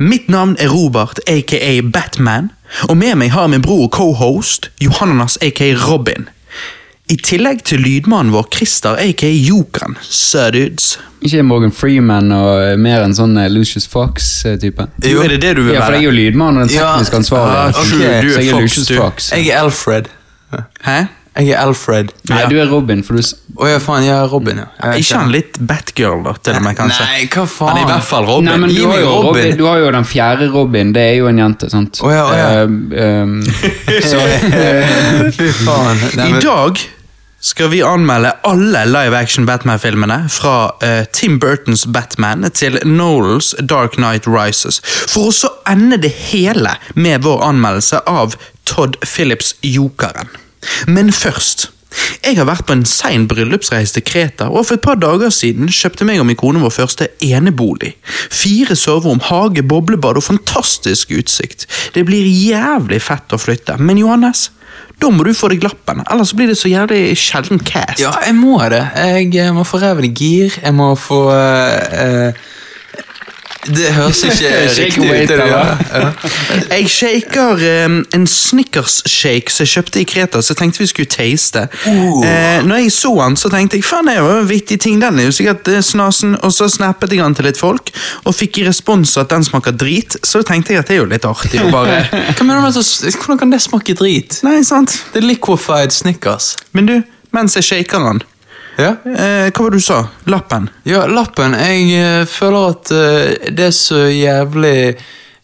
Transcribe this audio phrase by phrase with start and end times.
[0.00, 2.46] Mitt navn er Robert, aka Batman,
[2.88, 6.24] og med meg har min bror co-host Johannes, aka Robin.
[7.12, 9.98] I tillegg til lydmannen vår Christer, aka Jokeren.
[10.00, 10.94] Sødudes.
[11.20, 14.88] Ikke Morgan Freeman og eh, mer en sånn eh, Lucius Fox-type.
[15.04, 15.82] Jo, er det det du vil være?
[15.82, 17.60] Ja, for jeg er jo lydmann og den tekniske teknisk ansvarlige.
[17.60, 17.90] Ja, okay.
[17.92, 18.92] så jeg er Lucius.
[18.96, 19.32] Fox.
[19.36, 20.08] Jeg er Alfred.
[20.88, 20.98] Hæ?
[21.36, 22.10] Jeg er Alfred.
[22.28, 22.48] Nei, Ja.
[22.48, 23.22] du er Robin, for du
[23.60, 24.64] Oh, ja, faen, jeg er Robin, ja.
[24.82, 27.04] Jeg Ikke han litt Batgirl, da, til og med, kanskje?
[27.04, 27.68] Nei, hva faen?
[27.68, 28.44] Han er i hvert fall Robin.
[28.48, 29.26] Nei, men du har, jo Robin.
[29.26, 29.58] Robin.
[29.58, 32.00] du har jo den fjerde Robin, det er jo en jente, sant?
[32.02, 32.64] Oh, ja, oh, ja.
[32.64, 33.42] Uh, um,
[34.10, 34.22] så,
[35.36, 36.02] Fy faen.
[36.16, 36.80] Nei, I dag
[37.40, 43.96] skal vi anmelde alle live action Batman-filmene fra uh, Tim Burtons Batman til Nolans Dark
[44.00, 50.28] Knight Rises, for å så ende det hele med vår anmeldelse av Todd Phillips Jokeren.
[50.86, 51.70] Men først
[52.22, 55.70] jeg har vært på en sein bryllupsreise til Kreta, og for et par dager siden
[55.74, 57.96] kjøpte meg og min kone vår første enebolig.
[58.30, 61.66] Fire soverom, hage, boblebad og fantastisk utsikt.
[61.96, 64.50] Det blir jævlig fett å flytte, men Johannes,
[65.02, 68.02] da må du få deg lappen, ellers blir det så jævlig sjelden cast.
[68.02, 68.84] Ja, jeg må det.
[68.94, 70.60] Jeg eh, må få reven i gir.
[70.60, 72.48] Jeg må få uh, eh,
[73.66, 75.28] Det høres ikke riktig ut.
[75.28, 75.38] det.
[75.38, 76.10] Ja.
[76.70, 81.10] Jeg shaker um, en Snickers-shake som jeg kjøpte i Kreta, så jeg tenkte vi skulle
[81.12, 81.66] taste.
[81.84, 82.24] Uh.
[82.24, 85.20] Eh, når jeg så den, så tenkte jeg faen, det jo en vittig ting, den
[85.20, 86.38] er jo sikkert eh, snasen.
[86.40, 87.92] Og så snappet jeg den til litt folk,
[88.24, 90.16] og fikk i respons at den smaker drit.
[90.24, 92.02] Så tenkte jeg at det er jo litt artig å bare
[92.36, 94.40] Hva mener du med at Hvordan kan det smake drit?
[94.46, 94.96] Nei, sant?
[95.12, 96.54] Det er liquefied Snickers.
[96.72, 96.96] Men du,
[97.36, 98.24] mens jeg shaker den,
[98.78, 98.94] Ja?
[99.04, 100.02] eh, hva var det du sa?
[100.30, 100.68] Lappen?
[100.88, 101.54] Ja, lappen.
[101.58, 104.96] Jeg eh, føler at eh, det er så jævlig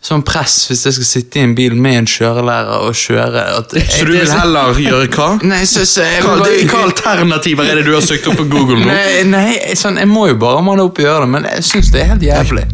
[0.07, 3.43] sånn press hvis jeg skal sitte i en bil med en kjørelærer og kjøre.
[3.59, 5.29] At Så du vil heller gjøre hva?
[5.51, 8.47] Nei, så, så jeg, Hva, bare- hva alternativer er det du har søkt opp på
[8.53, 8.87] Google nå?
[8.93, 11.91] Nei, nei sånn, jeg må jo bare manne opp og gjøre det, men jeg syns
[11.97, 12.67] det er helt jævlig.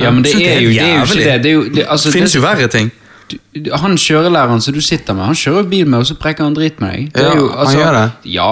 [0.00, 1.36] ja, men det er jo, det er jo ikke det.
[1.44, 2.88] det, jo, det altså, finnes jo verre ting.
[3.54, 6.56] du- Han kjørelæreren som du sitter med, han kjører bil med, og så preker han
[6.56, 7.12] drit med deg.
[7.14, 8.32] Det er jo, altså, han gjør det.
[8.32, 8.50] Ja,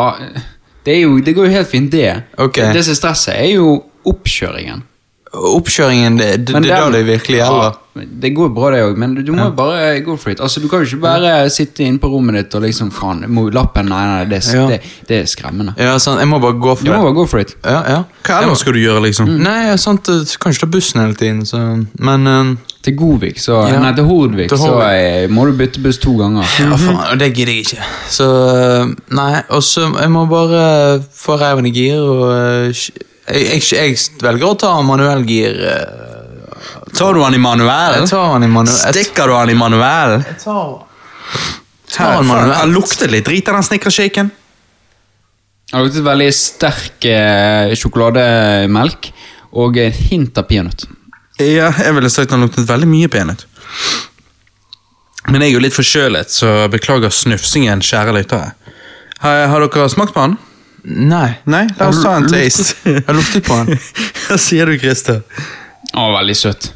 [0.88, 2.06] det, er jo, det går jo helt fint, det.
[2.40, 2.62] Ok.
[2.72, 3.74] Det som er stresset, er jo
[4.08, 4.86] oppkjøringen.
[5.28, 7.74] Oppkjøringen, det, det, det er da det virkelig gjelder.
[7.98, 10.40] Ja, det går bra, det òg, men du, du må jo bare go for it.
[10.40, 13.90] Altså, Du kan jo ikke bare sitte inne på rommet ditt og liksom faen, lappen
[13.92, 14.64] Nei, nei, det, Ja.
[14.70, 15.74] det, det er skremmende.
[15.76, 17.52] Ja, sant, jeg må bare gå for Du må bare gå for it.
[17.64, 18.00] Ja, ja.
[18.24, 19.34] Hva ellers skal du gjøre, liksom?
[19.44, 21.60] Nei, sant, du kan ikke ta bussen hele tiden, så
[21.98, 22.54] Men eh,
[22.88, 23.78] Til Godvik, så Ja.
[23.82, 25.04] Nei, til Hordvik, Til så Hordvik.
[25.04, 26.48] eh, må du bytte buss to ganger.
[26.62, 27.88] Ja, faen, og det gidder jeg ikke.
[28.16, 30.64] Så eh, Nei, og så jeg må bare
[31.14, 32.72] få reven i gir, og eh,
[33.28, 35.60] jeg, jeg, jeg velger å ta manuell gir.
[35.68, 36.04] eh,
[36.96, 37.98] Tar du han i manuell?
[38.00, 38.80] Jeg tar han i manuell.
[38.94, 40.22] Stikker du han i manuell?
[40.40, 40.70] tar,
[41.92, 42.54] tar han manuell.
[42.62, 44.30] Han lukter litt drit av den snickershaken.
[45.74, 49.10] Han luktet veldig sterk eh, sjokolademelk
[49.60, 50.86] og et hint av peanøtt.
[51.38, 53.44] Ja, jeg ville sagt han luktet veldig mye peanøtt.
[55.28, 58.52] Men jeg er jo litt forkjølet, så beklager snufsingen, kjære lyttere.
[59.22, 60.38] Har, har dere smakt på han?
[60.88, 61.36] Nei.
[61.50, 62.78] Nei, la oss ta en taste.
[62.96, 63.70] Jeg luktet på han.
[64.28, 65.20] Hva sier du, Christer?
[65.92, 66.70] Å, veldig søt.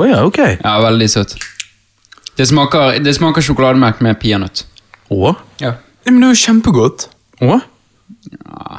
[0.00, 0.40] Å ja, ok.
[0.56, 1.36] Ja, veldig søt.
[2.38, 4.64] Det smaker, det smaker sjokolademelk med peanøtt.
[5.12, 5.34] Å?
[5.60, 5.76] Ja.
[6.08, 7.06] Men det er jo kjempegodt.
[7.44, 7.58] Å?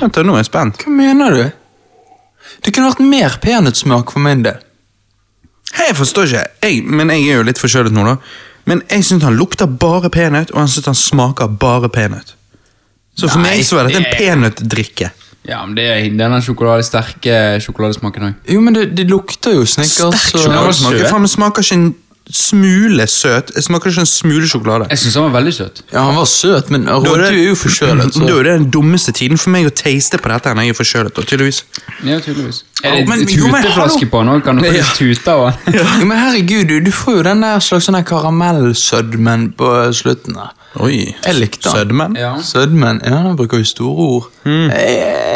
[0.02, 0.82] Vent, nå er jeg spent.
[0.84, 1.44] Hva mener du?
[2.66, 4.58] Det kunne vært mer peanøttsmak for min del.
[5.74, 8.18] Hei, jeg forstår ikke, jeg, men jeg er jo litt forkjølet nå, da.
[8.70, 12.36] Men jeg syns han lukter bare peanøtt, og han syns han smaker bare peanøtt.
[13.18, 15.12] Så for Nei, meg så er dette en det- peanøttdrikke.
[15.44, 18.36] Ja, men det er denne sjokolade, sterke sjokoladesmaken òg.
[18.54, 19.98] Jo, men det, det lukter jo Snickers.
[19.98, 20.94] Sterk og- sjokoladesmak.
[21.02, 21.10] søt.
[21.12, 21.96] Faen, det smaker ikke en
[22.32, 23.52] smule søt.
[23.56, 24.88] Jeg smaker ikke en smule sjokolade.
[24.90, 25.82] Jeg syns han var veldig søt.
[25.92, 28.14] Ja, han var søt, men Da er du er jo forkjølet.
[28.14, 28.40] Da Så.
[28.40, 31.16] er det den dummeste tiden for meg å taste på dette når jeg er forkjølet.
[31.16, 31.64] da, tydeligvis.
[32.04, 32.64] Ja, tydeligvis.
[32.84, 34.40] Er det oh, tuteflaske på nå?
[34.46, 35.80] Kan du faktisk tute av den?
[35.80, 35.86] ja.
[36.08, 40.40] men herregud, du, du får jo den der slags sånn karamellsødmen på slutten.
[40.40, 40.52] der.
[40.82, 41.14] Oi.
[41.26, 41.78] Jeg likte den.
[41.78, 42.16] Sødmen?
[42.18, 42.34] Ja.
[42.42, 44.30] Sødmen, ja, han bruker jo store ord.
[44.46, 44.70] Jeg,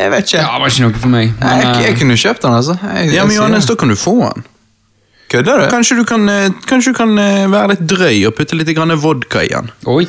[0.01, 0.37] jeg vet ikke.
[0.37, 1.33] Ja, det var ikke noe for meg.
[1.39, 2.77] Men, jeg, jeg eh, kunne jo kjøpt den, altså.
[2.95, 4.47] Jeg, Ja, men Johannes, da kan du få den.
[5.31, 5.69] Kødder du?
[5.71, 8.94] Kanskje du kan, eh, kanskje du kan eh, være litt drøy og putte litt grann
[9.01, 9.71] vodka i den.
[9.85, 10.06] Oi!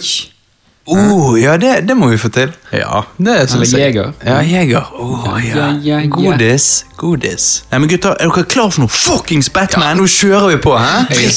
[0.88, 2.49] Oh, ja, det, det må vi få til.
[2.73, 3.03] Ja.
[3.19, 3.94] Det synes Eller jeg.
[3.94, 4.12] Jeger.
[4.25, 4.88] Ja, jeger.
[4.97, 5.56] Oh, ja.
[5.56, 6.06] Ja, ja, ja.
[6.09, 6.85] Godis.
[6.97, 7.65] Godis.
[7.70, 10.00] Nei, men gutter, Er dere klar for noe fuckings Ja, Batman?
[10.00, 11.05] nå kjører vi på, hæ?
[11.12, 11.29] Jeg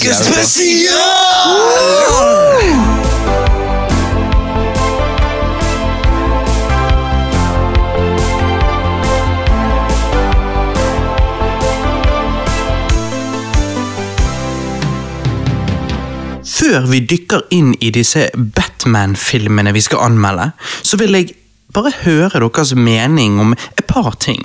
[16.62, 20.52] Før vi dykker inn i disse Batman-filmene vi skal anmelde,
[20.86, 21.34] så vil jeg
[21.74, 24.44] bare høre deres mening om et par ting.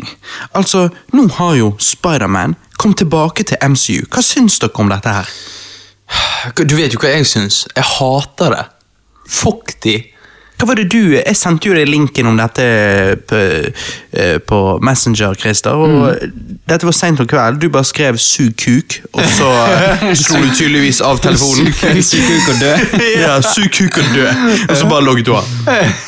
[0.57, 4.07] Altså, nå har jo Spiderman kommet tilbake til MCU.
[4.09, 5.33] Hva syns dere om dette her?
[6.57, 7.67] Du vet jo hva jeg syns.
[7.77, 8.65] Jeg hater det.
[9.29, 9.99] Fuck de.
[10.57, 12.65] Hva var det du Jeg sendte jo deg linken om dette
[13.29, 13.41] på,
[14.17, 15.77] eh, på Messenger, Christer.
[15.77, 16.17] Og
[16.69, 17.61] Dette var seint om kveld.
[17.61, 19.51] Du bare skrev 'sug kuk', og så
[20.01, 21.73] eh, slo du tydeligvis av telefonen.
[22.03, 22.73] Sug kuk og dø.
[23.25, 24.33] ja, 'Sug kuk og dø',
[24.69, 25.45] og så bare logget du av.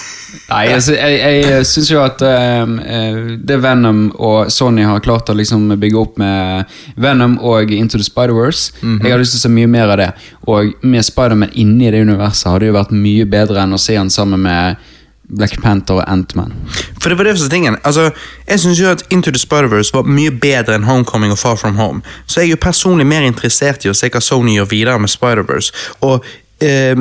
[0.48, 5.36] Nei, altså, jeg, jeg syns jo at eh, det Venom og Sony har klart å
[5.36, 9.52] liksom bygge opp med Venom og Into the Spider-Verse Jeg har lyst til å se
[9.52, 10.12] mye mer av det.
[10.48, 13.98] Og med Spider-Man inni det universet hadde det jo vært mye bedre enn å se
[13.98, 14.80] han sammen med
[15.28, 16.54] Black Panther og Ant-Man.
[16.96, 17.76] For det var det som tingen.
[17.84, 18.08] Altså,
[18.48, 21.76] jeg synes jo at Into the Spider-Verse var mye bedre enn Homecoming og Far From
[21.76, 22.00] Home.
[22.26, 25.12] Så jeg er jo personlig mer interessert i å se hva Sony gjør videre med
[25.12, 25.92] Spider-Verse.
[26.08, 26.24] Og
[26.64, 26.96] eh,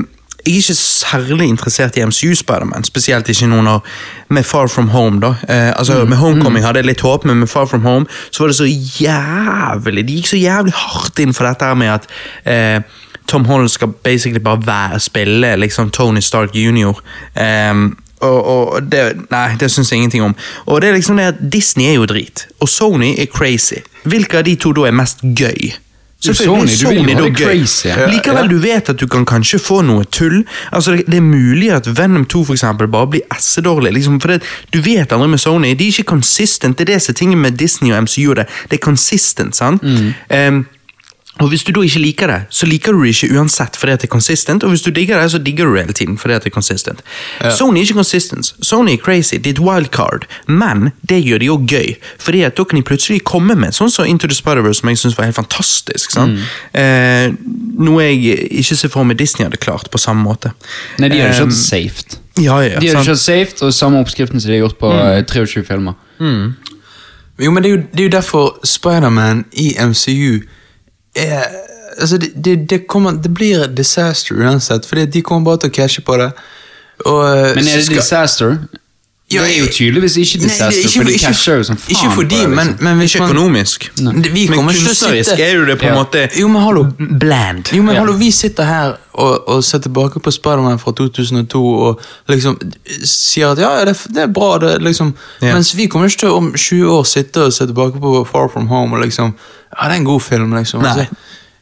[0.48, 3.84] jeg er ikke særlig interessert i MCU Spider-Man, spesielt ikke nå når
[4.30, 5.20] med Far From Home.
[5.22, 5.34] da.
[5.50, 8.48] Eh, altså Med Homecoming hadde jeg litt håp, men med Far From Home så var
[8.48, 8.68] det så
[9.02, 12.08] jævlig De gikk så jævlig hardt inn for dette her med at
[12.46, 12.82] eh,
[13.28, 16.96] Tom Holland skal basically bare være, spille liksom Tony Stark jr.
[17.36, 20.36] Ehm, og, og det, Nei, det syns jeg ingenting om.
[20.66, 23.84] Og det er liksom det at Disney er jo drit, og Sony er crazy.
[24.04, 25.74] Hvilke av de to da er mest gøy?
[26.20, 27.88] Sony, du vil jo ha det crazy.
[27.88, 30.40] Ja, Likevel, du vet at du kan kanskje få noe tull.
[30.72, 33.94] Altså, det, det er mulig at Venom 2 for eksempel, bare blir essedårlig.
[33.94, 34.42] Liksom, for det,
[34.74, 35.76] du vet aldri med Sony.
[35.78, 36.78] De er ikke consistent.
[36.78, 38.34] Det er det som er tingen med Disney og MCU.
[38.34, 39.56] Det, det er consistent.
[39.56, 39.86] sant?
[40.34, 40.66] Em,
[41.40, 44.02] og Hvis du da ikke liker det, så liker du det ikke uansett fordi at
[44.02, 44.64] det er consistent.
[44.64, 46.56] Og hvis du digger det, så digger du det hele tiden fordi at det er
[46.56, 47.04] consistent.
[47.54, 48.54] Sony er ikke consistent.
[48.66, 49.36] Sony er crazy.
[49.36, 50.26] Det er et wildcard.
[50.48, 51.94] Men det gjør det jo gøy.
[52.20, 54.98] Fordi at da kan de plutselig komme med sånn som Into the Spider-Verse, som jeg
[55.04, 56.12] syns var helt fantastisk.
[56.12, 56.40] sant?
[56.74, 57.30] Eh,
[57.78, 60.54] noe jeg ikke ser for meg Disney hadde klart på samme måte.
[60.98, 62.18] Nei, de hadde Em, kjørt safe.
[62.38, 63.08] Ja, ja, De hadde sant.
[63.12, 65.26] kjørt safe, og samme oppskriften som de har gjort på mm.
[65.30, 65.94] 23 filmer.
[67.38, 70.40] Jo, men det er jo, det er jo derfor Spiderman i MCU
[71.18, 71.48] er
[71.98, 75.74] Altså, det, det, det, kommer, det blir disaster uansett, for de kommer bare til å
[75.74, 76.28] cashe på det.
[77.10, 77.24] Og,
[77.56, 78.58] Men er det skal- disaster?
[79.34, 81.78] Ja, det er jo tydeligvis ikke det er disaster, ikke- for de casher jo som
[81.78, 82.50] faen Ikke fordi, de, det.
[82.50, 82.84] men, Liksom.
[82.84, 83.92] men hvis Ikke man økonomisk.
[83.98, 86.04] Det- Vi Men kunstnerisk sitte er jo det på en Ja.
[86.04, 86.84] måte Jo, men hallo.
[87.20, 87.74] bland.
[87.76, 88.00] Jo, men Ja.
[88.00, 92.58] hallo, Vi sitter her og, og ser tilbake på Spiderman fra 2002 og liksom
[93.04, 95.14] sier at ja, det, det er bra, det, liksom.
[95.42, 95.54] Ja.
[95.54, 98.68] Mens vi kommer ikke til om 20 år sitte og se tilbake på Far From
[98.68, 99.34] Home og liksom
[99.82, 100.82] Ja, det er en god film, liksom.
[100.82, 101.06] Nei.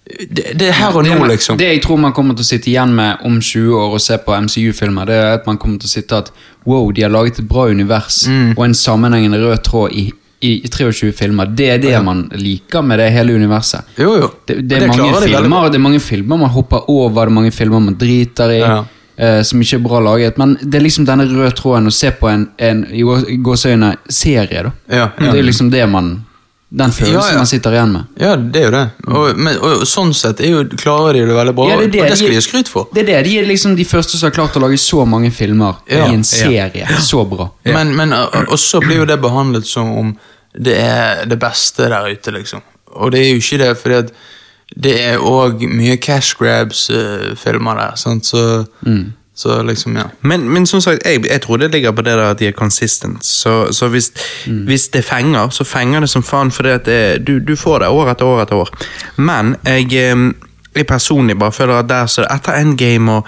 [0.05, 1.57] Det, det er her og nå, liksom.
[1.57, 4.17] det jeg tror man kommer til å sitte igjen med om 20 år og se
[4.21, 6.29] på MCU-filmer, det er at man kommer til å sitte at
[6.69, 8.51] wow, de har laget et bra univers Mm.
[8.57, 10.03] og en sammenhengende rød tråd i,
[10.45, 11.49] i, i 23 filmer.
[11.57, 13.81] Det er det man liker med det hele universet.
[13.97, 14.29] Jo, jo.
[14.45, 15.69] Det, det er mange filmer.
[15.73, 18.61] Det er mange filmer man hopper over, det er mange filmer man driter i.
[18.61, 18.83] Ja.
[19.15, 20.37] Uh, som ikke er bra laget.
[20.37, 23.01] Men det er liksom denne røde tråden å se på en, en i
[23.39, 24.65] gåseøyne serie.
[24.67, 25.31] da Ja, ja.
[25.31, 26.09] Det er liksom det man
[26.69, 27.37] Den følelsen Ja, ja.
[27.37, 28.03] man sitter igjen med.
[28.19, 28.83] Ja, det er jo det.
[29.07, 31.67] Og, men, og sånn sett er jo, klarer de det veldig bra.
[31.69, 32.01] Ja, det det.
[32.01, 32.87] og det skal De- ha skryt for.
[32.93, 35.31] Det er det, De er liksom de første som har klart å lage så mange
[35.31, 36.29] filmer Ja, i en ja.
[36.29, 36.87] serie.
[36.99, 37.49] Så bra.
[37.69, 40.15] Men, men og og så blir jo det behandlet som om
[40.57, 42.61] det er det beste der ute, liksom.
[42.95, 44.11] Og det er jo ikke det, fordi at
[44.75, 48.65] det er òg mye cash grabs-filmer der, sant, så,
[49.35, 50.03] så liksom, ja.
[50.21, 52.51] Men, men som sagt, jeg, jeg tror det ligger på det der at de er
[52.51, 53.25] consistent.
[53.25, 54.11] Så, så hvis,
[54.45, 56.63] hvis det fenger, så fenger det som faen, for
[57.27, 58.71] du, du får det år etter år etter år.
[59.17, 60.31] Men jeg, eh,
[60.75, 63.27] jeg personlig bare føler at der så etter Endgame og,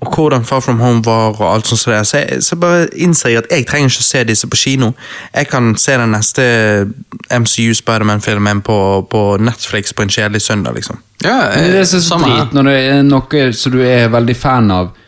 [0.00, 2.88] og hvordan Far From Home var, og alt sånt så, det, så, jeg, så bare
[2.96, 4.90] innser jeg at jeg trenger ikke å se disse på kino.
[5.34, 6.42] Jeg kan se den neste
[7.28, 8.78] MCU Spiderman-filmen på,
[9.10, 10.96] på Netflix på en kjedelig søndag, liksom.
[11.24, 14.34] Ja, Men det er så samme drit når det er noe som du er veldig
[14.36, 15.01] fan av eh,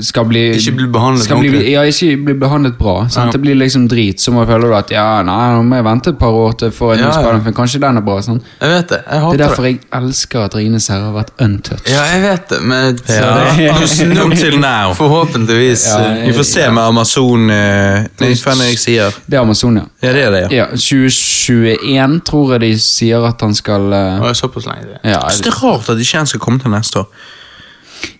[0.00, 1.72] skal bli Ikke bli behandlet skal bli, ordentlig.
[1.72, 2.94] Ja, ikke bli behandlet bra.
[3.08, 3.26] Sant?
[3.26, 3.32] Ja.
[3.36, 4.20] Det blir liksom drit.
[4.20, 6.70] Så må jeg føle at ja, nei, nå må jeg vente et par år til
[6.74, 7.16] for en Ja, ny ja.
[7.20, 7.56] Spiderman-film.
[7.58, 8.16] Kanskje den er bra.
[8.24, 8.42] Sant?
[8.60, 9.00] Jeg vet det.
[9.10, 9.72] Jeg Det er derfor det.
[9.72, 11.90] jeg elsker at Rines herre har vært untouched.
[11.92, 14.24] Ja, jeg vet det, men Ja.
[14.24, 14.94] Until now.
[14.94, 15.86] Forhåpentligvis.
[15.92, 19.20] Ja, jeg, Vi får se med Amazon uh, Nei, hva det jeg sier?
[19.26, 19.86] Det er Amazon, ja.
[20.02, 20.64] Ja, det er det, ja.
[20.64, 20.66] ja.
[20.76, 24.98] 2021 tror jeg de sier at han skal uh, såpass lenge det.
[25.04, 27.08] ja, jeg, det er rart at ikke han skal komme til neste år.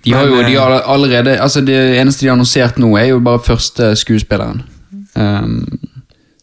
[0.05, 3.11] De har jo de eh, har allerede Altså Det eneste de har annonsert nå, er
[3.11, 4.63] jo bare første skuespilleren.
[5.17, 5.79] Um,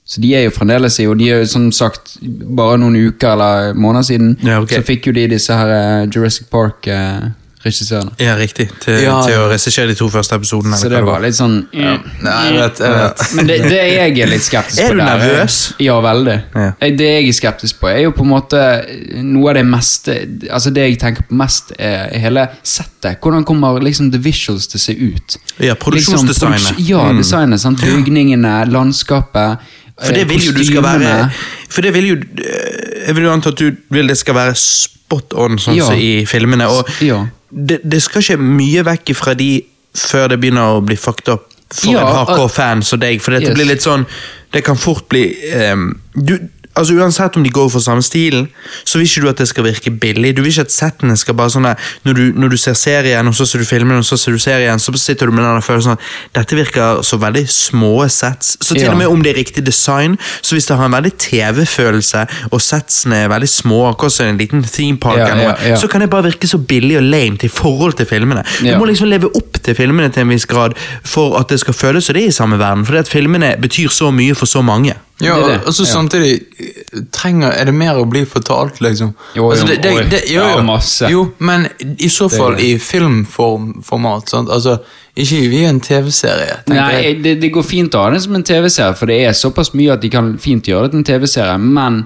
[0.06, 2.18] så de er jo fremdeles i Og de er jo som sagt
[2.58, 4.80] bare noen uker eller måneder siden Ja, okay.
[4.82, 7.30] så fikk jo de disse her eh, Jurassic Park eh,
[7.64, 8.12] regissørene.
[8.20, 8.68] Ja, riktig.
[8.84, 9.50] Til, Ja, til å ja.
[9.52, 10.76] regissere de to første episodene.
[10.78, 12.00] Så det var litt sånn mm.
[12.24, 13.24] Nei, jeg vet, jeg vet.
[13.38, 15.58] Men det, det jeg er litt skeptisk på Er på du der, nervøs?
[15.80, 16.38] Ja, veldig.
[16.56, 16.66] Ja.
[16.82, 18.64] Jeg- Det jeg er skeptisk på, er jo på en måte
[19.24, 20.18] noe av det meste
[20.52, 23.20] Altså Det jeg tenker på mest, er hele settet.
[23.24, 25.38] Hvordan kommer liksom the visuals til å se ut?
[25.60, 26.60] Ja, produksjonsdesignet.
[26.60, 27.18] Liksom, produks- ja, Mm.
[27.18, 27.60] designet.
[27.62, 27.80] sant?
[27.82, 29.58] Bygningene, landskapet.
[30.04, 31.32] For det eh, vil jo du skal være.
[31.70, 34.56] For det vil jo eh, Jeg vil jo anta at du vil det skal være
[34.58, 35.86] spot on, sånn Ja.
[35.90, 36.68] som i filmene.
[36.72, 37.26] Og Ja.
[37.54, 39.52] Det, det skal ikke mye vekk fra de
[39.94, 43.22] før det begynner å bli fucked up for Ja, en hardcore fan som deg.
[43.22, 43.58] For dette Yes.
[43.58, 44.06] blir litt sånn
[44.54, 45.24] Det kan fort bli
[45.74, 46.36] um, du,
[46.76, 48.48] Altså Uansett om de går for samme stilen,
[48.84, 50.32] så vil ikke du at det skal virke billig.
[50.38, 53.36] Du vil ikke at settene skal bare sånn når du, når du ser serien, og
[53.38, 55.84] så ser du filmen, og så ser du serien, så sitter du med den føler
[55.86, 56.02] sånn
[56.34, 58.58] Dette virker så veldig små sets.
[58.60, 58.92] Så til Ja.
[58.92, 62.62] og med om det er riktig design, så hvis det har en veldig TV-følelse, og
[62.62, 65.88] setsene er veldig små, akkurat som en liten theme park, Ja, eller noe, ja, så
[65.88, 68.44] kan det bare virke så billig og lame i forhold til filmene.
[68.62, 71.74] Du må liksom leve opp til filmene til en viss grad for at det skal
[71.74, 72.86] føles som det er i samme verden.
[72.86, 74.94] Fordi at filmene betyr så mye for så mange.
[75.26, 75.60] Ja, Det det.
[75.68, 76.34] og så samtidig
[77.12, 79.14] trenger, er det mer å bli fortalt, liksom.
[79.36, 80.64] Jo, jo, altså, det, det, det, jo, Ja, jo.
[80.68, 81.10] masse.
[81.12, 81.68] jo, men
[82.00, 84.30] i så fall i filmformat.
[84.30, 84.50] Sant?
[84.50, 84.78] Altså,
[85.16, 86.60] ikke via en TV-serie.
[86.74, 89.74] Nei, det, det går fint å ha det som en TV-serie, for det er såpass
[89.78, 92.04] mye at de kan fint gjøre det til en TV-serie, men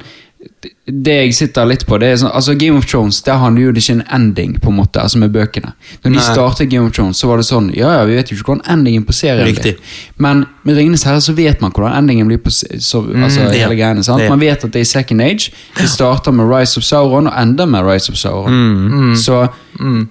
[0.87, 3.71] det jeg sitter litt på, det er sånn Altså Game of Thrones, der handler jo
[3.75, 5.73] det ikke en ending, på en måte, altså med bøkene.
[6.05, 8.37] Når de startet Game of Thrones, så var det sånn Ja, ja, vi vet jo
[8.37, 9.75] ikke hvordan endingen på serien Riktig.
[9.75, 9.97] blir.
[10.17, 13.49] Men med Ringenes herre så vet man hvordan endingen blir på så, altså, Mm, ja.
[13.67, 14.03] hele greiene.
[14.03, 14.19] sant?
[14.23, 14.29] Det.
[14.29, 15.51] Man vet at det er i Second Age.
[15.77, 18.51] Det starter med Rise of Sauron og ender med Rise of Sauron.
[19.11, 19.15] Mm.
[19.15, 19.47] Så,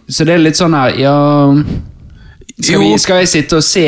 [0.09, 1.17] så det er litt sånn her Ja
[2.63, 3.85] skal, vi, skal jeg sitte og se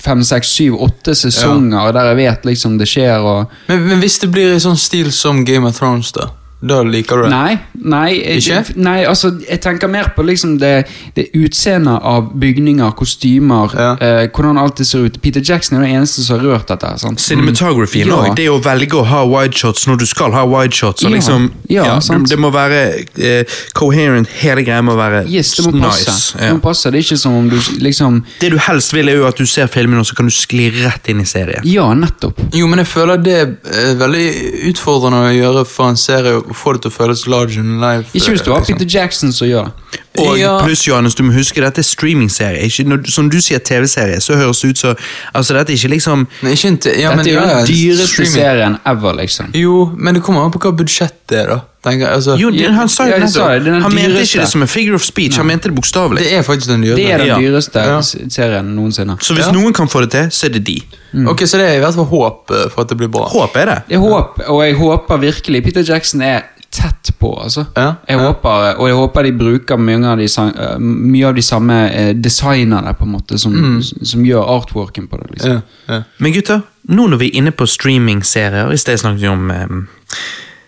[0.00, 4.18] fem, seks, syv, åtte sesonger der jeg vet liksom det skjer og Men, men hvis
[4.20, 6.28] det blir i sånn stil som Game of Thrones, da?
[6.64, 7.30] Da liker du det?
[7.32, 8.62] Nei, nei, Ikke?
[8.76, 13.92] nei altså, jeg tenker mer på liksom det, det utseendet av bygninger, kostymer, Ja.
[14.00, 15.20] eh, hvordan alt det ser ut.
[15.22, 16.98] Peter Jackson er den eneste som har rørt dette.
[16.98, 17.18] sant?
[17.20, 18.34] Cinematografien Ja.
[18.34, 21.04] Det å velge å ha wideshots når du skal ha wideshots.
[21.04, 21.16] og Ja.
[21.16, 22.28] Liksom, Ja, sant.
[22.28, 24.28] det må være eh, coherent.
[24.28, 26.10] Hele greia må være Yes, det må passe.
[26.10, 26.32] nice.
[26.38, 26.90] Det må passe.
[26.90, 29.44] Det er ikke som om du liksom Det du helst vil, er jo at du
[29.46, 31.60] ser filmen, og så kan du skli rett inn i serien.
[31.64, 32.38] Ja, nettopp.
[32.52, 36.74] Jo, men jeg føler det er veldig utfordrende å gjøre for en serie å få
[36.74, 38.08] det til å føles large in life.
[38.14, 38.78] Ikke hvis du har liksom.
[38.78, 40.00] Peter Jackson som gjør det.
[40.18, 40.60] Og Ja.
[40.64, 42.62] pluss, Johannes, du må huske dette er streamingserie.
[42.62, 44.96] Ikke, når, som du sier TV-serie, så høres det ut som
[45.34, 48.06] Altså, dette er ikke liksom Nei, ikke en ja, Dette men er jo den dyreste
[48.06, 48.32] streaming.
[48.34, 49.50] serien ever, liksom.
[49.54, 51.60] Jo, men det kommer an på hva budsjettet er, da.
[51.84, 53.82] Tenker, altså, Jo, det, han sa jo Ja, nettopp.
[53.82, 56.18] Han mente ikke det som en figure of speech, han mente det bokstavelig.
[56.22, 56.96] det er faktisk den dyreste.
[57.02, 58.00] Det er den dyreste Ja.
[58.30, 59.18] serien noensinne.
[59.20, 59.52] Så hvis Ja.
[59.52, 60.80] noen kan få det til, så er det de.
[61.28, 63.28] Ok, Så det er i hvert fall håp eh, for at det blir bra.
[63.28, 63.82] Håp er det.
[63.88, 66.40] Det er håp, og jeg håper virkelig Peter Jackson er
[66.74, 67.64] tett på, altså.
[67.78, 68.26] Ja, Jeg ja.
[68.26, 72.12] håper, og jeg håper de bruker mye av de, eh, mye av de samme eh,
[72.18, 75.30] designerne, på en måte, som, som gjør artworken på det.
[75.36, 75.52] liksom.
[75.52, 76.02] Ja, ja.
[76.18, 79.86] Men gutter, nå når vi er inne på streamingserier I sted snakket vi om um,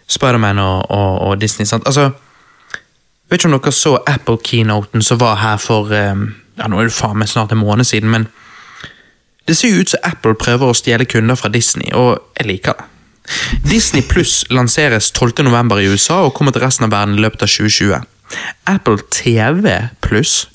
[0.08, 1.66] Spiderman og, og, og Disney.
[1.68, 1.84] sant?
[1.86, 2.10] Altså,
[3.28, 6.94] Vet ikke om dere så Apple-keynoten som var her for um, ja, Nå er det
[6.94, 8.28] faen meg snart en måned siden, men
[9.48, 12.78] det ser jo ut som Apple prøver å stjele kunder fra Disney, og jeg liker
[12.78, 12.86] det.
[13.66, 15.80] Disney Pluss lanseres 12.11.
[15.80, 18.04] i USA og kommer til resten av verden i løpet av 2020.
[18.70, 20.46] Apple TV Pluss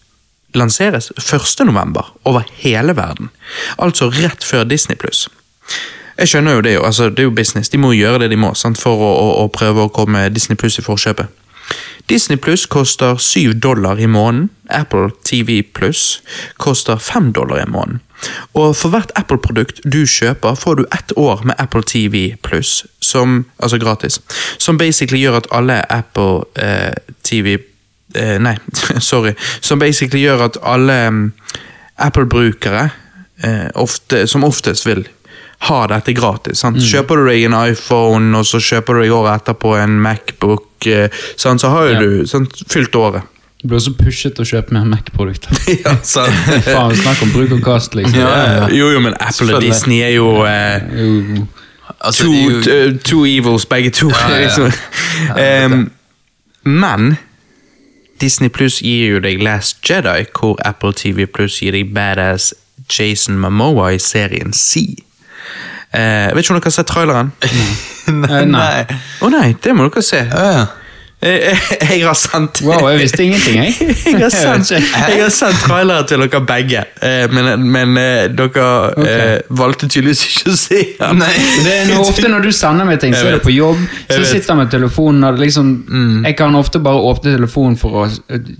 [0.55, 2.03] lanseres 1.11.
[2.27, 3.29] over hele verden,
[3.77, 5.29] altså rett før Disney Pluss.
[6.17, 8.39] Jeg skjønner jo det, jo, altså, det er jo business, de må gjøre det de
[8.39, 11.31] må sant, for å, å, å prøve å komme Disney Pluss i forkjøpet.
[12.09, 14.49] Disney Pluss koster 7 dollar i måneden.
[14.69, 16.21] Apple TV Pluss
[16.57, 18.01] koster 5 dollar i måneden.
[18.53, 23.45] Og for hvert Apple-produkt du kjøper, får du ett år med Apple TV Pluss, som,
[23.59, 24.19] altså gratis,
[24.61, 27.57] som basically gjør at alle Apple eh, TV
[28.15, 28.57] eh, Nei,
[29.11, 29.33] sorry.
[29.61, 31.23] Som basically gjør at alle mm,
[31.97, 32.89] Apple-brukere
[33.43, 35.05] eh, ofte, som oftest vil
[35.67, 36.57] ha dette gratis.
[36.63, 36.79] Sant?
[36.81, 41.09] Kjøper du deg en iPhone, og så kjøper du deg året etterpå en Macbook, eh,
[41.37, 41.61] sant?
[41.61, 41.99] så har jo Ja.
[42.01, 43.21] du sant, fylt året.
[43.61, 45.53] Du blir også pushet til å kjøpe mer Mac-produkter.
[45.85, 46.33] ja, sant.
[46.65, 48.17] Faen, snakk om bruk og kast, liksom.
[48.17, 48.67] Ja.
[48.73, 51.45] Jo, jo, men Apple og Disney er jo eh, Jo,
[52.01, 54.09] Altså, to, jo- two evils, begge to.
[54.09, 54.39] Ja, ja.
[54.47, 54.71] liksom.
[55.37, 55.91] Em,
[56.63, 57.17] men
[58.21, 62.53] Disney Pluss gir jo deg Last Jedi, hvor Apple TV Pluss gir deg badass
[62.89, 64.87] Jason Momoa i serien C.
[65.93, 67.31] Eh, vet ikke om dere har sett traileren?
[68.23, 68.99] nei, Å nei.
[69.21, 70.21] Å nei, det må dere se.
[70.25, 70.65] Ja.
[71.21, 73.75] Jeg, har sendt Wow, jeg visste ingenting, jeg.
[74.09, 78.65] jeg har sendt, jeg har sendt trailere til dere begge, eh, men, men eh, dere
[79.05, 81.21] eh, valgte tydeligvis ikke å si den.
[81.21, 84.19] Det er noe, ofte når du sender meg ting, så er det på jobb, så
[84.25, 85.71] sitter jeg med telefonen og liksom
[86.25, 88.09] Jeg kan ofte bare åpne telefonen for å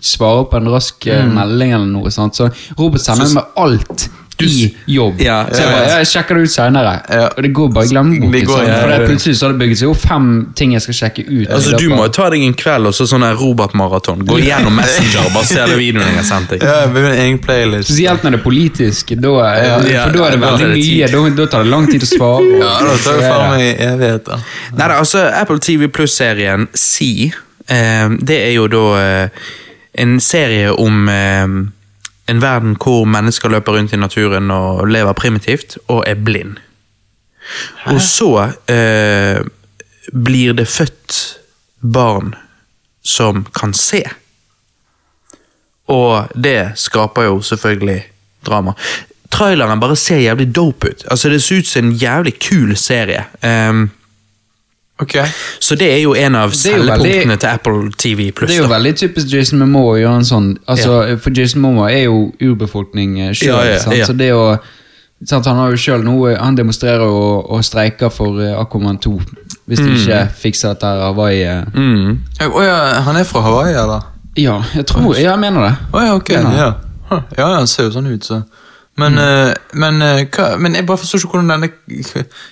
[0.06, 1.34] svare på en rask mm.
[1.40, 2.38] melding eller noe sånt.
[2.38, 4.12] Så Robert sender meg alt
[4.50, 5.20] i jobb.
[5.22, 6.94] Ja, så jeg bare jeg sjekker det ut senere.
[7.38, 8.48] Og det går bare i Det glemmeboken.
[8.48, 11.26] sånn, For det plutselig så har det bygget seg opp fem ting jeg skal sjekke
[11.28, 11.48] ut.
[11.50, 14.26] Altså, Du må jo ta deg en kveld og så sånn Robert-maraton.
[14.26, 16.64] Gå gjennom Messenger og bare se alle videoene jeg har sendt deg.
[16.64, 17.90] Ja, en egen playlist.
[17.92, 21.12] Spesielt når det er politisk, da, for da er det veldig mye.
[21.12, 22.42] Da, da tar det lang tid å svare.
[22.42, 24.44] og- Ja, da tar det faen meg evigheter.
[24.78, 27.32] Nei, da, altså Apple TV Plus-serien Si,
[27.70, 29.30] eh, det er jo da eh,
[29.96, 31.48] en serie om eh,
[32.30, 36.58] en verden hvor mennesker løper rundt i naturen og lever primitivt og er blind.
[37.90, 39.42] Og så eh,
[40.14, 41.18] blir det født
[41.82, 42.36] barn
[43.04, 44.04] som kan se.
[45.92, 48.04] Og det skaper jo selvfølgelig
[48.46, 48.74] drama.
[49.32, 51.06] Traileren bare ser jævlig dope ut.
[51.12, 53.26] Altså Det ser ut som en jævlig kul serie.
[53.42, 53.90] Ehm,
[55.02, 55.16] Ok.
[55.60, 58.30] så det er jo en av selgepunktene til Apple TV+.
[58.38, 61.90] Det er jo veldig typisk Jason Momoa å gjøre en sånn altså, For Jason Momoa
[61.94, 63.50] er jo urbefolkning sjøl.
[63.50, 64.06] Ja, ja, ja.
[64.06, 64.46] Så det å
[65.26, 69.16] sant, Han har jo selv noe Han demonstrerer og, og streiker for eh, Aquaman 2.
[69.70, 71.62] Hvis de ikke fikser dette Hawaii eh.
[71.74, 72.22] Mm.
[72.50, 74.10] Oh, ja, han er fra Hawaii, eller?
[74.38, 75.76] Ja, jeg tror Ja, jeg mener det.
[75.94, 76.34] Oh, ja, ok.
[76.34, 76.52] Ja.
[76.58, 76.72] Ja.
[77.12, 77.22] Huh.
[77.38, 78.42] ja, ja, han ser jo sånn ut, så.
[79.00, 81.70] Men, eh, men, eh, hva, men jeg bare forstår ikke hvordan denne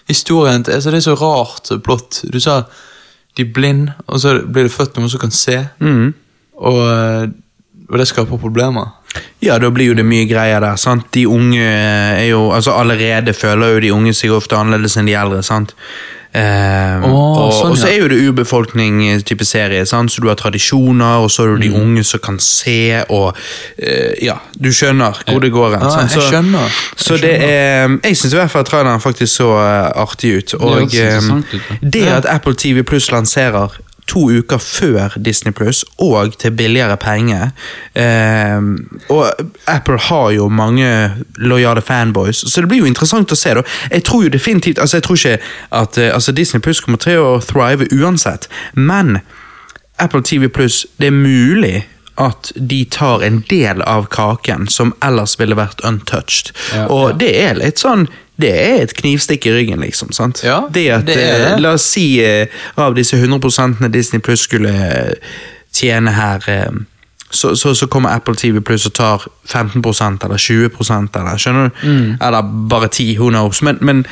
[0.08, 2.24] historien altså Det er så rart blått.
[2.32, 2.64] Du sa
[3.38, 5.60] de er blind, og så blir det født noen som kan se.
[5.80, 6.14] Mm.
[6.60, 7.28] Og, eh,
[7.90, 8.96] og det skaper problemer.
[9.42, 10.76] Ja, da blir jo det mye greier der.
[10.76, 11.12] sant?
[11.14, 15.16] De unge er jo altså Allerede føler jo de unge seg ofte annerledes enn de
[15.18, 15.44] eldre.
[15.44, 15.74] sant?
[16.32, 20.12] Eh, og, sånn, og så er jo det urbefolkning-type serie, sant?
[20.14, 21.82] så du har tradisjoner, og så har du de Mm.
[21.82, 23.36] unge som kan se, og
[23.82, 25.82] eh, Ja, du skjønner hvor det går hen.
[25.82, 26.12] Ja, sant?
[26.14, 26.70] jeg Så- skjønner.
[26.70, 27.48] Jeg det skjønner.
[27.50, 30.54] er Jeg syns i hvert fall traileren faktisk så eh, artig ut.
[30.60, 33.70] Og det, interessant ut, eh, det at Apple TV Pluss lanserer
[34.10, 37.52] to uker før Disney Pluss, og til billigere penger
[37.96, 38.62] eh,
[39.10, 39.26] Og
[39.68, 43.54] Apple har jo mange lojale fanboys, så det blir jo interessant å se.
[43.54, 43.64] da.
[43.92, 45.38] Jeg tror jo definitivt altså Jeg tror ikke
[45.82, 49.20] at eh, altså Disney Pluss kommer til å thrive uansett, men
[50.00, 51.86] Apple TV Pluss, det er mulig
[52.20, 56.52] at de tar en del av kaken som ellers ville vært untouched.
[56.76, 57.18] Ja, og ja.
[57.22, 58.08] det er litt sånn
[58.40, 60.12] Det er et knivstikk i ryggen, liksom.
[60.16, 60.44] sant?
[60.48, 61.52] Ja, det at, det er det.
[61.54, 62.48] eh, La oss si eh,
[62.80, 65.14] av disse 100 Disney Pluss skulle eh,
[65.76, 66.48] tjene her
[67.30, 71.88] så, så, så kommer Apple TV Pluss og tar 15% eller 20% eller skjønner du?
[71.88, 72.16] Mm.
[72.22, 73.62] Eller bare 10, who knows.
[73.62, 74.06] Men, men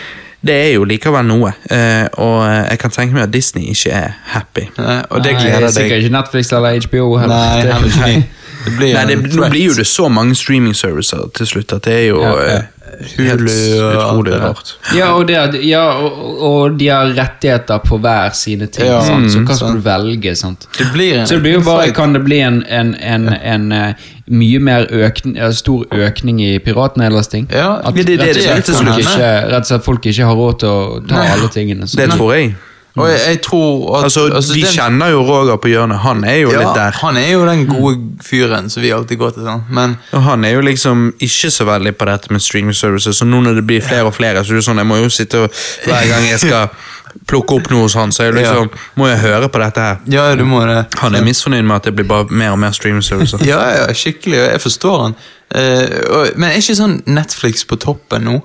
[0.46, 1.54] det er jo likevel noe.
[1.72, 4.68] eh, og jeg kan tenke meg at Disney ikke er happy.
[4.78, 5.72] Nei, og det Nei, deg.
[5.74, 7.72] Sikkert ikke Netflix eller HBO heller.
[7.74, 8.28] Nei, Det-.
[8.68, 11.94] Det blir Nei, det, Nå blir jo det så mange streaming-servicer til slutt at det
[11.94, 12.62] er jo Ja, ja.
[12.98, 14.48] Hulu og alt utrolig det der.
[14.48, 14.72] rart.
[14.96, 18.88] Ja, og, det, ja og, og de har rettigheter på hver sine ting.
[18.90, 19.32] Ja, sant?
[19.32, 20.36] Så mm, hva skal du velge?
[20.36, 20.68] sant?
[20.78, 23.72] Det blir en Så det blir jo bare, kan det bli en, en, en, en,
[23.72, 27.48] eh, mye mer økning, ja, stor økning i piratnedlasting?
[27.54, 30.06] Ja, at, det- det- rett og det- slett det- folk ikke, rett og slett folk
[30.06, 31.28] ikke har råd til å ta Nei.
[31.38, 31.88] alle tingene.
[31.88, 31.98] Så.
[32.02, 32.56] Det tror jeg.
[32.98, 36.00] Og jeg, jeg tror at Altså, Vi den- kjenner jo Roger på hjørnet.
[36.00, 36.92] Han er jo ja, litt der.
[37.02, 39.44] Han er jo den gode fyren som vi alltid går til.
[39.44, 39.64] Sånn.
[39.70, 43.26] Men Og han er jo liksom ikke så veldig på dette med streaming services, så
[43.26, 45.44] nå når det blir flere og flere, så er det sånn, jeg må jo sitte
[45.46, 45.50] og
[45.86, 46.70] hver gang jeg skal
[47.28, 48.84] plukke opp noe hos han, så jeg liksom, ja.
[48.96, 49.98] må jeg høre på dette her.
[50.12, 50.86] ja, du må det.
[51.00, 53.42] Han er misfornøyd med at det blir bare mer og mer streaming services.
[53.48, 54.38] Ja, ja, skikkelig.
[54.38, 55.16] Jeg forstår han.
[55.56, 55.60] Uh,
[56.12, 58.42] og, men er ikke sånn Netflix på toppen nå?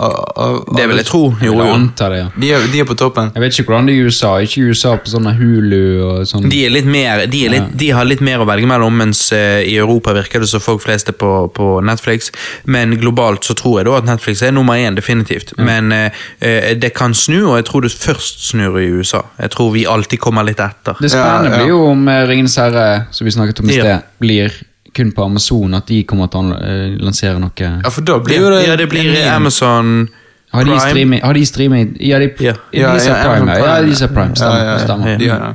[0.00, 1.20] Det vil jeg tro.
[1.44, 1.64] Jo, jo.
[1.98, 2.28] det, ja.
[2.40, 3.30] De er, de er på toppen.
[3.34, 4.30] Jeg vet ikke hvordan det er i USA.
[4.40, 6.46] Ikke USA på sånne Hulu og sånn.
[6.48, 9.26] De, er litt mer, de, er litt, de har litt mer å velge mellom, mens
[9.36, 12.30] eh, i Europa virker det som folk flest er på, på Netflix.
[12.70, 15.52] Men globalt så tror jeg da at Netflix er nummer én, definitivt.
[15.60, 19.24] Men eh, eh, det kan snu, og jeg tror det først snur i USA.
[19.42, 20.96] Jeg tror vi alltid kommer litt etter.
[21.02, 21.60] Det spennende Ja, ja.
[21.60, 23.84] blir jo om Ringenes herre, som vi snakket om i Ja.
[23.84, 24.60] sted, blir
[24.94, 25.74] kun på Amazon.
[25.74, 28.76] At de kommer til å eh, lansere noe Ja, for da blir jo det Ja,
[28.80, 30.08] det blir Amazon
[30.50, 31.22] Har de streaming?
[31.22, 32.54] Har de streaming ja, de, Ja.
[32.74, 33.58] ja, de ser Ja, Prime.
[33.58, 34.36] Ja, de ser Prime.
[34.36, 35.54] Stemmer.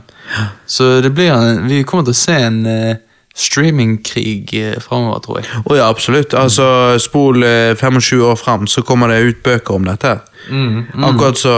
[0.66, 2.96] Så det blir en, vi kommer til å se en uh,
[3.36, 5.50] streamingkrig uh, framover, tror jeg.
[5.68, 6.34] Å ja, absolutt.
[6.40, 6.66] Altså,
[7.04, 10.16] Spol uh, 25 år fram, så kommer det ut bøker om dette.
[11.06, 11.56] Akkurat så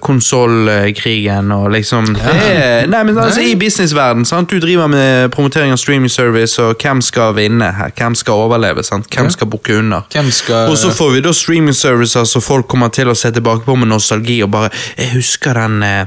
[0.00, 2.34] konsollkrigen og liksom ja.
[2.34, 4.50] er, Nei, men altså I businessverden, sant?
[4.50, 7.92] du driver med promotering av streaming service, og hvem skal vinne her?
[7.98, 8.82] Hvem skal overleve?
[8.86, 9.08] sant?
[9.14, 10.06] Hvem skal bukke under?
[10.30, 13.64] Skal Og så får vi da streaming services, så folk kommer til å se tilbake
[13.66, 16.06] på med nostalgi og bare Jeg husker den eh,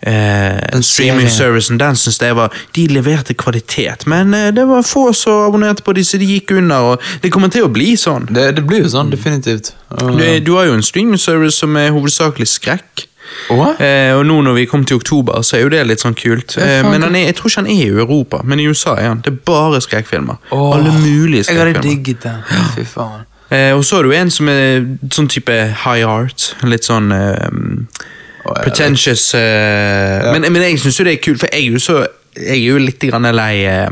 [0.00, 1.36] eh, Den streaming serien.
[1.36, 5.82] servicen, den synes jeg var De leverte kvalitet, men eh, det var få som abonnerte
[5.82, 8.28] på de, så de gikk under, og det kommer til å bli sånn.
[8.30, 9.74] det, det blir jo sånn, definitivt.
[9.90, 13.06] Uh, Du, du har jo en streaming service som er hovedsakelig skrekk.
[13.50, 16.56] Eh, og nå når vi kom til oktober, så er jo det litt sånn kult.
[16.62, 19.10] Eh, men han er, jeg tror ikke han er i Europa, men i USA er
[19.10, 19.22] han.
[19.24, 20.38] Det er bare skrekkfilmer.
[20.54, 21.72] Alle mulige skrekkfilmer.
[21.72, 22.44] Jeg hadde digget den.
[22.76, 23.26] Fy faen.
[23.50, 26.52] Eh, og så er det jo en som er sånn type high art.
[26.66, 27.12] Litt sånn
[28.46, 31.82] jeg pretentious eh, men, men jeg syns jo det er kult, for jeg er jo
[31.82, 31.98] så
[32.36, 33.02] jeg er jo litt
[33.36, 33.88] lei eh,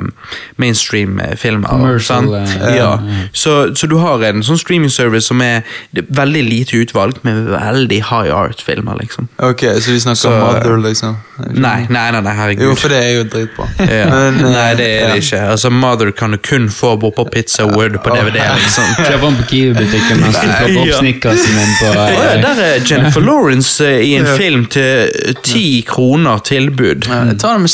[0.61, 1.69] mainstream-filmer.
[1.69, 2.55] Commercial, sant?
[2.63, 2.91] eh, ja.
[3.01, 3.23] ja.
[3.33, 8.01] Så, så du har en sånn streaming service som er veldig lite utvalgt, med veldig
[8.11, 9.29] high art-filmer, liksom.
[9.39, 11.17] Ok, så vi snakker Så- Mother, liksom?
[11.51, 12.63] Nei, nei, nei, nei herregud.
[12.69, 13.69] Jo, for det er jo dritbra.
[13.95, 14.07] Ja.
[14.11, 15.21] Men, eh, Nei, det er det ja.
[15.23, 15.41] ikke.
[15.55, 18.39] Altså, Mother kan du kun få bort på Pizza Word på DVD.
[18.61, 18.85] liksom.
[19.09, 22.87] Kjøper den på Kiwi-butikken mens du plukker opp snickersen din på ja, eh, der er
[22.91, 27.09] Jennifer Lawrence eh, i en film til ti kroner tilbud.
[27.11, 27.73] Ja, Ta den med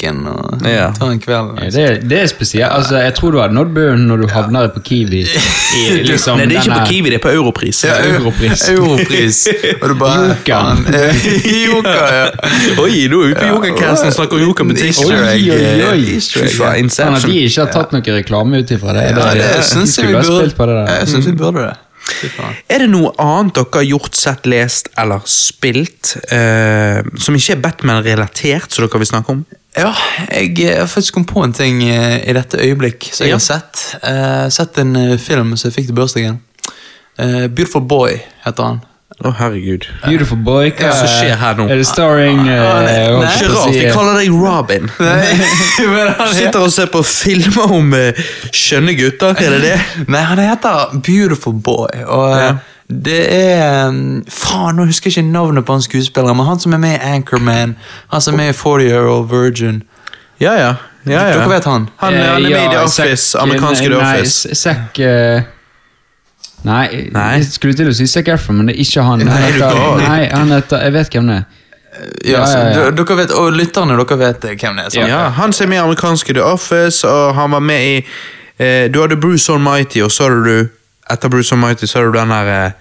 [0.00, 0.90] snickershaken og Ja.
[0.92, 1.58] ta en kveld.
[1.60, 2.72] Ja, det, det er spesielt.
[2.72, 5.20] Altså, jeg tror du hadde nådd bunnen når du havner på Kiwi.
[5.22, 7.84] I, liksom, Nei, det er ikke denne- på Kiwi, det er på Europris.
[7.84, 8.68] Ja, eu- Europris.
[8.76, 9.48] Europris.
[9.82, 10.36] Og du bare eh,
[11.66, 12.30] Joker, ja.
[12.80, 14.48] Oi, nå er vi på Jokercasten og snakker egg,
[15.04, 16.00] Oi, oi, oi.
[16.00, 16.90] eh, Easter egg.
[16.90, 19.06] Sånn at de har ikke har tatt noe reklame ut ifra det.
[19.10, 20.86] Ja, det, det de syns jeg skulle vi ha spilt på det burde.
[20.86, 20.98] der.
[21.04, 21.70] Jeg syns vi burde det.
[21.70, 21.89] Fy faen.
[22.68, 27.62] Er det noe annet dere har gjort, sett, lest eller spilt eh, som ikke er
[27.64, 29.44] Batman-relatert, som dere vil snakke om?
[29.76, 29.92] Ja,
[30.32, 33.38] jeg eh, har faktisk kommet på en ting eh, i dette øyeblikk som jeg Ja.
[33.38, 33.82] har sett.
[34.02, 36.40] Eh, sett en eh, film som jeg fikk til bursdagen.
[37.18, 38.80] Eh, Beautiful Boy heter han.
[39.20, 39.84] Å, herregud.
[40.06, 40.70] Beautiful boy.
[40.72, 41.66] Hva Hva som skjer her nå?
[41.68, 43.32] Er det starring uh, nei, nei.
[43.34, 44.88] Ikke rart, vi kaller deg Robin.
[45.76, 48.22] Du sitter og ser på filmer om uh,
[48.56, 49.76] skjønne gutter, er det det?
[50.14, 52.54] Nei, han heter Beautiful Boy, og eh, Ja.
[52.88, 54.00] det er um,
[54.32, 57.12] Faen, nå husker jeg ikke navnet på han skuespilleren, men han som er med i
[57.12, 57.76] Anchorman,
[58.14, 59.82] han som er med i 40 Year Old Virgin.
[60.40, 60.74] Ja, ja.
[61.04, 61.36] ja, ja.
[61.36, 61.90] Dere vet han?
[62.00, 64.48] Han, han er med i The Office, amerikanske The Office.
[64.48, 65.42] Nei, Zack eh,
[66.64, 67.28] Nei, Nei.
[67.38, 69.22] jeg skulle til å si Zac Efron, men det er ikke han.
[69.24, 71.44] Nei, Han er heter, nei, han heter Jeg vet hvem det er.
[72.24, 72.90] Ja, Ja, ja, ja.
[72.96, 74.90] Dere vet, Og lytterne, dere vet hvem det er.
[74.90, 75.08] sant?
[75.08, 77.96] Ja, Han som er med i amerikanske The Office, og han var med i
[78.58, 80.68] eh, Du hadde Bruce Almighty, og så hadde du
[81.10, 82.72] Etter Bruce Almighty så hadde du den der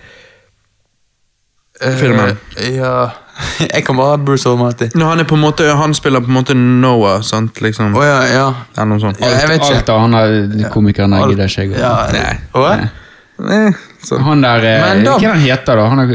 [1.82, 2.38] eh, filmen.
[2.60, 3.10] Uh, ja
[3.74, 4.90] Jeg kan bare ha Bruce Almighty.
[4.96, 7.62] Når han er på en måte Han spiller på en måte Noah, sant?
[7.62, 7.96] Liksom.
[7.96, 8.48] Oh, ja, ja.
[8.76, 9.22] Eller noe sånt.
[9.24, 9.78] Ja, jeg vet ikke.
[9.80, 12.42] Alt av han der komikeren der gidder ikke jeg.
[12.54, 12.66] Å?
[13.40, 13.74] Eh,
[14.04, 14.18] så.
[14.20, 15.86] Han der eh, Men da- Hva han heter da?
[15.92, 16.06] Han er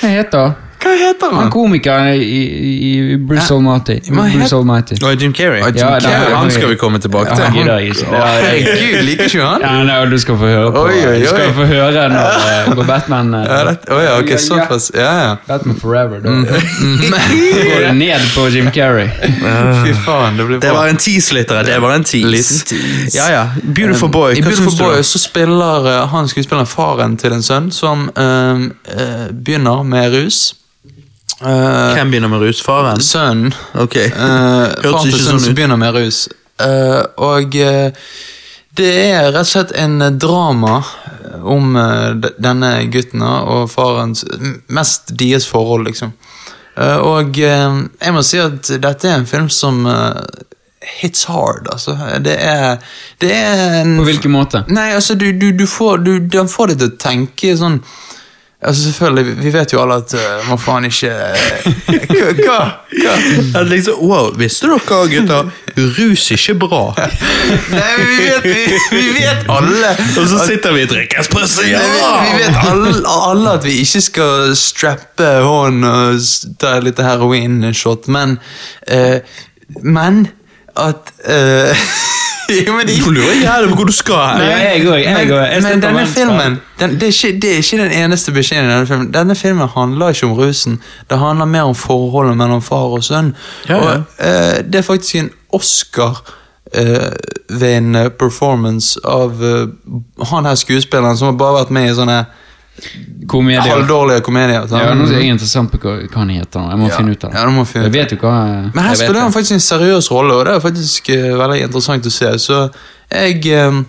[0.00, 1.40] Hva heter Hva heter han?
[1.42, 1.50] han?
[1.52, 2.70] komikeren i, i,
[3.12, 3.56] i Bruce Ja.
[3.56, 3.98] Almighty.
[4.10, 4.94] Bruce Almighty.
[5.04, 5.60] Og Jim Carrey.
[5.62, 6.34] Og Jim Ja, Carrey.
[6.34, 7.44] han skal vi komme tilbake til.
[7.44, 9.60] er- Herregud, liker ikke han?
[9.64, 12.74] Ja, nei, du skal få høre på Oi, oi, Du skal få høre når, eh,
[12.74, 14.90] når Batman Oi, Ja, det, å ja, ok, såpass.
[14.94, 15.36] Ja, ja.
[15.48, 16.20] Batman Forever.
[16.20, 16.44] Da Mm.
[16.46, 19.08] går det ned på Jim Carrey.
[19.84, 20.68] Fy faen, det blir bra.
[20.68, 21.62] Det var en tease, lyttere.
[21.66, 22.74] Det var en tease.
[23.14, 23.44] Ja, ja.
[23.62, 24.32] Beautiful Boy.
[24.38, 24.78] I Beautiful?
[24.78, 30.12] Boy så spiller eh, han skuespilleren faren til en sønn som um, uh, begynner med
[30.14, 30.54] rus.
[31.40, 32.62] Uh, Hvem begynner med rus?
[32.62, 33.00] Faren?
[33.00, 33.54] Sønnen.
[33.74, 34.10] Okay.
[34.12, 36.26] Uh, faren til sønnen sånn som begynner med rus.
[36.60, 37.56] Uh, og
[38.76, 40.82] det er rett og slett en drama
[41.40, 41.72] om
[42.36, 44.24] denne gutten og farens
[44.68, 46.12] Mest deres forhold, liksom.
[46.76, 49.82] Og jeg må si at dette er en film som
[51.00, 51.96] hits hard, altså.
[52.24, 52.78] Det er,
[53.20, 54.62] det er en På hvilken måte?
[54.68, 57.80] Nei, altså, du, du, du får, du, den får deg til å tenke sånn
[58.62, 62.26] Altså Selvfølgelig, vi vet jo alle at uh, man faen ikke Hva?
[62.40, 62.58] hva?
[62.92, 63.14] hva?
[63.60, 65.52] At liksom, wow, visste dere, gutter?
[65.78, 66.82] Rus er ikke bra.
[67.72, 71.64] Nei, vi vet, vi, vi vet alle Og så sitter vi og drikker espresso.
[71.64, 76.28] Vi, vi vet alle, alle at vi ikke skal strappe hånd og
[76.60, 78.36] ta et lite heroin-shot, men
[78.92, 79.40] uh,
[79.82, 80.26] Men
[80.76, 81.76] at eh,
[82.66, 84.38] jo, men, Nå lurer jeg jævlig på hvor du skal her.
[84.38, 85.40] Nei, jeg går, jeg men, går.
[85.40, 88.68] Jeg men står denne filmen den, det, er ikke, det er ikke den eneste beskjeden
[88.68, 89.14] i denne filmen.
[89.14, 90.80] Denne filmen handler ikke om rusen.
[91.10, 93.34] Det handler mer om forholdet mellom far og sønn.
[93.68, 93.80] Ja, ja.
[93.80, 96.22] Og uh, Det er faktisk en Oscar
[96.78, 97.12] uh,
[97.60, 99.68] ved en eh, performance av uh,
[100.30, 102.24] han her skuespilleren som har bare vært med i sånne
[103.30, 104.66] Halvdårlige komedier.
[104.70, 106.66] Ja, nå er jeg interessant på hva, hva han heter.
[106.72, 106.96] Jeg må Ja.
[106.96, 107.38] finne ut av det.
[107.38, 108.34] Ja, må finne ut jeg vet jo hva
[108.74, 112.06] Men her spiller han faktisk en seriøs rolle, og det er faktisk uh, veldig interessant
[112.06, 112.32] å se.
[112.38, 112.60] Så
[113.10, 113.82] jeg eh,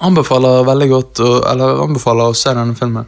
[0.00, 3.06] anbefaler veldig godt å, Eller anbefaler å se denne filmen.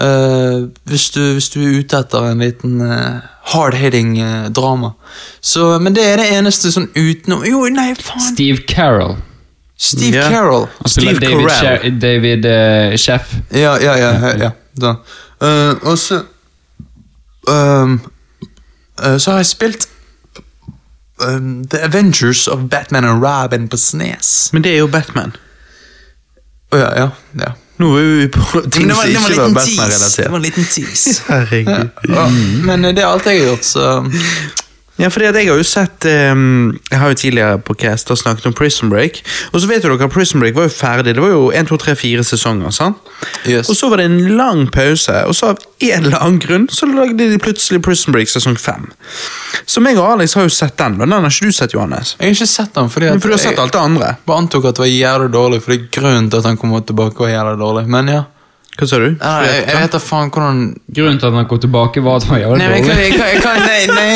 [0.00, 3.20] Uh, hvis, du, hvis du er ute etter en liten uh,
[3.52, 4.94] hard-hitting uh, drama.
[5.40, 8.22] Så, men det er det eneste sånn utenom Jo, nei, faen!
[8.24, 9.18] Steve Carroll.
[9.80, 10.28] Steve Ja.
[10.28, 10.66] Carroll.
[10.84, 11.98] Steve David, Carell.
[11.98, 13.32] David uh, Sheff.
[13.48, 14.12] Ja, ja, ja.
[14.36, 14.96] ja, ja.
[15.42, 16.22] Eh, og så
[17.48, 18.00] um,
[19.04, 19.88] uh, Så har jeg spilt
[21.28, 24.50] um, The Avengers of Batman and Robin på Snes.
[24.52, 25.32] Men det er jo Batman.
[26.72, 27.08] Å ja, ja.
[27.40, 27.52] ja.
[27.80, 30.24] Nå er vi på ting som det var ikke en var Batman-relatert.
[30.24, 31.22] Det var en liten tease.
[31.28, 31.88] Herregud.
[32.12, 32.26] Ja,
[32.68, 33.86] men det er alt jeg har gjort, så
[35.00, 38.46] Ja, fordi at jeg har jo sett um, Jeg har jo tidligere på Cast snakket
[38.50, 39.22] om Prison Break.
[39.52, 41.14] Og så vet jo dere Prison Break var jo ferdig.
[41.16, 42.70] Det var jo 1, 2, 3, 4 sesonger.
[42.74, 42.96] sant?
[43.48, 43.68] Yes.
[43.70, 46.86] Og så var det en lang pause, og så av en eller annen grunn så
[46.88, 48.90] lagde de plutselig Prison Break sesong 5.
[49.66, 52.14] Så meg og Alex har jo sett den, men den har ikke du sett, Johannes.
[52.18, 54.12] Jeg har ikke sett den, fordi Men For du har sett jeg alt det andre.
[54.26, 56.76] bare antok at det var jævlig dårlig, for det er grunnen til at han kom
[56.82, 57.86] tilbake var jævlig dårlig.
[57.88, 58.22] Men ja.
[58.80, 59.08] Hva sa du?
[59.20, 60.60] Nei, jeg, jeg vet da faen hvordan
[60.96, 62.96] Grunnen til at han kom tilbake, var at han var det Nei, dårlig.
[63.04, 64.12] jeg kan, jeg kan Nei, nei,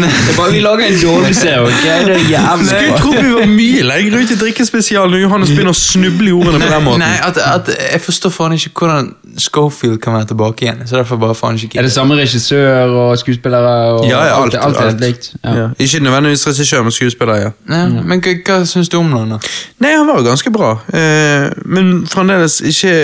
[0.00, 0.10] nei.
[0.26, 1.84] Det er bare, vi lager en dårlig serie, ok?
[2.08, 5.76] Det er jævlig Skulle tro vi var mye lenger ute i drikkespesialen når Johannes begynner
[5.76, 7.04] å snuble i ordene på den måten.
[7.04, 10.78] Nei, at, at Jeg forstår faen ikke hvordan Schofield kan være tilbake igjen.
[10.88, 13.74] Så derfor bare faen ikke Er det samme regissør og skuespillere?
[13.98, 14.54] Og Ja, ja, alt.
[14.56, 15.00] alt, alt alt.
[15.04, 15.30] likt?
[15.44, 15.52] Ja.
[15.60, 15.66] Ja.
[15.82, 17.50] Ikke nødvendigvis regissør, men skuespiller, ja.
[17.68, 19.34] Nei, Men hva, hva syns du om den?
[19.36, 19.40] da?
[19.84, 20.70] Nei, han var ganske bra.
[20.88, 22.94] Eh, men fremdeles ikke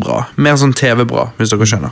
[0.00, 0.26] streamingbra.
[0.36, 1.90] Mer sånn TV-bra, hvis dere skjønner.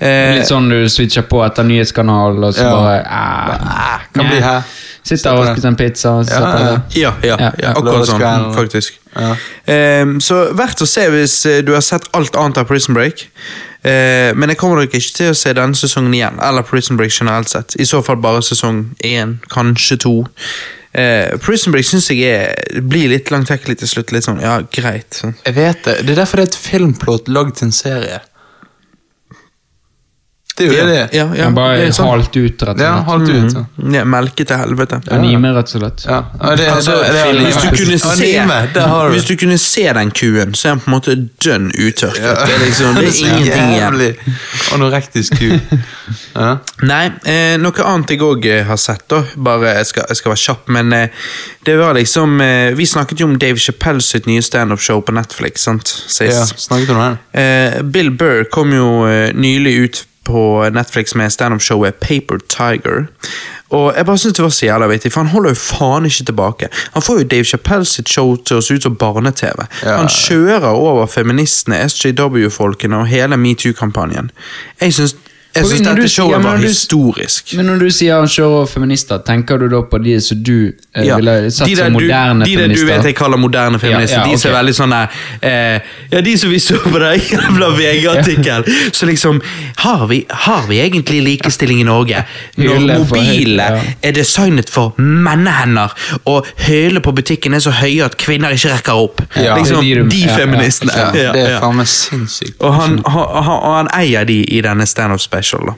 [0.00, 2.72] Eh, Litt sånn du switcher på etter nyhetskanal, og så Ja.
[2.74, 4.62] bare ah, Ah, kan bli her.
[5.06, 7.12] Sitter og spiser en pizza Ja, ja.
[7.22, 8.98] ja, ja, akkurat sånn, faktisk.
[9.14, 9.36] Ja.
[9.66, 13.28] Eh, så verdt å se hvis eh, du har sett alt annet av Prison Break.
[13.84, 17.12] Eh, men jeg kommer nok ikke til å se denne sesongen igjen, eller Prison Break
[17.12, 17.76] generelt sett.
[17.78, 20.26] I så fall bare sesong én, kanskje to.
[20.96, 24.14] Eh, Prison Break syns jeg er, blir litt langtekkelig til slutt.
[24.16, 25.10] Litt sånn, ja, greit.
[25.18, 25.36] Sånn.
[25.44, 25.98] Jeg vet det.
[26.06, 28.22] Det er derfor det er et filmplot lagd til en serie.
[30.56, 31.00] Det er jo det det.
[31.18, 32.06] Ja, ja, bare det er sånn.
[32.08, 33.06] halt ut, rett og Ja, slett.
[33.10, 33.52] halt ut.
[33.52, 33.64] så.
[33.92, 35.00] Ja, melke til helvete.
[35.12, 36.04] Anime, rett og slett.
[36.08, 36.20] Ja.
[36.40, 39.34] Ja, det, Altså, det, det, hvis, du kunne se, Anime, der har du hvis du
[39.36, 42.40] kunne se den kuen, så er den på en måte dønn uttørket.
[42.46, 44.16] Det er liksom, det er ingenting igjen.
[44.74, 45.52] Anorektisk ku.
[46.36, 46.50] Ja.
[46.86, 49.22] Nei, eh, noe annet jeg òg har sett, da.
[49.36, 51.08] Bare, jeg skal, jeg skal være kjapp, men eh,
[51.66, 55.64] det var liksom eh, Vi snakket jo om Dave Chappelle sitt nye standup-show på Netflix,
[55.68, 55.88] sant?
[55.88, 56.32] Sist.
[56.32, 56.44] ja.
[56.46, 57.18] Snakket om den?
[57.36, 60.40] Eh, Bill Burr kom jo eh, nylig ut på
[60.74, 63.06] Netflix med standup-showet Paper Tiger.
[63.74, 66.24] Og jeg bare synes det var så jævla vittig, for han holder jo faen ikke
[66.24, 66.68] tilbake.
[66.94, 69.66] Han får jo Dave Chappelle sitt show til å se ut som barne-TV.
[69.82, 69.96] Ja.
[69.96, 74.30] Han kjører over feministene, SJW-folkene og hele metoo-kampanjen.
[74.80, 75.16] Jeg syns
[75.56, 77.54] jeg syns dette showet ja, var du- historisk.
[77.56, 81.04] Men når du sier han kjører feminister, tenker du da på de som du eh,
[81.06, 81.16] Ja.
[81.16, 82.86] ville satt de der som du- moderne de der feminister?
[82.86, 84.18] du vet jeg kaller moderne feminister.
[84.20, 85.08] Ja, ja, De som er veldig sånn der,
[85.42, 85.80] eh,
[86.12, 88.64] Ja, de som vi så på den jævla VG-artikkel.
[88.96, 89.40] Så liksom
[89.76, 92.24] har vi, har vi egentlig likestilling i Norge?
[92.56, 93.80] Når Hylle for høyt, mobile ja.
[94.02, 95.92] er designet for mennehender,
[96.26, 99.22] og høylene på butikken er så høye at kvinner ikke rekker opp.
[99.36, 99.56] Ja.
[99.58, 100.92] liksom, de de feministene.
[100.96, 102.56] Ja, Ja, det er faen meg sinnssykt.
[102.60, 105.66] Og han, han, han, han eier de i denne stand-up special.
[105.66, 105.76] da.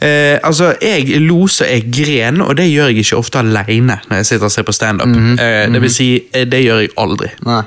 [0.00, 4.16] Eh, altså, Jeg lo så jeg gren, og det gjør jeg ikke ofte alene når
[4.18, 5.12] jeg sitter og ser på standup.
[5.38, 7.28] eh, det vil si, eh, det gjør jeg aldri.
[7.46, 7.60] Nei.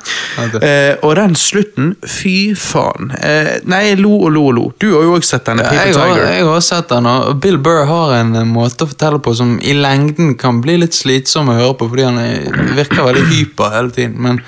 [0.61, 3.11] Eh, og den slutten, fy faen.
[3.21, 4.65] Eh, nei, jeg lo og lo og lo.
[4.79, 5.63] Du har jo også sett denne.
[5.63, 8.91] Ja, jeg, har, jeg har sett den, og Bill Burr har en eh, måte å
[8.91, 12.51] fortelle på som i lengden kan bli litt slitsom å høre på, fordi han er,
[12.75, 14.19] virker veldig hyper hele tiden.
[14.19, 14.43] Men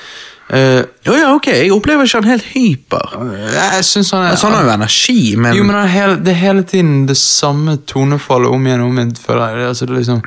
[0.49, 3.15] eh, oh ja, ok, Jeg opplever ikke han helt hyper.
[3.53, 6.15] jeg synes han er Altså, han har jo energi, men Jo, men han er hele,
[6.23, 9.15] det er hele tiden det samme tonefallet om igjen og om igjen.
[9.15, 9.57] føler jeg.
[9.57, 10.21] Det Altså, det liksom,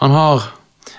[0.00, 0.50] han har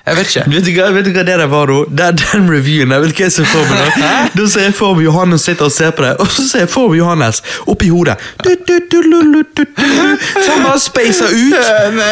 [0.06, 0.42] Jeg vet ikke.
[0.54, 1.78] Vet du, hva, vet du hva det der var, da?
[1.98, 4.10] Den, den reviewen Jeg vet ikke hva jeg ser for meg da?
[4.36, 6.70] Da ser jeg for meg Johannes sitter og ser på det, og så ser jeg
[6.70, 7.42] for meg Johannes
[7.72, 8.16] oppi hodet.
[8.46, 9.88] Du, du, du, lu, lu, du, du.
[10.36, 11.56] Så han bare spacer ut.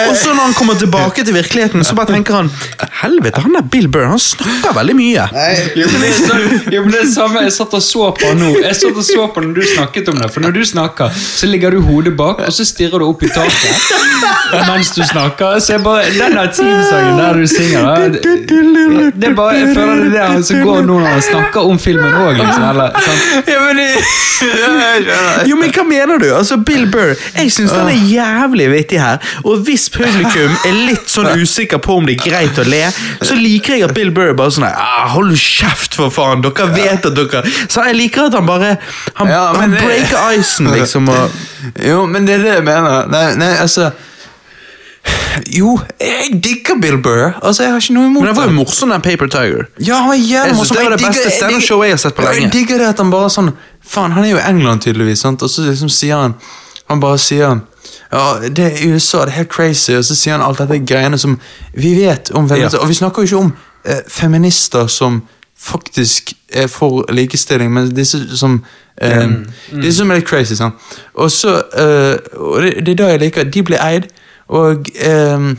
[0.10, 2.50] Og så når han kommer tilbake til virkeligheten, så bare tenker han
[3.04, 5.28] Helvete, han der Bill Burr, han snakker veldig mye.
[5.78, 8.34] Jo, men det er jo, men det er det samme jeg satt og så på
[8.40, 8.50] nå.
[8.64, 10.32] Jeg satt og så på når du snakket om det.
[10.34, 13.30] For når du snakker, så ligger du hodet bak, og så stirrer du opp i
[13.34, 14.34] taket
[14.68, 15.60] mens du snakker.
[15.60, 20.10] Så jeg bare, Den der teamsangen der du synger det, det er bare, Jeg føler
[20.14, 22.38] det er det som går nå når han snakker om filmen òg.
[22.40, 23.50] Liksom, eller, sant?
[23.52, 23.90] Ja, men det.
[25.50, 26.28] Jo, men hva mener du?
[26.36, 29.22] Altså, Bill Burr, jeg syns den er jævlig vittig her.
[29.44, 32.84] Og hvis publikum er litt sånn usikker på om det er greit å le,
[33.24, 36.44] så liker jeg at Bill Burr bare sånn ah, Hold kjeft, for faen!
[36.44, 38.76] Dere vet at dere Så jeg liker at han bare
[39.20, 41.10] Han, Ja, men han det- breaker icen, liksom.
[41.10, 41.30] Og,
[41.84, 43.08] Jo, men det er det jeg mener.
[43.12, 43.92] Nei, nei, altså
[45.58, 47.34] Jo, jeg digger Bill Burr.
[47.44, 49.66] Altså, Jeg har ikke noe imot men han var jo morsom, den Paper Tiger.
[49.82, 50.78] Ja, han var jævlig Jeg synes morsom.
[50.78, 52.42] det var det beste jeg stand-up digger- showet jeg har sett på lenge.
[52.42, 53.52] Jeg digger det at han bare sånn
[53.84, 55.42] Faen, han er jo i England, tydeligvis, sant?
[55.44, 56.36] og så liksom sier han
[56.90, 57.60] Han bare sier
[58.14, 61.18] ja, det er USA, det er helt crazy, og så sier han alt dette greiene
[61.18, 61.40] som
[61.74, 62.80] vi vet om feminister.
[62.80, 63.54] Og vi snakker jo ikke om
[63.86, 65.24] eh, feminister som
[65.58, 68.60] faktisk er for likestilling, men disse som
[69.02, 69.30] eh,
[69.82, 70.76] Disse som er litt crazy, sant.
[71.16, 74.08] Og så eh, Og det, det er da jeg liker De blir eid,
[74.50, 75.54] og eh,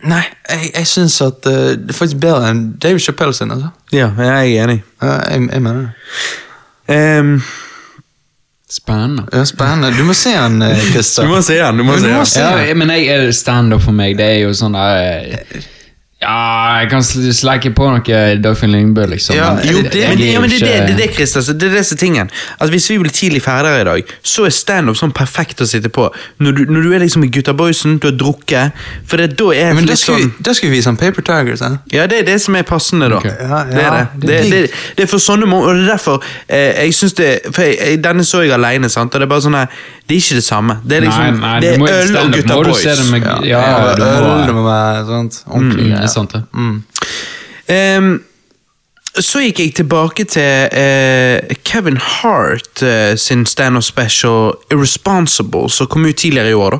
[0.00, 3.68] Nei, jeg, jeg syns at eh, det er faktisk bedre enn David Chappelle sin, altså.
[3.92, 4.78] Ja, jeg er enig.
[5.02, 5.90] Ja, jeg, jeg mener det.
[6.96, 7.34] Ehm,
[8.70, 9.26] Spennende.
[9.34, 9.90] Ja, Spennende.
[9.98, 11.26] Du må se han, eh, Christer.
[11.26, 11.76] du må se den.
[11.82, 12.26] du må se den.
[12.26, 14.96] se- Ja, men jeg, er stand-up for meg, det er jo sånn der
[15.34, 15.68] eh,
[16.20, 19.34] Ja, jeg kan sl- sleike på noe Dagfinn Lyngbø, liksom.
[19.38, 21.52] Ja, men jo, det- Men, det, ja, men det, det, det er det, Christer, Altså,
[21.56, 22.30] det er det som er tingen.
[22.60, 26.10] Hvis vi blir tidlig ferdige i dag, så er standup sånn perfekt å sitte på.
[26.38, 28.72] Når du, når du er liksom i gutta boysen, du har drukket
[29.06, 30.96] For det, da er Men det da skal, sånn vi, da skal vi vise han
[31.00, 31.62] Paper Tigers.
[31.62, 31.78] Eh?
[31.96, 33.20] Ja, det er det som er passende, da.
[33.24, 34.20] Det Ja, ja, er det.
[34.20, 36.94] det Det, er det, det er for sånne måter Og det er derfor eh, jeg
[36.94, 39.14] synes det For jeg, jeg, Denne så jeg alene, sant?
[39.14, 39.66] og det er bare sånn her
[40.06, 40.76] Det er ikke det samme.
[40.84, 42.82] Det er liksom Nei, nei, Det er øl og gutta må du boys.
[42.82, 45.42] se det med- Ja, Ja, du må- øl, det må være sånt.
[45.48, 45.86] Ordentlig.
[45.94, 46.09] Mm.
[46.10, 46.42] Er sant, det.
[46.52, 46.82] Mm.
[47.70, 48.12] Um,
[49.18, 56.06] så gikk jeg tilbake til uh, Kevin Hart uh, sin stand-up special Irresponsible, som kom
[56.06, 56.70] ut tidligere i år.
[56.70, 56.78] da.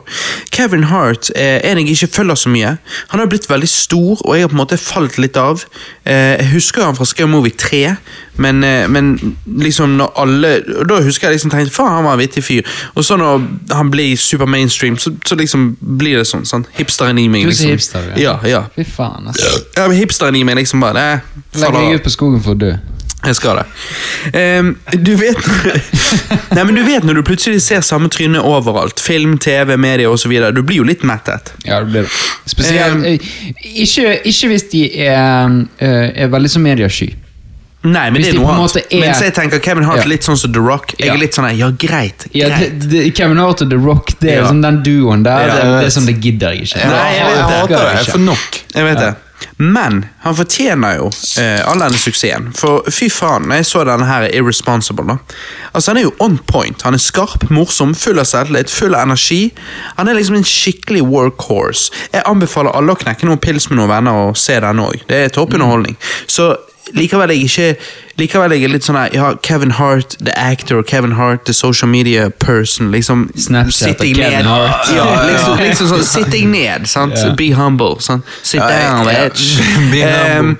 [0.54, 2.76] Kevin Hart er en jeg ikke følger så mye.
[3.10, 5.64] Han har blitt veldig stor, og jeg har på en måte falt litt av.
[6.06, 7.96] Eh, jeg husker han fra Scare Movie 3,
[8.40, 10.50] men, eh, men liksom når alle
[10.88, 12.68] Da husker jeg liksom tenkte faen, han var en vittig fyr.
[12.94, 13.42] Og så når
[13.76, 16.46] han blir super mainstream, så, så liksom blir det sånn.
[16.48, 16.70] sant?
[16.78, 17.44] Hipsteren i meg.
[17.44, 17.74] Du liksom.
[17.74, 18.38] hipster, ja.
[18.48, 18.64] ja.
[18.76, 19.60] Fy faen, altså.
[19.76, 21.20] Ja, men Hipsteren i meg liksom bare
[21.52, 22.72] det, Legg deg ut på skogen for å dø.
[23.20, 23.66] Jeg skal det.
[24.60, 24.70] Um,
[25.04, 25.36] du vet
[26.56, 29.00] Nei, men du vet når du plutselig ser samme tryne overalt.
[29.04, 30.32] Film, TV, media osv.
[30.56, 31.52] Du blir jo litt mettet.
[31.66, 32.20] Ja, det blir det.
[32.48, 33.20] Spesielt Um, eh,
[33.82, 35.52] ikke, ikke hvis de er,
[35.84, 37.10] eh, er veldig så mediesky.
[37.82, 38.76] Nei, men Hvis det er noe annet.
[38.92, 40.04] er- Mens jeg tenker Kevin Hart Ja.
[40.04, 40.92] litt sånn som The Rock.
[40.98, 41.14] Jeg Ja.
[41.14, 42.26] er litt sånn ja, greit.
[42.34, 42.78] Ja, greit.
[42.80, 44.48] det, det, Kevin Hart og The Rock, det er Ja.
[44.50, 45.46] Sånn, den duoen der.
[45.48, 46.84] Ja, det, det er sånn, det gidder jeg ikke.
[46.84, 48.04] Nei, jeg vet jeg hater det.
[48.04, 48.60] Jeg får nok.
[48.74, 49.16] Jeg vet det.
[49.56, 51.10] Men han fortjener jo
[51.42, 52.52] eh, all denne suksessen.
[52.54, 55.16] For fy faen, når jeg så denne her Irresponsible da.
[55.74, 56.82] Altså Han er jo on point.
[56.82, 59.52] Han er skarp, morsom, full av selvtillit, full av energi.
[59.96, 61.90] Han er liksom en skikkelig workhorse.
[62.12, 65.06] Jeg anbefaler alle å knekke noen pils med noen venner og se den òg.
[65.08, 65.96] Det er toppunderholdning.
[66.26, 66.56] Så
[66.96, 67.66] likevel jeg ikke
[68.20, 71.88] Likevel jeg er litt sånn her Ja, Kevin Hart, the actor, Kevin Hart, the social
[71.88, 72.90] media person.
[72.92, 74.48] Liksom Snapchat og Kevin ned.
[74.50, 74.90] Hart.
[74.92, 77.16] Ja, liksom, liksom sånn, Sitt deg ned, sant?
[77.16, 77.34] Yeah.
[77.38, 77.96] Be humble.
[78.04, 78.28] Sant?
[78.42, 79.56] Sit down, bitch.
[79.94, 80.58] Be humble.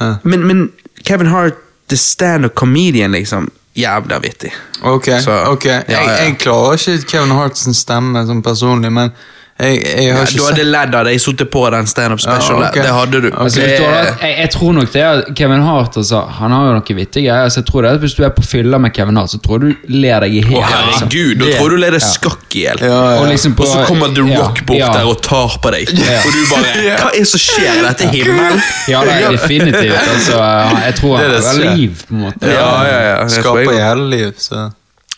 [0.00, 0.66] Ehm, men, men
[1.04, 3.50] Kevin Hart, the stand-up comedian, liksom.
[3.74, 4.50] Jævla vittig.
[4.82, 5.64] Ok, Så, ok.
[5.64, 6.00] ja, ja.
[6.00, 9.12] Jeg, jeg klarer ikke Kevin Harts stemme som personlig, men
[9.60, 12.60] jeg, jeg Ja, har du hadde ledd av deg sittet på den stand-up special.
[12.62, 12.78] Ja, ok.
[12.80, 13.28] Det hadde du.
[13.30, 16.72] Altså, Det- du jeg, jeg tror nok det at Kevin Hart altså, Han har jo
[16.78, 17.44] noe vittige greier.
[17.44, 19.60] Altså, jeg tror det at Hvis du er på fylla med Kevin Hart, så tror
[19.60, 20.56] jeg du ler deg i hjel.
[20.56, 22.80] Oh, herregud, da tror du ler deg skakk i hjel.
[22.80, 23.20] Ja, ja.
[23.20, 24.90] Og, liksom Og så kommer The ja, Rock bort ja.
[24.96, 25.92] der og tar på deg.
[25.92, 27.70] Og du bare Hva er det som skjer?
[27.78, 28.60] i Dette himmelen?
[28.88, 29.94] Ja, det er definitivt.
[30.14, 30.40] Altså,
[30.86, 32.52] jeg tror Det er han har liv, på en måte.
[32.56, 33.28] Ja, ja, ja.
[33.28, 34.70] Skaper hele liv, så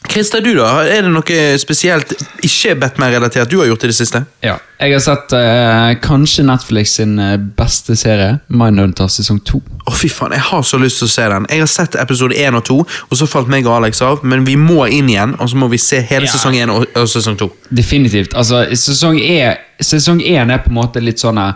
[0.08, 0.82] Christer, du da?
[0.84, 2.10] Er det noe spesielt
[2.44, 4.24] ikke Batman-relatert du har gjort i det siste?
[4.44, 4.56] Ja.
[4.82, 9.60] Jeg har sett eh, kanskje Netflix sin eh, beste serie, Mindhunter sesong 2.
[9.88, 11.46] Å fy faen, Jeg har så lyst til å se den.
[11.54, 14.24] Jeg har sett episode 1 og 2, og så falt meg og Alex av.
[14.26, 16.34] Men vi må inn igjen, og så må vi se hele Ja.
[16.34, 17.48] sesong 1 og, og sesong 2.
[17.70, 18.34] Definitivt.
[18.34, 21.54] Altså, sesong 1, Sesong 1 er på en måte litt sånn eh,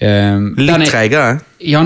[0.00, 1.40] den Litt er- treigere.
[1.60, 1.82] Ja,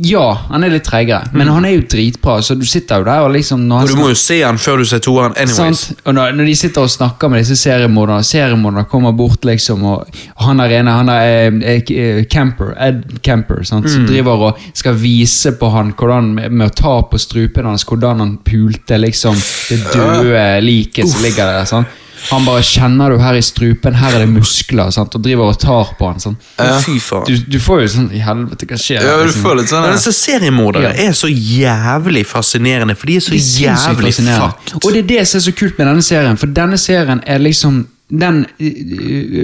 [0.00, 2.38] ja, han er litt treigere, men han er jo dritbra.
[2.40, 4.84] Så du sitter jo der og liksom Og du må jo se han før du
[4.88, 5.34] ser toeren.
[5.36, 5.56] Anyways.
[5.56, 6.00] Sant?
[6.06, 10.06] Og når, når de sitter og snakker med disse seriemorderne, seriemorderne kommer bort, liksom, og,
[10.40, 13.90] han der ene, han er eh, eh, Camper, Ed Camper, sant?
[13.90, 17.84] som driver og skal vise på han hvordan, med, med å ta på strupen hans,
[17.84, 19.36] hvordan han pulte liksom,
[19.68, 21.68] det døde liket som ligger der.
[21.68, 22.02] Sant?
[22.30, 25.14] Han bare kjenner du her i strupen, her er det muskler, sant?
[25.14, 26.20] og driver og tar på han.
[26.22, 26.46] Sant?
[26.58, 26.78] Ja.
[26.82, 27.26] Fy faen.
[27.28, 29.02] Du, du får jo sånn I helvete, hva skjer?
[29.04, 29.44] Ja, du liksom?
[29.44, 29.98] får litt sånn Men her.
[29.98, 34.80] altså, Seriemordere er så jævlig fascinerende, for de er så er jævlig fucked.
[34.82, 37.38] Og det er det som er så kult med denne serien, for denne serien er
[37.44, 38.44] liksom den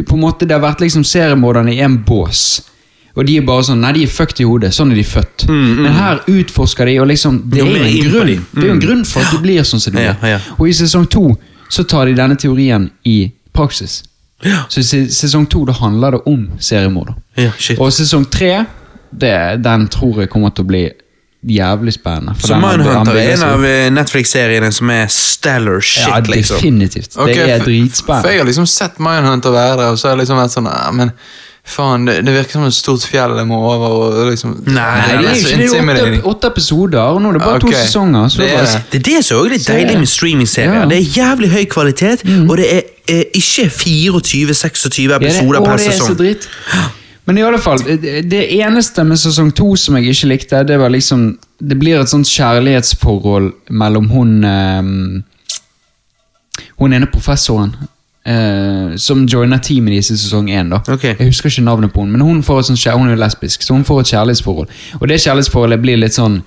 [0.06, 2.60] På en måte Det har vært liksom seriemorderne i en bås.
[3.16, 4.70] Og de er bare sånn Nei, de er fucked i hodet.
[4.72, 5.46] Sånn er de født.
[5.50, 8.36] Men her utforsker de, og liksom Det er jo en grunn de.
[8.54, 10.46] Det er jo en grunn for at de blir sånn som de er blir.
[10.58, 11.26] Og i sesong to
[11.72, 14.02] så tar de denne teorien i praksis.
[14.68, 17.14] Så i sesong to da handler det om seriemord.
[17.38, 17.78] Ja, shit.
[17.80, 18.64] Og sesong tre,
[19.12, 20.82] det, den tror jeg kommer til å bli
[21.52, 22.34] jævlig spennende.
[22.38, 26.58] Så Mindhunter er en av eh, Netflix-seriene som er stellar shit, Ja, liksom.
[26.60, 27.16] definitivt.
[27.16, 30.16] Ok, det er for- For jeg har liksom sett Mindhunter være der, og så har
[30.16, 31.10] jeg liksom vært sånn ah, Men
[31.62, 33.92] Faen, det, det virker som et stort fjell jeg må over.
[33.94, 37.20] Og liksom, Nei, Nei, det er så jo ikke det er åtte, åtte episoder, og
[37.22, 37.70] nå er det bare okay.
[37.70, 38.24] to sesonger.
[38.28, 38.72] Så Det det er er det.
[38.72, 40.74] bare, Det er det som er litt deilig med streamingserier.
[40.74, 40.82] Ja.
[40.82, 40.90] Mm.
[40.90, 45.86] Det er jævlig høy kvalitet, og det er eh, ikke 24-26 episoder Å, per det
[45.92, 46.48] er så dritt.
[47.30, 50.78] Men i alle fall, det det eneste med sesong to som jeg ikke likte, det
[50.82, 54.82] var liksom Det blir et sånt kjærlighetsforhold mellom hun eh,
[56.82, 57.76] Hun ene professoren.
[58.26, 60.70] Eh, som joiner teamet deres i sesong én.
[60.70, 60.80] da.
[61.02, 63.74] Jeg husker ikke navnet på henne, men hun, får et sånt, hun er lesbisk, så
[63.74, 64.68] hun får et kjærlighetsforhold.
[65.00, 66.42] Og det kjærlighetsforholdet blir litt sånn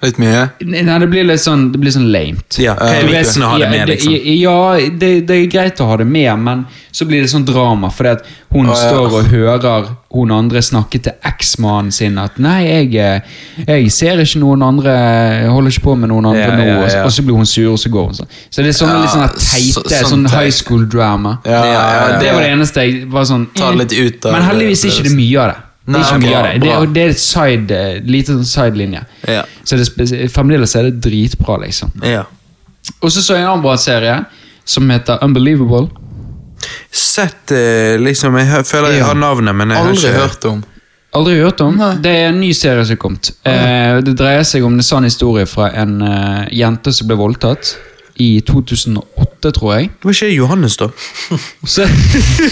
[0.00, 0.46] Litt mye.
[0.64, 2.56] Nei, det blir litt sånn Det blir sånn lamet.
[2.62, 4.14] Ja, hva er Du vet, å ha det med, liksom?
[4.40, 4.60] Ja,
[4.96, 7.90] det, det er greit å ha det med, men så blir det sånn drama.
[7.92, 8.78] Fordi at hun ja.
[8.80, 14.24] står og hører hun andre snakke til eksmannen sin at 'Nei, jeg, eh, jeg ser
[14.24, 17.12] ikke noen andre Jeg holder ikke på med noen andre Ja, nå.' Og, så, og
[17.12, 18.34] så blir hun sur, og så går hun sånn.
[18.48, 21.38] Så det er sånne litt sånne teite så, sånn high school drama.
[21.44, 21.56] Det,
[22.32, 24.30] var det eneste jeg var sånn eh.
[24.32, 25.58] Men heldigvis er ikke det mye av det.
[25.94, 26.58] Det er ikke mye av det.
[26.62, 29.02] Det, det er et side, eh, lite sånn sidelinje.
[29.28, 29.44] Ja.
[29.64, 29.88] Så det,
[30.32, 31.92] fremdeles er det dritbra, liksom.
[32.06, 32.24] Ja.
[33.00, 34.16] Og så så jeg en annen bra serie
[34.68, 35.88] som heter Unbelievable.
[36.92, 40.64] Sett eh, liksom Jeg føler jeg har navnet, men jeg har Aldri ikke hørt om.
[41.16, 41.78] Aldri hørt om.
[41.80, 41.92] Nei.
[42.04, 43.32] Det er en ny serie som er kommet.
[43.42, 45.98] Eh, det dreier seg om en sann historie fra en
[46.54, 47.74] jente som ble voldtatt
[48.20, 49.88] i 2008, tror jeg.
[49.88, 50.88] Det var ikke Johannes, da.
[51.64, 51.86] Så,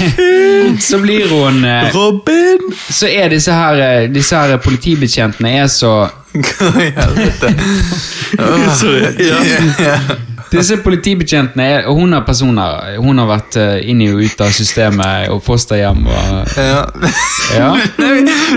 [0.89, 2.73] så blir hun eh, Robin!
[2.91, 5.93] Så er disse her, eh, disse her politibetjentene er så
[6.33, 7.53] Hva i helvete?
[8.81, 9.15] Sorry.
[9.25, 10.27] Ja.
[10.51, 14.41] Disse politibetjentene er, og hun er personer Hun har vært eh, inn i og ut
[14.41, 16.85] av systemet og fosterhjem og Ja.
[17.57, 17.69] Ja.
[17.99, 18.11] Nei,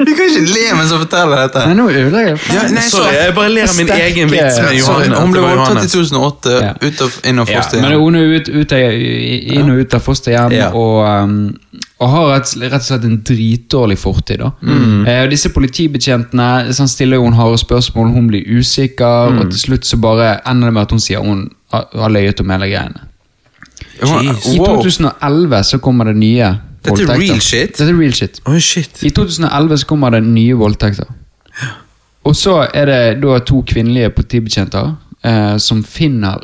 [0.05, 1.65] vi kan ikke le mens hun forteller dette.
[1.67, 5.15] Nei, nå ødelegger jeg Ja, nei, Sorry, jeg bare ler av min egen vits med
[5.21, 6.73] hun ble voldtatt i 2008, Ja.
[6.81, 8.97] ut av, inn av Ja, men hun er ut, ut av,
[9.57, 10.71] inn og ut av fosterhjem Ja.
[10.75, 11.37] og, um,
[12.01, 14.39] og har rett, rett og slett en dritdårlig fortid.
[14.41, 14.49] Da.
[14.65, 15.05] Mm.
[15.07, 19.39] Eh, og disse politibetjentene sånn stiller jo hun harde spørsmål, hun blir usikker, Mm.
[19.41, 22.49] og til slutt så bare ender det med at hun sier hun har, løyet om
[22.55, 23.07] hele greiene.
[24.01, 24.45] Jeez.
[24.53, 24.82] I Wow.
[24.82, 26.49] 2011 så kommer det nye
[26.84, 27.19] Dette er voldtekter.
[27.22, 27.78] real shit?
[27.78, 28.39] Dette er real shit.
[28.49, 29.03] Oi, shit.
[29.03, 31.05] I 2011 så kommer det nye voldtekter.
[32.24, 34.95] Og så er det da to kvinnelige politibetjenter
[35.26, 36.43] eh, som finner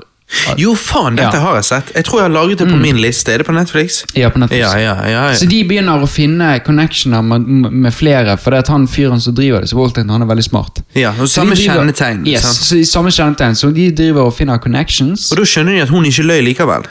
[0.59, 1.39] Jo, faen, dette Ja.
[1.39, 1.91] har jeg sett.
[1.95, 3.31] Jeg tror jeg har laget det på min liste.
[3.33, 4.03] Er det på Netflix?
[4.13, 4.73] Ja, på Netflix.
[4.75, 5.33] Ja.
[5.33, 9.33] Så de begynner å finne connectioner med, med flere, for det at han fyren som
[9.33, 10.81] driver det, så voldtatt han er veldig smart.
[10.95, 12.25] ja og samme driver- kjennetegn.
[12.27, 15.31] Yes, så samme kjennetegn, så de driver og finner connections.
[15.31, 16.83] Og da skjønner de at hun ikke løy likevel.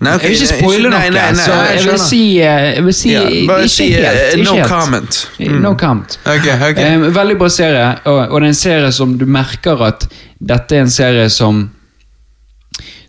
[0.01, 2.65] Nei, okay, Jeg vil ikke nei, spoile noe, nei, nei, så jeg vil si, eh,
[2.75, 4.05] jeg vil si Ja, bare si helt.
[4.05, 4.67] eh, Ikke no helt.
[4.69, 5.19] comment.
[5.39, 5.61] Mm.
[5.63, 6.19] No comment.
[6.25, 6.89] Okay, okay.
[6.95, 10.05] Um, veldig bra serie, og, og det er en serie som du merker at
[10.39, 11.69] dette er en serie som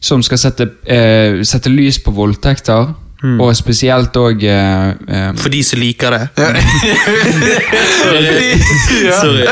[0.07, 2.93] som skal sette, uh, sette lys på voldtekter,
[3.23, 3.39] Mm.
[3.41, 6.29] og spesielt òg eh, eh, For de som liker det.
[8.03, 8.43] Sorry.
[9.17, 9.47] Sorry.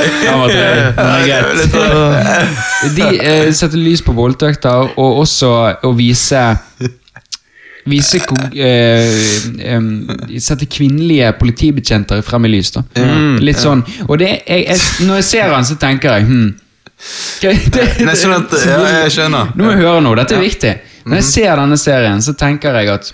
[2.98, 6.42] De eh, setter lys på voldtekter, og også å vise
[7.88, 8.20] Vise
[8.56, 9.08] eh,
[10.40, 12.74] Sette kvinnelige politibetjenter frem i lys.
[12.76, 12.84] da
[13.40, 16.48] Litt sånn Og det, jeg, jeg, når jeg ser han, så tenker jeg hm,
[17.40, 19.56] det, Nei, sånn at, ja, jeg skjønner.
[19.56, 20.70] Nå må jeg høre noe, dette er viktig.
[21.04, 23.10] Når jeg ser denne serien, så tenker jeg at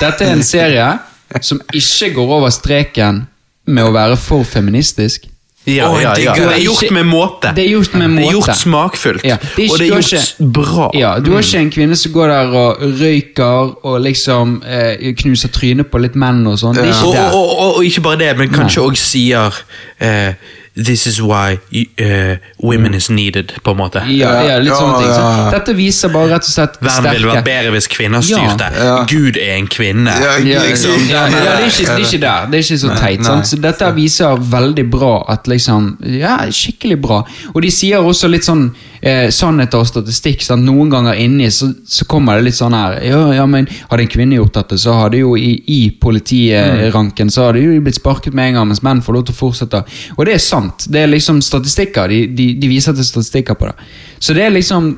[0.00, 0.98] dette er en serie
[1.44, 3.26] som ikke går over streken
[3.68, 5.26] med å være for feministisk.
[5.68, 6.32] Ja, ja, ja.
[6.32, 7.50] Det er gjort med måte.
[7.52, 9.24] Det er gjort med Det er gjort smakfullt.
[9.26, 10.90] Ja, det er ikke- og det er gjort ikke- bra.
[10.94, 15.48] Ja, Du har ikke en kvinne som går der og røyker og liksom eh, knuser
[15.48, 16.74] trynet på litt menn og sånn.
[16.74, 19.52] Det Og, og, og, og ikke bare det, men kanskje òg sier
[20.00, 20.32] eh,
[20.78, 23.98] This is why uh, women is needed, på en måte.
[24.14, 25.10] Ja, ja, litt Ja, sånne ting.
[25.10, 25.50] Så.
[25.56, 28.68] Dette viser bare rett og slett Verden ville vært bedre hvis kvinner styrte.
[28.78, 28.92] Ja.
[29.10, 30.14] Gud er en kvinne.
[30.22, 30.94] Ja, Ja, liksom.
[31.10, 32.46] ja, ja, det, er ikke, det er ikke der.
[32.52, 33.18] Det er ikke så teit.
[33.18, 33.26] nei.
[33.26, 33.50] Sant?
[33.50, 37.22] Så dette viser veldig bra at liksom Ja, skikkelig bra.
[37.54, 38.68] Og de sier også litt sånn
[39.02, 40.42] eh, sannheter og statistikk.
[40.46, 40.62] Sant?
[40.68, 44.12] Noen ganger inni så, så kommer det litt sånn her Ja, ja, men hadde en
[44.14, 48.52] kvinne gjort dette, så hadde jo i, i politiranken Så hadde jo blitt sparket med
[48.52, 49.82] en gang, mens menn får lov til å fortsette.
[50.16, 50.67] Og det er sant.
[50.88, 52.08] Det er liksom statistikker.
[52.08, 53.88] De, de, de viser til statistikker på det.
[54.20, 54.92] Så det er liksom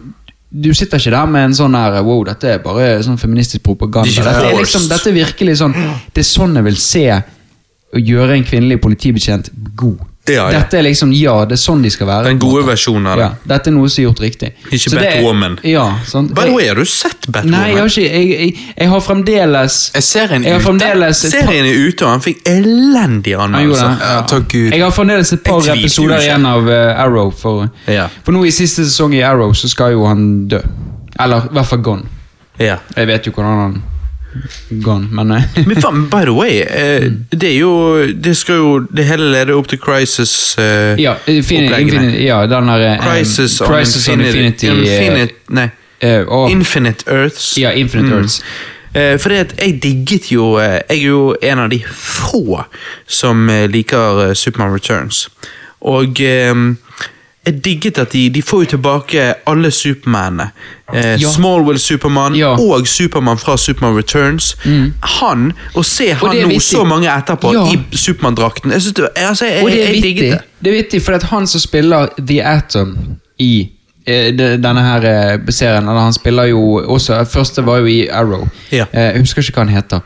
[0.50, 4.10] du sitter ikke der med en sånn her Wow, dette er bare sånn feministisk propaganda.
[4.10, 5.76] Dette er, liksom, dette er virkelig sånn
[6.10, 7.04] Det er sånn jeg vil se
[7.90, 10.02] å gjøre en kvinnelig politibetjent god.
[10.30, 10.58] Ja, ja.
[10.60, 12.24] Dette er liksom, ja, det er sånn de skal være.
[12.30, 13.24] Den gode versjonen av det.
[13.26, 14.52] Ja, dette er noe som er gjort riktig.
[14.70, 15.58] Ikke Så det er- Batwoman.
[15.66, 16.28] Ja, sånn.
[16.34, 17.50] By the way, har du sett Batwoman?
[17.50, 21.14] Nei, jeg har ikke Jeg, jeg, jeg har fremdeles Er serien Jeg har ute?
[21.14, 23.98] Serien er ute, og han fikk elendige Han anmeldelser.
[24.00, 24.70] Ja, takk Gud.
[24.72, 27.30] Jeg har fremdeles et par Jeg episoder igjen av uh, Arrow.
[27.30, 28.08] For, Ja.
[28.24, 30.60] for nå i siste sesong i Arrow så skal jo han dø.
[31.20, 32.02] Eller i hvert fall gone.
[32.58, 32.76] Ja.
[32.96, 33.82] Jeg vet jo hvordan han
[34.84, 37.72] gone, men eh, Men faen, by the way, eh, det er jo
[38.14, 40.54] Det skal jo Det hele leder opp til Crisis.
[40.58, 45.34] eh, Ja, Infini- ja den der eh, Crisis, on Crisis on Infinity, Infinity eh, Infinite,
[45.50, 45.68] Nei.
[46.00, 47.54] eh, og- Infinite Earths.
[47.58, 48.42] Ja, Infinite Earths.
[48.92, 52.64] For det at jeg digget jo eh, Jeg er jo en av de få
[53.06, 55.28] som eh, liker eh, Superman Returns.
[55.80, 56.54] Og eh,
[57.46, 60.50] jeg digget at de, de får jo tilbake alle Supermannene.
[60.94, 61.30] Eh, Ja.
[61.32, 62.50] Smallwell Supermann Ja.
[62.58, 64.56] og Supermann fra Superman Returns.
[65.02, 66.62] Han, Å se han nå vittig.
[66.62, 67.64] så mange etterpå Ja.
[67.72, 68.82] i Supermann-drakten jeg,
[69.16, 70.72] altså, jeg, Og det er vittig, digget det.
[70.72, 72.96] er vittig, for han som spiller The Atom
[73.38, 73.70] i
[74.06, 78.48] eh, denne her eh, serien, eller han spiller jo også Første var jo i Arrow.
[78.72, 80.00] Eh, Jeg husker ikke hva han heter.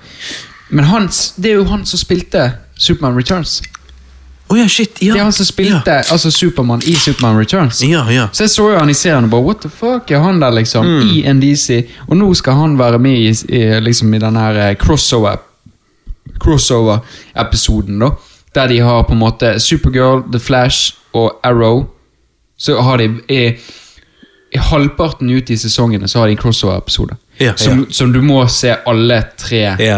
[0.70, 3.62] Men han, det er jo han som spilte Superman Returns.
[4.49, 4.99] Å ja, shit.
[5.01, 5.14] Ja.
[5.14, 7.80] Det er han som spilte altså Superman i Superman Returns.
[7.82, 8.26] Ja, ja.
[8.32, 10.53] Så jeg så jo han i serien og bare What the fuck er han der,
[10.59, 10.84] liksom?
[10.86, 11.09] Mm.
[11.09, 11.80] I NDC.
[12.09, 15.40] Og nå skal han være med i, i, liksom, i den her eh, crossover
[16.45, 18.11] Crossover-episoden, da.
[18.55, 21.86] Der de har på en måte Supergirl, The Flash og Arrow.
[22.59, 23.40] Så har de i,
[24.55, 27.16] i halvparten ut i sesongene så har de en crossover-episode.
[27.38, 27.95] Ja, som, ja.
[27.95, 29.97] som du må se alle tre ja,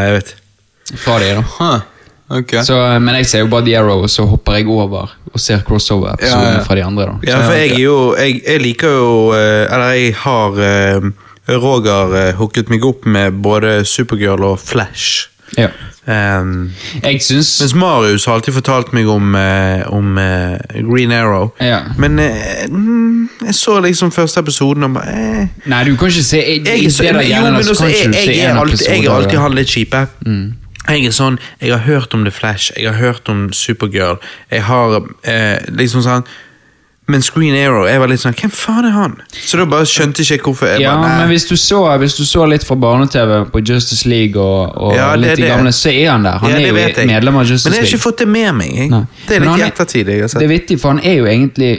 [0.94, 1.44] fra de, da.
[1.58, 1.95] Huh.
[2.28, 2.56] Ok.
[2.66, 5.40] Så, eh, men jeg ser jo bare The Arrow, og så hopper jeg over og
[5.40, 6.64] ser crossover-episodene Ja, ja.
[6.66, 7.04] fra de andre.
[7.06, 7.30] da.
[7.30, 11.10] Ja, for jeg er jo Jeg, jeg liker jo eh, Eller jeg har eh,
[11.48, 15.28] Roger hooket meg opp med både Supergirl og Flash.
[15.54, 15.68] Ja.
[16.06, 16.72] Um,
[17.02, 19.34] Jeg syns mens Marius har alltid fortalt meg om,
[19.94, 20.18] om
[20.90, 21.52] Green Arrow.
[21.62, 21.84] Ja.
[21.98, 26.42] Men mm, jeg så liksom første episoden og bare eh, Nei, du kan ikke se
[26.42, 27.46] jeg, jeg, er jeg, jeg,
[28.56, 30.06] alltid, jeg er alltid han litt kjipe.
[30.88, 34.18] Jeg er sånn, jeg har hørt om The Flash, jeg har hørt om Supergirl.
[34.52, 36.26] Jeg har eh, liksom sånn
[37.08, 39.12] Men Screen Arrow, jeg var litt sånn Hvem faen er han?
[39.30, 40.66] Så da bare skjønte ikke hvorfor.
[40.72, 41.18] Jeg Ja, bare, nei.
[41.20, 44.94] men hvis du, så, hvis du så litt fra barne-TV på Justice League og, og
[44.98, 45.46] Ja, litt det.
[45.46, 46.38] gamle, så er han der.
[46.42, 47.76] Han Ja, er jo medlem av Justice League.
[47.76, 48.74] Men jeg har ikke fått det med meg.
[48.74, 48.90] Jeg.
[49.28, 50.06] Det er litt i ettertid.
[50.16, 50.30] jeg.
[50.34, 51.70] Det er vittig, for han er jo egentlig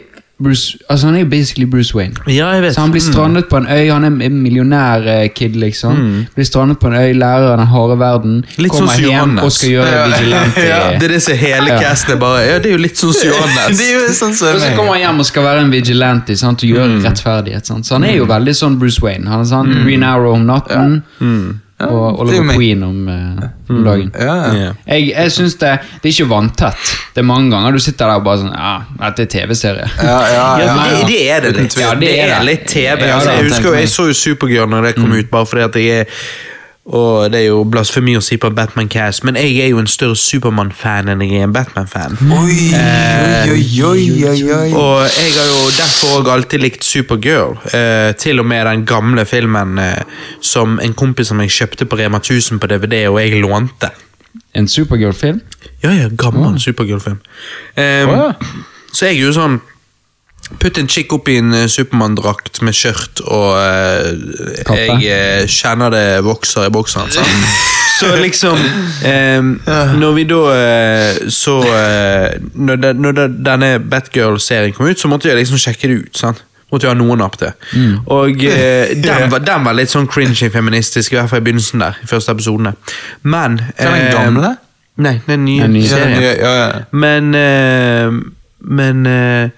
[0.43, 2.13] Bruce Altså Han er jo basically Bruce Wayne.
[2.27, 2.75] Ja, jeg vet.
[2.75, 3.11] Så han blir Mm.
[3.13, 6.25] strandet på en øy, han er en millionær-kid, liksom.
[6.35, 8.45] Blir strandet på en øy, lærer av den harde verden.
[8.57, 9.43] Litt sånn kommer hjem Johannes.
[9.43, 10.61] og skal gjøre vigilante.
[10.71, 11.79] ja, det er det som hele Ja.
[11.81, 13.77] casten bare Ja, det er jo litt sånn Johannes.
[13.79, 16.38] det er jo sånn som Og så kommer han hjem og skal være en vigilante
[16.38, 17.65] sant, og gjøre rettferdighet.
[17.65, 17.85] Sant?
[17.85, 19.25] Så han er jo veldig sånn Bruce Wayne.
[19.27, 21.55] Han er sånn Green Arrow om natten og
[21.86, 22.55] er Oliver.
[22.55, 24.11] Queen om, eh, om dagen.
[24.19, 24.71] Ja.
[24.88, 26.93] Jeg, jeg synes det, det er ikke vanntett.
[27.13, 28.71] Det er mange ganger du sitter der og bare sånn Ja,
[29.03, 29.89] dette er TV-serie.
[30.01, 31.78] Ja, ja, Ja, ja, for det, det er det litt.
[31.78, 33.05] Ja, det, det er er litt TV.
[33.05, 35.67] Ja, altså, jeg er husker jeg så jo Supergirl når det kom ut, bare fordi
[35.67, 36.23] at jeg er
[36.88, 39.89] og det er jo blasfemi å si på Batman Cast, men jeg er jo en
[39.91, 42.15] større Supermann-fan enn jeg er en Batman-fan.
[42.31, 42.69] Oi,
[43.51, 44.69] oi, oi, oi, oi.
[44.71, 47.57] Og jeg har jo derfor alltid likt Supergirl.
[47.75, 51.99] Eh, til og med den gamle filmen eh, som en kompis av meg kjøpte på
[51.99, 53.91] Rema 1000 på DVD, og jeg lånte.
[54.55, 55.41] En Supergirl-film?
[55.83, 57.19] Ja, ja, gammel Supergirl-film.
[57.75, 58.31] Um, oh, ja.
[58.95, 59.59] Så jeg er jo sånn
[60.61, 64.13] Putt en chick opp i en eh, Supermann-drakt med skjørt, og eh,
[64.77, 67.11] jeg eh, kjenner det vokser i bokseren.
[67.97, 68.59] Så liksom
[69.09, 69.55] em,
[69.97, 75.31] Når vi da eh, så eh, Når, de, når denne Batgirl-serien kom ut, så måtte
[75.31, 76.19] jeg liksom sjekke det ut.
[76.21, 76.43] sant?
[76.69, 77.49] Måtte jo ha noen opp det.
[78.13, 81.81] Og eh, den, var, den var litt sånn cringy feministisk, i hvert fall i begynnelsen
[81.81, 81.97] der.
[82.03, 82.75] i første episodene.
[83.25, 84.53] Men den gamle?
[85.01, 85.89] Nei, den nye Den nye.
[85.89, 86.21] Serien.
[86.21, 86.83] ja, ja, ja.
[86.91, 88.13] Men eh,
[88.77, 89.49] Men eh,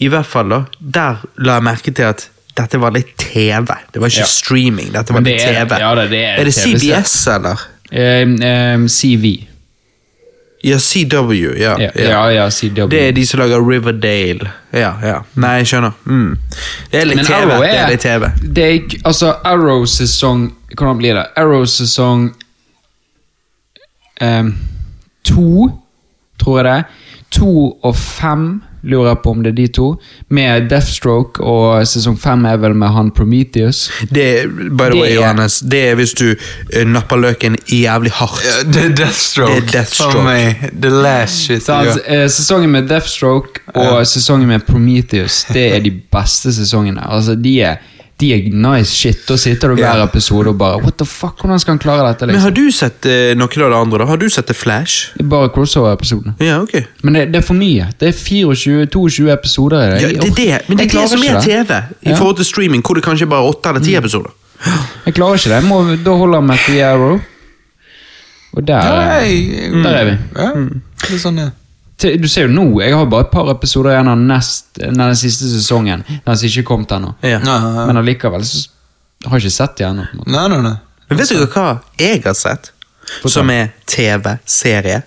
[0.00, 0.64] i hvert fall, da.
[0.80, 2.28] Der la jeg merke til at
[2.58, 3.66] dette var litt TV.
[3.92, 4.30] Det var ikke Ja.
[4.30, 4.92] streaming.
[4.92, 5.78] Dette var det litt er- TV.
[5.78, 7.56] ja, det- det er er det CBS, eller?
[7.92, 9.46] Um, um, CV.
[10.64, 11.54] Ja, CW.
[11.56, 11.76] Ja.
[11.78, 12.88] Ja, ja, ja CW.
[12.90, 14.50] Det er de som lager Riverdale.
[14.72, 15.20] Ja, ja.
[15.36, 15.92] Nei, jeg skjønner.
[16.04, 16.38] Mm.
[16.90, 17.34] Det er litt Men TV.
[17.34, 18.32] Arrow Det er litt TV.
[18.54, 21.26] Det er, altså, Arrow-sesong Hvordan blir det?
[21.36, 22.34] Arrow-sesong
[24.20, 24.54] um,
[25.24, 25.70] to,
[26.38, 26.72] tror jeg det.
[26.72, 26.84] er.
[27.30, 29.86] To og fem, lurer jeg på om det er de to.
[30.32, 33.90] Med Deathstroke, og sesong fem er vel med han Prometheus.
[34.08, 36.30] Det by the Det way, er- Johannes, det er hvis du
[36.72, 38.40] eh, napper løken jævlig hardt.
[38.46, 39.52] Ja, Det er Deathstroke.
[39.60, 40.12] Det er Deathstroke.
[40.12, 40.70] For meg.
[40.82, 41.62] The last shit.
[41.66, 47.00] Så, altså, eh, sesongen med Deathstroke og sesongen med Prometheus Det er de beste sesongene.
[47.12, 47.76] Altså, de er,
[48.18, 49.20] de er nice shit.
[49.28, 52.26] Da sitter du hver episode og bare What the fuck, hvordan skal han klare dette?
[52.26, 52.48] Men Liksom?
[52.48, 53.98] har du sett eh, noe av det andre?
[54.02, 54.06] da?
[54.10, 55.12] Har du sett The Flash?
[55.22, 56.34] Bare crossover-episodene.
[56.42, 56.74] Ja, ok.
[57.06, 57.86] Men det, det er for mye.
[58.00, 60.00] Det er 24-22 episoder i det.
[60.02, 61.78] Ja, det er det, men det Jeg er det klarer som ikke er det.
[61.78, 62.16] TV i Ja.
[62.18, 64.30] forhold til streaming, hvor det kanskje bare er åtte eller ti episoder.
[65.06, 65.62] Jeg klarer ikke det.
[65.62, 67.20] Jeg Må, da holder jeg meg til Arrow.
[68.56, 69.32] Og der, Nei,
[69.68, 70.18] er- der er vi.
[70.34, 70.50] Ja,
[71.06, 71.52] det er sånn det.
[71.98, 75.14] Til- Du ser jo nå, jeg har bare et par episoder igjen av nest, den
[75.16, 76.04] siste sesongen.
[76.24, 77.14] Den som ikke kom ennå.
[77.22, 77.38] Ja.
[77.86, 78.68] Men allikevel så
[79.24, 80.04] Jeg ikke sett det ennå.
[80.26, 80.76] Nei, nei, nei.
[81.10, 82.70] Men vet dere hva jeg har sett?
[83.26, 85.02] Som er TV-serie?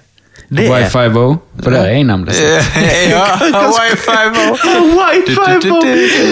[0.52, 2.66] Det er Y50, for det har jeg nemlig sett.
[3.14, 4.34] Ja, Hawaii 5
[4.98, 5.62] White 5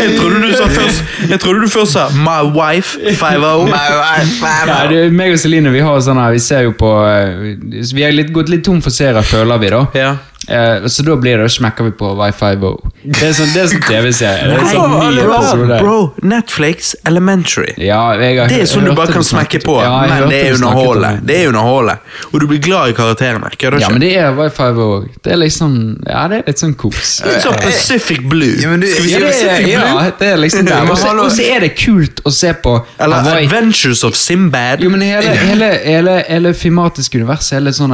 [0.01, 5.05] Jeg trodde du sa først Jeg trodde du først sa My wife 5 Ja, det,
[5.15, 7.55] meg og Celine vi har sånn her, vi ser jo på eh,
[7.93, 9.85] Vi har litt, gått litt tom for serier, føler vi, da.
[9.95, 10.11] Ja.
[10.49, 12.91] Eh, så da blir det, da smekker vi på Y50.
[13.03, 14.55] Det er sånn, det er sånn TV-serie.
[14.57, 17.75] Er sånn bro, bro, Netflix Elementary.
[17.77, 20.57] Ja, jeg har Det er sånn du bare kan smekke på, Ja, men det er
[20.57, 21.21] underholdet.
[21.29, 22.01] Det er underholdet.
[22.31, 23.51] Og du blir glad i karakterene.
[23.79, 24.87] Ja, men det er Wi-Fi-Vo
[25.23, 25.77] Det er liksom
[26.07, 27.19] Ja, det er litt sånn kos.
[27.27, 28.55] Litt sånn Pacific Blue.
[28.61, 29.85] Ja, men du- Skal vi si det Blue?
[29.85, 30.81] Ja, det er liksom det.
[30.89, 33.45] Og så er det kult å se på Eller Hawaii.
[33.45, 34.81] Adventures of Simbad.
[34.81, 37.93] Jo, men hele, hele, hele, hele filmatiske universet er litt sånn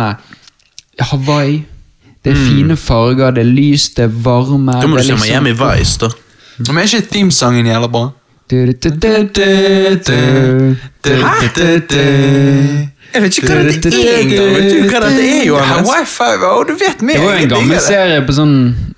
[1.11, 1.65] Hawaii.
[2.25, 5.53] Det er fine farger, det er lys, det er varme Da må du se Miami
[5.53, 6.09] Vice, da.
[6.65, 8.05] Men er ikke themesangen jævla bra?
[13.15, 14.49] Jeg vet ikke hva dette er engang.
[14.55, 15.87] Vet du hva dette er, Johannes?
[15.87, 17.15] Hawaii 5 du vet mer.
[17.15, 18.55] Det var en gammel serie på sånn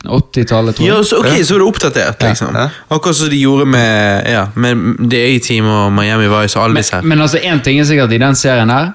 [0.07, 1.09] 80-tallet, tror Ja, jeg.
[1.09, 2.57] så, ok, så var det oppdatert, liksom.
[2.97, 6.97] Akkurat som de gjorde med, ja, med The A-Team og Miami Vice og alle disse
[6.97, 7.05] her.
[7.05, 8.89] Men altså, én ting er sikkert i den serien her.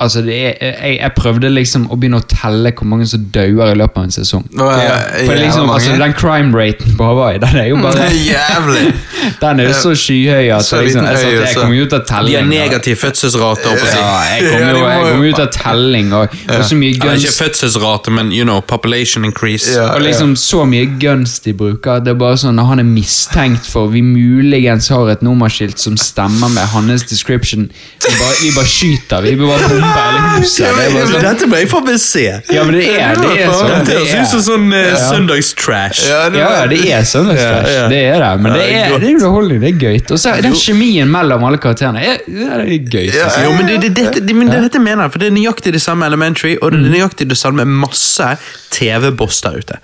[0.00, 3.72] Altså, det er, jeg, jeg prøvde liksom å begynne å telle hvor mange som dauer
[3.72, 4.44] i løpet av en sesong.
[4.54, 5.96] Ja, For det liksom, altså.
[5.98, 8.84] Den crime raten på Hawaii, den er jo bare Jævlig.
[9.42, 12.22] Den er jo så skyhøy at Så liksom, jeg, jeg jo ut av De har
[12.22, 12.48] telling.
[12.48, 13.72] negativ fødselsrate.
[13.74, 17.34] Ja, jeg kommer jo, jeg kom ut av telling, og, og så mye guns ikke
[17.36, 19.74] fødselsrate, men you know, population increase.
[19.74, 19.90] Ja.
[19.96, 22.00] Og liksom så mye guns de bruker.
[22.04, 25.98] Det er bare sånn Når han er mistenkt for Vi muligens har et nummerskilt som
[26.00, 27.68] stemmer med hans description.
[28.06, 29.26] Vi bare, vi bare skyter.
[29.26, 30.66] Vi bare bomber hele huset.
[30.66, 32.24] Det bare sånn, Dette må jeg faen meg se.
[32.54, 33.72] ja, men det er, det er sånn.
[33.72, 36.04] Dette Det høres ut som sånn uh, søndagstrash.
[36.08, 37.70] Ja, det ja, det er søndagstrash.
[37.72, 37.88] Ja, ja.
[37.92, 38.30] Det er det.
[38.44, 39.60] Men det er, det er underholdning.
[39.64, 40.00] Det er gøy.
[40.14, 43.10] Og så er den kjemien mellom alle karakterene er, det er gøy.
[43.14, 43.28] Ja.
[43.44, 45.74] Jo, men det, det, det, det, men det dette mener jeg for det er nøyaktig
[45.76, 48.32] det samme Elementary, og det er nøyaktig det samme masse
[48.74, 49.78] TV-boss der ute.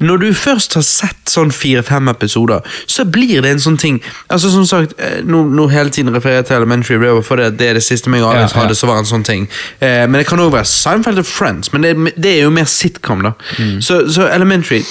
[0.00, 3.98] Når du først har sett sånn fire-fem episoder, så blir det en sånn ting
[4.32, 7.52] Altså som sagt, eh, Nå, nå hele tiden refererer jeg til Elementary River, for det,
[7.60, 9.35] det er det siste meg og Alex hadde, så var det en sånn ting.
[9.44, 12.64] Eh, men det kan også være Seinfeld og Friends, men det, det er jo mer
[12.70, 13.36] sitcom, da.
[13.84, 14.82] Så, så Elementary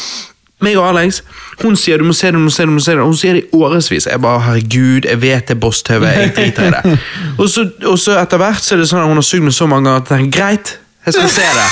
[0.64, 1.20] meg og Alex,
[1.62, 3.04] hun sier du må se det, du må se det, du må se det.
[3.04, 4.08] Hun sier det i årevis.
[4.08, 6.96] Jeg bare herregud, jeg vet det er Boss-TV, jeg driter i det.
[7.42, 9.56] Og så, og så etter hvert så er det sånn at hun har sugd meg
[9.56, 10.76] så mange ganger at jeg tenker greit,
[11.06, 11.66] jeg skal se det.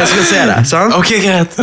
[0.00, 0.94] Jeg skal se det, sant?
[0.96, 1.58] Ok, greit.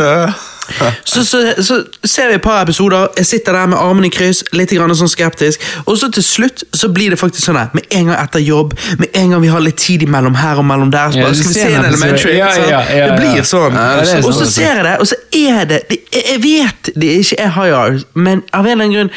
[1.04, 4.42] Så, så, så ser vi et par episoder, jeg sitter der med armene i kryss,
[4.56, 7.88] litt grann sånn skeptisk, og så til slutt så blir det faktisk sånn der, med
[7.90, 10.92] en gang etter jobb, med en gang vi har litt tid imellom her og mellom
[10.94, 12.36] der, så bare, ja, skal vi se en en elementary?
[12.38, 13.06] Ja, ja, ja.
[13.12, 13.76] Det blir sånn.
[13.76, 14.24] Det sånn.
[14.24, 14.52] og så sånn.
[14.56, 18.06] ser jeg det, og så er det, det Jeg vet det ikke er high hours,
[18.14, 19.16] men av en eller annen grunn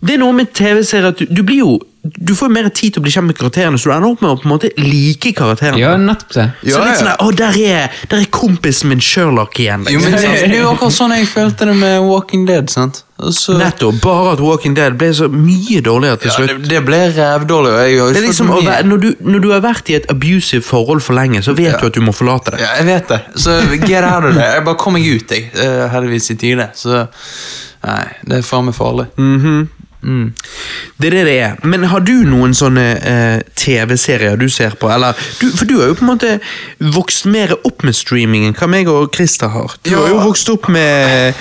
[0.00, 3.02] det er noe med TV-serier at du, du blir jo Du får mer tid til
[3.02, 5.34] å bli kjent med karakterene, så du ender opp med å på en måte like
[5.36, 5.76] karakterene.
[5.82, 6.46] Ja, nettopp det.
[6.64, 7.16] Så Ja, litt sånn ja.
[7.16, 9.84] der, Å, der er, der er kompisen min Sherlock igjen.
[9.90, 10.32] Jo, men Liksom.
[10.32, 12.70] det, det er jo akkurat sånn jeg følte det med Walking Dead.
[12.72, 13.02] sant?
[13.20, 14.00] Og så- Nettopp.
[14.00, 16.48] Bare at Walking Dead ble så mye dårligere til Ja, slutt.
[16.62, 17.74] det, det ble rævdårlig.
[17.90, 20.62] jeg har Det er liksom mye- når, du, når du har vært i et abusive
[20.64, 22.60] forhold for lenge, så vet du at du må forlate det.
[22.64, 23.20] Ja, jeg vet det.
[23.36, 24.40] Så get out of det.
[24.56, 25.50] Jeg bare kom meg ut, jeg.
[25.52, 26.70] eh, Heldigvis i tide.
[26.74, 27.08] Så
[27.84, 29.06] nei, det er faen meg farlig.
[30.02, 30.32] Mhm.
[31.00, 31.56] Det er det det er.
[31.64, 34.88] Men har du noen sånne eh, TV-serier du ser på?
[34.92, 36.34] Eller, du, for du har jo på en måte
[36.94, 39.76] vokst mer opp med streaming enn hva meg og Christer har.
[39.84, 41.34] Du har jo vokst opp med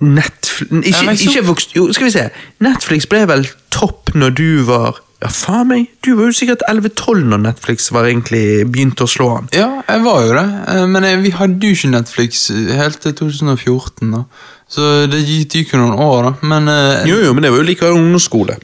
[0.00, 2.28] Netflix ikke, Ja, ikke vokst, jo, skal vi se.
[2.64, 5.86] Netflix ble vel topp når du var Ja, faen meg.
[6.04, 9.46] Du var jo sikkert 11-12 når Netflix var egentlig begynte å slå an.
[9.56, 10.46] Ja, jeg var jo det.
[10.74, 14.10] eh, Men jeg, vi hadde jo ikke Netflix helt til 2014.
[14.12, 14.24] da.
[14.68, 16.32] Så det gikk jo noen år, da.
[16.46, 18.58] Men eh, Jo, jo, men det var jo likevel ungdomsskole.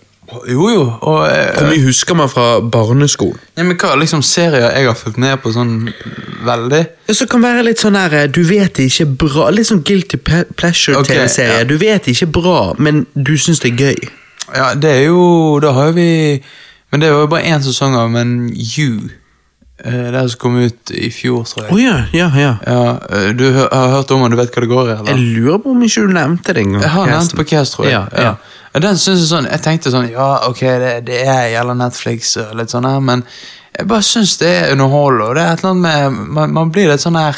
[0.49, 0.85] jo, jo.
[1.01, 3.41] Og eh, Hvor mye husker man fra barneskolen?
[3.57, 5.89] ja, men hva liksom serier jeg har fulgt med på sånn
[6.45, 6.83] veldig?
[7.09, 10.17] Ja, så kan være litt sånn her, du vet det ikke bra, litt sånn guilty
[10.19, 11.53] pleasure-TV-serie.
[11.53, 11.69] Okay, ja.
[11.69, 14.09] Du vet det ikke bra, men du syns det er gøy.
[14.55, 16.43] Ja, det er jo Da har vi
[16.93, 19.09] Men det var jo bare én sesong av, men You.
[19.85, 22.09] eh, Det som kom ut i fjor, tror Å jeg.
[22.15, 22.57] ja, ja, ja.
[22.67, 24.93] Ja, eh, Du hø- har hørt om den, du vet hva det går i?
[24.99, 25.13] eller?
[25.13, 26.83] Jeg lurer på om ikke du nevnte det engang.
[26.83, 27.93] Jeg har nevnt på Cast, tror jeg.
[27.93, 28.35] Ja, ja.
[28.75, 32.37] Ja, Den synes jeg sånn Jeg tenkte sånn Ja, ok, det, det er gjelder Netflix
[32.37, 33.25] og litt sånn her, men
[33.79, 36.71] jeg bare syns det er underholdende, og det er et eller annet med Man, man
[36.71, 37.37] blir litt sånn her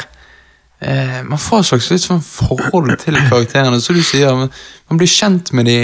[0.81, 4.35] eh, Man får et slags litt sånn forhold til karakterene, som du sier.
[4.35, 4.51] Man,
[4.89, 5.77] man blir kjent med de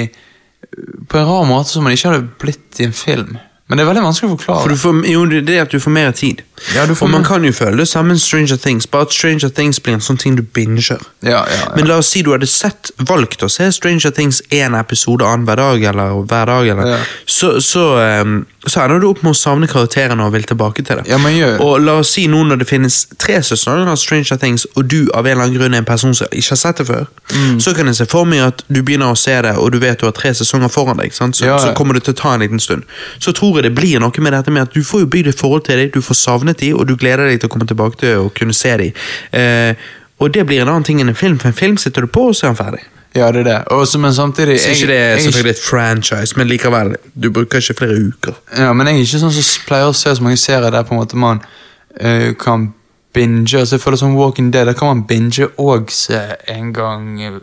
[1.07, 3.37] på en rar måte som man ikke hadde blitt i en film.
[3.71, 4.61] Men det er veldig vanskelig å forklare.
[4.65, 6.41] For du får, jo, det er at du får mer tid.
[6.75, 9.13] Ja, du får og man mer- kan jo føle det samme Stranger Things, bare at
[9.15, 10.99] Stranger Things blir en sånn ting du binger.
[11.23, 11.71] ja, ja.
[11.75, 15.55] Men la oss si du hadde sett, valgt å se Stranger Things én episode annenhver
[15.57, 17.87] dag, eller hver dag, eller, så, så,
[18.21, 21.07] um, så ender du opp med å savne karakterene og vil tilbake til det.
[21.09, 24.37] Ja, men gjør- Og la oss si nå når det finnes tre sesonger av Stranger
[24.37, 26.77] Things, og du av en eller annen grunn er en person som ikke har sett
[26.77, 27.57] det før, Mm.
[27.61, 29.97] så kan jeg se for meg at du begynner å se det, og du vet
[29.99, 31.35] du har tre sesonger foran deg, sant?
[31.37, 32.83] Så, så kommer det til å ta en liten stund.
[33.19, 35.39] Så tror jeg det blir noe med dette med at du får jo bygd et
[35.39, 37.99] forhold til dem, du får savnet dem, og du gleder deg til å komme tilbake
[38.01, 39.03] til å kunne se dem.
[39.31, 39.91] Eh,
[40.21, 42.27] og det blir en annen ting enn en film, for en film sitter du på
[42.29, 42.83] og ser den ferdig.
[43.15, 43.57] ja, det er det.
[43.75, 47.59] Og så, men samtidig Så ikke det er selvfølgelig et franchise, men likevel, du bruker
[47.59, 48.37] ikke flere uker.
[48.57, 50.95] Ja, men jeg er ikke sånn som pleier å se så mange serier der på
[50.95, 52.69] en måte man uh, kan
[53.13, 53.57] binge.
[53.59, 57.39] Altså jeg føler som Walking Dead, der kan man binge og se en gang eh,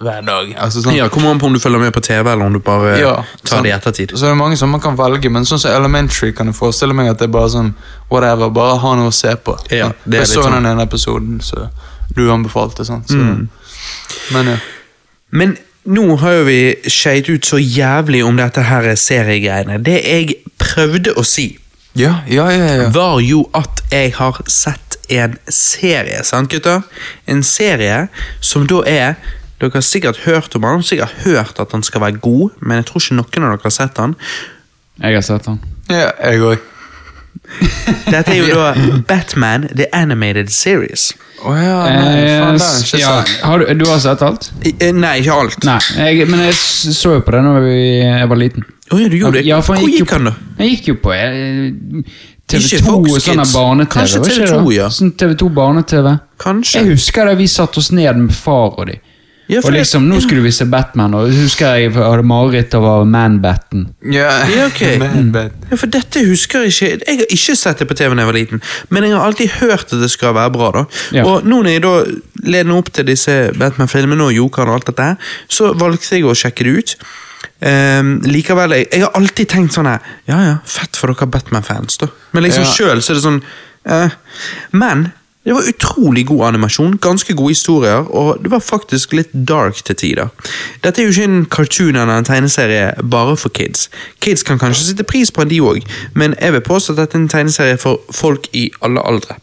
[0.00, 0.54] hver dag.
[0.56, 2.58] Altså sånn, Ja, Kommer an på om du følger med på TV, eller om du
[2.64, 4.14] bare Ja, tar sånn, det i ettertid.
[4.16, 6.94] Så det er mange som man kan velge, men sånn som Elementary kan jeg forestille
[6.96, 7.74] meg at det er bare sånn
[8.10, 9.58] whatever, bare ha noe å se på.
[9.70, 10.56] Ja, det er jeg så sånn.
[10.60, 11.68] den ene episoden så
[12.14, 13.08] du anbefalte, sant.
[13.10, 13.48] Så, Mm.
[14.32, 14.56] Men ja.
[15.30, 19.78] Men nå har jo vi skeit ut så jævlig om dette her seriegreiene.
[19.82, 21.58] Det jeg prøvde å si,
[21.96, 22.66] Ja, ja, ja.
[22.82, 22.88] ja.
[22.92, 26.82] var jo at jeg har sett en serie, sant gutter?
[27.26, 28.06] En serie
[28.40, 29.14] som da er
[29.56, 32.84] Dere har sikkert hørt om han, sikkert hørt at han skal være god, men jeg
[32.90, 34.12] tror ikke noen av dere har sett han.
[35.00, 35.60] Jeg har sett han.
[35.88, 36.58] ja jeg òg.
[38.10, 38.74] Dette er jo da
[39.08, 41.06] Batman The Animated Series.
[41.40, 43.14] Å ja, nei, Eh, faen, det er ikke ja,
[43.48, 44.50] har du, du har sett alt?
[44.66, 45.58] I- eh, Nei, ikke alt.
[45.68, 48.64] Nei, jeg, men jeg så jo på det da jeg var liten.
[48.92, 49.46] Oh, ja, du gjorde det?
[49.48, 50.36] Ja, for Hvor jeg gikk han, da?
[50.60, 51.32] Jeg gikk jo på eh,
[52.04, 53.52] Ikke TV2 Fox og sånn Kids.
[53.56, 53.92] barne-TV.
[53.96, 54.86] Kanskje var ikke det TV2, ja.
[54.94, 56.14] Sånn TV2 barne-TV.
[56.38, 56.80] Kanskje.
[56.80, 59.00] Jeg husker da vi satt oss ned med far og de.
[59.46, 63.84] Ja, og liksom, Nå skulle vi se Batman, og husker jeg hadde mareritt over Man-Batten.
[64.10, 64.96] Ja, okay.
[65.02, 65.30] Man,
[65.70, 68.30] Ja, for dette husker jeg ikke Jeg har ikke sett det på TV da jeg
[68.32, 70.72] var liten, men jeg har alltid hørt at det skal være bra.
[70.74, 70.84] da
[71.14, 71.26] Ja.
[71.30, 71.94] Og nå når jeg da
[72.42, 75.12] leder opp til disse Batman-filmene og Jokeren og alt dette,
[75.46, 76.96] så valgte jeg å sjekke det ut.
[77.60, 81.96] Ehm, likevel, jeg, jeg har alltid tenkt sånn her Ja ja, fett for dere Batman-fans,
[82.02, 82.10] da.
[82.36, 82.72] Men liksom Ja.
[82.72, 83.38] selv så er det sånn
[83.88, 84.10] uh,
[84.76, 85.12] Men
[85.46, 89.94] det var utrolig god animasjon, ganske gode historier, og det var faktisk litt dark til
[89.94, 90.32] tider.
[90.82, 93.86] Dette er jo ikke en cartoon eller en tegneserie bare for kids.
[94.20, 95.86] Kids kan kanskje sitte pris på de òg,
[96.18, 99.38] men jeg vil påstå at dette er en tegneserie for folk i alle aldre.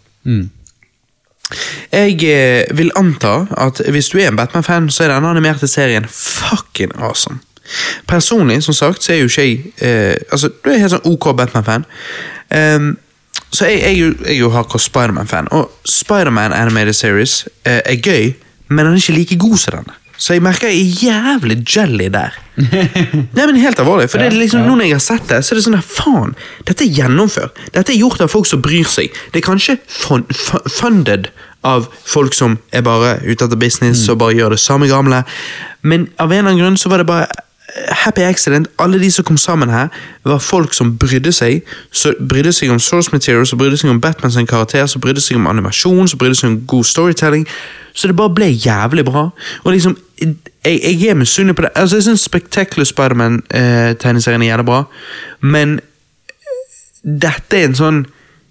[1.94, 6.04] Jeg eh, vil anta at hvis du er en Batman-fan, så er denne animerte serien
[6.10, 7.40] fucking awesome.
[8.08, 11.32] Personlig, som sagt, så er jo ikke jeg eh, Altså, du er helt sånn ok
[11.38, 11.86] Batman-fan.
[12.54, 12.94] Um,
[13.54, 18.32] så jeg, jeg, jeg jo hardcore Spiderman-fan, og Spiderman Animated Series eh, er gøy,
[18.70, 20.00] men den er ikke like god som denne.
[20.18, 22.36] Så jeg merker jeg er jævlig jelly der.
[23.36, 25.54] Nei, men helt alvorlig, for det er liksom, nå når jeg har sett det, så
[25.54, 26.36] er det sånn der, faen,
[26.70, 27.62] dette er gjennomført.
[27.76, 29.14] Dette er gjort av folk som bryr seg.
[29.34, 31.30] Det er kanskje fun funded
[31.68, 35.22] av folk som er bare ute etter business og bare gjør det samme gamle,
[35.82, 37.30] men av en eller annen grunn så var det bare
[37.90, 38.68] happy accident.
[38.80, 39.88] Alle de som kom sammen her,
[40.26, 41.62] var folk som brydde seg.
[41.92, 45.22] Så brydde seg om source material, så brydde seg om Batman sin karakter, så brydde
[45.22, 47.48] seg om animasjon, så brydde seg om god storytelling.
[47.94, 49.30] Så det bare ble jævlig bra.
[49.64, 51.70] Og liksom, jeg, jeg er misunnelig på det.
[51.76, 54.84] Altså, Jeg syns Spectacular Spiderman-tegneserien er jævlig bra,
[55.42, 55.80] men
[57.04, 58.06] dette er en sånn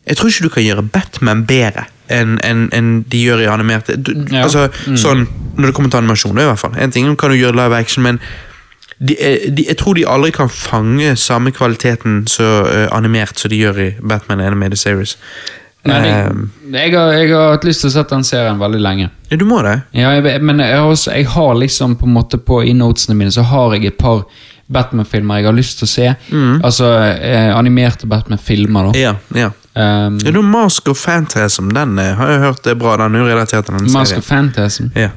[0.06, 3.94] Jeg tror ikke du kan gjøre Batman bedre enn en, en de gjør i animerte.
[3.96, 4.42] Du, Ja.
[4.42, 4.66] altså,
[4.98, 5.22] sånn,
[5.56, 6.74] Når det kommer til animasjon, det i hvert fall.
[6.76, 8.18] En ting kan du gjøre live action, men
[9.02, 9.16] de,
[9.50, 13.82] de, jeg tror de aldri kan fange samme kvaliteten så uh, animert som de gjør
[13.82, 15.16] i Batman Animated Series.
[15.82, 18.80] Nei, Ehm, det, jeg, har, jeg har hatt lyst til å sette den serien veldig
[18.82, 19.08] lenge.
[19.30, 19.80] ja, du må det.
[19.98, 23.18] Ja, jeg, men jeg har, også, jeg har liksom på en måte på i notesene
[23.18, 24.22] mine så har jeg et par
[24.72, 26.06] Batman-filmer jeg har lyst til å se.
[26.62, 29.00] Altså eh, animerte Batman-filmer, da.
[29.00, 29.50] Ja, ja.
[29.72, 32.94] Um, ja du, Mask of Phantasm, den eh, har jeg hørt er bra.
[33.00, 33.90] Den er jo serien.
[33.92, 34.92] Mask of Phantasm.
[34.96, 35.10] Ja.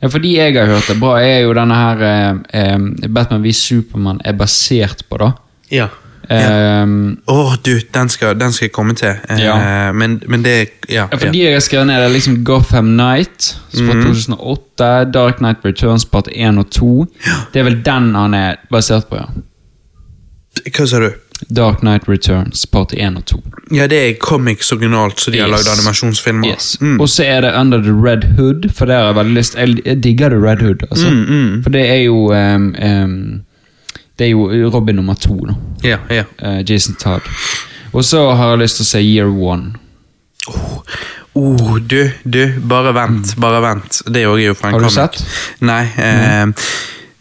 [0.00, 3.52] Ja, fordi jeg har hørt det bra, er jo denne her eh, eh, Batman v
[3.52, 5.32] Supermann er basert på, da.
[5.70, 5.88] Ja.
[6.30, 9.16] Um, Åh, du, den skal, den skal jeg komme til.
[9.28, 9.92] Eh, Ja.
[9.92, 11.08] men, men det Ja.
[11.10, 15.64] Ja, for de jeg har skrevet ned, er liksom Gotham Night fra 2008, Dark Knight
[15.64, 17.06] Returns part 1 og 2.
[17.52, 19.26] Det er vel den han er basert på, ja.
[20.64, 20.70] ja.
[20.76, 21.10] Hva sa du?
[21.48, 23.42] Dark Knight Returns part 1 og 2.
[23.72, 25.64] Ja, det er comics originalt, så de har Yes.
[25.66, 26.48] lagd animasjonsfilmer.
[26.48, 26.76] Yes.
[26.80, 27.00] Mm.
[27.00, 29.76] Og så er det Under the Red Hood, for der har jeg veldig lyst Jeg,
[29.86, 31.10] jeg digger The Red Hood, altså.
[31.10, 33.40] Mm, For det er jo um, um,
[34.18, 35.54] Det er jo Robin nummer to, nå.
[35.84, 36.24] Ja, ja.
[36.42, 37.20] Uh, Jason Todd.
[37.92, 39.72] Og så har jeg lyst til å se Year One.
[41.34, 44.02] Oh, du, du, bare vent, bare vent.
[44.06, 44.94] Det er jo- fra en Har du comic.
[45.18, 45.60] sett?
[45.60, 45.84] Nei.
[45.96, 46.46] Eh,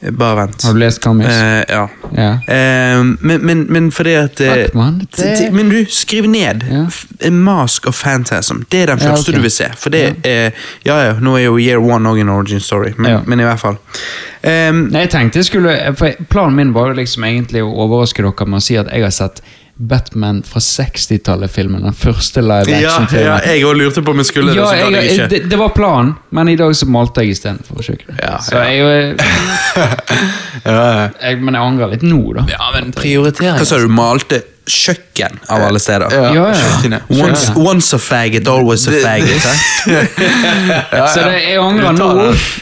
[0.01, 0.63] Bare vent.
[0.63, 1.27] Har du lest Kamis?
[1.27, 1.89] Eh, ja.
[2.15, 2.29] ja.
[2.47, 5.01] Eh, men, men, men fordi at eh, Fuck, man.
[5.17, 6.63] Det- Men du, skriv ned.
[6.71, 6.85] Ja.
[7.27, 8.61] A Mask of Phantasm.
[8.71, 9.67] Det er den Ja, første du vil se.
[9.77, 10.51] For det er
[10.85, 13.59] Ja ja, nå er jo Year One òg en origin story, men, men i hvert
[13.59, 13.77] fall.
[14.39, 15.73] Um, Nei, jeg tenkte jeg skulle
[16.29, 19.41] Planen min var liksom egentlig å overraske dere med å si at jeg har sett
[19.79, 21.85] Batman fra 60-tallet-filmen.
[21.87, 24.75] Den første live ja, ja, jeg òg lurte på om jeg skulle det, Ja, så
[24.81, 25.27] gadd jeg jeg, ikke.
[25.31, 27.79] det, det var planen, men i dag så malte jeg istedenfor.
[27.87, 28.19] kjøkkenet.
[28.19, 28.67] Ja, Så ja.
[28.67, 29.15] jeg,
[30.65, 32.43] Ja, jeg, men jeg angrer litt nå, da.
[32.51, 33.87] ja men prioritering Hva sa du?
[33.93, 36.13] Malte kjøkken av alle steder?
[36.13, 36.99] Ja, Ja, ja.
[37.09, 39.47] Once, once a faggot, always a faggot.
[41.13, 42.09] Så det, jeg angrer nå,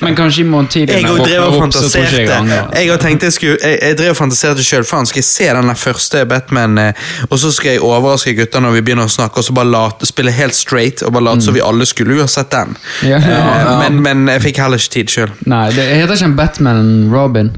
[0.05, 2.21] men kanskje i morgen tidlig Jeg drev og fantaserte.
[2.23, 2.87] jeg.
[2.87, 4.85] Jeg tenkte jeg skulle Jeg, jeg drev og fantaserte sjøl.
[4.87, 8.77] Faen, skal jeg se den første Batman, eh, og så skal jeg overraske gutta når
[8.77, 11.55] vi begynner å snakke, og så bare late, spille helt straight og bare late som
[11.57, 12.75] vi alle skulle jo ha sett den.
[13.07, 13.17] Ja.
[13.21, 15.31] Eh, Men, men jeg fikk heller ikke tid sjøl.
[15.49, 17.51] Nei, det heter ikke en Batman Robin.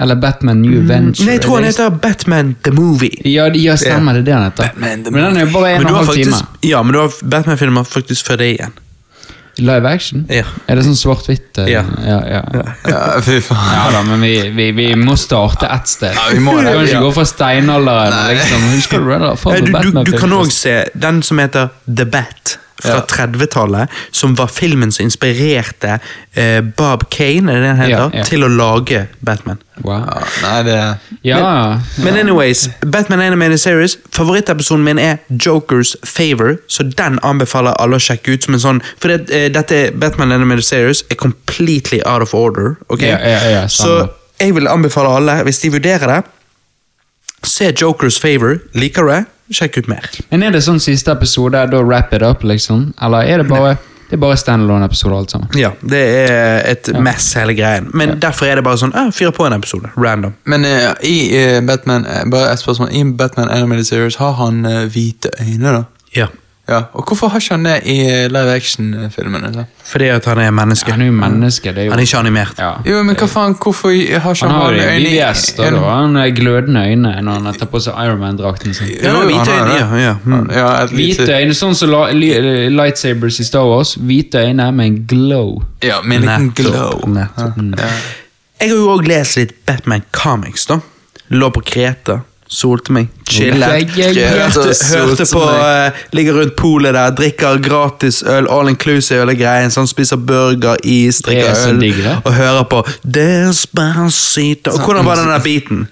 [0.00, 1.26] Eller Batman New Venture.
[1.26, 3.16] Nei, jeg tror han Er heter Batman the Movie.
[3.26, 4.26] Ja, ja stemmer det.
[4.28, 4.68] det han heter.
[4.68, 6.36] Batman Men den er jo bare en og en halv time.
[6.62, 8.76] ja, men du har Batman-filmer faktisk før det igjen.
[9.58, 10.22] Live action?
[10.30, 10.44] Ja.
[10.70, 11.58] Er det sånn svart-hvitt?
[11.58, 11.66] eh?
[11.72, 11.80] Ja.
[12.06, 12.42] Ja, ja.
[12.86, 13.00] ja.
[13.26, 13.72] Fy faen.
[13.74, 16.14] Ja da, men vi, vi, vi må starte ett sted.
[16.14, 17.00] Ja, vi må det, Vi kan ikke ja.
[17.02, 18.14] gå fra steinalderen.
[18.30, 18.68] Liksom.
[18.76, 19.18] Husker du det?
[19.18, 19.34] da?
[19.34, 22.58] Du, du, du kan òg se den som heter The Bat.
[22.82, 23.00] Fra Ja.
[23.10, 25.96] 30-tallet, som var filmen som inspirerte
[26.34, 28.22] eh, Bob Kane er det den heter, Ja, ja.
[28.24, 29.58] til å lage Batman.
[29.82, 30.22] Wow.
[30.42, 30.76] Nei, det
[31.24, 31.80] Ja.
[31.98, 37.98] Men anyways, Batman Animated Series Favorittepisoden min er Jokers Favor, så den anbefaler alle å
[38.02, 42.22] sjekke ut som en sånn For det, eh, dette Batman Animated Series er completely out
[42.22, 42.76] of order.
[42.90, 43.02] ok?
[43.02, 44.08] Ja, ja, ja, så
[44.40, 46.24] jeg vil anbefale alle, hvis de vurderer det,
[47.42, 48.58] se Jokers Favor.
[48.74, 49.24] Liker du det?
[49.50, 50.08] Sjekk ut mer.
[50.30, 52.90] Men er det sånn siste episode, da wrap it up, liksom?
[53.02, 53.76] Eller er det bare
[54.08, 55.48] Det er bare standalone-episode, alt sammen?
[55.60, 57.90] Ja, det er et mess, hele greien.
[57.92, 59.90] Men derfor er det bare sånn eh, Fyr på en episode.
[60.00, 60.32] Random.
[60.48, 62.88] Men uh, i uh, Batman eh, Bare et spørsmål.
[62.96, 65.82] I Batman Animated Series har han uh, hvite øyne, da?
[66.16, 66.30] Ja.
[66.68, 67.94] Ja, Og hvorfor har ikke han det i
[68.28, 69.52] live action-filmene?
[69.54, 69.62] så?
[69.88, 70.90] Fordi at han er menneske.
[70.92, 71.72] Han er jo menneske.
[71.72, 71.90] det er jo...
[71.94, 72.58] Han er ikke animert.
[72.58, 72.72] Ja.
[72.84, 73.88] Jo, men hva faen, hvorfor
[74.20, 75.70] har ikke Han har jo øyne i- BBS, da.
[75.70, 75.80] da.
[75.94, 78.90] Han har glødende øyne når han tar på seg Ironman-drakten sin.
[79.02, 80.14] Ja, Jo, hvite han har øyne, ja, ja.
[80.24, 80.50] Mm.
[80.52, 83.94] Ja, et Hvite øyne, sånn som la- li- lightsabers i Star Wars.
[83.96, 85.62] Hvite øyne med en glow.
[85.82, 87.00] Ja, med en liten glow.
[87.08, 87.56] Nettopp.
[87.78, 87.88] Ja.
[88.60, 90.80] Jeg har jo òg lest litt Batman Comics, da.
[91.30, 92.20] Lå på Kreta.
[92.48, 93.08] Solte meg.
[93.28, 93.90] Chillet.
[93.98, 94.46] Ja, ja, ja.
[94.48, 95.86] Hørte, hørte på meg.
[95.92, 99.70] eh, Ligger rundt polet der, drikker gratis øl, all inclusive hele greien.
[99.74, 102.22] Sånn, spiser burger, is, er drikker øl.
[102.24, 104.70] Og hører på Despacito.
[104.72, 105.88] Og hvordan var den der beaten?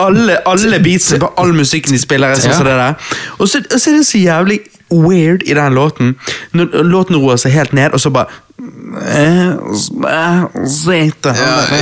[0.00, 2.94] Alle, alle beatsene på all musikken de spiller, er sånn som det der.
[3.38, 4.60] Og så er det så jævlig
[4.90, 6.14] weird i den låten.
[6.52, 8.26] Når låten roer seg helt ned, og så bare
[8.56, 9.02] jo,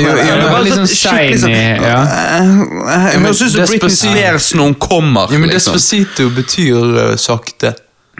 [0.00, 1.52] jo, Det men er litt sånn shiny.
[1.54, 5.32] Jeg syns høres Britney Spears når hun kommer.
[5.32, 5.76] Ja, men liksom.
[5.76, 7.74] Despacito betyr eh, sakte.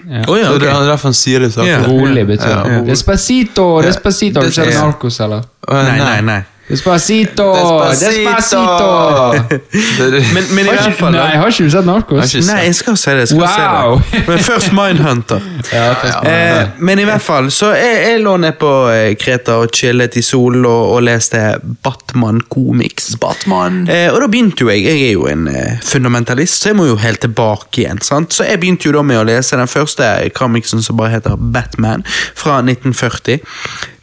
[0.05, 0.25] Ja.
[0.29, 1.79] Å ja, Så det er derfor han sier det sakte.
[1.89, 2.81] Rolig betyr det.
[2.91, 3.87] Despacito, Ja.
[3.89, 4.41] despacito.
[4.41, 5.47] Har du sett Narcos, eller?
[5.71, 6.43] Nei, nei, nei.
[6.69, 7.47] Despacito!
[7.91, 9.35] Despacito!
[10.35, 12.33] Men, men i hvert fall nei, har ikke du sett Narcos?
[12.49, 13.25] Nei, jeg skal se det.
[13.27, 13.99] Jeg skal Wow.
[14.01, 14.23] se det.
[14.29, 15.45] Men først Mindhunter.
[15.73, 19.59] Ja, først- Eh, men i hvert fall, så jeg, jeg lå ned på eh, Kreta
[19.61, 21.41] og chillet i solen og, og leste
[21.85, 23.11] Batman-komiks.
[23.21, 23.83] Batman.
[23.91, 26.87] Eh, og da begynte jo jeg, jeg er jo en eh, fundamentalist, så jeg må
[26.89, 28.01] jo helt tilbake igjen.
[28.05, 28.33] sant?
[28.35, 32.05] Så jeg begynte jo da med å lese den første comicsen som bare heter Batman,
[32.39, 33.41] fra 1940.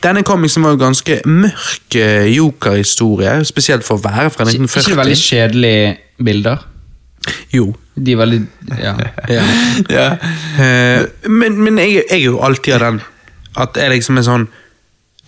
[0.02, 4.88] Denne comicsen var jo ganske mørk eh, jokerhistorie, spesielt for å være fra 1940.
[4.88, 5.91] ikke veldig kjedelige
[6.26, 6.64] bilder.
[7.54, 7.68] Jo.
[7.95, 8.39] De er veldig
[8.82, 8.95] Ja.
[9.36, 9.43] Ja.
[9.93, 10.08] Ja.
[10.58, 13.02] Eh, men men jeg, jeg er jo alltid av den
[13.62, 14.47] at jeg liksom er sånn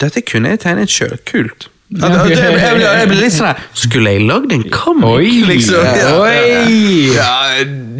[0.02, 1.20] Dette kunne jeg tegnet sjøl.
[1.30, 1.68] Kult.
[1.94, 5.06] Jeg, jeg, jeg, jeg blir litt sånn her Skulle jeg lagd en comic?
[5.06, 5.28] Oi!
[5.46, 5.84] liksom?
[5.86, 6.14] Ja.
[6.24, 7.12] Oi!
[7.14, 7.34] Ja,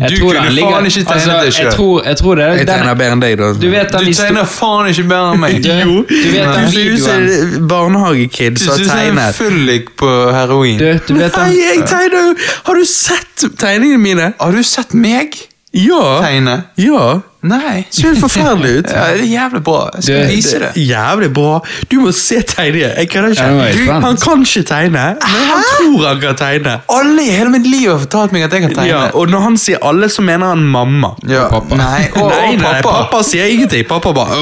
[0.10, 1.72] du kunne ligger- faen ikke tegnet altså, det Jeg sjøl.
[1.76, 3.52] tror, jeg tror det Jeg tegner bedre enn deg, da.
[3.62, 5.60] Du vet den Du tegner faen ikke bedre enn meg.
[5.64, 8.78] Du, Du, du vet den Du ser ut som videoen en barnehagekid du som har
[8.78, 10.78] ser ut som en fyllik på heroin.
[10.82, 12.36] Du, du vet Nei, jeg tegner jo
[12.72, 14.32] Har du sett tegningene mine?
[14.42, 15.38] Har du sett meg
[15.74, 16.22] Ja.
[16.22, 16.64] tegne?
[16.78, 17.20] Ja.
[17.44, 17.82] Nei.
[17.92, 18.92] Ser helt forferdelig ut.
[18.94, 19.80] Ja, det er jævlig bra.
[19.96, 20.68] Jeg skal Det- vise det.
[20.88, 21.60] Jævlig bra.
[21.92, 22.94] Du må se tegninger.
[22.94, 23.86] Jeg er jeg ikke.
[23.86, 25.18] Du, Han kan ikke tegne, men
[25.50, 26.76] han tror han kan tegne.
[26.94, 28.88] Alle i hele mitt liv har fortalt meg at jeg kan tegne.
[28.88, 31.10] Ja, og når han sier alle, så mener han mamma.
[31.28, 31.76] Ja, pappa.
[31.76, 32.94] Nei, og, nei, og nei, pappa.
[33.04, 33.84] pappa sier ingenting.
[33.90, 34.40] Pappa bare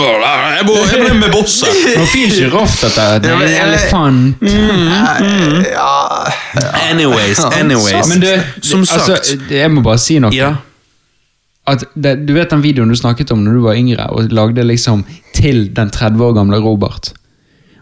[0.58, 1.70] Jeg må, jeg med bosset.
[1.98, 3.08] Nå fin sjiraff dette.
[3.24, 4.42] Det er en elefant.
[4.42, 6.26] Mm, Ja,
[6.92, 8.08] Anyways, anyways.
[8.08, 8.28] Men du,
[8.62, 9.10] Som sagt.
[9.10, 10.32] altså, jeg må bare si noe.
[10.36, 10.54] Ja.
[11.95, 15.03] Det, du vet den videoen du snakket om når du var yngre og lagde liksom
[15.38, 17.14] til den 30 år gamle Robert.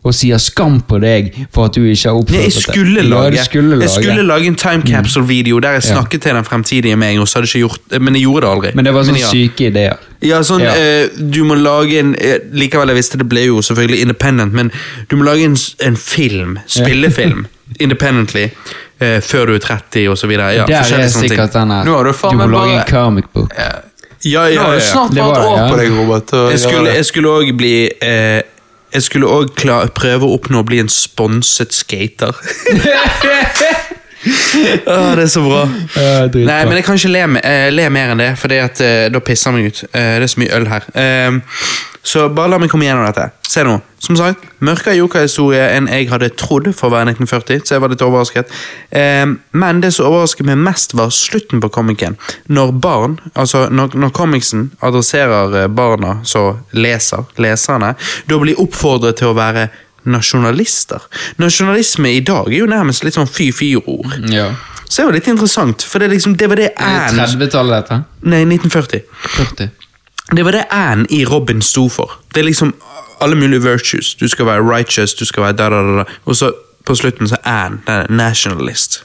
[0.03, 3.07] og sier 'skam på deg' for at du ikke har oppført Nei, jeg skulle Ja,
[3.09, 3.81] lage, skulle lage.
[3.81, 5.93] jeg skulle lage en time capsule-video der jeg Ja.
[5.95, 8.49] snakket til den fremtidige meg, og så hadde jeg ikke gjort men jeg gjorde det
[8.55, 8.71] aldri.
[8.75, 9.27] Men det var sånne ja.
[9.27, 9.97] syke ideer.
[10.21, 10.73] Ja, sånn, Ja.
[11.03, 14.71] eh, du må lage en eh, Likevel, jeg visste det ble jo selvfølgelig independent, men
[15.09, 17.45] du må lage en, en film, spillefilm,
[17.79, 18.49] independently,
[18.99, 20.53] eh, før du er 30 og så videre.
[20.55, 21.29] Ja, Der er ting.
[21.29, 23.53] sikkert den her Nå har du må lage en comic book.
[23.57, 23.71] Ja,
[24.21, 24.91] ja, ja, har ja, du ja.
[24.91, 25.67] snart Det bare et var år ja.
[25.69, 26.33] på deg, Robert.
[26.51, 26.95] Jeg skulle, det.
[26.95, 28.41] jeg skulle også bli eh,
[28.93, 32.35] Jeg skulle også prøve å oppnå å bli en sponset skater.
[34.87, 35.61] ah, det er så bra.
[35.95, 36.25] Ja.
[36.33, 39.55] Nei, men jeg kan ikke le, eh, le mer enn det, for da pisser jeg
[39.55, 39.83] meg ut.
[39.93, 40.89] Uh, det er så mye øl her.
[41.03, 41.31] Eh,
[42.03, 43.29] så bare la meg komme gjennom dette.
[43.49, 43.75] Se nå.
[43.99, 47.91] Som sagt, mørkere Joker-historie enn jeg hadde trodd for å være 1940, så jeg var
[47.91, 48.53] litt overrasket.
[48.95, 49.25] Eh,
[49.59, 52.15] men det som overrasket meg mest, var slutten på komikeren.
[52.47, 57.93] Når barn, altså når, når comicsen adresserer eh, barna som leser, leserne,
[58.29, 59.67] da blir oppfordret til å være
[60.09, 61.03] nasjonalister.
[61.43, 64.15] Nasjonalisme i dag er jo nærmest litt sånn fy-fy-ord.
[64.31, 64.53] Ja.
[64.89, 67.83] Så det var litt interessant, for det, liksom, det var det jeg det Anne 30-tallet,
[67.83, 67.99] dette?
[68.31, 69.03] Nei, 1940.
[69.35, 69.88] 40.
[70.35, 72.11] Det var det Anne i Robin sto for.
[72.33, 72.73] Det er liksom
[73.21, 74.15] alle mulige virtues.
[74.15, 76.03] Du skal være righteous, du skal være da, da, da.
[76.25, 76.51] Og så
[76.85, 79.03] på slutten så Anne den er nationalist.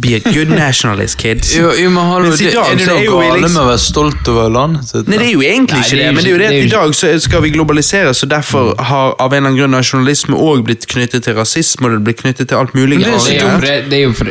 [0.00, 1.56] Be a good nationalist, kids.
[1.56, 3.78] Jo, jo, men hallo, det, dag er det så noe gale liksom- med å være
[3.80, 5.08] stolt over landet sitt?
[5.08, 6.38] Nei, det er jo egentlig Nei, ikke det det, er jo men det er jo
[6.38, 9.60] det at i dag så skal vi globalisere, så derfor har av en eller annen
[9.62, 12.98] grunn nasjonalisme òg blitt knyttet til rasisme, og det blir knyttet til alt mulig.
[13.00, 14.24] Men det er så Det er jo det, er jo for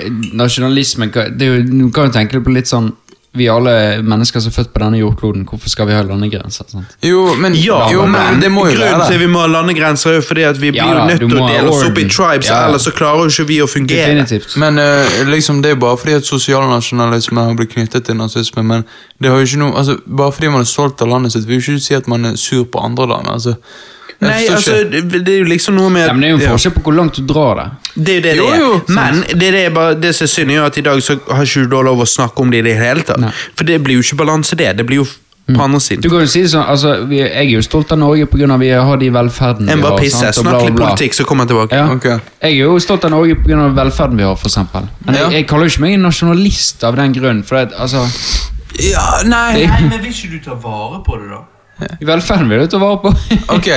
[1.09, 2.93] kan- det er jo, Du kan jo tenke deg på litt sånn
[3.35, 3.73] Vi alle
[4.03, 6.69] mennesker som er født på denne jordkloden, hvorfor skal vi ha landegrenser?
[6.71, 6.95] Sant?
[7.03, 10.11] Jo, men, Ja, jo, men, det må jo grunnen være til vi må ha landegrenser,
[10.11, 11.97] er jo fordi at vi blir Ja jo da, nødt til å dele oss opp
[11.99, 12.61] i tribes, Ja.
[12.67, 14.05] ellers så klarer jo ikke vi å fungere.
[14.07, 14.57] Definitivt.
[14.61, 18.63] Men uh, liksom, det er bare fordi at sosialnasjonalisme har blitt knyttet til nazisme.
[18.63, 18.85] Men
[19.21, 21.59] det har jo ikke noe, altså, bare fordi man er stolt av landet sitt, vil
[21.59, 23.27] jo ikke si at man er sur på andre land.
[23.27, 23.55] altså.
[24.29, 26.73] Nei, altså, det, er jo liksom noe med Ja, men det er jo en forskjell
[26.77, 27.67] på hvor langt du drar det.
[27.95, 28.59] Det er jo det Jo, det er.
[28.63, 31.01] jo, Men det, er det, er bare, det som er synd, er at i dag
[31.03, 33.19] så har ikke du lov å snakke om det i det hele tatt.
[33.21, 33.31] Nei.
[33.55, 34.71] For det blir jo ikke balanse, det.
[34.77, 35.07] Det blir jo
[35.45, 36.01] på andre siden.
[36.01, 38.57] Du kan jo si det sånn, altså, vi, Jeg er jo stolt av Norge pga.
[38.57, 39.99] vi har de velferden En vi bare har.
[40.01, 40.17] pisse.
[40.17, 41.75] sant, Snakk litt politikk, så kommer jeg tilbake.
[41.77, 41.91] Ja.
[41.93, 42.17] Okay.
[42.41, 43.67] Jeg er jo stolt av Norge pga.
[43.77, 44.87] velferden vi har, eksempel.
[45.05, 45.21] Men Ja.
[45.29, 47.43] jeg, jeg kaller jo ikke meg en nasjonalist av den grunn.
[47.43, 48.07] For det, altså,
[48.81, 51.43] Ja, nei men vil ikke du ta vare på det, da?
[52.01, 53.11] Velferden vil du ta vare på.
[53.55, 53.69] Ok,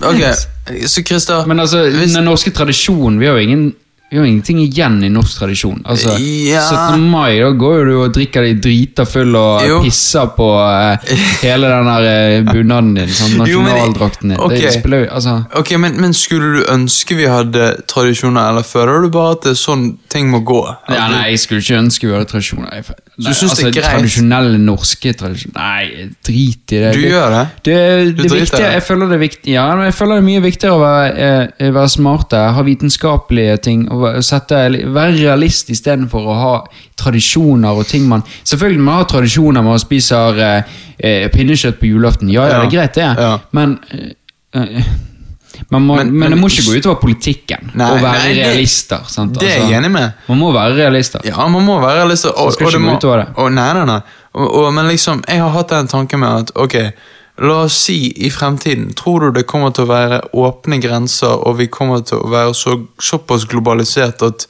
[0.00, 0.22] ok.
[0.92, 3.74] Så Christer Men altså, hvis- den norske tradisjonen Vi har jo ingen
[4.10, 5.82] vi har ingenting igjen i norsk tradisjon.
[5.84, 6.62] Altså, Ja.
[6.64, 7.02] 17.
[7.10, 9.80] mai, da går jo du og drikker deg drita full og Jo.
[9.84, 10.96] pisser på uh,
[11.42, 13.08] hele den der eh, bunaden din.
[13.12, 14.38] Sånn, nasjonaldrakten din.
[14.40, 14.54] ok.
[14.56, 19.10] Det spiller altså, Ok, men, men skulle du ønske vi hadde tradisjoner, eller føler du
[19.12, 20.62] bare at det sånn ting må gå?
[20.88, 22.72] ja, Nei, jeg skulle ikke ønske vi hadde tradisjoner.
[22.80, 23.90] Jeg- Nei, synes det er greit?
[23.90, 26.92] Tradisjonelle norske tradisjoner Nei, drit i det.
[26.94, 27.44] Du gjør det?
[27.66, 27.78] Det,
[28.16, 28.72] Du det viktige, det?
[28.78, 31.30] jeg føler det er viktig Ja, men jeg føler det er mye viktigere å være,
[31.58, 34.58] eh, være smarte, ha vitenskapelige ting, og sette,
[34.94, 36.52] være realist istedenfor å ha
[36.98, 41.90] tradisjoner og ting man Selvfølgelig man har tradisjoner med å spise eh, eh, pinnekjøtt på
[41.90, 42.30] julaften.
[42.32, 43.10] Ja, ja, det er greit, det.
[43.18, 43.38] Ja.
[43.52, 44.14] Men eh,
[44.62, 44.88] eh,
[45.70, 48.46] man må, Men- men, det må ikke gå utover politikken Nei, å være nei, det-
[48.46, 49.00] realister.
[49.10, 49.34] Sant?
[49.38, 50.12] Det er jeg enig med.
[50.28, 51.20] Man må være realister.
[51.24, 52.26] Ja, man må være realist.
[52.26, 53.28] Og, skal og ikke det gå utover det.
[53.36, 54.00] Og, nei, nei, nei.
[54.34, 56.76] Og, og, men liksom, jeg har hatt den tanken med at ok,
[57.38, 61.58] la oss si i fremtiden, tror du det kommer til å være åpne grenser, og
[61.60, 64.48] vi kommer til å være så, såpass globalisert at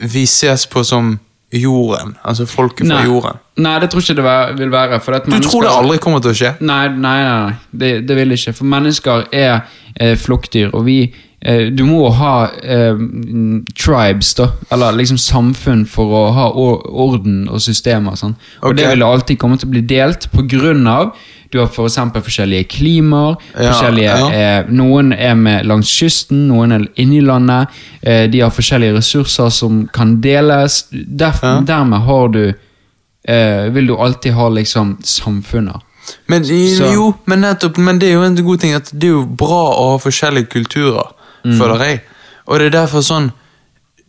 [0.00, 1.16] vi ses på som
[1.50, 2.14] jorden?
[2.24, 3.06] Altså folket fra Nei.
[3.08, 3.40] jorden?
[3.60, 5.00] Nei, det tror ikke det vil være.
[5.00, 6.52] For Du tror det aldri kommer til å skje?
[6.60, 7.56] Nei, nei, nei, nei.
[7.72, 8.54] Det, det vil ikke.
[8.56, 9.66] For mennesker er
[9.96, 11.00] eh, flokkdyr, og vi
[11.42, 13.02] eh, Du må ha eh,
[13.74, 14.52] tribes, da.
[14.72, 18.16] Eller liksom samfunn for å ha orden og systemer.
[18.20, 18.38] Sånn.
[18.62, 21.12] Og det vil alltid komme til å bli delt på grunn av
[21.50, 23.36] du har for eksempel forskjellige klimaer.
[23.54, 24.30] Ja, forskjellige, ja.
[24.60, 27.68] eh, noen er med langs kysten, noen er inni landet.
[28.02, 30.84] Eh, de har forskjellige ressurser som kan deles.
[30.92, 31.60] Derf, Ja.
[31.60, 32.42] Dermed har du
[33.28, 35.80] eh, Vil du alltid ha liksom samfunner.
[36.26, 39.12] Men, Så- jo, men nettopp, men det er jo en god ting at det er
[39.12, 41.06] jo bra å ha forskjellige kulturer,
[41.44, 41.58] Mm.
[41.58, 42.00] føler jeg.
[42.48, 43.32] Og det er derfor sånn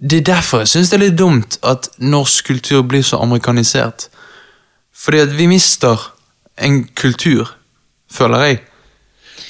[0.04, 4.08] Det er derfor jeg syns det er litt dumt at norsk kultur blir så amerikanisert.
[4.98, 5.96] Fordi at vi mister
[6.62, 7.52] en kultur,
[8.12, 8.60] føler jeg.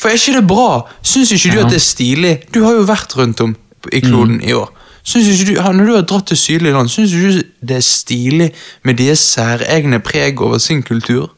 [0.01, 0.70] For er ikke det bra?
[1.03, 1.66] Syns ikke du Ja.
[1.66, 2.39] at det er stilig?
[2.53, 3.55] Du har jo vært rundt om
[3.93, 4.47] i kloden Mm.
[4.49, 4.70] i år.
[5.03, 7.82] Synes ikke du, Når du har dratt til sydlige land, syns du ikke det er
[7.82, 8.51] stilig
[8.84, 11.30] med deres særegne preg over sin kultur?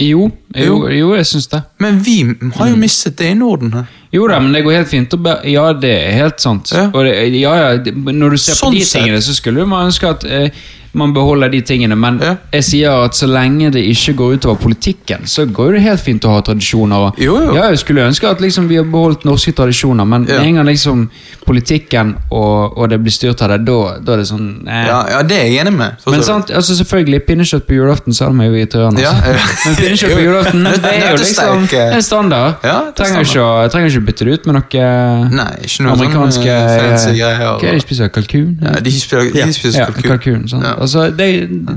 [0.00, 1.62] Jo, jo, jo jeg syns det.
[1.78, 2.70] Men vi har Mm.
[2.70, 3.84] jo mistet det i Norden her.
[4.12, 5.12] Jo da, men det går helt fint.
[5.44, 6.72] Ja, det er helt sant.
[6.72, 6.86] Ja.
[6.90, 10.24] Det, ja, ja, når du ser Sånn på de tingene, så skulle man ønske at
[10.24, 10.48] eh,
[10.92, 11.96] man beholder de tingene.
[11.96, 12.36] Men Ja.
[12.52, 16.24] jeg sier at så lenge det ikke går utover politikken, så går det helt fint
[16.24, 16.96] å ha tradisjoner.
[16.96, 17.54] Og, Jo, jo.
[17.54, 20.40] Ja, jeg skulle ønske at liksom, vi har beholdt norske tradisjoner, men Ja.
[20.42, 21.08] en gang liksom,
[21.46, 23.78] politikken og, og det blir styrt av det, da,
[24.14, 24.86] er det sånn eh.
[24.86, 25.96] Ja, ja, det er jeg enig med.
[26.02, 28.98] Så Men sant, altså selvfølgelig, pinnekjøtt på julaften selv om jo i Trøen.
[28.98, 29.32] Ja, Altså.
[29.32, 29.38] ja.
[29.66, 31.94] Men pinnekjøtt på julaften, det er jo liksom eh.
[31.96, 32.54] en standard.
[32.64, 34.84] Ja, det er trenger, ikke, trenger ikke bytte det ut med noe
[35.30, 37.46] Nei, ikke noe amerikanske sånn uh, greier.
[37.50, 38.08] Er det de spiser?
[38.14, 38.58] Kalkun?
[38.62, 40.10] Ja, de spiser, de spiser kalkun.
[40.10, 40.48] kalkun.
[40.48, 40.64] sant?
[40.80, 41.26] Altså, det,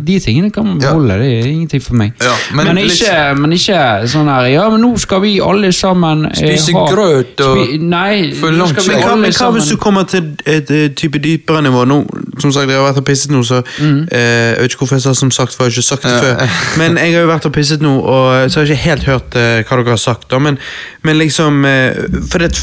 [0.07, 0.93] de tingene kan man Ja.
[0.93, 2.13] beholde, det er ingenting for meg.
[2.23, 6.25] Ja, men, men ikke, men ikke sånn her Ja, men nå skal vi alle sammen
[6.29, 8.95] eh, Spise ha- grøt og spi, Nei, For langt skal vi skjegg.
[8.95, 11.83] Men hva, alle men hva hvis du kommer til et, et type dypere nivå?
[11.91, 11.99] Nå,
[12.39, 15.05] som sagt, Jeg har vært og pisset nå, så eh, jeg vet ikke hvorfor jeg
[15.09, 16.57] sa som sagt, for jeg har ikke sagt det før.
[16.81, 19.35] Men jeg har jo vært og pisset nå, og så har jeg ikke helt hørt
[19.35, 20.29] eh, hva dere har sagt.
[20.31, 20.57] da, Men,
[21.03, 21.91] men liksom eh,
[22.31, 22.53] For det,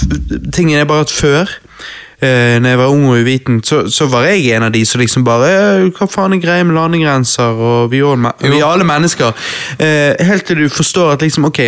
[0.56, 1.52] tingen er bare at før
[2.22, 5.00] eh, når jeg var ung og uviten, så, så var jeg en av de som
[5.00, 9.32] liksom bare eh, Hva faen er greia med landegrenser, og vi, er alle er mennesker.
[9.78, 11.60] Eh, helt til du forstår at liksom, ok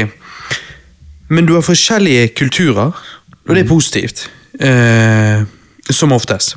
[1.29, 2.93] Men du har forskjellige kulturer,
[3.49, 4.31] og det er positivt.
[4.61, 5.43] Eh,
[5.91, 6.57] som oftest.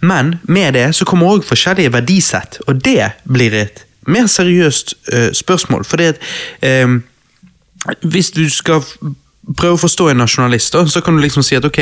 [0.00, 5.32] Men med det så kommer òg forskjellige verdisett, og det blir et mer seriøst eh,
[5.32, 5.84] spørsmål.
[5.84, 6.22] Fordi at
[6.62, 6.88] eh,
[8.02, 8.82] hvis du skal
[9.58, 11.80] prøve å forstå en nasjonalist, da, så kan du liksom si at ok,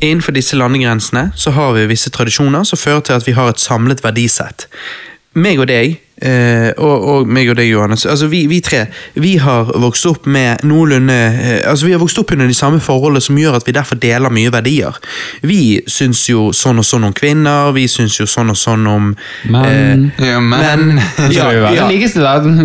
[0.00, 3.62] innenfor disse landegrensene så har vi visse tradisjoner som fører til at vi har et
[3.62, 4.66] samlet verdisett.
[5.36, 8.86] Meg og deg, eh, og, og meg og deg, Johannes, altså vi, vi tre,
[9.20, 12.80] vi har vokst opp med noenlunde eh, Altså vi har vokst opp under de samme
[12.82, 14.96] forholdene som gjør at vi derfor deler mye verdier.
[15.46, 19.12] Vi syns jo sånn og sånn om kvinner, vi syns jo sånn og sånn om
[19.52, 21.86] Men eh, Ja, men, Det skal jo ja.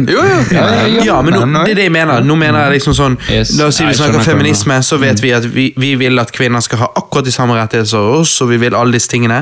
[0.08, 0.40] Jo, jo.
[0.56, 1.06] Ja, ja, ja.
[1.12, 2.24] Ja, men nå, det er det jeg mener.
[2.26, 3.54] Nå mener jeg liksom sånn Yes.
[3.60, 6.64] La oss si vi snakker feminisme, så vet vi at vi, vi vil at kvinner
[6.64, 9.42] skal ha akkurat de samme rettigheter som oss, og vi vil alle disse tingene.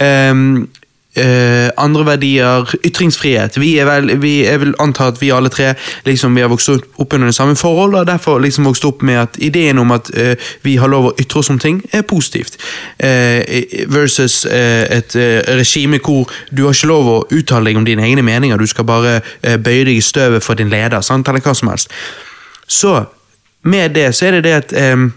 [0.00, 0.66] Ehm,
[1.18, 3.58] eh, andre verdier, ytringsfrihet.
[3.60, 5.72] Vi er vel, vi jeg vil anta at vi alle tre
[6.06, 9.20] liksom, vi har vokst opp under det samme forhold, og derfor liksom vokst opp med
[9.22, 12.58] at ideen om at uh, vi har lov å ytre oss om ting, er positivt.
[13.02, 13.42] Uh,
[13.92, 15.14] versus et
[15.58, 18.86] regime hvor du har ikke lov å uttale deg om dine egne meninger, du skal
[18.88, 21.28] bare bøye deg i støvet for din leder, sant?
[21.28, 21.92] eller hva som helst.
[22.68, 22.94] Så
[23.62, 25.10] med det så er det det at um,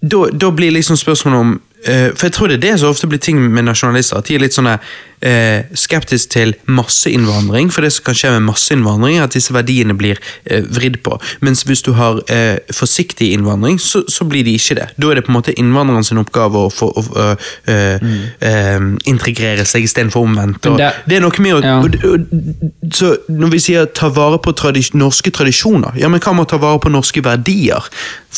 [0.00, 3.20] da, da blir liksom spørsmålet om For jeg tror det er det som ofte blir
[3.22, 4.18] ting med nasjonalister.
[4.18, 4.78] At de er litt sånne
[5.20, 7.72] eh, skeptisk til masseinnvandring.
[7.72, 11.18] For det som kan skje med masseinnvandring, er at disse verdiene blir eh, vridd på.
[11.44, 14.88] Mens hvis du har eh, forsiktig innvandring, så, så blir de ikke det.
[14.96, 17.28] Da er det på en måte innvandreren sin oppgave å få å, å,
[17.68, 18.14] mm.
[18.44, 20.66] eh, integrere seg istedenfor omvendt.
[20.66, 21.78] Og det- det er noe med å Ja.
[21.78, 26.34] og, og, så Når vi sier ta vare på tradis norske tradisjoner, ja, men hva
[26.34, 27.84] med å ta vare på norske verdier,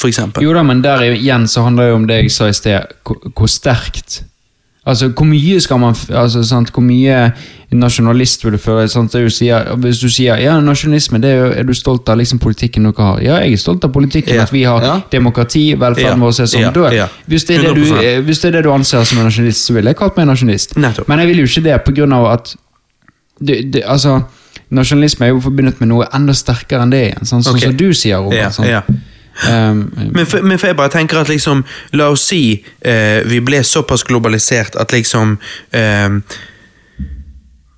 [0.06, 0.42] eksempel?
[0.42, 2.94] Jo da, men der igjen så handler det jo om det jeg sa i sted,
[3.04, 4.22] hvor sterkt
[4.86, 7.32] Altså, hvor mye skal man altså, sant, Hvor mye
[7.72, 8.88] nasjonalist vil du føre?
[8.88, 12.08] Sant, det du sier, hvis du sier ja, nasjonalisme, det er, jo, er du stolt
[12.08, 13.20] av liksom, politikken dere har?
[13.22, 14.42] Ja, jeg er stolt av politikken, Ja.
[14.48, 15.00] at vi har Ja.
[15.12, 16.24] demokrati, velferden Ja.
[16.24, 16.72] vår er sånn.
[16.72, 18.24] Da, hvis, det er det du, 100%.
[18.24, 20.50] hvis det er det du anser som en nasjonalist, så ville jeg kalt meg nasjonist
[20.50, 20.76] nasjonalist.
[20.76, 21.08] Nettopp.
[21.08, 22.56] Men jeg vil jo ikke det på grunn av at
[23.40, 24.22] det, det, altså,
[24.70, 27.60] Nasjonalisme er jo forbundet med noe enda sterkere enn det igjen, sånn, sånn Ok.
[27.64, 28.86] som du sier, Robert.
[29.44, 29.70] Ja, ja.
[29.70, 31.62] Um, Men for, men for jeg bare tenker at liksom
[31.92, 35.38] La oss si eh, vi ble såpass globalisert at liksom
[35.72, 36.08] eh,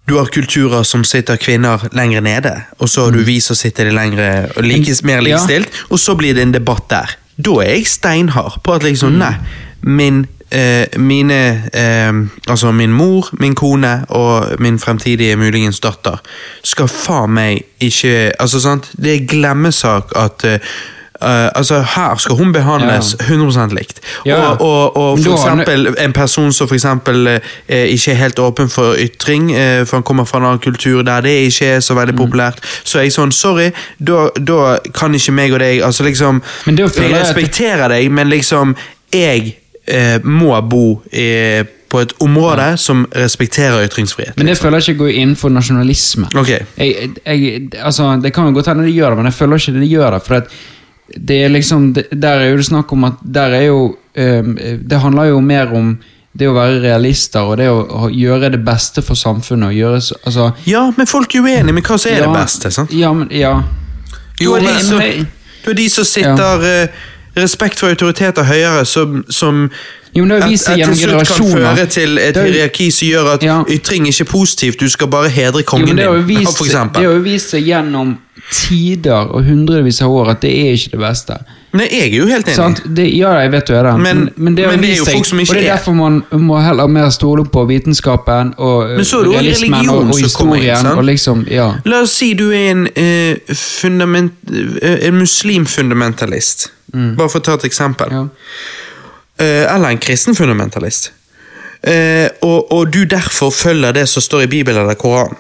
[0.09, 3.85] Du har kulturer som sitter kvinner lenger nede, og så har du vi som sitter
[3.85, 5.27] det lengre like, mer ja.
[5.29, 7.15] likestilt, og så blir det en debatt der.
[7.39, 9.37] Da er jeg steinhard på at liksom, nei,
[9.81, 12.13] min eh, mine eh,
[12.49, 16.21] Altså min mor, min kone og min fremtidige muligens datter
[16.63, 20.75] skal faen meg ikke Altså, sant, det er glemmesak at eh,
[21.21, 24.01] altså Her skal hun behandles 100 likt.
[24.27, 24.37] Ja.
[24.37, 28.69] Og, og, og for eksempel en person som for eksempel eh, ikke er helt åpen
[28.69, 31.93] for ytring, eh, for han kommer fra en annen kultur der det ikke er så
[31.93, 31.99] Mm.
[32.01, 36.43] veldig populært, så er jeg sånn Sorry, da, kan ikke meg og deg altså liksom
[36.67, 38.75] Jeg respekterer deg, men liksom
[39.13, 39.57] Jeg
[39.87, 44.37] eh, må bo i på et område som respekterer ytringsfrihet.
[44.41, 46.31] Men det føler jeg ikke går innenfor nasjonalisme.
[46.41, 46.63] Okay.
[46.79, 49.75] Jeg, jeg, altså, det kan jo godt hende de gjør det, men jeg føler ikke
[49.81, 50.23] de gjør det.
[50.25, 50.55] For at
[51.17, 54.57] det er liksom, det, der er jo det snakk om at der er jo um,
[54.89, 55.99] Det handler jo mer om
[56.33, 59.75] det å være realister og det å, gjøre det beste for samfunnet.
[59.77, 62.71] Gjøre, altså, Ja, men folk er uenige med hva som er ja, det beste.
[62.73, 62.93] sant?
[62.97, 63.63] Ja, men, ja.
[64.39, 64.99] Du Jo, har de men- som,
[65.65, 66.87] du er de som sitter ja.
[67.37, 69.69] respekt for autoriteter høyere som, som
[70.17, 73.43] Jo, det seg gjennom til slutt kan føre til et jo- hierarki som gjør at
[73.43, 73.63] Ja.
[73.69, 77.65] ytring ikke er positivt, du skal bare hedre kongen din, det har jo vist seg
[77.65, 78.17] gjennom
[78.53, 81.37] tider og hundrevis av år at det er ikke det beste.
[81.73, 82.57] Nei, jeg er jo helt enig.
[82.57, 82.83] Sant?
[82.97, 83.93] Det, ja, jeg vet du er det.
[83.99, 85.77] Men- men det, men det er jo folk som ikke er og det er er.
[85.79, 90.77] derfor man må heller mer stole på vitenskapen og realismen og, og historien.
[90.87, 91.71] inn, og liksom, ja.
[91.89, 93.35] La oss si du er en, uh,
[95.09, 96.69] en muslimfundamentalist.
[96.93, 98.13] Bare for å ta et eksempel.
[98.13, 98.19] Mm.
[98.19, 98.27] Ja.
[99.41, 101.11] Uh, eller en kristen fundamentalist.
[101.83, 105.37] Uh, og, og du derfor følger det som står i Bibelen eller Koranen.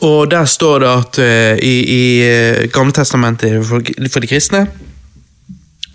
[0.00, 3.80] Og der står det at uh, i, i uh, Gamle testamentet for,
[4.12, 4.66] for de kristne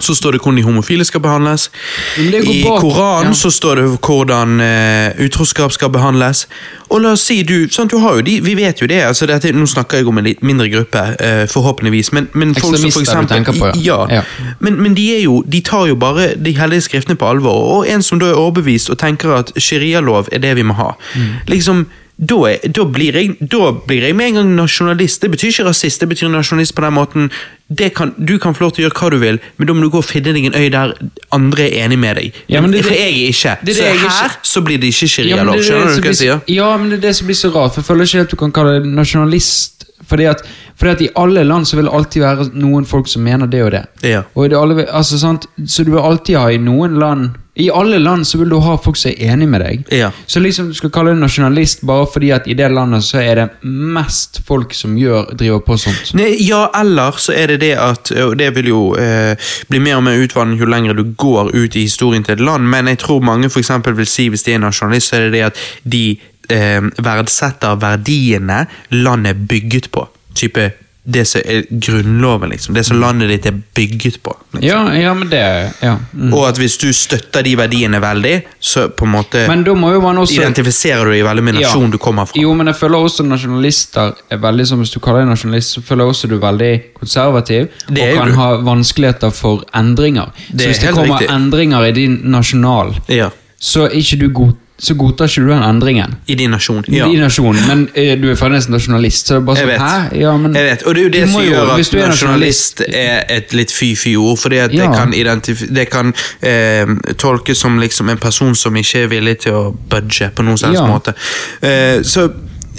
[0.03, 1.71] så står det hvordan de homofile skal behandles.
[2.17, 3.33] I Koranen ja.
[3.33, 6.47] så står det hvordan uh, utroskap skal behandles.
[6.89, 9.01] Og la oss si du, sant, du har jo de, Vi vet jo det.
[9.01, 12.11] altså dette, Nå snakker jeg om en litt mindre gruppe, uh, forhåpentligvis.
[12.11, 14.05] Men, men folk som for eksempel, på, ja.
[14.09, 14.19] ja.
[14.19, 14.21] Ja.
[14.59, 17.63] Men, men de, jo, de tar jo bare de hellige skriftene på alvor.
[17.77, 20.93] Og en som da er overbevist og tenker at sharialov er det vi må ha.
[21.15, 21.33] Mm.
[21.47, 21.85] liksom
[22.17, 25.21] da, er, da, blir jeg, da blir jeg med en gang nasjonalist.
[25.23, 27.31] Det betyr ikke rasist, det betyr nasjonalist på den måten.
[27.73, 29.81] Det kan, du kan få lov til å gjøre hva du vil, men da må
[29.81, 30.93] du gå og finne deg en øy der
[31.33, 32.33] andre er enig med deg.
[32.53, 33.55] Ja, men det- For jeg er ikke.
[33.65, 35.55] det det så her ikke- så blir det ikke Ja, sharialov.
[35.55, 36.41] det Skjønner du hva jeg sier?
[36.47, 37.73] Ja, men det er det som blir så rart.
[37.73, 39.82] For jeg føler ikke at du kan kalle det nasjonalist.
[40.07, 40.43] Fordi at,
[40.79, 43.63] fordi at i alle land så vil det alltid være noen folk som mener det
[43.63, 43.85] og det.
[44.03, 44.23] Ja.
[44.33, 45.47] Og det alle, altså, sant?
[45.67, 48.73] Så du vil alltid ha i noen land I alle land så vil du ha
[48.81, 49.83] folk som er enig med deg.
[49.93, 50.07] Ja.
[50.25, 53.37] Så liksom du skal kalle deg nasjonalist bare fordi at i det landet så er
[53.37, 56.15] det mest folk som gjør, driver på sånt.
[56.17, 59.37] Nei, ja, eller så er det det at Og det vil jo eh,
[59.69, 62.65] bli mer og mer utvannet jo lenger du går ut i historien til et land,
[62.73, 63.61] men jeg tror mange for
[64.01, 66.05] vil si, hvis de er nasjonalist, så er det det at de
[66.49, 70.07] eh, verdsetter verdiene landet er bygget på.
[70.33, 70.71] Type
[71.05, 72.73] det som er grunnloven, liksom.
[72.73, 74.37] Det som landet ditt er bygget på.
[74.53, 74.67] Liksom.
[74.69, 75.41] Ja, ja, men det
[75.81, 75.97] ja.
[76.13, 76.31] mm.
[76.33, 81.11] Og at hvis du støtter de verdiene veldig, så på en måte også identifiserer du
[81.11, 82.39] deg veldig med nasjonen du kommer fra.
[82.39, 85.83] Jo, men jeg føler også nasjonalister er veldig som Hvis du kaller deg nasjonalist, så
[85.83, 88.39] føler jeg også du er veldig konservativ er og kan du.
[88.39, 90.31] ha vanskeligheter for endringer.
[90.47, 91.35] Det så hvis det kommer riktig.
[91.35, 93.29] endringer i din nasjonal, Ja,
[93.63, 96.15] så, er ikke du god, så godtar ikke du den endringen.
[96.27, 96.83] I din nasjon.
[96.87, 97.05] Ja.
[97.07, 99.71] I din nasjon, Men eh, du er fremdeles nasjonalist, så det er bare Jeg sånn
[99.73, 99.81] vet.
[100.13, 100.21] Hæ?
[100.21, 102.81] Ja, men, jeg vet, og det er jo det som gjør at du er nasjonalist
[102.87, 104.37] er et litt fy-fy-ord.
[104.39, 104.87] fordi at Ja.
[104.89, 109.51] det kan, det kan eh, tolkes som liksom en person som ikke er villig til
[109.53, 111.13] å budge på noen slags måte.
[111.61, 112.29] Eh, så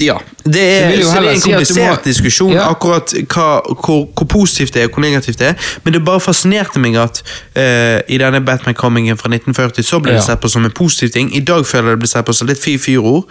[0.00, 0.16] ja.
[0.44, 2.68] Det er, så det er en si må- diskusjon, Ja.
[2.70, 5.54] akkurat hva, hvor, hvor positivt det er og hvor negativt det er.
[5.84, 7.22] Men det bare fascinerte meg at
[7.56, 11.30] uh, i denne Batman-comingen fra 1940 så ble det sett på som en positiv ting.
[11.36, 13.24] I dag føler jeg det blir sett på som litt fy-fyr-ord.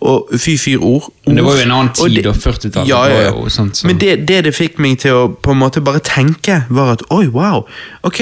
[0.00, 1.08] Og fy-fyr-ord.
[1.26, 3.48] Men det var jo en annen tid, og, og 40-tallet Ja, ja, ja.
[3.48, 6.92] sånt Men det, det det fikk meg til å på en måte bare tenke, var
[6.98, 7.64] at oi, wow,
[8.02, 8.20] ok.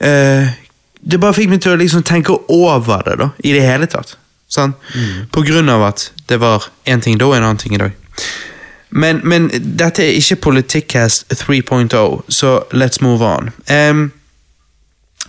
[0.00, 0.46] uh,
[1.06, 4.16] det bare fikk meg til å liksom tenke over det, da, i det hele tatt.
[4.56, 5.26] Mm.
[5.32, 7.96] På grunn av at det var én ting da og en annen ting i dag.
[8.90, 13.50] Men, men dette er ikke Politikkast 3.0, så let's move on.
[13.68, 14.10] Em,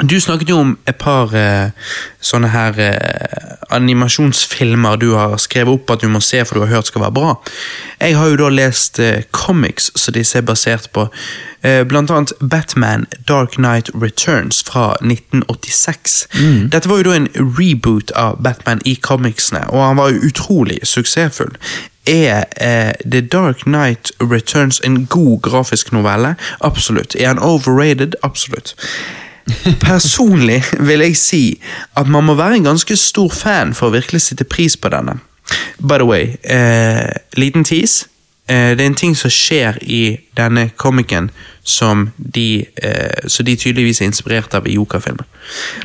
[0.03, 1.71] du snakket jo om et par eh,
[2.21, 6.75] sånne her eh, animasjonsfilmer du har skrevet opp at du må se for du har
[6.75, 7.33] hørt skal være bra.
[7.97, 11.07] Jeg har jo da lest eh, comics som disse er basert på.
[11.65, 16.27] Eh, blant annet Batman Dark Knight Returns fra 1986.
[16.71, 20.79] Dette var jo da en reboot av Batman i comicsene, og han var jo utrolig
[20.85, 21.57] suksessfull.
[22.07, 26.35] Er eh, The Dark Knight Returns en god grafisk novelle?
[26.61, 27.15] Absolutt.
[27.15, 28.15] Er han overrated?
[28.23, 28.75] Absolutt.
[29.79, 31.41] Personlig vil jeg si
[31.95, 35.19] at man må være en ganske stor fan for å virkelig sitte pris på denne.
[35.79, 38.07] By the way, eh, liten tease.
[38.49, 41.29] Eh, det er en ting som skjer i denne komikeren
[41.67, 45.25] som de, eh, som de tydeligvis er inspirert av i Joker-filmen.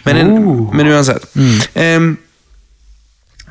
[0.05, 0.75] Men, en, Oh.
[0.75, 1.25] men uansett.
[1.75, 2.19] Em,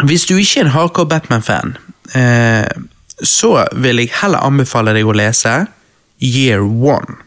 [0.03, 1.77] hvis du ikke er en hardcore Batman-fan,
[2.15, 2.67] eh,
[3.23, 5.67] så vil jeg heller anbefale deg å lese
[6.21, 7.17] Year One.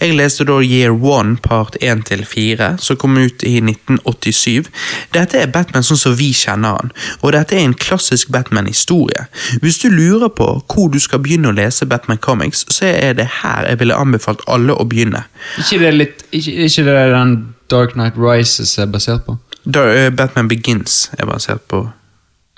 [0.00, 4.70] Jeg leste da Year One part 1 til 4, som kom ut i 1987.
[5.14, 9.26] Dette er Batman sånn som vi kjenner han, og dette er en klassisk Batman-historie.
[9.62, 13.28] Hvis du lurer på hvor du skal begynne å lese Batman Comics, så er det
[13.42, 15.24] her jeg ville anbefalt alle å begynne.
[15.60, 17.32] Ikke det litt Ikke, ikke det den
[17.72, 19.36] Dark Knight Rises er basert på?
[19.64, 21.84] Da, uh, Batman Begins er basert på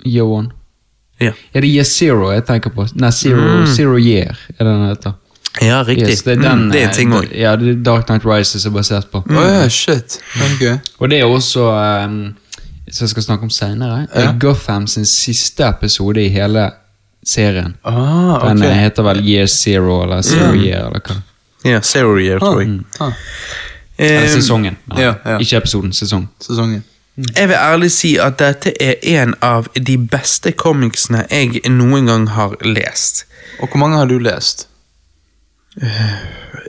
[0.05, 0.51] Year One.
[1.19, 2.87] Ja, Er det Year Zero jeg tenker på?
[2.99, 5.13] Nei, Zero, Zero Year er det den heter.
[5.61, 6.09] Ja riktig.
[6.09, 7.27] Yes, det, er den, mm, det er en eh, ting òg.
[7.35, 9.21] Ja, Dark Knight Rises er basert på.
[9.27, 10.17] Å ja, shit.
[10.55, 10.77] Okay.
[10.99, 11.67] Og det er også
[12.05, 12.17] um,
[12.91, 14.07] Som jeg skal snakke om senere.
[14.15, 14.33] Ja.
[14.39, 16.67] Gotham sin siste episode i hele
[17.25, 17.75] serien.
[17.83, 18.65] Ah, Den ok.
[18.69, 21.15] eh, heter vel Year Zero eller Zero Year eller hva.
[21.65, 22.79] Ja, Zero Year, tror jeg.
[22.99, 23.13] Ah.
[23.97, 24.75] Eller Eh, sesongen.
[24.91, 25.37] Nei, ja, ja.
[25.39, 26.27] Ikke episoden, sesong.
[26.43, 26.83] Sesongen.
[27.15, 32.25] Jeg vil ærlig si at dette er en av de beste comicsene jeg noen gang
[32.35, 33.23] har lest.
[33.63, 34.65] Og hvor mange har du lest?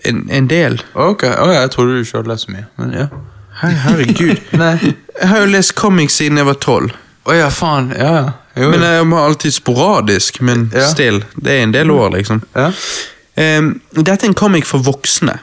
[0.05, 0.81] En, en del.
[0.95, 2.67] Ok, oh, ja, jeg trodde du ikke hadde lest så mye.
[2.79, 3.07] Men ja.
[3.63, 4.41] Her, herregud.
[4.63, 4.75] Nei.
[5.17, 6.93] Jeg har jo lest comics siden jeg var tolv.
[7.27, 7.91] Å ja, faen.
[7.97, 8.33] Ja, ja.
[8.57, 10.87] Jo, Men jeg var alltid sporadisk, men Ja.
[10.89, 11.23] still.
[11.37, 12.43] Det er en del år, liksom.
[12.57, 12.71] ja.
[13.37, 15.35] Um, dette er en comic for voksne.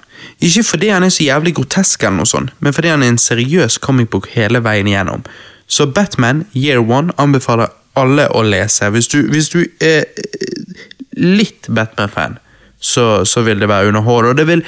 [0.42, 3.20] Ikke fordi han er så jævlig grotesk, eller noe sånt, men fordi han er en
[3.22, 5.22] seriøs comicbok hele veien igjennom.
[5.70, 8.90] Så Batman Year One anbefaler alle å lese.
[8.90, 10.08] Hvis du, hvis du er
[11.22, 12.40] litt Batman-fan,
[12.84, 14.34] så, så vil det være underholdende.
[14.34, 14.62] Og det vil,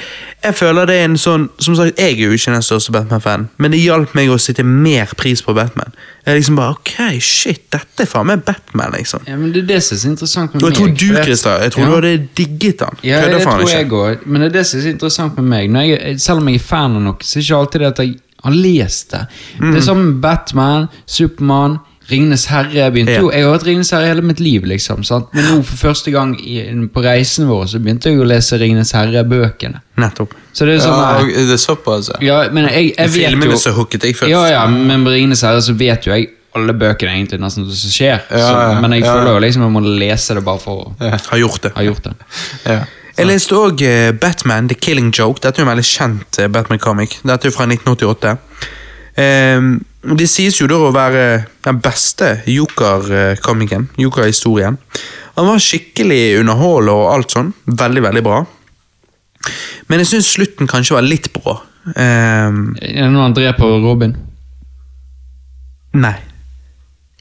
[0.44, 3.48] jeg føler det er en sånn Som sagt, jeg er jo ikke den største Batman-fan,
[3.60, 5.92] men det hjalp meg å sitte mer pris på Batman.
[6.24, 9.26] Jeg er liksom bare Ok, shit, dette er faen meg Batman, liksom.
[9.28, 11.28] Ja, men Det er det som er så interessant med Og jeg tror du, for
[11.28, 11.88] Christer, jeg tror Ja.
[11.90, 12.96] du hadde digget han.
[13.04, 13.78] Ja, Kødder det faen tror ikke.
[13.82, 14.26] jeg òg.
[14.26, 15.76] Men det er det som er så interessant med meg.
[15.92, 17.98] Jeg, selv om jeg er fan av noe, så er det ikke alltid det at
[18.06, 18.16] jeg
[18.46, 19.22] har lest det.
[19.60, 19.70] Mm.
[19.72, 21.78] Det er som med Batman, Supermann,
[22.10, 22.90] Ringenes herre.
[22.94, 23.20] Begynte Ja.
[23.20, 25.02] jo, jeg har hatt Ringenes herre hele mitt liv, liksom.
[25.04, 25.32] Sant?
[25.34, 26.60] Men nå for første gang i,
[26.92, 29.80] på reisen vår så begynte jeg å lese Ringenes herre-bøkene.
[29.98, 30.34] Nettopp.
[30.52, 32.20] Så det er sånn ja det er såpass, ja.
[32.22, 34.30] ja, men jeg, jeg vet Filmene jo så hooket jeg først.
[34.30, 37.90] Ja, ja, men med Ringenes herre så vet jo jeg alle bøkene egentlig nesten som
[37.92, 38.22] skjer.
[38.30, 41.40] Ja, så, men jeg føler jo liksom jeg må lese det bare for å ha
[41.42, 41.72] gjort det.
[41.76, 42.14] ha gjort det.
[42.64, 42.84] ja.
[43.16, 43.80] Jeg leste òg
[44.20, 45.40] Batman The Killing Joke.
[45.40, 47.14] Dette er jo en veldig kjent eh, Batman-comic.
[47.24, 48.34] Dette er jo fra 1988.
[49.16, 49.78] Ehm,
[50.16, 51.22] det sies jo da å være
[51.64, 53.88] den beste Joker-komikeren.
[53.98, 54.76] Joker-historien.
[55.36, 57.50] Han var skikkelig underhold og alt sånn.
[57.66, 58.42] Veldig, veldig bra.
[59.88, 61.58] Men jeg syns slutten kanskje var litt brå.
[61.96, 64.16] Ehm, Er det når han dreper Robin?
[65.96, 66.16] nei.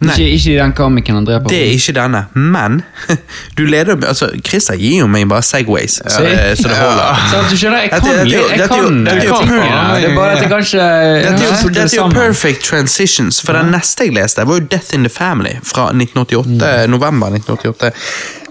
[0.03, 0.11] Nei.
[0.11, 2.81] Ikke, ikke den komikeren han dreper Det er ikke denne, men
[3.57, 7.21] du leder altså, Christer gir jo meg bare Segways, så, det, så det holder.
[7.31, 9.53] Så du skjønner, jeg kan jeg perfect.
[9.55, 13.71] Det er bare at jeg kanskje Dette er, jo, det er perfect transitions, for den
[13.71, 17.93] neste jeg leste, var jo Death in the Family fra 1988, november 1988.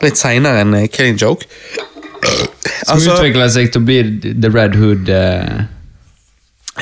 [0.06, 1.44] Litt seinere enn eh, Killing Joke.
[2.24, 4.00] Som Altså, utvikler seg til å bli
[4.32, 5.12] The Red Hood.
[5.12, 5.64] eh,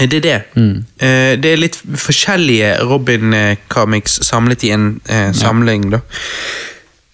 [0.01, 0.37] det er det.
[0.57, 6.01] Eh, det er litt forskjellige Robin-comics samlet i en eh, samling, da.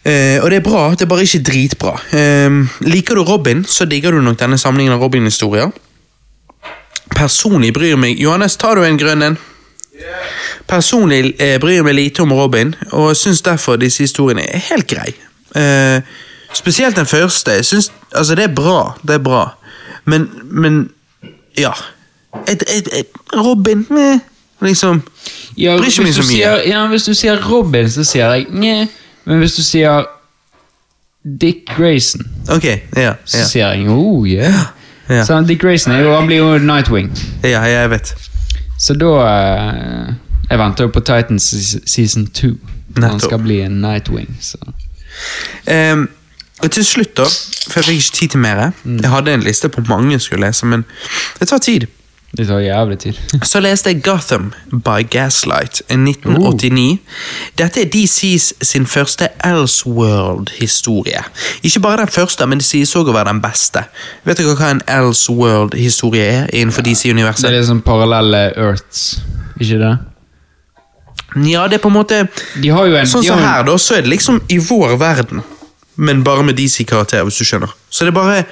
[0.07, 1.97] Eh, og det er bra, det er bare ikke dritbra.
[2.15, 5.75] Eh, liker du Robin, så digger du nok denne samlingen av Robin-historier.
[7.17, 9.39] Personlig bryr meg Johannes, tar du en grønn en?
[10.69, 15.17] Personlig eh, bryr meg lite om Robin, og syns derfor disse historiene er helt greie.
[15.57, 16.01] Eh,
[16.55, 17.63] spesielt den første.
[17.65, 19.49] Synes, altså Det er bra, det er bra,
[20.05, 20.91] men, men
[21.59, 21.73] ja.
[22.49, 23.07] Et, et, et,
[23.37, 24.21] Robin med,
[24.61, 25.03] Liksom
[25.57, 26.31] Ja, Bryr ikke meg så mye.
[26.33, 28.89] Sier, ja, hvis du sier Robin, så sier jeg nje.
[29.25, 30.07] Men hvis du sier
[31.41, 32.65] Dick Grayson, Ok,
[32.97, 33.15] ja.
[33.25, 34.73] så Ja, sier jeg oh yeah.
[35.09, 35.25] Ja.
[35.25, 37.13] Så Dick Grayson jo, han blir jo Nightwing.
[37.43, 38.15] ja jeg vet.
[38.79, 40.15] Så da eh,
[40.51, 41.55] Jeg venter jo på Titans
[41.87, 42.49] season 2.
[43.03, 44.37] Han skal bli en Nightwing.
[44.41, 44.57] Så.
[45.93, 46.09] Um,
[46.63, 47.25] og til slutt, da,
[47.71, 50.47] for jeg fikk ikke tid til mer Jeg hadde en liste på mange jeg skulle
[50.47, 50.85] lese, men
[51.41, 51.87] det tar tid.
[52.37, 53.13] Det tar jævlig tid.
[53.43, 56.99] Så leste jeg Gotham by Gaslight i 1989.
[57.59, 61.23] Dette er DCs sin første Elseworld-historie.
[61.63, 63.83] Ikke bare den første, men det sies også å være den beste.
[64.29, 67.49] Vet dere hva en Elseworld-historie er innenfor er DC-universet?
[67.49, 69.23] Det er liksom parallelle Earths,
[69.61, 69.97] ikke det?
[71.49, 72.23] Ja, det er på en måte
[72.63, 74.41] De har jo en Sånn de som har jo her, da, så er det liksom
[74.49, 75.43] i vår verden,
[75.97, 77.73] men bare med DC-karakter, hvis du skjønner.
[77.91, 78.45] Så det er bare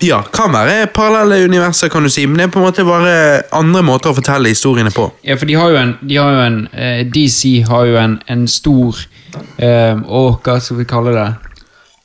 [0.00, 3.42] Ja, kan være parallelle universer, kan du si, men det er på en måte bare
[3.52, 5.10] andre måter å fortelle historiene på.
[5.26, 8.16] Ja, for de har jo en, de har jo en eh, DC har jo en,
[8.32, 9.02] en stor
[9.60, 11.28] eh, Å, hva skal vi kalle det?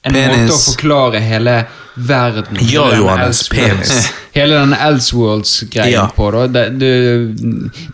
[0.06, 0.38] En Penis.
[0.38, 1.53] måte å forklare hele
[1.95, 4.11] verden Ja, Johannes, penis.
[4.36, 6.02] Hele den Elseworlds-greien Ja.
[6.11, 6.26] på.
[6.34, 6.90] da det, det,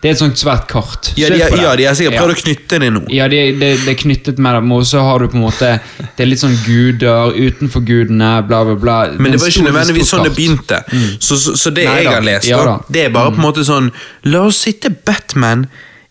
[0.02, 1.12] det er et sånt svært kart.
[1.16, 2.24] Ja, de, på ja, de har sikkert Ja.
[2.24, 3.02] prøvd å knytte det nå.
[3.14, 5.70] Ja, det, de, de er knyttet med dem, og så har du på en måte
[6.16, 8.96] Det er litt sånn guder utenfor gudene, bla, bla, bla.
[9.16, 10.82] Men det var ikke nødvendigvis sånn det begynte.
[10.90, 11.06] Mm.
[11.22, 12.76] Så, så, så det Nei jeg har lest, da.
[12.76, 12.90] Mm.
[12.98, 13.92] det er bare på en måte sånn
[14.34, 15.68] La oss sitte Batman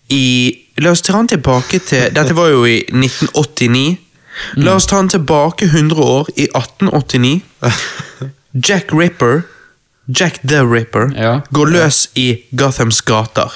[0.09, 0.23] i
[0.79, 3.97] La oss ta han tilbake til Dette var jo i 1989.
[4.55, 7.41] La oss ta han tilbake 100 år, i 1889.
[8.67, 9.41] Jack Ripper,
[10.19, 11.39] Jack the Ripper, Ja.
[11.53, 13.51] går løs i Gothams gater.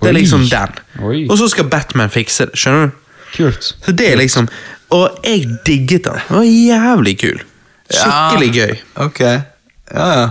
[0.00, 0.74] Det er liksom den.
[1.02, 1.26] Oi.
[1.30, 2.58] Og så skal Batman fikse det.
[2.58, 2.96] Skjønner du?
[3.36, 3.74] Kult.
[3.84, 4.48] Så det er liksom
[4.90, 6.18] Og jeg digget den.
[6.28, 7.42] Den var jævlig kul.
[7.90, 8.66] Skikkelig Ja.
[8.66, 8.76] gøy.
[8.96, 9.20] Ok.
[9.20, 10.28] Ja, ja.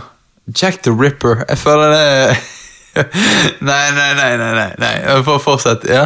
[0.61, 1.43] Jack the Ripper.
[1.49, 2.37] Jeg føler det
[3.61, 4.37] nei, nei, nei.
[4.37, 5.23] nei, nei.
[5.23, 5.85] For fortsett.
[5.87, 6.05] Ja?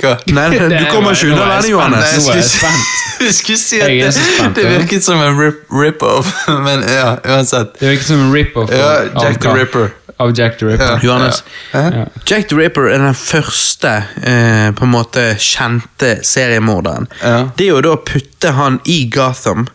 [0.00, 0.16] Hva?
[0.26, 1.68] Nei, nei, du er- kommer ikke unna denne.
[1.70, 2.14] Johannes.
[2.26, 2.98] Nå er jeg spent.
[3.22, 4.70] Jeg skulle si at Jeg er det, så spent, det ja.
[4.78, 6.30] virket som en rip- rip-off,
[6.66, 7.76] men ja, uansett.
[7.78, 8.88] Det virket som en rip-off Ja,
[9.22, 9.52] Jack the?
[9.60, 9.92] Ripper.
[10.18, 10.98] av Jack the Ripper.
[11.02, 11.42] Johannes,
[11.72, 12.06] Ja.
[12.26, 13.92] Jack the Ripper er den første
[14.22, 17.06] eh, på en måte kjente seriemorderen.
[17.22, 17.36] Ja.
[17.56, 19.68] Det er jo da å putte han i Gotham,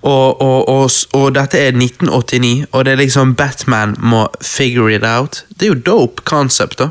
[0.00, 5.04] og, og, og, og dette er 1989, og det er liksom Batman må figure it
[5.04, 5.42] out.
[5.58, 6.88] Det er jo dope concept, da.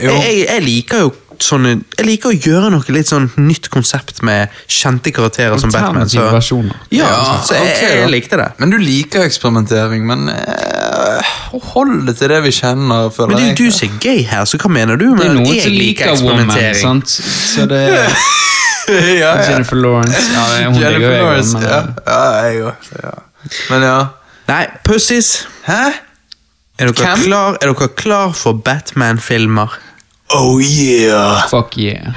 [0.00, 0.08] Jo.
[0.16, 1.12] Jeg, jeg, jeg liker jo
[1.44, 6.08] sånne Jeg liker å gjøre noe litt sånn nytt konsept med kjente karakterer som Batman.
[6.08, 6.40] Så, ja,
[6.94, 7.10] Ja,
[7.46, 8.48] så jeg, jeg, likte det.
[8.60, 11.34] Men du liker eksperimentering, men eh,
[11.72, 13.10] hold det til det vi kjenner.
[13.14, 15.24] føler Men det er jo du som er gay her, så hva mener du med
[15.24, 17.16] Det er noen som liker Woman, sant?
[17.52, 18.10] Så det er
[18.88, 19.50] ja, ja.
[19.50, 20.22] Jennifer Lawrence.
[20.36, 21.82] Ja, hun Jennifer jeg, Lawrence, men, ja.
[22.06, 22.90] ja, jeg òg.
[23.02, 23.14] Ja.
[23.70, 23.98] Men ja.
[24.46, 25.46] Nei, pussies.
[25.66, 25.82] Hæ?
[26.78, 29.78] Er dere, klar, er dere klar for Batman-filmer?
[30.30, 31.46] Oh yeah!
[31.46, 32.12] Fuck yeah.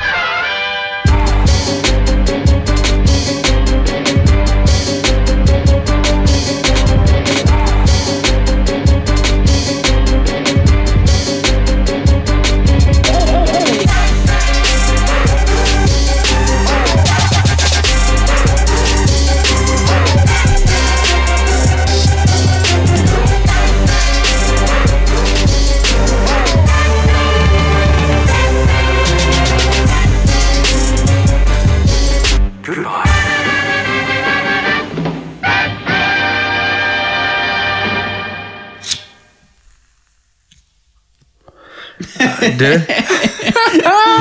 [42.60, 42.66] Du,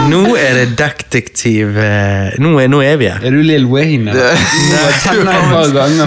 [0.09, 3.23] nå er det detektiv eh, Nå er, nå er vi her.
[3.25, 4.13] Er du Lill Wayne?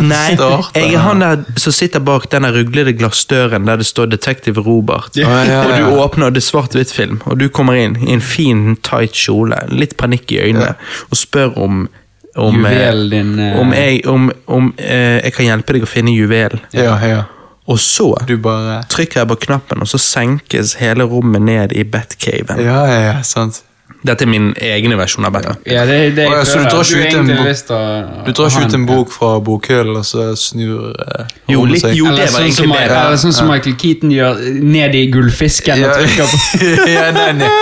[0.06, 4.62] Nei, jeg er han der som sitter bak den ruglede glassdøren der det står 'Detektiv
[4.62, 5.12] Robert'.
[5.20, 8.76] Ja, ja, Og du åpner, det er svart-hvitt-film, og du kommer inn i en fin,
[8.84, 10.76] tight kjole, litt panikk i øynene,
[11.10, 11.90] og spør om
[12.36, 13.60] om, eh, din, eh.
[13.60, 16.64] om, jeg, om, om jeg kan hjelpe deg å finne juvelen.
[16.72, 17.24] Ja, ja.
[17.72, 21.84] Og så Du bare trykker jeg på knappen, og så senkes hele rommet ned i
[21.88, 22.60] Batcaven.
[22.60, 23.64] Ja, ja, ja, sant.
[24.02, 25.60] Dette er min egne versjon av Batman.
[25.70, 28.64] Ja, det, det Å, ja, så du drar ikke ut en egentlig Du drar ikke
[28.66, 32.48] ut en bok fra bokhyllen, og så snur eh, Jo, litt- jo, det Eller var
[32.48, 32.98] sånn, som, egentlig det.
[32.98, 34.42] eller sånn som Michael Keaton gjør,
[34.74, 37.54] ned i gullfisken og trykker på ja, den, ja.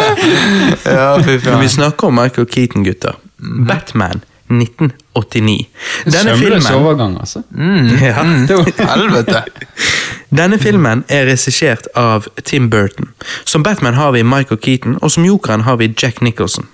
[0.95, 3.19] ja, fy Når vi snakker om Michael Keaton, gutter.
[3.67, 5.67] Batman 1989.
[6.05, 7.41] Denne Sømløs overgang, altså.
[8.01, 8.23] ja,
[8.93, 9.43] Helvete.
[10.29, 13.13] denne filmen er regissert av Tim Burton.
[13.45, 16.67] Som Batman har vi Michael Keaton, og som Jokeren har vi Jack Nicholson.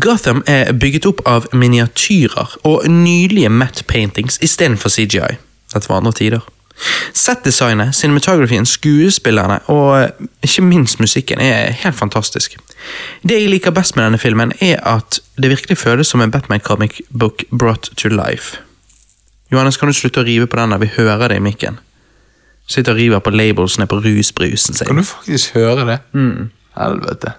[0.00, 5.38] Gotham er bygget opp av miniatyrer og nylige matte paintings istedenfor CGI.
[5.72, 6.44] Dette var andre tider.
[7.14, 12.56] Set-designet, cinematografien, skuespillerne og eh, ikke minst musikken er helt fantastisk.
[13.22, 16.60] Det jeg liker best med denne filmen, er at det virkelig føles som en Batman
[16.60, 18.60] comic book brought to life.
[19.52, 20.82] Johannes, kan du slutte å rive på den der?
[20.82, 21.80] Vi hører det i mikken.
[22.68, 24.86] Sitter og river på labelsene på rusbrusen sin.
[24.86, 25.98] Kan du faktisk høre det?
[26.78, 27.32] Helvete.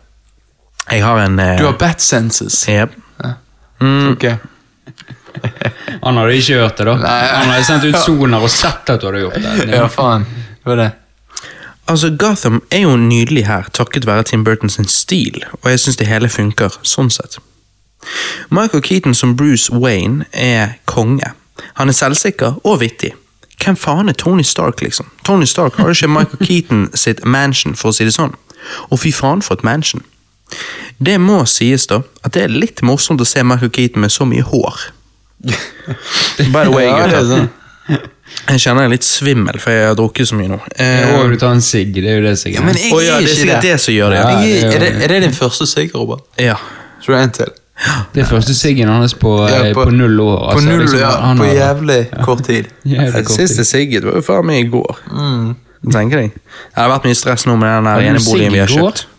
[0.89, 2.63] Jeg har en eh, Du har bat senses.
[2.67, 2.95] Jep.
[3.79, 4.25] Ok.
[6.05, 6.95] Han hadde ikke hørt det, da.
[7.01, 7.19] Nei.
[7.33, 9.69] Han hadde sendt ut soner og sett at du hadde gjort det.
[9.73, 10.25] Ja, faen.
[10.59, 10.89] Det var det.
[11.89, 16.07] Altså, Gotham er jo nydelig her, takket være Tim Burtons stil, og jeg syns det
[16.07, 17.39] hele funker sånn sett.
[18.53, 21.33] Michael Keaton som Bruce Wayne er konge.
[21.81, 23.15] Han er selvsikker og vittig.
[23.59, 25.09] Hvem faen er Tony Stark, liksom?
[25.25, 28.37] Tony Stark har ikke Michael Keaton sitt mansion, for å si det sånn.
[28.93, 30.05] Og fy faen for et mansion.
[30.97, 34.29] Det må sies, da, at det er litt morsomt å se Michael Keaton med så
[34.29, 34.89] mye hår.
[35.39, 37.49] By the way, Ja, det sånn.
[38.49, 40.59] Jeg kjenner jeg er litt svimmel, for jeg har drukket så mye nå.
[40.77, 42.99] Eh, Og du tar en sigg, det er jo det som Ja, men jeg Å
[43.01, 43.71] ja, er det er sikkert det.
[43.71, 44.19] det som gjør det.
[44.19, 44.41] Ja, Ja.
[44.45, 46.21] Jeg, er, det, er det din første sigg, Robert?
[46.37, 46.55] ja.
[47.01, 47.45] Så du en til?
[48.13, 50.37] Det er første siggen hans på, Ja, eh, på- på, null år.
[50.37, 51.11] På altså, null, liksom, ja.
[51.21, 52.65] han På jævlig kort tid.
[52.85, 54.97] Jævlig kort Siste sigget var jo faen meg i går.
[55.15, 55.55] Mm.
[55.91, 56.31] Tenker jeg.
[56.35, 58.81] Det har vært mye stress nå med den eneboligen vi har kjøpt.
[58.81, 59.18] går?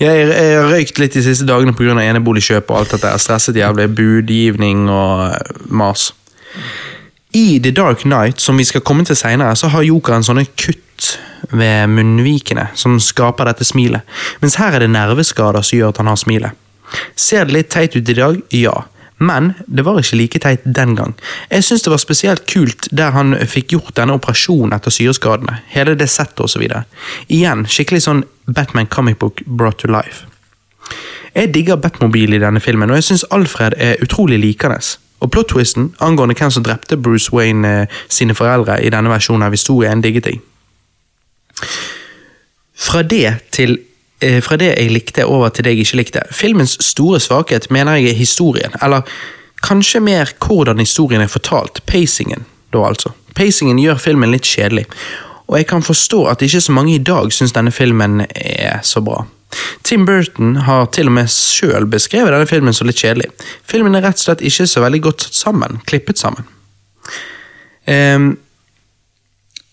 [0.00, 1.92] Jeg, jeg har røykt litt de siste dagene pga.
[2.00, 3.06] eneboligkjøp og alt dette.
[3.06, 3.90] Jeg har stresset jævlig.
[3.98, 6.10] Budgivning og eh, mas.
[7.36, 11.18] I The Dark Knight, som vi skal komme til senere, så har jokeren sånne kutt
[11.52, 14.02] ved munnvikene som skaper dette smilet.
[14.42, 16.56] Mens her er det nerveskader som gjør at han har smilet.
[17.14, 18.40] Ser det litt teit ut i dag?
[18.56, 18.74] Ja.
[19.20, 21.12] Men det var ikke like teit den gang.
[21.50, 25.58] Jeg syns det var spesielt kult der han fikk gjort denne operasjonen etter syreskadene.
[25.74, 26.64] Hele det settet osv.
[27.28, 30.24] Igjen, skikkelig sånn Batman comic book brought to life.
[31.34, 34.80] Jeg digger Batmobil i denne filmen, og jeg syns Alfred er utrolig likende.
[35.20, 39.54] Og plot-twisten angående hvem som drepte Bruce Wayne eh, sine foreldre i denne versjonen av
[39.54, 40.40] historien, digget jeg.
[42.80, 43.76] Fra det til
[44.44, 46.22] fra det jeg likte over til det jeg ikke likte.
[46.34, 49.06] Filmens store svakhet mener jeg er historien, eller
[49.64, 51.82] kanskje mer hvordan historien er fortalt.
[51.86, 53.14] Pacingen, da altså.
[53.34, 54.86] Pacingen gjør filmen litt kjedelig.
[55.50, 59.00] og jeg kan forstå at ikke så mange i dag syns denne filmen er så
[59.00, 59.24] bra.
[59.82, 63.30] Tim Burton har til og med sjøl beskrevet denne filmen som litt kjedelig.
[63.66, 66.46] Filmen er rett og slett ikke så veldig godt satt sammen, klippet sammen.
[67.90, 68.36] Ehm,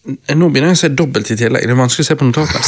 [0.08, 1.66] nå begynner jeg å se dobbelt i tillegg.
[1.68, 2.68] Det er vanskelig å se på notatet.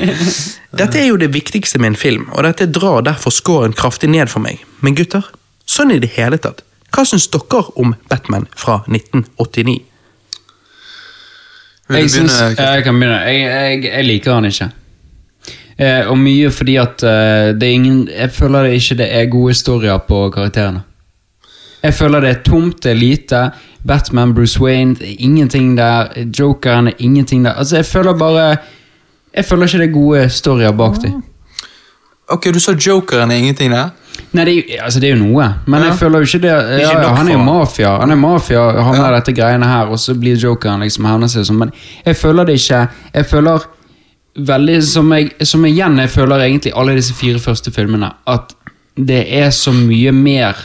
[0.80, 4.32] dette er jo det viktigste med en film, og dette drar derfor scoren kraftig ned
[4.32, 4.62] for meg.
[4.84, 5.26] Men gutter,
[5.68, 6.64] sånn i det hele tatt.
[6.94, 9.82] Hva syns dere om Batman fra 1989?
[11.84, 12.32] Vil Jeg, du begynne?
[12.32, 12.56] Kristian?
[12.56, 13.20] jeg kan begynne.
[13.28, 14.70] Jeg, jeg, jeg liker han ikke.
[15.74, 19.24] Eh, og mye fordi at eh, det er ingen Jeg føler det ikke det er
[19.32, 20.84] gode historier på karakterene.
[21.84, 23.40] Jeg føler det er tomt, det er lite.
[23.86, 26.08] Batman, Bruce Wayne, det er ingenting der.
[26.38, 27.52] Jokeren er ingenting der.
[27.60, 28.56] Altså, jeg føler bare
[29.36, 31.22] Jeg føler ikke det er gode storyer bak dem.
[32.30, 33.90] Ok, du sa jokeren er ingenting der?
[34.32, 35.88] Nei, det er, altså det er jo noe, men Ja.
[35.90, 38.16] jeg føler jo ikke det ja, Ikke ja, nok Han er jo mafia, Han er
[38.16, 41.58] mafia Han har dette greiene her, og så blir jokeren liksom hevner seg sånn.
[41.58, 41.72] Men
[42.06, 42.80] jeg føler det ikke
[43.14, 43.66] Jeg føler
[44.38, 48.54] veldig som jeg, som igjen jeg føler egentlig alle disse fire første filmene, at
[48.96, 50.56] det er så mye mer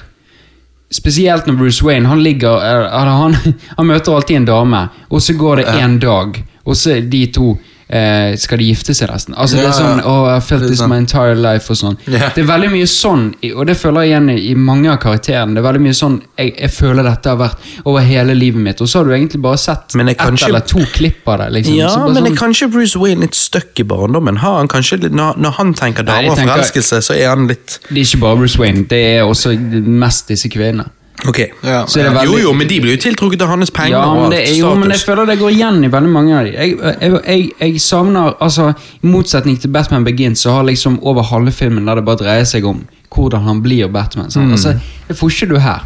[0.91, 2.09] Spesielt når Bruce Wayne.
[2.09, 3.35] Han ligger eller han,
[3.77, 7.57] han møter alltid en dame, og så går det én dag, og så de to
[7.89, 9.35] eh, skal de gifte seg nesten.
[9.35, 11.97] Altså Det er sånn oh, I felt this my entire life og sånn.
[12.07, 12.29] Yeah.
[12.35, 13.25] Det er veldig mye sånn,
[13.55, 15.55] og det føler jeg igjen i, mange av karakterene.
[15.57, 18.83] Det er veldig mye sånn jeg, jeg føler dette har vært over hele livet mitt,
[18.83, 21.49] og så har du egentlig bare sett ett kanskje- eller to klipp av det.
[21.57, 21.79] Liksom.
[21.79, 24.39] Ja, men sånn, kanskje Bruce Wayne litt stuck i barndommen?
[24.43, 27.79] Har han kanskje når, når han tenker dame damer og forelskelse, så er han litt
[27.89, 29.55] Det er ikke bare Bruce Wayne, det er også
[29.89, 30.89] mest disse kvinnene.
[31.27, 31.39] Ok.
[31.63, 31.85] Ja.
[31.85, 34.57] Det veldig- Jo, jo, men de blir jo tiltrukket av hans penger Ja, men, det,
[34.57, 36.51] jo, men jeg føler det går igjen i veldig mange av de.
[36.53, 38.69] Jeg, jeg, jeg, jeg savner, altså
[39.03, 42.45] I motsetning til Batman Begins, så har liksom over halve filmen der det bare dreier
[42.45, 42.85] seg om
[43.15, 44.29] hvordan han blir Batman.
[44.35, 44.51] Mm.
[44.51, 44.73] Altså,
[45.07, 45.83] Det får ikke du her.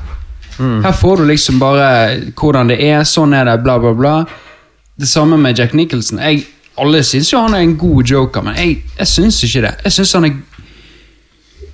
[0.59, 4.25] Her får du liksom bare hvordan det er, sånn er det, bla, bla, bla.
[4.99, 6.19] Det samme med Jack Nicholson.
[6.77, 9.73] Alle syns jo han er en god joker, men jeg, jeg syns ikke det.
[9.83, 10.33] Jeg synes han er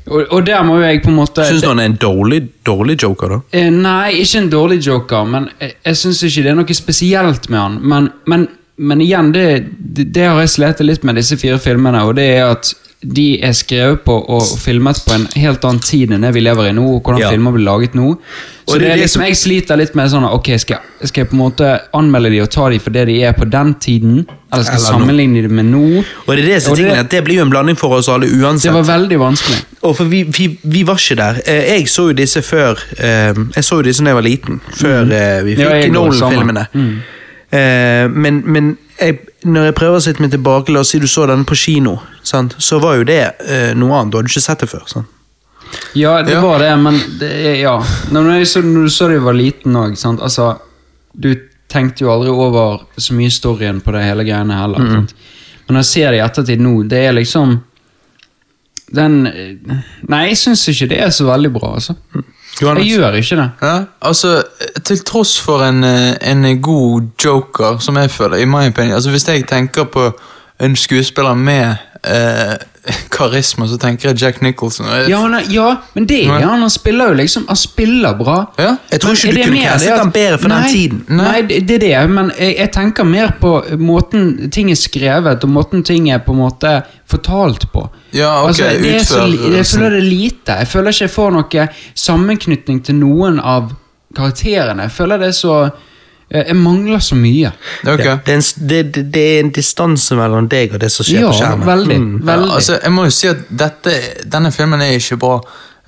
[0.07, 2.41] og, og der må jo jeg på en måte Syns du han er en dårlig,
[2.65, 3.39] dårlig joker, da?
[3.59, 7.49] Eh, nei, ikke en dårlig joker, men jeg, jeg syns ikke det er noe spesielt
[7.51, 7.79] med han.
[7.93, 8.45] Men, men,
[8.77, 9.47] men igjen, det,
[9.77, 13.39] det, det har jeg slitt litt med disse fire filmene, og det er at de
[13.39, 16.73] er skrevet på og filmet på en helt annen tid enn det vi lever i
[16.75, 17.29] nå, og hvordan Ja.
[17.31, 18.17] filmer blir laget nå.
[18.67, 21.33] Så det det er liksom, Jeg sliter litt med sånn Ok, skal, skal jeg på
[21.33, 24.27] en måte anmelde de og ta de for det de er på den tiden?
[24.51, 26.03] Eller skal jeg sammenligne de med nå?
[26.27, 28.27] Og det er det som det- tingene, det blir jo en blanding for oss alle
[28.27, 28.63] uansett.
[28.63, 29.63] Det var veldig vanskelig.
[29.81, 31.41] Og for vi, vi, vi var ikke der.
[31.47, 34.59] Eh, Jeg så jo disse før eh, Jeg så jo disse da jeg var liten.
[34.75, 35.45] Før mm.
[35.45, 36.67] vi fikk Ja, Nolan-filmene.
[36.73, 37.01] Mm.
[38.21, 41.25] Men, men jeg, når jeg prøver å sitte meg tilbake, la oss si du så
[41.29, 42.55] den på kino, sant?
[42.59, 44.11] så var jo det eh, noe annet.
[44.11, 44.83] Du hadde ikke sett det før.
[44.87, 45.07] sant?
[45.95, 46.41] Ja, det Ja.
[46.41, 47.75] var det, men det ja.
[48.11, 50.59] Når, du, så, når du så det var liten òg, altså
[51.13, 51.35] Du
[51.69, 54.79] tenkte jo aldri over så mye storyen på det hele greiene heller.
[54.89, 55.13] sant?
[55.67, 57.59] Men når jeg ser det i ettertid nå, det er liksom
[58.95, 59.19] Den
[60.09, 61.95] Nei, jeg syns ikke det er så veldig bra, altså.
[62.61, 62.85] Johannes?
[62.87, 63.49] Jeg gjør ikke det.
[63.61, 64.43] Ja, altså,
[64.83, 69.09] til tross for en, eh, en god joker, som jeg føler, i my opinion altså
[69.09, 70.11] Hvis jeg tenker på
[70.59, 72.57] en skuespiller med eh,
[73.11, 74.85] karisma, så tenker jeg Jack Nicholson.
[74.85, 76.59] jeg- Ja, han er, ja men det er han.
[76.59, 78.45] Han spiller jo liksom Han spiller bra.
[78.59, 80.73] Ja, Jeg tror Men ikke du kunne kastet ham castet han bedre for nei, den
[80.73, 81.03] tiden.
[81.17, 85.43] Nei, det, det er det, men jeg, jeg tenker mer på måten ting er skrevet,
[85.43, 87.83] og måten ting er på en måte fortalt på.
[88.13, 90.57] Ja, ok, altså, det er så, jeg føler det er lite.
[90.61, 91.67] Jeg føler ikke jeg får noe
[92.05, 93.71] sammenknytning til noen av
[94.17, 94.85] karakterene.
[94.87, 95.59] Jeg føler det er så
[96.29, 97.49] Jeg mangler så mye.
[97.81, 97.97] Okay.
[97.97, 101.07] Det, det, er en, det, det, det er en distanse mellom deg og det som
[101.07, 101.65] skjer Ja, på skjermen.
[101.65, 101.97] veldig.
[102.03, 102.11] Mm.
[102.27, 102.49] veldig.
[102.51, 103.95] Ja, altså, jeg må jo si at dette,
[104.29, 105.39] denne filmen er ikke bra.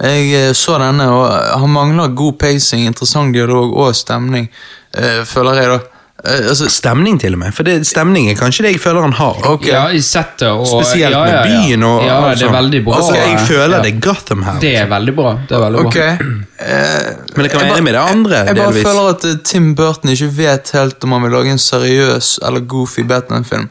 [0.02, 1.30] Jeg eh, så denne, og
[1.62, 4.50] han mangler god pacing, interessant dialog og stemning,
[4.98, 6.01] eh, føler jeg, da.
[6.22, 7.54] Eh, altså, Stemning, til og med.
[7.58, 9.40] For det, stemning er kanskje det jeg føler han har.
[9.56, 9.72] Okay.
[9.72, 11.42] Ja, i settet og Spesielt ja, ja, ja.
[11.42, 12.54] med byen og Ja, og det er sånn.
[12.60, 13.00] veldig bra.
[13.00, 13.82] Altså, jeg føler Ja.
[13.82, 14.60] det er Gotham her.
[14.62, 15.32] Det er veldig bra.
[15.50, 15.96] Det er veldig Ok.
[15.96, 16.18] bra.
[16.62, 18.84] Eh, Men det kan være enig med det andre, Jeg, jeg bare delvis.
[18.86, 22.60] føler at eh, Tim Burton ikke vet helt om han vil lage en seriøs eller
[22.60, 23.70] goofy Batman-film.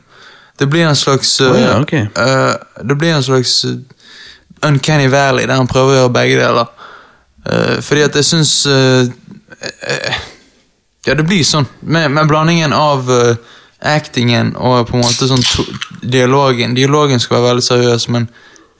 [0.59, 2.09] Det blir en slags eh, Å ja, okay.
[2.19, 3.65] uh, Det blir en slags
[4.67, 6.67] Uncanny Valley, der han prøver å gjøre begge deler.
[7.47, 9.07] Uh, fordi at jeg syns uh,
[9.87, 10.19] eh,
[11.07, 11.69] Ja, det blir sånn.
[11.81, 13.37] Med, med blandingen av uh,
[13.81, 15.45] actingen og på en måte sånn
[16.03, 16.77] dialogen.
[16.77, 18.29] Dialogen skal være veldig seriøs, men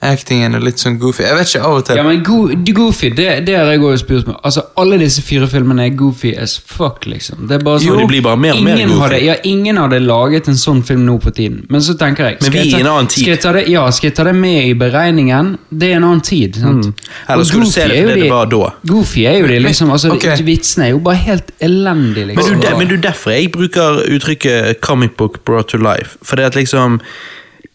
[0.01, 1.21] actingen er litt sånn goofy.
[1.23, 2.37] Jeg vet ikke, av og til Ja, men go
[2.81, 4.37] Goofy, det, det har jeg også spurt meg.
[4.43, 7.43] Altså, Alle disse fire filmene er goofy as fuck, liksom.
[7.49, 9.01] Det er bare sånn, Jo, de blir bare mer og mer ingen goofy.
[9.03, 11.65] Hadde, ja, ingen hadde laget en sånn film nå på tiden.
[11.69, 13.21] Men så tenker jeg Men skal vi jeg er i ta- en annen tid.
[13.23, 15.51] Skal jeg ta det, ja, skal jeg ta det med i beregningen?
[15.69, 16.55] Det er en annen tid.
[16.55, 16.85] sant?
[16.85, 16.93] Mm.
[17.29, 18.71] Eller skulle skal du se det for det det var da?
[18.87, 20.37] Goofy er jo de liksom altså, okay.
[20.47, 22.59] Vitsene er jo bare helt elendige, Men liksom.
[22.61, 26.17] du, de, men du derfor jeg bruker uttrykket 'comic book brought to life'.
[26.23, 26.99] For det at liksom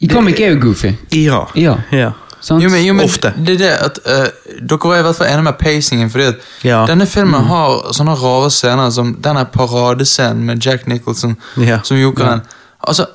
[0.01, 0.93] I comic er jo goofy.
[1.13, 1.47] Ja.
[1.55, 1.77] Ja.
[1.93, 2.11] ja.
[2.41, 2.63] Sant?
[2.63, 3.33] Jo, men, jo, men Ofte.
[3.47, 4.27] Det er det at uh,
[4.61, 6.11] Dere er i hvert fall enige med pacingen.
[6.11, 6.83] Fordi at Ja.
[6.83, 6.89] Mm.
[6.93, 11.81] Denne filmen har sånne rare scener som denne paradescenen med Jack Nicholson Ja.
[11.83, 12.41] som jokeren.
[12.81, 13.07] Altså,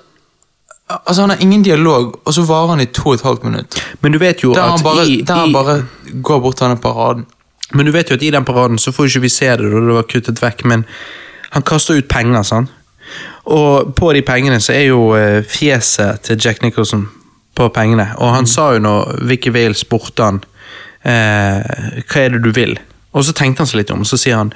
[0.89, 3.83] altså Han har ingen dialog, og så varer han i to og et halvt minutt.
[4.01, 5.85] Men du vet jo Der han at bare, i, der han i, bare
[6.23, 7.25] går bort til denne paraden.
[7.73, 9.79] Men du vet jo at i den paraden så får ikke vi se det, da
[9.79, 10.85] det var kuttet vekk, men
[11.51, 12.69] han kaster ut penger, sant?
[13.45, 17.07] Og på de pengene så er jo eh, fjeset til Jack Nicholson
[17.57, 20.37] på pengene, og han sa jo når Vicky Vale spurte han
[21.03, 22.77] eh, hva er det du vil,
[23.11, 24.53] og så tenkte han seg litt om, og så sier han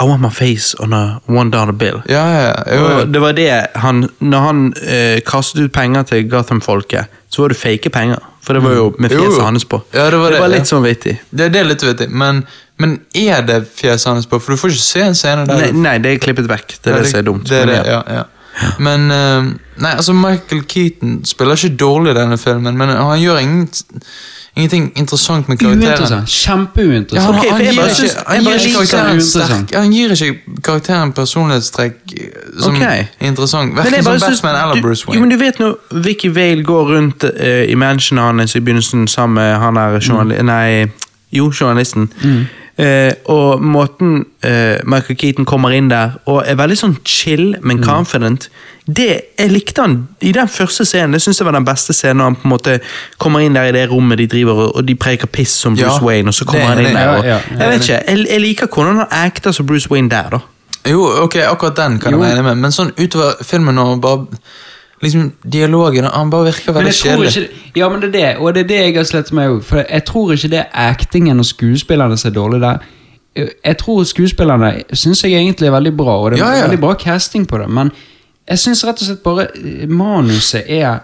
[0.00, 2.00] I want my face on a one dollar bill.
[2.10, 2.80] Ja, ja, ja.
[2.82, 7.52] Og det var det han Når han eh, kastet ut penger til Gotham-folket, så var
[7.52, 8.18] det fake penger.
[8.42, 9.28] For det var jo med Jo, jo.
[9.28, 9.82] fjeset hans på.
[9.94, 10.70] Ja, det var det, litt ja.
[10.72, 11.18] sånn vittig.
[11.30, 12.40] Det, det er litt vittig, men,
[12.82, 14.40] men er det fjeset hans på?
[14.42, 15.66] For du får ikke se en scene der.
[15.68, 16.78] Nei, nei, det er klippet vekk.
[16.78, 17.48] Det er det, som er dumt.
[17.48, 18.28] Det er Men det, ja, ja.
[18.78, 23.38] Men uh, Nei, altså Michael Keaton spiller ikke dårlig i denne filmen, men han gjør
[23.38, 23.68] ingen,
[24.56, 26.26] ingenting interessant med karakteren.
[26.26, 27.36] Kjempeuinteressant.
[27.36, 29.74] han, han, gir ikke, han uinteressant.
[29.74, 32.28] Han gir ikke karakteren personlighetstrekk eh,
[32.60, 33.06] som okay.
[33.18, 33.76] er interessant.
[33.76, 35.20] Verken som Batman synes- Batman eller du, Bruce Jo, Wayne.
[35.20, 39.34] men du vet når Vicky Vale går rundt uh, i mansionet hans i begynnelsen sammen
[39.34, 40.86] med han der journali Nei,
[41.32, 42.10] jo, journalisten.
[42.78, 47.82] Eh, og måten eh, Michael Keaton kommer inn der og er veldig sånn chill, men
[47.84, 48.46] confident
[48.88, 49.08] Det
[49.38, 51.12] Jeg likte han i den første scenen.
[51.12, 52.16] Det synes jeg var den beste scenen.
[52.16, 52.78] Når han på en måte
[53.20, 56.06] kommer inn der i det rommet de driver og, de preker piss som Bruce Ja,
[56.06, 57.08] Wayne, og så kommer det- han inn det- der.
[57.18, 60.08] Og, ja, ja, jeg vet ikke, jeg, jeg liker hvordan han acter som Bruce Wayne
[60.10, 60.38] der, da.
[60.90, 62.22] Jo, ok, akkurat den kan Jo.
[62.22, 64.26] jeg regne med, men sånn utover filmen og bare
[65.02, 67.48] Liksom, dialogen Han bare virker veldig kjedelig.
[67.76, 69.62] ja, men det er det, og det er det jeg har slett med òg.
[69.66, 72.78] For jeg tror ikke det er actingen og skuespillerne som er dårlig der.
[73.64, 76.62] Jeg tror skuespillerne syns jeg egentlig er veldig bra, og det er Ja, ja.
[76.66, 77.68] veldig bra casting på det.
[77.70, 77.90] Men
[78.48, 80.98] jeg syns rett og slett bare eh, manuset er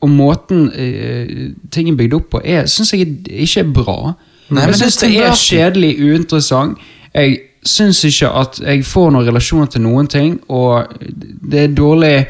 [0.00, 4.12] Og måten uh, ting er bygd opp på, syns jeg ikke er bra.
[4.50, 6.78] Nei, men jeg syns det er kjedelig, uinteressant.
[7.14, 10.92] Jeg syns ikke at jeg får noen relasjon til noen ting, og
[11.50, 12.26] det er dårlig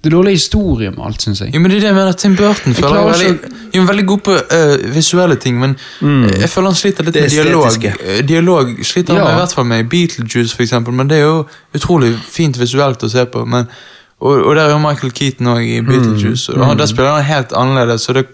[0.00, 1.50] Det er dårlig historie med alt, syns jeg.
[1.54, 2.12] Jo, men det er det jeg mener.
[2.16, 5.74] Tim Burton føler jeg er veldig, jo, veldig god på uh, visuelle ting, men
[6.40, 7.84] jeg føler han sliter litt Det med dialog.
[7.84, 9.24] Eh, Dialog sliter han Ja.
[9.28, 11.42] med, i hvert fall med i Beetlejuice, for eksempel, men det er jo
[11.76, 13.44] utrolig fint visuelt å se på.
[13.44, 13.68] Men,
[14.20, 17.28] og, og der er jo Michael Keaton òg i Beetlejuice, og han, der spiller han
[17.28, 18.08] helt annerledes.
[18.08, 18.24] Så det,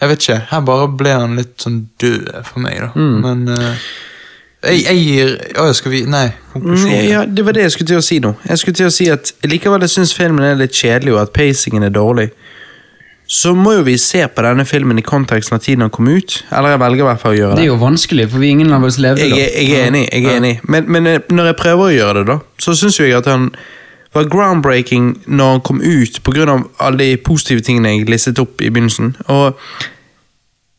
[0.00, 2.92] jeg vet ikke, her bare ble han litt sånn død for meg, da.
[3.26, 3.74] Men øh,
[4.64, 6.90] jeg, jeg gir Å, skal vi Nei, konklusjon.
[6.90, 8.34] Mm, Ja, Det var det jeg skulle til å si nå.
[8.48, 11.32] Jeg skulle til å si at Likevel jeg syns filmen er litt kjedelig, og at
[11.36, 12.30] pacingen er dårlig.
[13.30, 16.40] Så må jo vi se på denne filmen i konteksten av tiden den kom ut.
[16.50, 17.66] Eller jeg velger i hvert fall å gjøre Det det.
[17.68, 19.36] er jo vanskelig, for vi ingen av oss levde Jeg, da.
[19.36, 20.08] er- jeg er enig.
[20.12, 22.98] jeg er enig Men, men eh, når jeg prøver å gjøre det, da, så syns
[22.98, 23.50] jeg at han
[24.12, 26.58] var groundbreaking når han kom ut, pga.
[26.80, 29.14] alle de positive tingene jeg listet opp i begynnelsen.
[29.28, 29.54] Og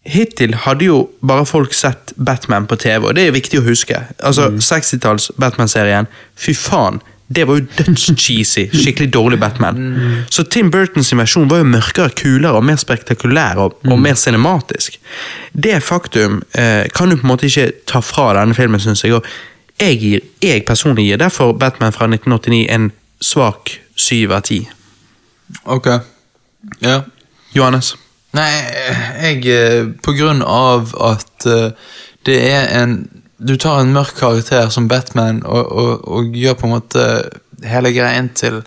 [0.05, 3.99] Hittil hadde jo bare folk sett Batman på TV, og det er viktig å huske.
[4.17, 6.97] Altså, 60-talls Batman-serien, fy faen,
[7.35, 8.65] det var jo dødscheesy.
[8.73, 9.77] Skikkelig dårlig Batman.
[10.29, 14.97] Så Tim Burtons versjon var jo mørkere, kulere og mer spektakulær og, og mer cinematisk.
[15.53, 19.15] Det faktum eh, kan du på en måte ikke ta fra denne filmen, syns jeg.
[19.15, 19.25] Og
[19.79, 22.91] jeg, gir, jeg personlig gir derfor Batman fra 1989 en
[23.21, 24.65] svak syv av ti.
[25.63, 25.87] Ok.
[26.81, 27.03] Ja.
[27.55, 27.95] Johannes?
[28.37, 28.51] Nei,
[29.19, 31.73] jeg eh, På grunn av at eh,
[32.27, 33.01] det er en
[33.41, 37.05] Du tar en mørk karakter som Batman og, og, og gjør på en måte
[37.65, 38.61] hele greien til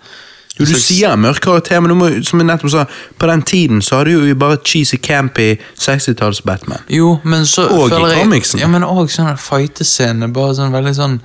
[0.58, 2.84] Jo, du sier mørk karakter, men du må, som jeg nettopp sa,
[3.18, 6.84] på den tiden så hadde du jo bare cheesy, campy 60-talls Batman.
[6.86, 8.60] Jo, men så Og i comicsen.
[8.62, 10.30] Ja, men òg sånne fightescener.
[10.30, 11.16] Bare sånn veldig sånn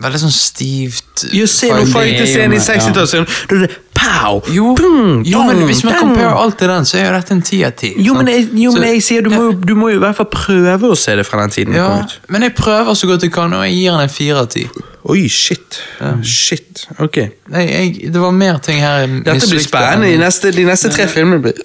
[0.00, 1.94] Veldig sånn stivt Jo, se nå fighting.
[1.94, 4.40] fightescenen i 60-tallet, da er det pow!
[4.52, 7.42] Jo, boom, jo, men hvis man comparer alt til den, så er jo dette en
[7.44, 7.90] ti av ti.
[8.00, 10.30] Jo, men jeg, jo, men jeg sier du må, du må jo i hvert fall
[10.32, 11.90] prøve å se det fra den tiden Ja,
[12.32, 14.64] men jeg prøver så godt jeg kan, og jeg gir den en fire av ti.
[15.10, 15.80] Oi, shit.
[16.26, 17.20] Shit, ok.
[17.52, 20.10] Nei, jeg, det var mer ting her Dette blir spennende.
[20.12, 21.60] De neste, de neste tre filmene blir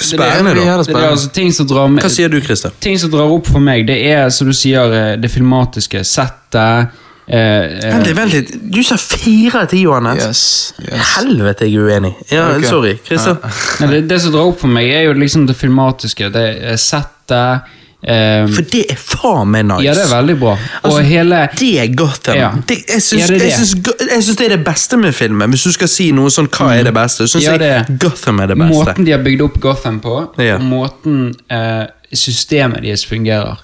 [0.00, 0.54] spennende,
[0.84, 2.74] Det er altså ting som drar med, Hva sier du, Christer?
[2.80, 6.02] Ting som drar opp for meg, det er som du sier, eh, det filmatiske.
[6.04, 6.92] Settet,
[7.28, 8.42] eh, eh, Veldig.
[8.72, 10.22] Du sa fire av ti, Johannes.
[10.26, 10.74] Yes.
[10.84, 11.14] yes.
[11.16, 12.14] Helvete, jeg er uenig.
[12.30, 12.68] Ja, okay.
[12.68, 13.40] Sorry, Christer.
[13.80, 13.86] Ja.
[13.86, 16.30] det, det som drar opp for meg, er jo liksom det filmatiske.
[16.34, 17.72] Det er settet
[18.02, 19.84] eh, For det er faen meg nice.
[19.86, 20.56] Ja, det er veldig bra.
[20.82, 22.36] Altså, hele Det er Gotham.
[22.36, 22.50] Ja.
[22.68, 24.46] Det, jeg syns det det.
[24.46, 25.50] er det beste med filmen.
[25.50, 27.60] Hvis du skal si noe sånn, hva er det beste, så syns Mm.
[27.62, 28.74] Ja, jeg Gotham er det beste.
[28.74, 30.58] Måten de har bygd opp Gotham på, Ja.
[30.58, 33.56] måten uh, systemet deres fungerer.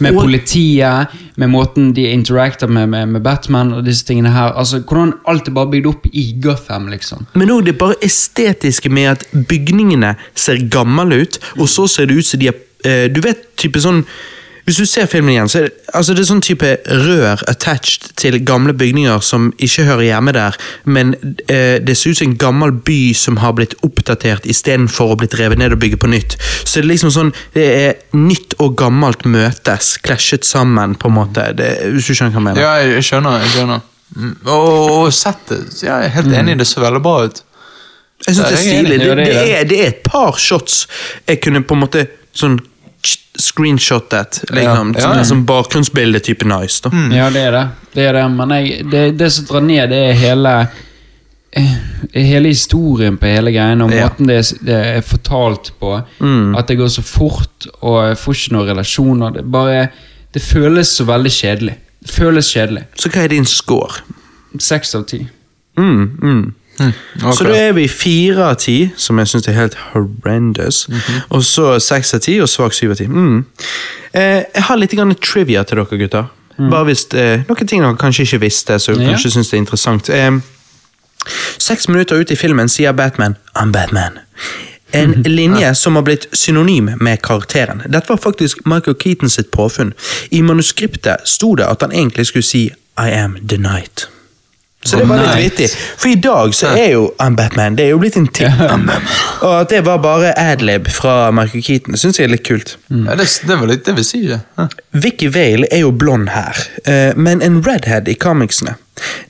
[0.00, 1.06] Med Og- politiet,
[1.36, 4.52] med måten de interacter med, med, med Batman og disse tingene her.
[4.56, 7.26] Altså, Hvordan alt er bare bygd opp i Gotham, liksom.
[7.34, 12.16] Men òg det bare estetiske med at bygningene ser gamle ut, og så ser det
[12.18, 12.54] ut som de eh,
[12.84, 14.04] Du vet, type sånn
[14.64, 18.10] Hvis du ser filmen igjen, så er det, altså det er sånn type rør attached
[18.20, 21.14] til gamle bygninger som ikke hører hjemme der, men
[21.50, 25.34] eh, det ser ut som en gammel by som har blitt oppdatert istedenfor å blitt
[25.40, 26.36] revet ned og bygge på nytt.
[26.62, 31.18] Så det er liksom sånn Det er nytt og gammelt møtes, klasjet sammen, på en
[31.18, 31.48] måte.
[31.56, 32.62] Det, hvis du skjønner hva jeg mener?
[32.62, 33.42] Ja, jeg skjønner.
[33.42, 33.84] jeg skjønner.
[34.14, 34.70] Mm, Og,
[35.00, 37.42] og settet ja, Jeg er helt enig, det ser veldig bra ut.
[38.26, 38.96] Jeg synes det er stilig.
[39.00, 39.44] Det, det det, det.
[39.58, 40.84] er, det er et par shots
[41.26, 42.60] jeg kunne på en måte sånn
[43.40, 44.44] screenshotet.
[44.50, 45.00] Liksom, Ja.
[45.00, 45.24] Sånn, Ja.
[45.24, 46.80] Som bakgrunnsbilde type nice.
[46.82, 46.90] da.
[47.16, 47.68] Ja, det er det.
[47.94, 50.68] Det er det, men jeg, det, det som drar ned, det er hele
[51.52, 51.74] eh,
[52.14, 54.08] Hele historien på hele greiene, og Ja.
[54.08, 55.96] måten det er, det er fortalt på.
[56.58, 59.30] At det går så fort, og jeg får ikke noen relasjoner.
[59.34, 59.88] Det bare
[60.32, 61.74] Det føles så veldig kjedelig.
[62.04, 62.84] Det føles kjedelig.
[62.96, 64.00] Så hva er din score?
[64.58, 65.26] Seks av ti.
[65.76, 66.54] Mm, mm.
[66.80, 67.34] Ok.
[67.36, 70.86] Så da er vi fire av ti, som jeg syns er helt horrendous.
[71.30, 73.06] Og så seks av ti og svak syv av ti.
[73.06, 73.44] Mm.
[74.14, 76.24] Eh, jeg har litt grann trivia til dere, gutter.
[76.60, 79.10] Bare hvis eh, Noen ting dere kanskje ikke visste, så Ja.
[79.12, 80.08] kanskje syns det er interessant.
[80.10, 80.40] Eh,
[81.58, 84.18] Seks minutter ut i filmen sier Batman 'I'm Batman'.
[84.92, 87.82] En linje som har blitt synonym med karakteren.
[87.86, 89.92] Dette var faktisk Michael Keaton sitt påfunn.
[90.30, 94.08] I manuskriptet sto det at han egentlig skulle si 'I am the night'.
[94.84, 95.66] Så det var litt vittig.
[96.00, 98.48] For i dag så er jo I'm Batman det er jo blitt en ting.
[99.44, 102.78] Og at det var bare adlib fra Michael Keaton, syns jeg er litt kult.
[102.88, 104.40] ja, det, det var litt det vi sier.
[104.56, 104.68] Ja.
[105.04, 106.56] Vicky Vale er jo blond her,
[106.88, 108.78] eh, men en redhead i comicsene.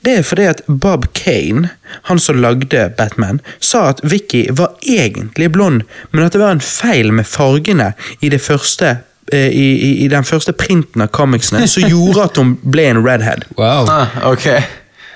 [0.07, 1.69] Det er fordi at Bob Kane,
[2.07, 6.63] han som lagde Batman, sa at Vicky var egentlig blond, men at det var en
[6.63, 7.91] feil med fargene
[8.21, 8.97] i, det første,
[9.31, 13.03] eh, i, i, i den første printen av comicsene, som gjorde at hun ble en
[13.03, 13.47] redhead.
[13.59, 13.87] Wow.
[13.99, 14.47] Ah, ok.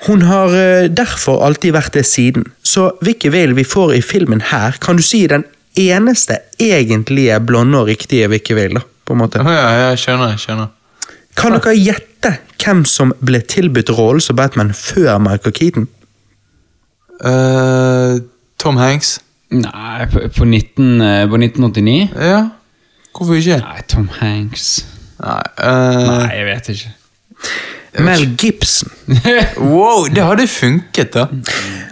[0.06, 2.46] Hun har eh, derfor alltid vært det siden.
[2.64, 5.46] Så hvilke Vale vi får i filmen her, kan du si den
[5.80, 9.42] eneste egentlige blonde og riktige Vicky Vale, da, på en måte.
[9.44, 10.36] Ja, ja, jeg skjønner.
[10.36, 10.74] jeg skjønner.
[11.36, 15.88] Kan dere gjette hvem som ble tilbudt rollen som Batman før Michael Keaton?
[17.20, 18.22] Uh,
[18.62, 19.20] Tom Hanks?
[19.56, 22.10] Nei, på, på, 19, eh, på 1989?
[22.18, 22.40] Ja,
[23.16, 23.60] hvorfor ikke?
[23.62, 24.86] Nei, Tom Hanks
[25.22, 26.08] Nei, uh...
[26.26, 26.90] Nei, jeg vet ikke.
[28.00, 28.90] Mel Gibson.
[29.58, 31.28] Wow, det hadde funket, da.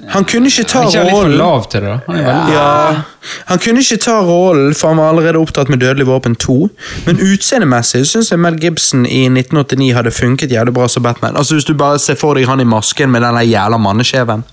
[0.10, 2.00] Han kunne ikke ta Er ikke han litt for lav til det, da?
[2.08, 5.80] Han er veldig ja, Han kunne ikke ta rollen, for han var allerede opptatt med
[5.80, 6.58] Dødelig våpen 2.
[7.06, 11.38] Men utseendemessig syns jeg Mel Gibson i 1989 hadde funket jævlig bra som Batman.
[11.38, 14.44] Altså Hvis du bare ser for deg han i masken med den jævla manneskjeven.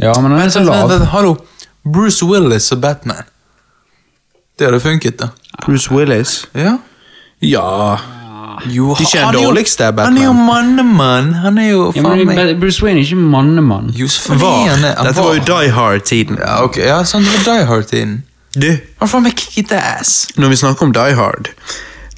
[0.00, 0.94] Ja, men han er så lav.
[1.12, 1.34] Hallo,
[1.84, 3.26] Bruce Willis og Batman.
[4.58, 5.32] Det hadde funket, da.
[5.64, 6.44] Bruce Willis.
[6.54, 6.78] Ja.
[7.40, 8.19] Ja
[8.70, 11.34] Jo, ikke han er jo- dårligste Han er jo mannemann.
[11.34, 13.92] Han er jo Ja, faen men meg Bruce Wayne er ikke mannemann.
[13.94, 14.68] Var.
[14.68, 14.94] han det.
[14.96, 16.38] Han Dette var jo Die Hard-tiden.
[16.38, 16.84] Ja, okay.
[16.86, 18.22] ja, sånn, det var Die Hard-tiden.
[18.58, 20.26] Du, faen med kick ass?
[20.36, 21.50] når vi snakker om Die Hard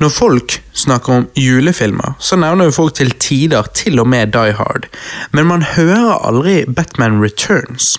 [0.01, 4.53] Når folk snakker om julefilmer, så nevner jo folk til tider til og med Die
[4.53, 4.89] Hard.
[5.33, 7.99] Men man hører aldri Batman Returns.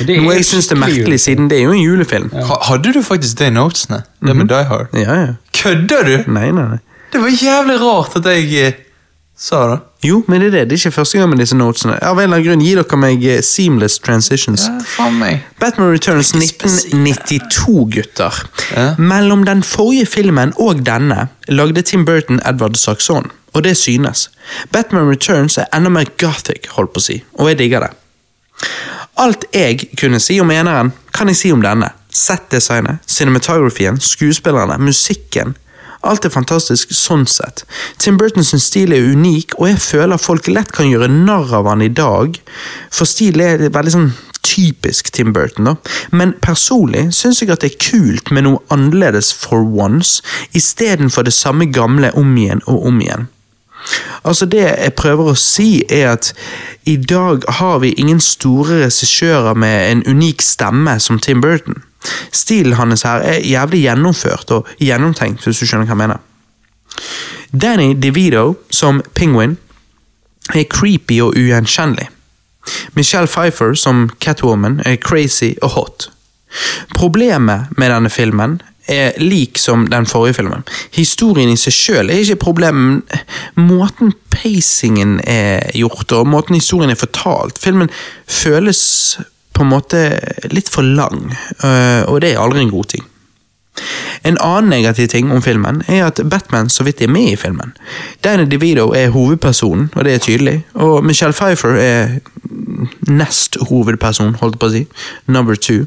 [0.00, 2.30] Noe jeg syns er merkelig, siden det er jo en julefilm.
[2.34, 4.02] Ja, hadde du faktisk det i notesene?
[4.24, 4.86] Det med Die Hard?
[4.94, 5.34] ja.
[5.52, 6.16] Kødder du?
[6.32, 6.78] Nei, nei, nei.
[7.12, 8.72] Det var jævlig rart at jeg eh,
[9.36, 9.78] sa det.
[10.06, 10.64] Jo, men det er det.
[10.70, 11.96] Det er ikke første gang med disse notesene.
[12.04, 14.66] Av en eller annen grunn gir dere meg eh, seamless transitions.
[14.68, 15.46] Ja, faen meg.
[15.60, 18.42] Batman Returns 1992, gutter.
[18.74, 18.86] Ja.
[18.98, 24.28] Mellom den forrige filmen og denne lagde Tim Burton Edward Saxon, og det synes.
[24.72, 27.92] Batman Returns er enda mer gothic, holdt på å si, og jeg digger det.
[29.16, 31.88] Alt jeg kunne si om eneren, kan jeg si om denne.
[32.12, 35.56] Settdesignet, cinematografien, skuespillerne, musikken.
[36.06, 37.64] Alt er fantastisk sånn sett.
[38.02, 41.84] Tim Burtons stil er unik, og jeg føler folk lett kan gjøre narr av han
[41.84, 42.38] i dag,
[42.94, 44.10] for stil er veldig sånn
[44.46, 45.74] typisk Tim Burton, da.
[46.14, 50.22] Men personlig syns jeg at det er kult med noe annerledes for once,
[50.54, 53.26] istedenfor det samme gamle om igjen og om igjen.
[54.26, 56.32] Altså Det jeg prøver å si, er at
[56.86, 61.82] i dag har vi ingen store regissører med en unik stemme som Tim Burton.
[62.32, 66.24] Stilen hans her er jævlig gjennomført og gjennomtenkt, hvis du skjønner hva jeg mener.
[67.52, 69.56] Danny DeVito som Penguin
[70.54, 72.08] er creepy og ugjenkjennelig.
[72.94, 76.08] Michelle Pfeiffer som Catwoman er crazy og hot.
[76.94, 78.58] Problemet med denne filmen
[78.88, 80.62] er lik som den forrige filmen.
[80.94, 83.16] Historien i seg sjøl er ikke problemet,
[83.58, 87.58] måten pacingen er gjort og måten historien er fortalt.
[87.58, 87.90] Filmen
[88.26, 89.18] føles
[89.56, 90.06] på en måte
[90.52, 91.30] litt for lang,
[91.64, 93.06] øh, og det er aldri en god ting.
[94.24, 97.74] En annen negativ ting om filmen er at Batman så vidt er med i filmen.
[98.24, 102.08] Danny DeVito er hovedpersonen, og det er tydelig, og Michelle Pfeiffer er
[103.08, 104.86] nest hovedperson, holdt på å si.
[105.26, 105.84] Number two.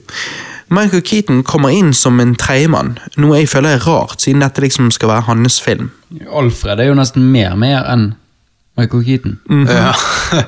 [0.70, 4.92] Michael Keaton kommer inn som en tredjemann, noe jeg føler er rart, siden dette liksom
[4.94, 5.90] skal være hans film.
[6.30, 8.12] Alfred er jo nesten mer med enn
[8.78, 9.40] Michael Keaton.
[9.66, 9.96] Ja,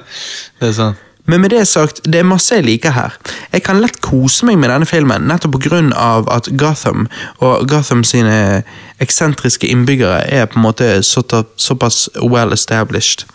[0.62, 1.08] det er sant.
[1.26, 3.18] Men med det sagt, det er masse jeg liker her.
[3.54, 5.60] Jeg kan lett kose meg med denne filmen, nettopp
[5.96, 7.08] av at Gotham
[7.40, 8.64] og Gotham sine
[9.00, 11.22] eksentriske innbyggere er på en måte så,
[11.56, 13.26] såpass well established.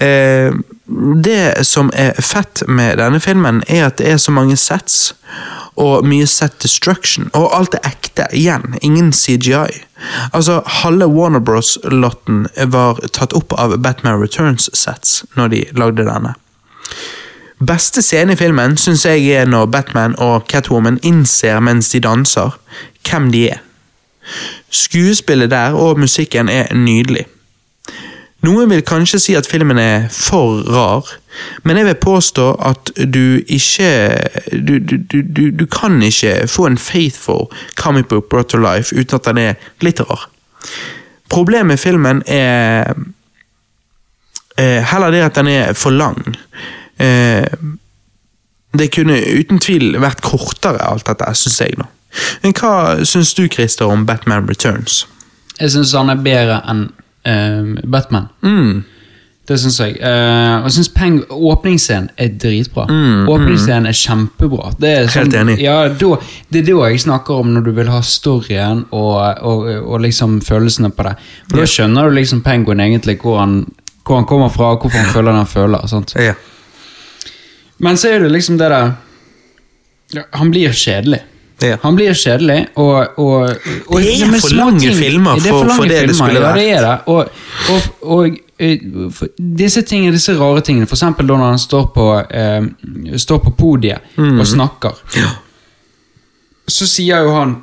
[0.00, 0.52] Eh,
[1.24, 5.14] det som er fett med denne filmen, er at det er så mange sets,
[5.80, 9.84] og mye set destruction, og alt er ekte, igjen, ingen CGI.
[10.32, 16.34] Altså, halve Warner Bros-lotten var tatt opp av Batman Returns-sets når de lagde denne.
[17.66, 22.56] Beste scene i filmen syns jeg er når Batman og Catwoman innser mens de danser,
[23.04, 23.60] hvem de er.
[24.70, 27.26] Skuespillet der og musikken er nydelig.
[28.40, 31.08] Noen vil kanskje si at filmen er for rar,
[31.62, 33.90] men jeg vil påstå at du ikke
[34.50, 37.46] Du, du, du, du kan ikke få en faithful
[37.76, 40.30] comic book brought to life uten at den er litt rar.
[41.28, 42.94] Problemet med filmen er
[44.58, 46.18] eh, heller det at den er for lang.
[46.98, 47.46] Eh,
[48.78, 51.74] det kunne uten tvil vært kortere, alt dette, syns jeg.
[51.78, 51.88] nå.
[52.42, 55.04] Men Hva syns du, Christer, om Batman Returns?
[55.60, 56.86] Jeg syns han er bedre enn
[57.26, 58.28] uh, Batman.
[58.42, 58.84] Mm.
[59.50, 59.96] Det syns jeg.
[59.98, 62.86] Uh, og jeg syns Peng åpningsscenen er dritbra.
[63.28, 64.70] Åpningsscenen er kjempebra.
[64.78, 65.56] Det er sånn, Mm, Helt enig.
[65.64, 66.10] Ja, da,
[66.48, 70.38] det er da jeg snakker om når du vil ha storyen og, og, og liksom
[70.46, 71.16] følelsene på det.
[71.50, 73.64] For Da skjønner du liksom Penguin egentlig hvor han,
[74.04, 75.86] hvor han kommer fra, hvorfor han føler det han føler.
[75.90, 76.14] Sant?
[76.18, 76.34] Ja.
[77.78, 78.92] Men så er det liksom det der
[80.34, 81.20] Han blir kjedelig.
[81.62, 81.76] Ja.
[81.82, 83.50] Han blir kjedelig, og, og,
[83.86, 86.08] og Det er ja, for lange ting- filmer det er for- for det filmer, det
[86.08, 86.56] det skulle ja, vært.
[86.56, 86.98] det er det.
[87.06, 87.28] Og,
[88.02, 88.78] og, eh,
[89.60, 93.50] disse tingene, disse rare tingene, for eksempel da når han står på, eh, står på
[93.60, 94.40] podiet Mm.
[94.40, 94.92] og snakker,
[96.66, 97.56] så sier jo han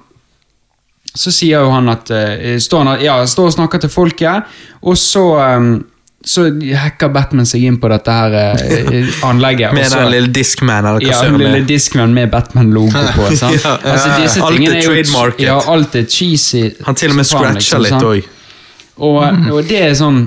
[1.17, 4.43] så sier jo han at eh, står han, ja, står og snakker til folket,
[4.83, 5.79] og så eh,
[6.27, 6.45] så
[6.75, 9.73] hacker Batman seg inn på dette her eh, anlegget.
[9.75, 11.67] Med den lille Discman eller hva ja, den lille er.
[11.69, 13.29] Discman med Batman-logo på.
[13.41, 13.57] Sant?
[13.63, 15.45] Ja, ja, altså, disse Alt er tingene jo- trademarket.
[15.47, 16.65] Ja, alt er cheesy.
[16.87, 18.33] Han til og med scratcher liksom, litt òg.
[18.97, 19.21] Og,
[19.53, 20.25] og det er sånn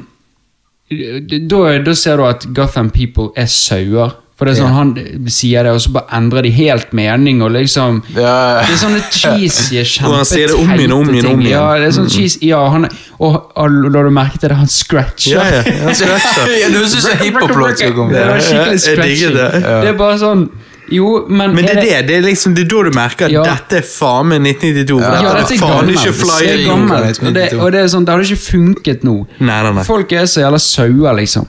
[0.91, 4.17] da, da ser du at Gotham People er sauer.
[4.41, 4.91] For det er sånn, Han
[5.29, 7.43] sier det, og så bare endrer de helt mening.
[7.45, 8.63] og liksom Ja.
[8.65, 11.51] Det er sånne cheesy, sier det om igjen, om igjen, om igjen.
[11.53, 12.89] Ja, det er sånn cheesy, ja, han,
[13.21, 14.57] og, og la du merke til det?
[14.57, 15.37] Han scratcher.
[15.37, 16.49] Ja, ja, han scratcher.
[16.57, 18.09] Ja, det ut som hiphop-låt som kom.
[18.17, 19.35] Det var skikkelig scratching.
[19.37, 19.51] det.
[19.61, 20.49] Det er bare sånn
[20.91, 23.31] Jo, men, Men det er det, det er liksom det er da du merker at
[23.37, 23.43] Ja.
[23.47, 24.97] dette er faen meg 1992.
[24.99, 27.21] for Ja, dette dette er faen ikke Det fly i gammelt.
[27.23, 29.15] Og det, og det er sånn, det hadde ikke funket nå.
[29.39, 29.85] Nei, nei, nei.
[29.87, 31.47] Folk er så jævla sauer, liksom.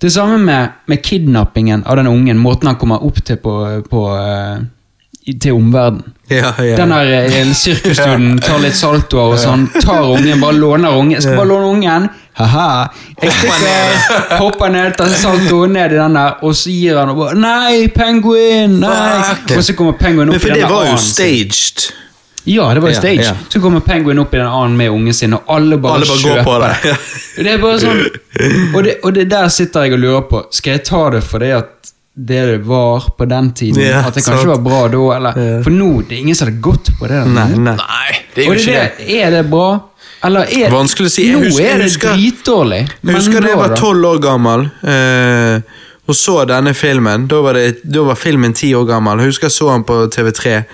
[0.00, 4.04] Det samme med, med kidnappingen av den ungen, måten han kommer opp til på, på
[4.16, 4.62] eh,
[5.40, 6.14] til omverdenen.
[6.30, 6.76] Ja, ja.
[6.78, 11.20] Den der eh, sirkusstuden tar litt saltoer og sånn, tar ungen, bare låner ungen.
[11.20, 12.08] Skal bare låne ungen.
[12.38, 12.88] Haha.
[13.20, 17.18] Jeg stikker, hopper ned, tar salto ned i den der, og så gir han og
[17.20, 18.78] bare Nei, penguin!
[18.80, 19.34] Nei!
[19.56, 21.04] Og så kommer penguin opp Men for det var jo annen.
[21.04, 21.90] staged.
[22.44, 23.24] Ja, det var jo Ja, stage.
[23.24, 23.34] ja.
[23.48, 26.22] Så kommer penguin opp i den annen med ungen sin, og alle bare, Alle bare
[26.22, 26.98] går kjøper på det.
[27.44, 27.46] det.
[27.54, 30.44] Er bare sånn og det, og det der sitter jeg og lurer på.
[30.56, 31.90] Skal jeg ta det fordi at
[32.20, 33.82] det det var på den tiden?
[33.82, 34.34] Ja, at det sant.
[34.36, 35.04] kanskje var bra da?
[35.16, 35.38] Eller?
[35.40, 35.60] Ja.
[35.64, 37.20] For nå det er ingen som hadde gått på det.
[37.28, 37.76] Nei, nei.
[37.78, 38.88] Nei, det er jo ikke det.
[38.98, 39.68] det, er det bra?
[40.28, 41.28] Eller er Vanskelig å si.
[41.30, 42.80] Jeg husker- nå er det dritdårlig.
[43.04, 45.60] Jeg husker da jeg var tolv år gammel eh,
[46.10, 47.26] og så denne filmen.
[47.30, 49.18] Da var, det, da var filmen ti år gammel.
[49.22, 50.64] Jeg husker jeg så den på TV3.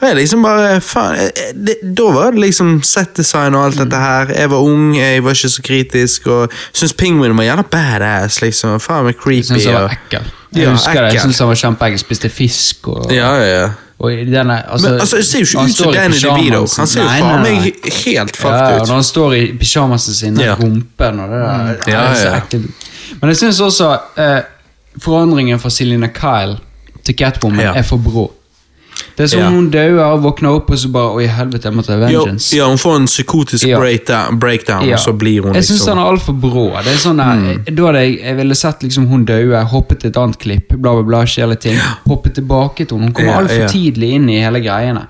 [0.00, 1.30] Og jeg liksom bare, faen,
[1.66, 4.26] det, Da var det liksom set-design og alt dette her.
[4.34, 8.40] Jeg var ung, jeg var ikke så kritisk, og syns Penguin var gjerne badass.
[8.42, 9.46] liksom, Faen meg Jeg creepy.
[9.52, 10.26] syns han var ekkel.
[10.54, 11.20] Jeg Ja, husker det, jeg ekkel.
[11.30, 11.98] syns han var kjempeekkel.
[11.98, 13.68] Spiste fisk og Ja, ja, ja.
[13.98, 16.66] Og denne, altså, Men altså, det ser jo ikke ut som Danny DeVito.
[16.76, 18.88] Han ser jo faen meg helt Ja, fucked og ut.
[18.88, 20.54] når han står i pysjamasen sin, den Ja.
[20.54, 21.66] rumpen og det der.
[21.84, 22.58] det Ja, er så ja.
[23.20, 24.40] Men jeg syns også eh,
[25.00, 26.58] forandringen fra Selina Kyle
[27.04, 27.72] til Catwoman Ja.
[27.74, 28.30] er for brå.
[29.16, 29.48] Det er som Ja.
[29.50, 32.56] hun dauer, våkner opp og så bare Oi, helvete, jeg må ta vengeance.
[32.56, 33.78] ja, hun får en psykotisk Ja.
[33.78, 34.94] breakdown, breakdown Ja.
[34.94, 36.72] og så blir hun Jeg syns han er altfor brå.
[36.82, 37.74] Det er sånn mm.
[37.74, 40.92] Da hadde jeg, jeg ville sett liksom hun daue, hoppet til et annet klipp, bla,
[40.94, 41.76] bla, bla, skjer litt ting.
[42.08, 43.04] Hoppet tilbake til henne.
[43.04, 45.06] Hun kommer Ja, altfor tidlig inn i hele greiene.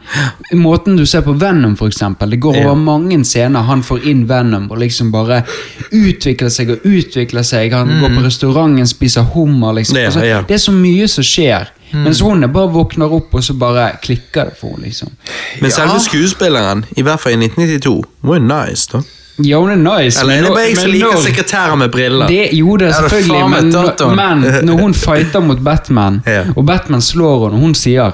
[0.53, 2.31] Måten du ser på Venom, for eksempel.
[2.31, 3.63] Det går over mange scener.
[3.63, 5.45] Han får inn Venom og liksom bare
[5.93, 7.73] utvikler seg og utvikler seg.
[7.73, 9.97] Han går på restauranten, spiser hummer, liksom.
[9.97, 10.05] Mm.
[10.07, 10.21] Altså.
[10.49, 11.69] Det er så mye som skjer.
[11.95, 12.03] Mm.
[12.03, 15.09] Mens hun er bare våkner opp, og så bare klikker det for henne, liksom.
[15.63, 19.03] Men selve skuespilleren, i hvert fall i 1992, var jo nice, da.
[19.43, 20.21] Ja, hun er nice.
[20.21, 22.27] Eller er det bare jeg som liker sekretærer med briller?
[22.31, 26.21] Det, jo, det er Ja, er selvfølgelig, faen men, men når hun fighter mot Batman,
[26.27, 26.43] Ja.
[26.57, 28.11] og Batman slår henne, og hun sier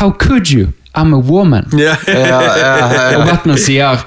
[0.00, 0.66] 'How could you?
[0.98, 1.78] I'm a woman'.
[1.78, 1.96] Ja.
[2.08, 3.26] Ja, ja, ja, Og.
[3.28, 4.04] Batman sier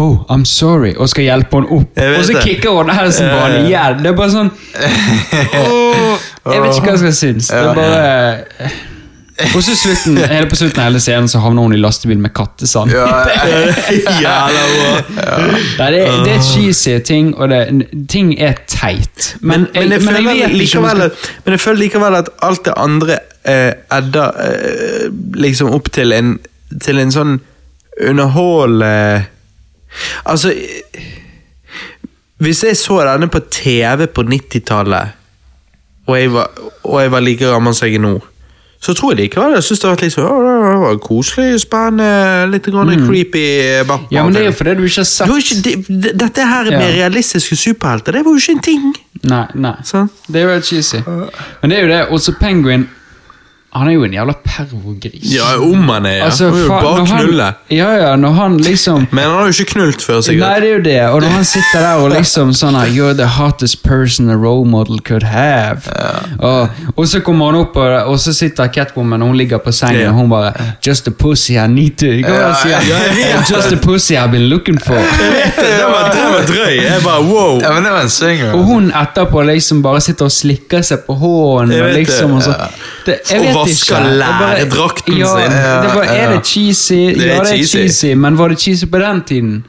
[0.00, 1.98] 'Oh, I'm sorry', og skal hjelpe henne opp.
[2.18, 2.42] Og så det.
[2.46, 3.98] kicker hun Harrison på han igjen.
[4.02, 4.50] Det er bare sånn
[5.60, 6.14] oh,
[6.54, 7.48] Jeg vet ikke hva jeg skal synes.
[7.50, 8.70] Det er bare
[9.54, 12.32] Og så slutten, hele på slutten av hele scenen så havner hun i lastebil med
[12.36, 12.92] kattesand.
[12.96, 13.14] Ja,
[14.20, 15.36] Jævla bra.
[15.78, 17.60] Nei, det, det er cheesy ting, og det,
[18.12, 19.34] ting er teit.
[19.40, 22.28] Men, Men, men, jeg men føler vet jeg likevel, skal- men jeg føler likevel at
[22.50, 23.18] alt det andre
[23.48, 25.06] eh, edder eh,
[25.40, 26.34] liksom opp til en,
[26.84, 27.38] til en sånn
[28.10, 29.24] underholdende
[30.24, 31.06] Altså eh,
[32.40, 35.16] Hvis jeg så denne på TV på 90-tallet,
[36.06, 36.36] og,
[36.84, 38.18] og jeg var like gammel som jeg er nå
[38.80, 41.48] så tror jeg likevel jeg synes det har vært litt så, «Å, det var koselig,
[41.60, 43.42] spennende, litt grann creepy
[43.84, 44.06] Batman.
[44.08, 44.14] Mm.
[44.16, 46.70] Ja, men det er jo fordi du ikke har sett har ikke, det, Dette her
[46.70, 46.94] med Ja.
[47.02, 48.86] realistiske superhelter, det var jo ikke en ting.
[49.28, 49.74] Nei, nei.
[49.84, 50.24] Sant?
[50.32, 51.02] Det er jo helt cheesy.
[51.04, 52.00] Men det er jo det.
[52.16, 52.86] Også Penguin
[53.72, 55.28] Han er jo en jævla pervogris.
[55.30, 56.24] Ja, om han er, ja.
[56.24, 57.44] Altså, han er jo bare han- knulle.
[57.70, 60.40] Ja, ja, når han liksom Men han har jo ikke knult før, sikkert.
[60.48, 60.96] Nei, det er jo det.
[61.14, 64.66] Og når han sitter der og liksom sånn her, You're the hottest person a role
[64.66, 65.86] model could have.
[66.38, 69.72] Og, og så kommer han opp, og, og så sitter Catwoman, og hun ligger på
[69.72, 70.08] sengen, Ja.
[70.08, 70.52] og hun bare
[70.86, 72.06] Just a pussy I need to?
[72.06, 72.50] Ja,
[73.50, 74.94] Just a pussy I've been looking for.
[75.60, 76.76] Det var, det var drøy.
[76.82, 77.60] Jeg bare wow.
[77.62, 78.52] ja, men det var en swinger.
[78.52, 81.80] Og hun etterpå liksom bare sitter og slikker seg på hånden.
[81.82, 82.54] Og liksom, og så,
[83.06, 85.50] det, jeg vet vasker læredrakten ja, sin.
[85.56, 86.30] Det var, er Ja, ja.
[86.36, 87.00] det cheesy?
[87.14, 87.76] Det ja, det er cheesy.
[87.78, 89.64] cheesy, men var det cheesy på den tiden?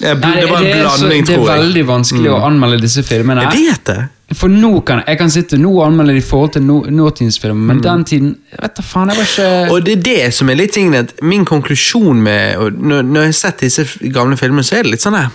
[0.00, 2.34] Nei, det var en blanding, så- jeg det er veldig vanskelig Mm.
[2.36, 3.42] å anmelde disse filmene.
[3.50, 4.08] Jeg vet det.
[4.36, 7.54] For nå kan jeg kan sitte nå og anmelde det i forhold til no, nåtidsfilmer,
[7.54, 7.66] Mm.
[7.66, 10.54] men den tiden vet da faen, jeg var ikke Og det er det som er
[10.54, 14.76] litt tingen at Min konklusjon med Når, når jeg har sett disse gamle filmene, så
[14.78, 15.30] er det litt sånn her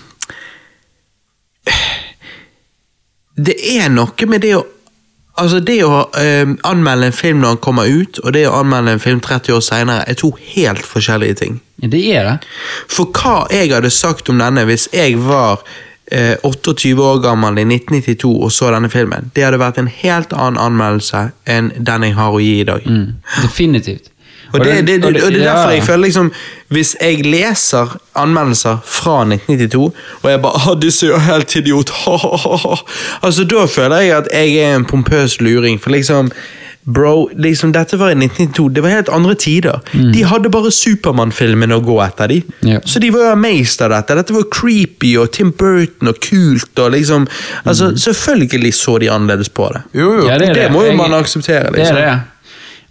[3.36, 4.64] Det er noe med det å
[5.42, 8.94] Altså Det å eh, anmelde en film når den kommer ut, og det å anmelde
[8.94, 11.58] en film 30 år senere, er to helt forskjellige ting.
[11.82, 12.36] Det er det.
[12.92, 15.64] For hva jeg hadde sagt om denne hvis jeg var
[16.14, 20.38] eh, 28 år gammel i 1992 og så denne filmen, det hadde vært en helt
[20.38, 22.86] annen anmeldelse enn den jeg har å gi i dag.
[22.86, 24.13] Mm, definitivt.
[24.54, 26.32] Og det, det, det, og det er derfor jeg føler liksom
[26.70, 29.94] Hvis jeg leser anmeldelser fra 1992,
[30.24, 32.76] og jeg bare ah, 'Disse er jo helt idiot', ha, ha, ha, ha.
[33.24, 35.82] Altså Da føler jeg at jeg er en pompøs luring.
[35.82, 36.32] For liksom
[36.86, 38.74] Bro, liksom dette var i 1992.
[38.76, 39.80] Det var helt andre tider.
[39.94, 42.28] De hadde bare Supermann-filmen å gå etter.
[42.28, 42.42] de.
[42.62, 42.82] Mm.
[42.86, 44.18] Så de var jo amazed av dette.
[44.20, 46.80] Dette var creepy og Tim Burton og kult.
[46.80, 47.28] og liksom,
[47.66, 49.82] altså Selvfølgelig så de annerledes på det.
[49.94, 50.28] Jo, jo.
[50.28, 51.72] Ja, Det, er må jo Jeg- man akseptere.
[51.72, 51.96] liksom.
[51.96, 52.22] Det er det.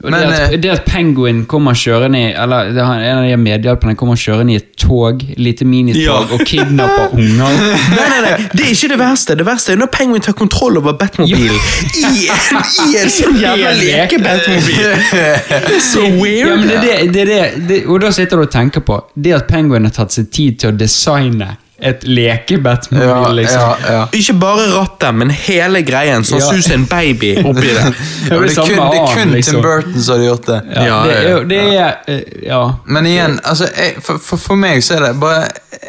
[0.02, 3.26] Men, det, at, eh, det at Penguin kommer kjørende i Eller det er en av
[3.28, 6.16] de medhjelperne kommer kjørende i et tog, lite minitog, Ja.
[6.34, 7.54] og kidnapper unger.
[7.92, 9.36] Nei, nei, nei, det er ikke det verste.
[9.38, 13.72] Det verste er når Penguin tar kontroll over Batmobilen i, en, i en sånn jævla
[13.78, 14.18] leke.
[14.18, 15.80] leke-Batmobil.
[15.92, 16.48] Så weird.
[16.48, 19.32] Ja, men det, det, det, det, det, og da sitter du og tenker på Det
[19.38, 23.60] at Penguin har tatt seg tid til å designe et leke-Batmobil, Ja, liksom.
[23.60, 24.02] ja, ja.
[24.14, 26.22] Ikke bare rattet, men hele greien.
[26.24, 26.50] Sånn Ja.
[26.52, 27.82] suser en baby oppi det.
[28.28, 29.54] Det det, er kun, det er kun liksom.
[29.58, 30.60] Tim Burton som hadde gjort det.
[30.76, 32.60] Ja, Ja, det er ja, Det er eh, Ja.
[32.86, 35.48] Men igjen, altså, jeg, for, for, for meg så er det bare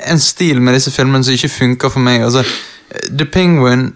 [0.10, 2.24] en stil med disse filmene som ikke funker for meg.
[2.24, 2.44] Altså,
[3.18, 3.94] The Penguin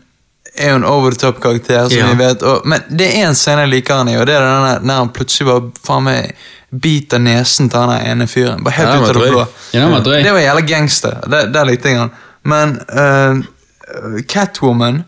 [0.58, 2.08] er jo en over the top-karakter, som Ja.
[2.14, 2.44] vi vet.
[2.44, 4.80] Og, men det er en scene jeg liker han i, og det er den der
[4.86, 6.32] når han plutselig bare faen meg
[6.72, 8.64] biter nesen til han ene fyren.
[8.64, 9.44] Bare helt ut av det blå.
[9.72, 11.20] Det var jævla gangster.
[11.32, 12.16] Det, der likte jeg han.
[12.48, 15.04] Men uh, Catwoman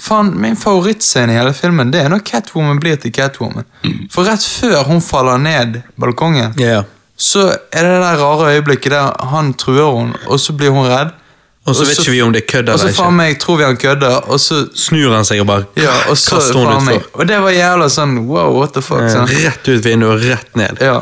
[0.00, 3.66] Faen, Min favorittscene i hele filmen Det er når Catwoman blir til Catwoman.
[4.10, 6.82] For rett før hun faller ned balkongen, yeah.
[7.16, 10.88] så er det det der rare øyeblikket der han truer henne, og så blir hun
[10.90, 11.14] redd.
[11.66, 13.56] Og så vet ikke vi om det er kødd Og så eller faen meg tror
[13.56, 16.72] vi han kødder, og så Snur han seg og bare ja, og så kaster hun
[16.76, 17.06] utfor.
[17.14, 19.06] Og det var jævla sånn wow, what the fuck.
[19.10, 19.28] sånn.
[19.32, 20.82] Rett ut vinduet og rett ned.
[20.84, 20.98] Ja.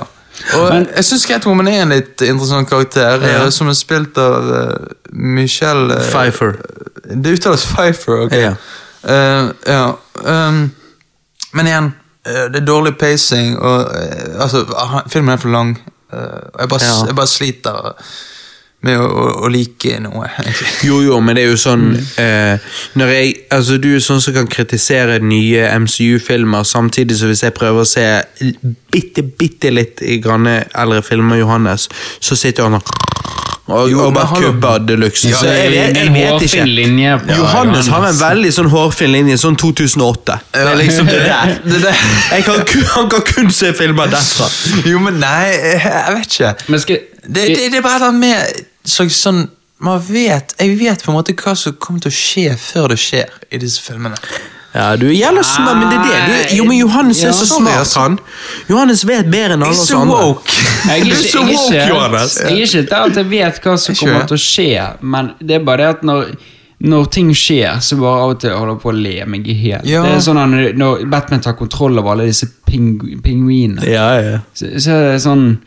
[0.59, 3.45] Og Men- jeg syns Catwoman er en litt interessant karakter, Ja.
[3.45, 6.55] eh, som er spilt av uh, Michelle uh, Pfeiffer.
[7.11, 8.33] Det uttales Pfeiffer, ok.
[8.33, 8.55] Ja.
[9.03, 9.93] Uh, ja.
[10.25, 10.73] Um,
[11.53, 11.93] men igjen,
[12.27, 14.65] eh, det er dårlig pacing, og eh, altså,
[15.11, 15.75] filmen er for lang.
[16.13, 16.19] eh,
[16.55, 17.07] og jeg, bare, Ja.
[17.07, 17.93] jeg bare sliter
[18.83, 20.27] med å, å, å like noe.
[20.87, 21.85] Jo, jo, men det er jo sånn
[22.19, 22.59] eh,
[22.99, 27.55] Når jeg, altså Du er sånn som kan kritisere nye MCU-filmer, samtidig som hvis jeg
[27.55, 28.07] prøver å se
[28.93, 31.89] bitte, bitte litt i granne eldre filmer, Johannes,
[32.21, 32.93] så sitter han og
[33.71, 35.29] og, Jo, og bare kubber kubber deluxe.
[35.31, 36.65] Ja, jeg, vet ikke.
[36.67, 40.37] linje på Johannes har en veldig sånn hårfin linje, sånn 2008.
[40.51, 41.55] Det er liksom det der.
[41.71, 42.03] Det der.
[42.35, 44.51] Jeg kan, kun- han kan kun se filmer derfra.
[44.91, 46.53] Jo, men nei, jeg, vet ikke.
[46.75, 49.49] Men skal, Det, det, det er bare noe med slags sånn
[49.83, 52.99] man vet, Jeg vet på en måte hva som kommer til å skje før det
[53.03, 54.15] skjer i disse filmene.
[54.75, 56.37] Ja, du er jævla smart, men det er det.
[56.53, 58.01] Du, jo, men Johannes er Ja, så smart, altså.
[58.01, 58.15] han.
[58.71, 60.17] Johannes vet bedre enn alle oss andre.
[60.23, 60.55] woke.
[60.87, 63.61] Jeg er ikke, så jeg er woke, ikke, jeg er ikke der at jeg vet
[63.67, 64.71] hva som kommer til å skje,
[65.03, 66.33] men det er bare det at når,
[66.95, 69.59] når ting skjer, så bare av og til holder jeg på å le meg i
[69.67, 69.85] hjel.
[69.93, 70.03] Ja.
[70.07, 74.09] Det er sånn at når- når Batman tar kontroll over alle disse pingu, pingvinene, Ja,
[74.23, 74.39] ja.
[74.55, 75.59] så, så er det sånn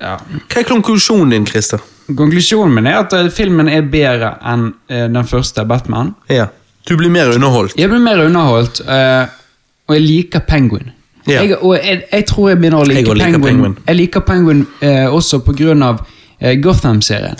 [0.00, 0.18] ja.
[0.50, 1.80] Hva er konklusjonen din, Christer?
[2.06, 6.14] Konklusjonen min er at eh, filmen er bedre enn eh, den første Batman.
[6.30, 6.48] Ja.
[6.86, 7.74] Du blir mer underholdt.
[7.78, 9.24] Jeg blir mer underholdt, eh,
[9.88, 10.92] og jeg liker Penguin.
[11.26, 11.40] Ja.
[11.42, 13.42] Jeg, og jeg, jeg tror jeg begynner å like Jeg Penguin.
[13.42, 13.78] Penguin.
[13.88, 15.40] Jeg liker Penguin eh, også
[15.82, 16.04] av
[16.38, 17.34] eh, Gotham-serien.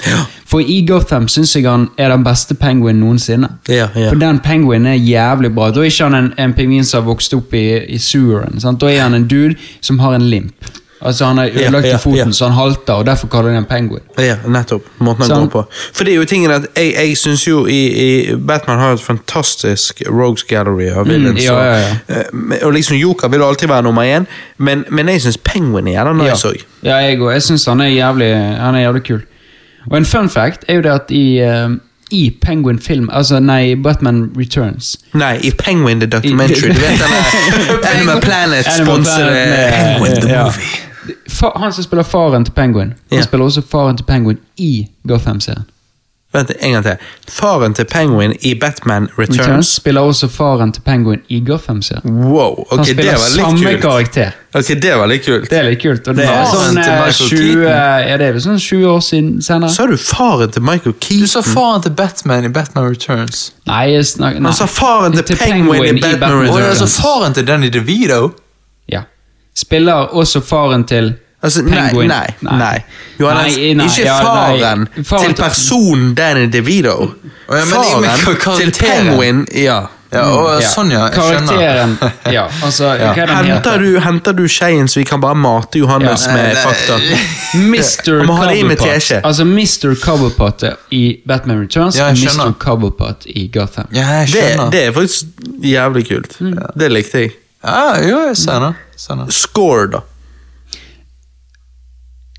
[0.47, 3.49] For i Gotham syns jeg han er den beste penguin noensinne.
[3.69, 4.09] Ja, ja.
[4.11, 5.71] For den penguinen er jævlig bra.
[5.71, 8.59] Da er ikke han en, en pingvin som har vokst opp i, i seweren.
[8.61, 8.81] Sant?
[8.83, 10.67] Da er han en dude som har en limp.
[11.01, 14.01] Altså Han har ødelagt ja, foten, så han halter, og derfor kaller de han penguin.
[14.19, 14.83] Ja, nettopp.
[14.99, 15.45] Måten han Sånn.
[15.45, 15.65] går på.
[15.93, 19.05] For det er jo tingen at jeg, jeg syns jo i, i Batman har et
[19.05, 21.37] fantastisk Rogues Gallery av villains.
[21.37, 21.95] Mm, ja, ja, ja.
[22.09, 24.25] Og, eh, og liksom Joker vil alltid være nummer én,
[24.59, 26.65] men, men jeg syns Penguin er jævla nice òg.
[26.83, 27.33] Ja, jeg òg.
[27.37, 29.21] Jeg syns han, han er jævlig kul.
[29.91, 31.69] Og en fun fact er jo det at i, eh,
[32.11, 36.73] i Penguin film, altså nei, Batman Returns Nei, i Penguin the Documentary.
[36.73, 39.31] Du vet den Animal Planet sponser
[39.71, 40.43] Penguin the.
[40.45, 40.86] Movie.
[41.29, 43.23] Fa Han som spiller faren til Penguin, han Ja.
[43.25, 45.65] spiller også faren til Penguin i Gotham-serien.
[46.35, 46.97] Vent en gang til.
[47.31, 49.69] Faren til Penguin i Batman Returns Returns.
[49.69, 52.03] spiller også faren til Penguin i Gotham-serien.
[52.05, 53.81] Wow, Han ok, det var litt samme kult.
[53.81, 54.31] karakter.
[54.55, 55.49] Ok, det var litt kult.
[55.51, 56.09] Det er litt kult.
[56.09, 57.63] Og det er sånn til eh, 20
[58.11, 59.71] Ja, det er sånn 20 år siden senere.
[59.71, 61.21] Sa du faren til Michael Keaton?
[61.21, 63.53] Du sa faren til Batman i Batman Returns.
[63.67, 64.51] Nei, jeg snakker nei.
[64.51, 66.57] Han sa faren til Penguin i Batman Og Returns.
[66.57, 68.33] Og jeg sa faren til Danny DeVito.
[69.57, 69.61] Ja.
[69.61, 72.09] Spiller også faren til Altså, nei, Penguin.
[72.09, 72.79] nei, nei.
[73.21, 74.59] Johannes, Nei, nei, ikke ja, nei.
[74.61, 76.95] faren, Faren til personen Danny DeVito.
[77.49, 78.11] ja, men- men
[78.41, 78.87] faren til.
[78.87, 79.83] Penguin, ja.
[80.13, 81.09] Ja, og sånn, ja.
[81.11, 81.47] Jeg skjønner.
[81.47, 81.99] Karakteren
[82.33, 83.79] Ja, altså, hva den Henter heter?
[83.79, 86.33] du, henter du skeien så vi kan bare mate Johannes Ja.
[86.33, 86.99] med Nei, fakta?
[87.55, 88.27] Mr.
[88.27, 89.25] Cobblepot.
[89.25, 89.95] Altså Mr.
[90.01, 92.17] Cobblepot i Batman Returns Ja, og.
[92.17, 92.53] Mr.
[92.59, 93.87] Cobblepot i Gotham.
[93.93, 95.25] Ja, jeg Det, det er faktisk
[95.63, 96.41] jævlig kult.
[96.41, 96.59] Mm.
[96.79, 97.31] Det likte jeg.
[97.67, 99.31] Ja, jo, jeg ser den.
[99.35, 100.01] Score, da.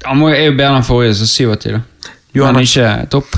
[0.05, 1.81] Han er jo bedre enn forrige, så 87, da.
[2.37, 2.61] Johanna.
[2.61, 3.35] Men ikke topp.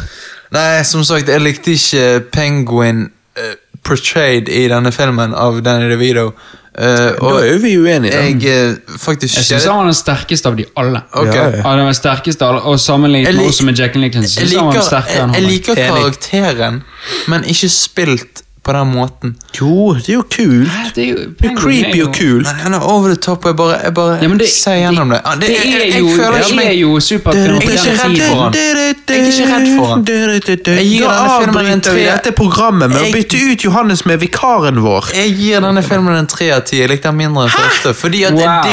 [0.54, 3.06] Nei, som sagt, jeg likte ikke Penguin
[3.40, 3.52] uh,
[3.86, 6.32] portrayed i denne filmen av Danny DeVito.
[6.80, 8.14] Uh, Da er vi uenige.
[8.16, 8.36] jeg
[8.70, 11.02] uh, faktisk Jeg syns han var den sterkeste av de alle.
[11.12, 11.36] Okay.
[11.36, 11.64] Ja, ja.
[11.66, 14.44] var den sterkeste av alle, Og sammenlignet med med Jack Nicholson.
[14.44, 15.52] Jeg han var liker, sterkere jeg, enn jeg han.
[15.52, 16.84] liker karakteren,
[17.28, 19.36] men ikke spilt på den måten.
[19.60, 20.70] Jo, det er jo kult.
[20.96, 22.44] Det er jo Det er creepy og kult.
[22.46, 25.10] Nei, han er over the top, og jeg bare, jeg bare Ja, det, ser gjennom
[25.14, 25.22] det.
[25.26, 27.80] Ah, det, jeg- er jeg jo, føler ikke meg- er jo superfilm på Jeg er
[27.80, 28.28] ikke den redd tiden.
[28.30, 28.54] for han.
[28.54, 30.04] Jeg er ikke redd for han.
[30.10, 34.20] Jeg gir Da denne filmen en tre- dette programmet med å bytte ut Johannes med
[34.20, 35.10] vikaren vår.
[35.16, 36.78] Jeg gir denne filmen en tre av ti.
[36.80, 37.94] Jeg likte den mindre enn første.
[37.96, 38.42] Fordi at Wow.
[38.42, 38.64] jeg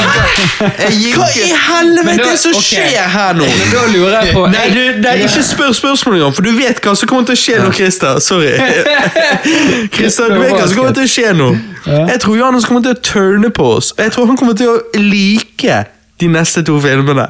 [0.89, 3.45] digger Hva i helvete er det som skjer her nå?
[3.71, 6.95] Da lurer jeg på Nei, du, nei, ikke spør spørsmål engang, for du vet hva
[6.95, 8.19] som kommer til å skje nå, Christer.
[8.19, 8.53] Sorry.
[9.91, 11.49] Christer, du vet hva som kommer til å skje nå.
[11.87, 13.93] Jeg tror Johannes kommer til å turne på oss.
[13.97, 15.85] Jeg tror han kommer til å like
[16.17, 17.27] de neste to filmene.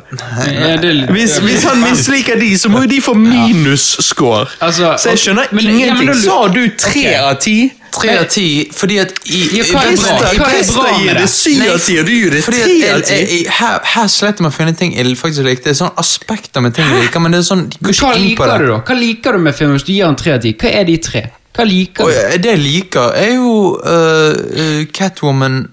[1.11, 4.45] Hvis, hvis han misliker de, så må jo de få minusscore.
[4.63, 6.13] Altså, så jeg skjønner men- ingenting.
[6.23, 7.57] Sa du tre av ti?
[7.97, 10.31] tre av ti fordi at i, i hva er bra?
[10.37, 11.29] Hva er bra med gir det?
[11.31, 13.45] syv av ti, og du gir det jeg- av ti.
[13.59, 15.63] Her, her sliter man å finne ting jeg faktisk likte.
[15.63, 18.11] Det er sånn aspekter med ting jeg liker, men det er sånn, de går ikke
[18.15, 18.59] inn på liker det.
[18.59, 18.79] du, da?
[18.87, 20.53] Hva liker du med film hvis du gir den tre av ti?
[20.53, 21.23] Hva er de tre?
[21.57, 22.17] Hva liker Og du?
[22.21, 25.63] eh, det jeg liker, er jo uh, Catwoman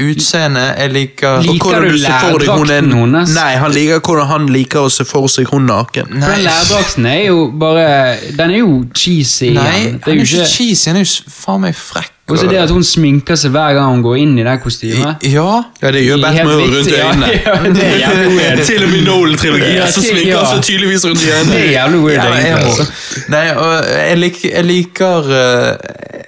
[0.00, 0.60] utseende.
[0.78, 3.34] Jeg liker Liker du lærdrakten hennes?
[3.36, 6.16] Nei, han liker hvordan han liker å se for seg hun naken.
[6.16, 9.52] For den lærdrakten er jo bare Den er jo cheesy.
[9.56, 10.00] Nei, igjen.
[10.04, 12.11] han er jo ikke cheesy, han er jo faen meg frekk.
[12.30, 15.24] Og så det at hun sminker seg hver gang hun går inn i det kostymet.
[15.26, 15.62] Ja.
[15.82, 17.30] Ja, det gjør Batman rundt øynene.
[17.34, 17.56] ja.
[17.56, 18.62] Ja, det er jævlig weird.
[18.68, 20.44] Til og med Nolan-trilogien Ja, så sminker ja.
[20.52, 21.50] seg tydeligvis rundt øynene.
[21.52, 22.46] Det er jævlig weird, Ja, egentlig.
[22.46, 22.86] jeg, Altså.
[23.34, 23.74] nei, og
[24.08, 25.76] jeg liker, jeg liker eh,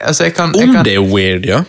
[0.09, 1.63] Altså, jeg kan, jeg Om kan det er weird, ja.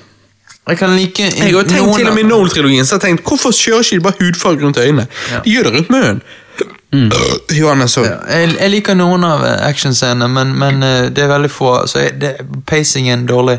[0.68, 3.28] Jeg kan like Jeg har tenkt til og med i Nolan-trilogien, så har jeg tenkt,
[3.30, 5.06] hvorfor kjører ikke de bare hudfarge rundt øynene?
[5.46, 6.22] De gjør det rundt munnen.
[7.60, 8.04] Johannes, så.
[8.06, 11.72] Ja, jeg, jeg liker noen av actionscenene, men, men eh, det er veldig få.
[11.92, 12.34] Så jeg, det,
[12.68, 13.58] pacingen dårlig.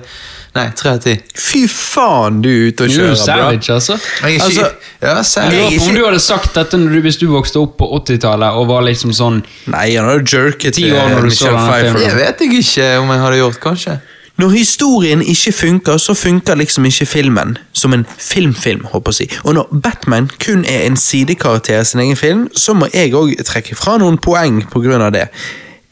[0.57, 1.15] Nei, tre av ti.
[1.37, 3.99] Fy faen, du er ute og er kjører, savage, altså.
[4.23, 4.67] Jeg er ikke Altså,
[5.03, 5.51] Ja, Jeg savage.
[5.53, 7.57] lurer Jeg på er om ikke- du hadde sagt dette når du, hvis du vokste
[7.61, 11.31] opp på 80-tallet og var liksom sånn Nei, han hadde jerket Ti år når du
[11.31, 11.99] så Michelle denne Pfeiffer.
[11.99, 12.09] filmen.
[12.09, 14.01] Det vet jeg ikke om jeg hadde gjort, kanskje.
[14.39, 18.85] Når historien ikke funker, så funker liksom ikke filmen som en filmfilm.
[18.93, 19.31] håper jeg.
[19.45, 23.35] Og når Batman kun er en sidekarakter i sin egen film, så må jeg òg
[23.45, 25.11] trekke fra noen poeng pga.
[25.11, 25.29] det.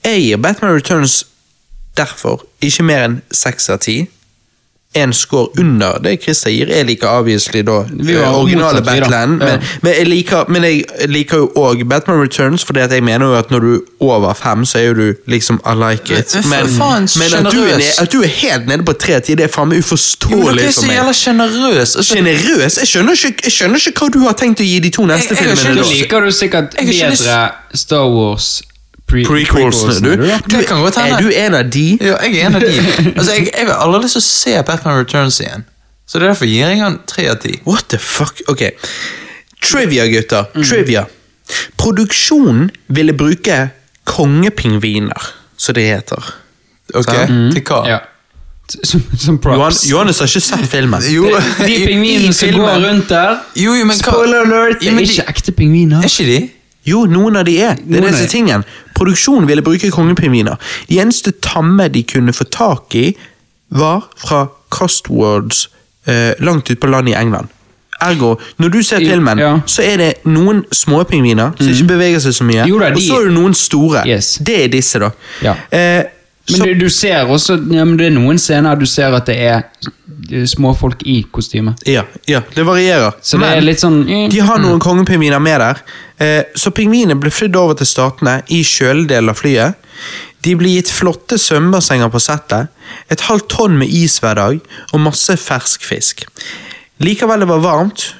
[0.04, 1.24] Jeg gir Batman Returns
[1.96, 4.08] derfor ikke mer enn seks av ti.
[4.94, 6.68] En score under det Christer gir.
[6.70, 9.00] Jeg liker obviously da eh, originale vi.
[9.00, 9.46] Batman, Ja.
[9.46, 13.34] men, men, jeg liker, men jeg liker jo òg Batman Returns, fordi jeg mener jo
[13.34, 16.34] at når du er over fem, så er jo du liksom I like it.
[16.34, 18.92] Men- Men, men faen, men at, du er ned, at du er helt nede på
[18.92, 21.96] tre ti, det er faen meg Jo, men uforståelig dere er for så jævla sjenerøs.
[21.96, 22.76] Altså, Generøs?
[22.78, 25.34] Jeg skjønner, ikke, jeg skjønner ikke hva du har tenkt å gi de to neste
[25.34, 25.80] Jeg- jeg har filmene.
[25.80, 28.62] Jeg, jeg liker du sikkert bedre Star Wars
[29.06, 30.24] pre Prequelsene, du.
[30.24, 31.85] du er du en av de?
[32.01, 32.72] Ja, jeg er en av de.
[33.16, 35.66] Altså, jeg, jeg har aldri lyst til å se Batman Returns igjen.
[36.06, 37.59] Så det er derfor gir jeg han tre av ti.
[37.68, 38.40] What the fuck?
[38.48, 38.62] Ok.
[39.64, 40.48] Trivia, gutter.
[40.55, 40.64] Mm.
[40.68, 41.05] Trivia.
[41.81, 43.59] Produksjonen ville bruke
[44.09, 46.32] kongepingviner, som det heter.
[46.94, 47.12] Ok,
[47.55, 47.78] Til hva?
[47.89, 47.98] Ja.
[48.85, 49.82] Som, som Johan, props.
[49.90, 51.02] Johannes har ikke sett filmen.
[51.12, 51.28] Jo,
[51.60, 54.81] De i pingvinene som går rundt der Jo, jo, men hva- Spoiler alert!
[54.81, 56.01] Det er ikke ekte pingviner.
[56.01, 56.39] Er ikke de?
[56.85, 57.78] Jo, noen av de er.
[57.81, 58.65] Det er disse tingen.
[58.97, 60.61] Produksjonen ville bruke kongepingviner.
[60.90, 63.09] De eneste tamme de kunne få tak i,
[63.74, 65.69] var fra Costwards
[66.06, 67.48] eh, langt ute på landet i England.
[68.02, 69.52] Ergo, når du ser filmen, ja.
[69.66, 73.20] så er det noen småpingviner som ikke beveger seg så mye, Jo da, og så
[73.20, 74.02] er det noen store.
[74.09, 74.35] Yes.
[74.44, 75.11] Det er disse, da.
[75.44, 75.55] Ja.
[75.73, 76.02] Eh,
[76.50, 79.36] Men du, du ser også ja, men Det er noen scener du ser at det
[79.40, 81.74] er småfolk i kostyme.
[81.88, 83.16] ja, ja, det varierer.
[83.22, 85.80] Så det er litt sånn mm, De har noen kongepingviner med der.
[86.20, 89.80] Eh, så pingvinene ble flydd over til statene i kjøledelen av flyet.
[90.44, 92.68] De ble gitt flotte svømmebassenger på settet,
[93.12, 94.60] et halvt tonn med is hver dag
[94.92, 96.26] og masse fersk fisk.
[97.04, 98.10] Likevel det var varmt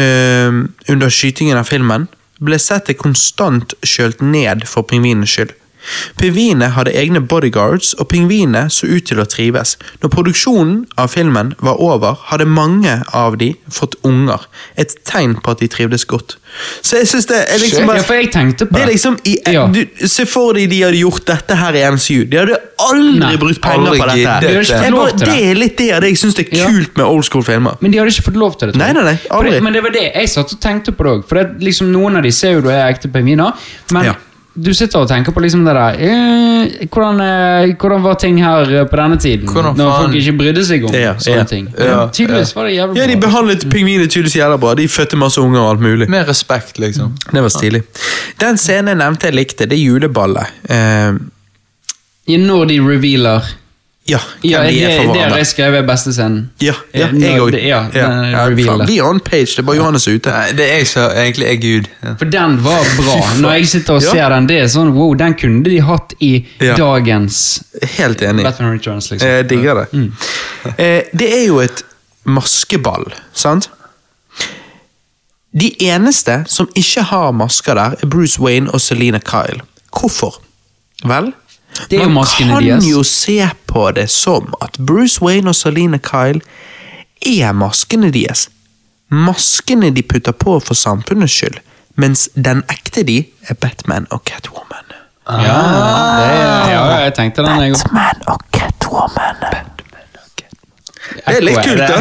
[0.00, 0.48] eh,
[0.88, 2.08] under skytingen av filmen,
[2.40, 5.52] ble settet konstant kjølt ned for pingvinenes skyld.
[6.18, 9.76] Pingvinene hadde egne bodyguards, og pingvinene så ut til å trives.
[10.02, 14.46] Når produksjonen av filmen var over, hadde mange av de fått unger.
[14.76, 16.36] Et tegn på at de trivdes godt.
[16.82, 19.18] Så jeg synes det er liksom Ja, bare for jeg tenkte på det er liksom
[19.28, 19.66] i, Ja.
[19.68, 22.24] du, Se for deg de hadde gjort dette her i MCU.
[22.24, 24.28] De hadde aldri Nei, brukt penger aldri på dette.
[24.28, 24.40] her.
[24.40, 25.50] De hadde ikke fått lov til det det.
[25.50, 26.66] er litt det det jeg syns er Ja.
[26.66, 27.76] kult med old school filmer.
[27.80, 28.76] Men de hadde ikke fått lov til det.
[28.76, 29.50] Nei, nei, nei, aldri.
[29.50, 31.28] det, men det var det jeg satt og tenkte på det òg.
[31.28, 33.52] For det, liksom, noen av de ser jo du er ekte pingviner,
[33.92, 34.14] men Ja.
[34.58, 38.72] Du sitter og tenker på liksom det der eh, hvordan, eh, hvordan var ting her
[38.80, 39.46] eh, på denne tiden?
[39.48, 41.68] Hvordan når faen- folk ikke brydde seg om Ja, sånne ja, ting.
[41.78, 43.02] ja, tydeligvis var det jævlig bra.
[43.02, 44.74] Ja, De behandlet pingviner tydeligvis jævlig bra.
[44.74, 46.08] De fødte masse unger og alt mulig.
[46.10, 47.14] Med respekt, liksom.
[47.32, 47.82] Det var stilig.
[48.40, 50.46] Den scenen jeg nevnte jeg likte, det er juleballet.
[50.68, 51.12] Eh,
[52.28, 53.46] Ja, når de revealer
[54.08, 56.50] ja, Ja, de det, er det har jeg skrevet beste scenen.
[56.64, 57.56] Ja, ja, Eh, jeg òg.
[57.62, 60.32] Ja, Ja, vi er on page, det er bare Johannes ute.
[60.56, 61.88] Det er jeg som egentlig er Gud.
[62.18, 63.18] For den var bra.
[63.40, 66.46] Når jeg sitter og ser den, det er sånn wow, den kunne de hatt i
[66.60, 67.62] dagens
[67.98, 68.44] Helt enig.
[68.44, 69.28] Batman Returns, liksom.
[69.28, 69.86] Jeg digger det.
[69.92, 70.12] Mm.
[71.18, 71.84] det er jo et
[72.24, 73.70] maskeball, sant?
[75.58, 79.62] De eneste som ikke har masker der, er Bruce Wayne og Selina Kyle.
[79.94, 80.40] Hvorfor?
[81.08, 81.32] Vel,
[81.90, 85.98] Det er jo man kan jo se på det som at Bruce Wayne og Selina
[85.98, 86.40] Kyle
[87.26, 88.48] er maskene deres.
[89.08, 91.60] Maskene de putter på for samfunnets skyld,
[91.96, 94.94] mens den ekte de er Batman og Catwoman.
[95.28, 95.56] Ja,
[96.18, 97.82] det, ja, jeg tenkte den, jeg òg.
[97.82, 99.77] Batman og Catwoman.
[101.14, 101.96] Det er litt kult, det, da.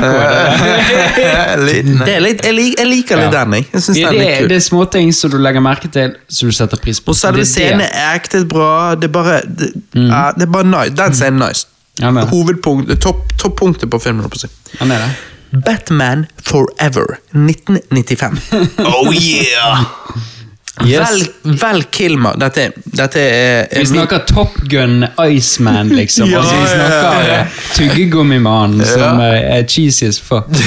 [1.62, 1.76] Det
[2.12, 3.44] jeg, lik, jeg liker litt Ja.
[3.46, 3.66] den, jeg.
[3.74, 6.56] jeg synes det, er litt det er småting som du legger merke til, som du
[6.56, 7.14] setter pris på.
[7.16, 7.48] Og selve det.
[7.52, 8.96] scenen er ekte bra.
[9.00, 10.96] Det er bare det, ja, det er bare nice.
[11.00, 11.68] Den scenen er nice.
[12.02, 14.28] Ja, Hovedpunktet, Hovedpunkt, topp- Toppunktet på filmen.
[14.80, 15.12] Ja, er det.
[15.66, 18.42] Batman Forever 1995.
[18.92, 19.86] Oh yeah!
[20.86, 21.10] Yes.
[21.10, 22.38] Vel, vel Kilmer.
[22.38, 26.30] Dette, dette er, er Vi snakker Top Gun Iceman, liksom.
[26.32, 27.38] Ja, altså, vi snakker ja.
[27.38, 27.46] ja.
[27.74, 30.52] Tyggegummimannen som eh, er cheesy as fuck.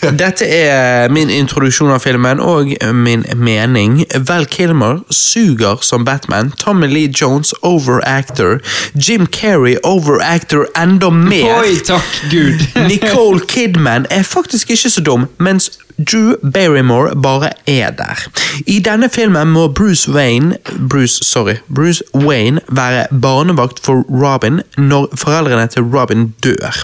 [0.00, 3.98] Dette er min introduksjon av filmen og min mening.
[4.28, 6.54] Vel Kilmer suger som Batman.
[6.56, 8.62] Tommy Lee Jones overactor.
[8.94, 11.52] Jim Carrey overactor enda mer.
[11.60, 12.64] Oi, takk Gud!
[12.88, 15.70] Nicole Kidman er faktisk ikke så dum, mens
[16.06, 18.28] Drew Barrymore bare er der.
[18.66, 20.56] I denne filmen må Bruce Wayne
[20.90, 26.82] Bruce, sorry, Bruce Wayne være barnevakt for Robin når foreldrene til Robin dør.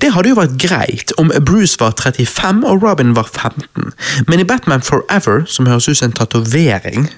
[0.00, 3.92] Det hadde jo vært greit om Bruce var 35 og Robin var 15,
[4.28, 7.08] men i Batman Forever, som høres ut som en tatovering,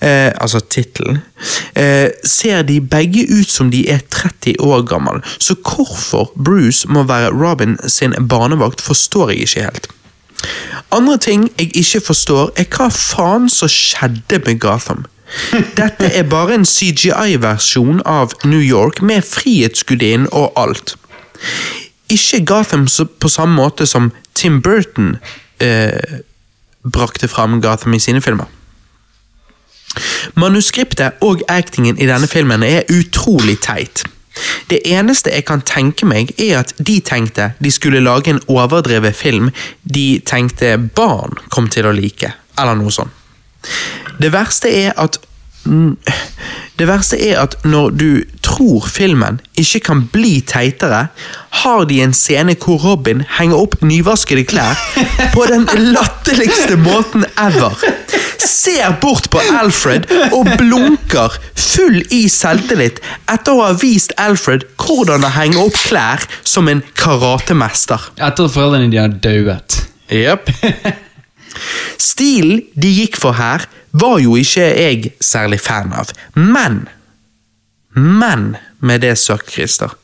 [0.00, 1.18] eh, altså tittelen,
[1.74, 7.02] eh, ser de begge ut som de er 30 år gammel, så hvorfor Bruce må
[7.02, 9.88] være Robin sin barnevakt, forstår jeg ikke helt.
[10.92, 15.04] Andre ting jeg ikke forstår, er hva faen som skjedde med Gotham.
[15.76, 20.94] Dette er bare en CGI-versjon av New York med Frihetsgudinnen og alt.
[22.12, 22.86] Ikke Gotham
[23.20, 25.16] på samme måte som Tim Burton
[25.60, 26.20] eh,
[26.92, 28.46] brakte fram Gotham i sine filmer.
[30.36, 34.04] Manuskriptet og actingen i denne filmen er utrolig teit.
[34.70, 39.16] Det eneste jeg kan tenke meg, er at de tenkte de skulle lage en overdrevet
[39.16, 39.50] film
[39.82, 43.12] de tenkte barn kom til å like, eller noe sånt.
[44.20, 45.18] Det verste er at
[46.76, 48.08] Det verste er at når du
[48.44, 51.06] tror filmen ikke kan bli teitere,
[51.62, 54.76] har de en scene hvor Robin henger opp nyvaskede klær
[55.34, 55.64] på den
[55.94, 57.80] latterligste måten ever.
[58.46, 60.06] Ser bort på Alfred
[60.36, 63.00] og blunker full i selvtillit
[63.32, 68.12] etter å ha vist Alfred hvordan å henge opp klær som en karatemester.
[68.20, 69.80] Etter at foreldrene de har dauet.
[70.12, 70.52] Yep.
[72.10, 73.64] Stilen de gikk for her,
[74.00, 76.12] var jo ikke jeg særlig fan av.
[76.34, 76.86] Men
[77.96, 79.94] Men med det sagt, Christer.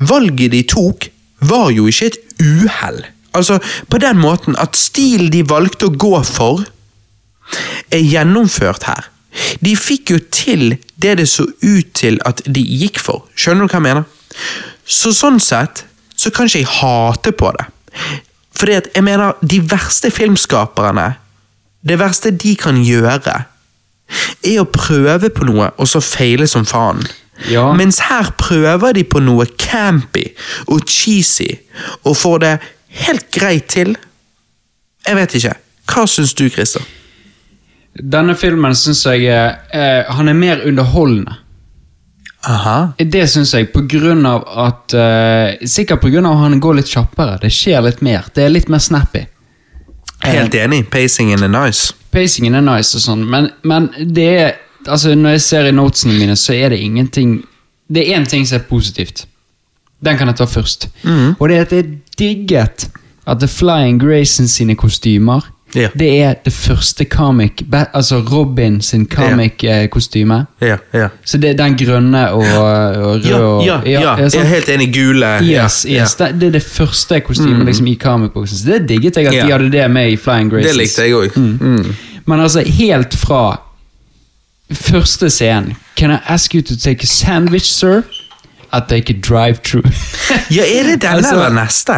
[0.00, 1.10] Valget de tok,
[1.40, 3.02] var jo ikke et uhell.
[3.34, 6.64] Altså, på den måten at stilen de valgte å gå for,
[7.92, 9.08] er gjennomført her.
[9.60, 13.26] De fikk jo til det det så ut til at de gikk for.
[13.36, 14.04] Skjønner du hva jeg mener?
[14.88, 15.84] Så sånn sett
[16.16, 17.68] så kan ikke jeg hate på det.
[18.56, 21.12] Fordi at jeg mener, de verste filmskaperne,
[21.82, 23.42] det verste de kan gjøre,
[24.44, 27.02] er å prøve på noe og så feile som faen.
[27.50, 27.70] Ja.
[27.74, 30.28] Mens her prøver de på noe campy
[30.68, 31.48] og cheesy,
[32.04, 32.54] og får det
[33.02, 33.96] helt greit til.
[35.06, 35.54] Jeg vet ikke.
[35.90, 36.84] Hva syns du, Christer?
[37.92, 41.34] Denne filmen syns jeg eh, han er mer underholdende.
[42.48, 42.92] Aha.
[42.98, 47.38] Det syns jeg, på grunn av at eh, Sikkert av at han går litt kjappere.
[47.42, 48.26] Det skjer litt mer.
[48.34, 49.26] Det er litt mer snappy.
[50.22, 50.86] Helt enig.
[50.90, 51.94] Pacingen er nice.
[52.12, 56.16] Pacingen er nice og sånn, men, men det er Altså, når jeg ser i notesene
[56.18, 57.44] mine, så er det ingenting
[57.86, 59.26] Det er én ting som er positivt.
[60.02, 60.88] Den kan jeg ta først.
[61.38, 61.84] Og det er at jeg
[62.18, 62.88] digget
[63.26, 65.88] at The Flying Grayson sine kostymer Ja.
[65.98, 70.46] Det er det første comic Altså Robin sin comic-kostyme.
[70.60, 71.08] Ja, ja.
[71.24, 74.16] Så det er den grønne og, og røde Ja, og ja, ja.
[74.16, 74.94] Jeg er helt enig.
[74.94, 75.26] Gule.
[75.42, 76.14] Yes, ja, yes.
[76.14, 78.50] Det, er det første kostymet liksom, i comic books.
[78.50, 80.50] Så det digget jeg at de hadde det med i Flying.
[80.50, 80.70] Graces.
[80.70, 81.38] Det likte jeg òg.
[81.38, 81.94] Mm.
[82.26, 83.60] Men altså, helt fra
[84.72, 88.02] første scenen Can I ask you to take a sandwich, sir?
[88.72, 89.92] At they could drive-through.
[90.50, 91.92] Ja, er det denne Altså- eller neste?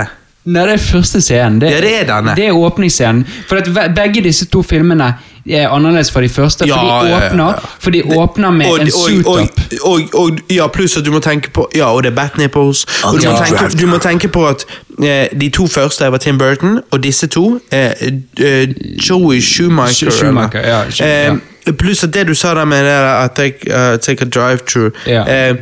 [0.45, 1.61] Nei, det er første scenen.
[1.61, 2.35] Det, Ja, det er denne.
[2.37, 3.25] Det er åpningsscenen.
[3.49, 5.15] For at begge disse to filmene
[5.49, 6.67] er annerledes fra de første.
[6.69, 7.71] Ja, for de åpner, ja.
[7.81, 9.61] For de åpner med og, en suit-up.
[9.85, 12.37] og, og, og, ja, pluss at du må tenke på Ja, og det er bat
[12.41, 12.85] nipples.
[13.05, 14.65] Og du, må tenke, du må tenke på at
[15.03, 17.93] eh, de to første var Tim Burton, og disse to eh,
[18.41, 18.69] eh,
[19.11, 20.09] Joey Schumacher.
[20.11, 21.33] Sch- Schumacher, ja, Schumacher.
[21.33, 24.93] Eh, Pluss at det du sa der med det der, take, uh, take a drive-through
[25.09, 25.51] yeah.
[25.51, 25.57] eh,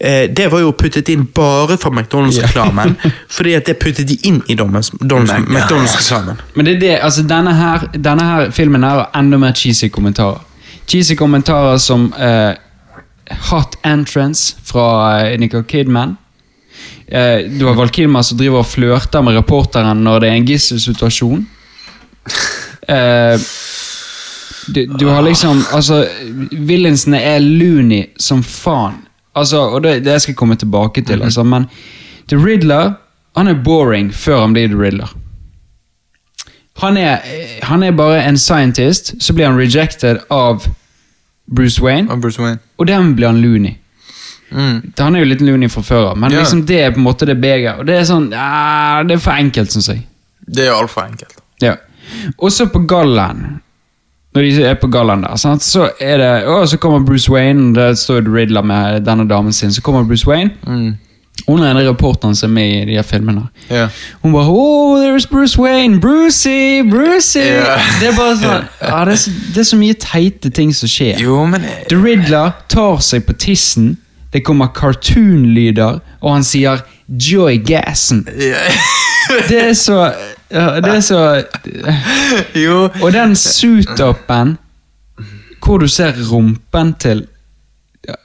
[0.00, 2.96] eh, Det var jo puttet inn bare for McDonald's-reklamen.
[3.36, 6.40] fordi at det puttet de inn i McDonald's-reklamen.
[6.54, 9.88] Men det er det, altså denne her, denne her filmen her har enda mer cheesy
[9.88, 10.40] kommentarer.
[10.86, 12.54] Cheesy kommentarer som eh,
[13.50, 16.16] Hot Entrance fra Nicol Nicole Kidman.
[17.12, 20.48] Eh, du har Val Kilmer som driver og flørter med reporteren når det er en
[20.52, 21.46] gisselsituasjon.
[22.82, 23.38] Eh,
[24.66, 26.04] du, du har liksom Altså,
[26.52, 29.00] villainsene er loony som faen.
[29.34, 31.66] Altså, og det, det skal jeg komme tilbake til, altså, men
[32.28, 32.92] The Riddler
[33.36, 35.12] han er boring før han blir The Riddler.
[36.82, 40.66] Han er, eh, han er bare en scientist, så blir han rejected av
[41.46, 42.58] Bruce Wayne, Og Bruce Wayne.
[42.78, 43.76] og den blir han loony.
[44.50, 44.92] Mm.
[44.98, 46.42] Han er jo litt loony fra før av, men yeah.
[46.42, 47.80] liksom det er på en måte det begeret.
[47.80, 50.02] Og det er sånn, ja, det er for enkelt, syns jeg.
[50.46, 51.38] Det er altfor enkelt.
[51.62, 51.76] Ja.
[52.36, 53.60] Også på gallaen.
[54.34, 55.62] Når de er på gallaen der, sant?
[55.62, 59.52] så er det å, Så kommer Bruce Wayne, der står The Riddler med denne damen
[59.52, 59.72] sin.
[59.72, 60.50] Så kommer Bruce Wayne.
[60.66, 60.94] Mm.
[61.48, 63.48] Hun er en reporteren som er med i de her filmene.
[63.70, 63.90] Yeah.
[64.22, 66.00] Hun bare Oh, there's Bruce Wayne!
[66.00, 66.82] Brucey!
[66.90, 67.40] Brucey!
[67.40, 67.80] Yeah.
[68.00, 70.88] Det er bare sånn ja, det, er så, det er så mye teite ting som
[70.92, 71.18] skjer.
[71.24, 73.96] Jo, men The Riddler tar seg på tissen,
[74.32, 78.22] det kommer cartoon-lyder, og han sier 'Joy Gassen'.
[78.38, 78.78] Yeah.
[79.48, 80.12] Det er så
[80.52, 81.20] Ja, det er så
[82.64, 82.88] Jo.
[83.02, 84.58] Og den suit-upen
[85.62, 87.26] hvor du ser rumpen til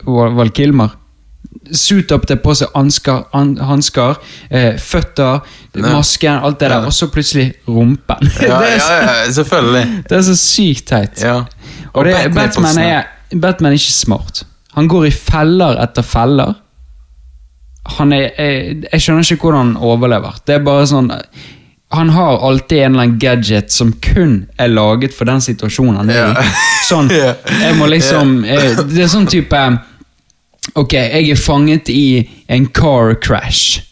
[0.08, 0.95] Val Kilmer.
[1.72, 4.18] Suit-up, det er på seg hansker,
[4.49, 5.44] eh, føtter,
[5.84, 8.30] masken, alt det der, og så plutselig rumpen.
[8.41, 10.04] Ja, det, er så, ja, selvfølgelig.
[10.10, 11.22] det er så sykt teit.
[11.22, 11.41] Ja.
[11.94, 13.04] Og det, Batman er,
[13.36, 14.45] Batman er ikke smart.
[14.78, 16.56] Han går i feller etter feller.
[17.98, 20.41] Han er, jeg, jeg skjønner ikke hvordan han overlever.
[20.48, 21.12] Det er bare sånn
[21.89, 26.09] Han har alltid en eller annen gadget som kun er laget for den situasjonen han
[26.11, 26.47] er i.
[26.89, 29.61] Sånn, jeg må liksom eh, Det er sånn type
[30.77, 33.88] Ok, jeg er fanget i en car crash.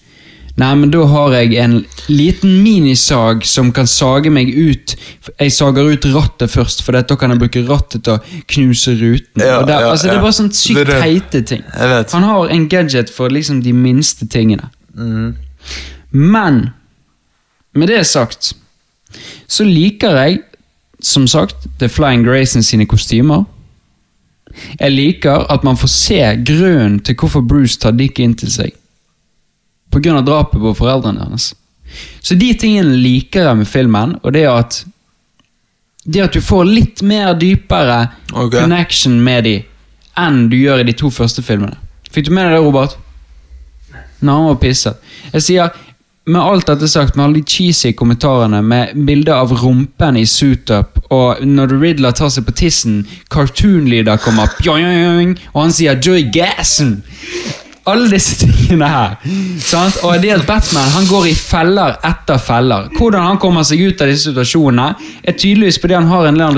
[0.59, 1.73] Nei, men da har jeg en
[2.07, 4.93] liten minisag som kan sage meg ut.
[5.39, 9.43] Jeg sager ut rattet først, for da kan jeg bruke rattet til å knuse ruten.
[9.43, 11.65] Ja, det, ja, altså, det er bare sånn sykt teite ting.
[11.75, 14.71] Han har en gadget for liksom de minste tingene.
[14.95, 15.35] Mm.
[16.11, 16.61] Men
[17.75, 18.53] med det sagt,
[19.47, 20.39] så liker jeg,
[21.03, 23.43] som sagt, The Flying Grayson sine kostymer.
[24.79, 28.73] Jeg liker at man får se grunnen til hvorfor Bruce tar Dick inn til seg.
[29.95, 31.53] Av drapet på foreldrene hennes.
[32.19, 34.81] Så de tingene liker jeg med filmen, og det er at
[36.05, 38.59] det at du får litt mer dypere okay.
[38.59, 39.55] connection med de
[40.21, 41.79] enn du gjør i de to første filmene.
[42.13, 42.97] Fikk du med deg det, Robert?
[44.21, 45.01] Nei, han var pisset.
[45.33, 45.79] Jeg sier,
[46.25, 50.97] med alt dette sagt, med alle de cheesy kommentarene, med bilder av rumpen i suit-up,
[51.13, 53.03] og når Riddler tar seg på tissen,
[53.33, 54.49] cartoon-lyder kommer,
[55.53, 56.97] og han sier 'Joy Gassen'.
[57.85, 59.11] Alle disse tingene her.
[59.61, 59.99] Sant?
[60.03, 62.87] Og det at Batman han går i feller etter feller.
[62.97, 66.57] Hvordan han kommer seg ut av disse situasjonene, er tydeligvis fordi han har en rar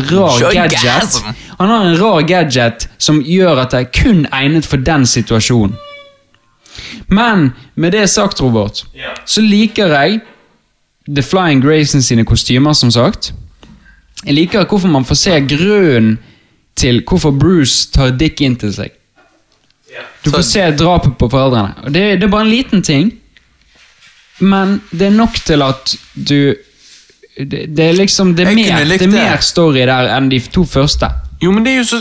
[0.53, 1.19] gadget.
[1.59, 5.75] Han har en rar gadget som gjør at det er kun egnet for den situasjonen.
[7.07, 8.85] Men med det sagt, Robert,
[9.25, 10.21] så liker jeg
[11.07, 13.33] The Flying Grayson sine kostymer, som sagt.
[14.25, 16.17] Jeg liker hvorfor man får se grunnen
[16.77, 18.93] til hvorfor Bruce tar Dick inn til seg.
[20.25, 21.73] Du får se drapet på foreldrene.
[21.87, 23.11] Og det, det er bare en liten ting,
[24.39, 26.55] men det er nok til at du
[27.37, 30.63] Det, det er liksom Det er, mer, det er mer story der enn de to
[30.65, 31.05] første.
[31.41, 31.99] Jo, men det er jo så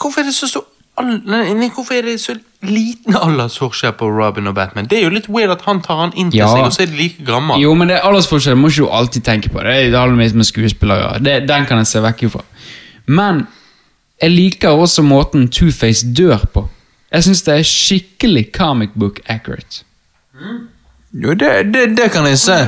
[0.00, 0.64] Hvorfor er det så stor
[1.00, 4.86] all- nei, nei, Hvorfor er det så liten aldersforskjell på Robin og Batman?
[4.90, 6.48] Det er jo litt weird at han tar han inn til Ja.
[6.52, 7.60] seg, og så er de like gammel.
[7.62, 9.62] Jo, men det er aldersforskjell må ikke du alltid tenke på.
[9.64, 11.18] Det er det med, med skuespillere.
[11.24, 12.42] Det, den kan jeg se vekk ifra.
[13.06, 13.46] Men
[14.22, 16.68] jeg liker også måten Two-Face dør på.
[17.12, 19.82] Jeg syns det er skikkelig comic book accurate.
[21.12, 22.58] Jo, det, det, det kan jeg se.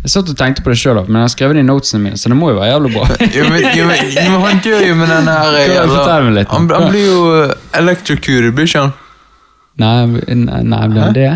[0.00, 2.16] Jeg satt og tenkte på det sjøl, men jeg har skrevet det i notesene mine,
[2.16, 3.08] så det må jo være jævlig bra.
[3.36, 6.48] Jo, men, jo, men, han dør jo med den her litt?
[6.54, 8.94] Han, han blir jo eh, electrocuted, blir ikke han?
[9.80, 9.92] Nei,
[10.40, 11.30] nei, nei, blir han det?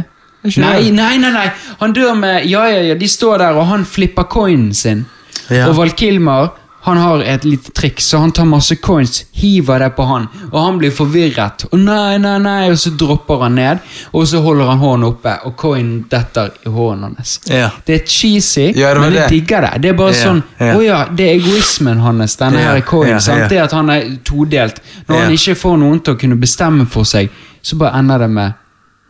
[0.44, 1.46] Nei, nei, nei, nei!
[1.80, 5.04] Han dør med Ja, ja, ja, de står der, og han flipper coinen sin.
[5.52, 5.68] Ja.
[5.68, 6.52] Og Val Kilmer
[6.84, 10.58] han har et lite triks, så han tar masse coins, hiver det på han, og
[10.60, 11.64] han blir forvirret.
[11.72, 13.80] Og nei, nei, nei, og så dropper han ned,
[14.12, 17.38] og så holder han hånden oppe, og coinen detter i hånden hans.
[17.48, 17.70] Ja.
[17.86, 19.72] Det er cheesy, Ja, det men jeg digger det.
[19.82, 20.74] Det er bare Ja, sånn ja.
[20.76, 23.48] oh ja, det er egoismen hans, denne her coinen.
[23.48, 24.82] Det at han er todelt.
[25.08, 27.32] Når han ikke får noen til å kunne bestemme for seg,
[27.64, 28.60] så bare ender det med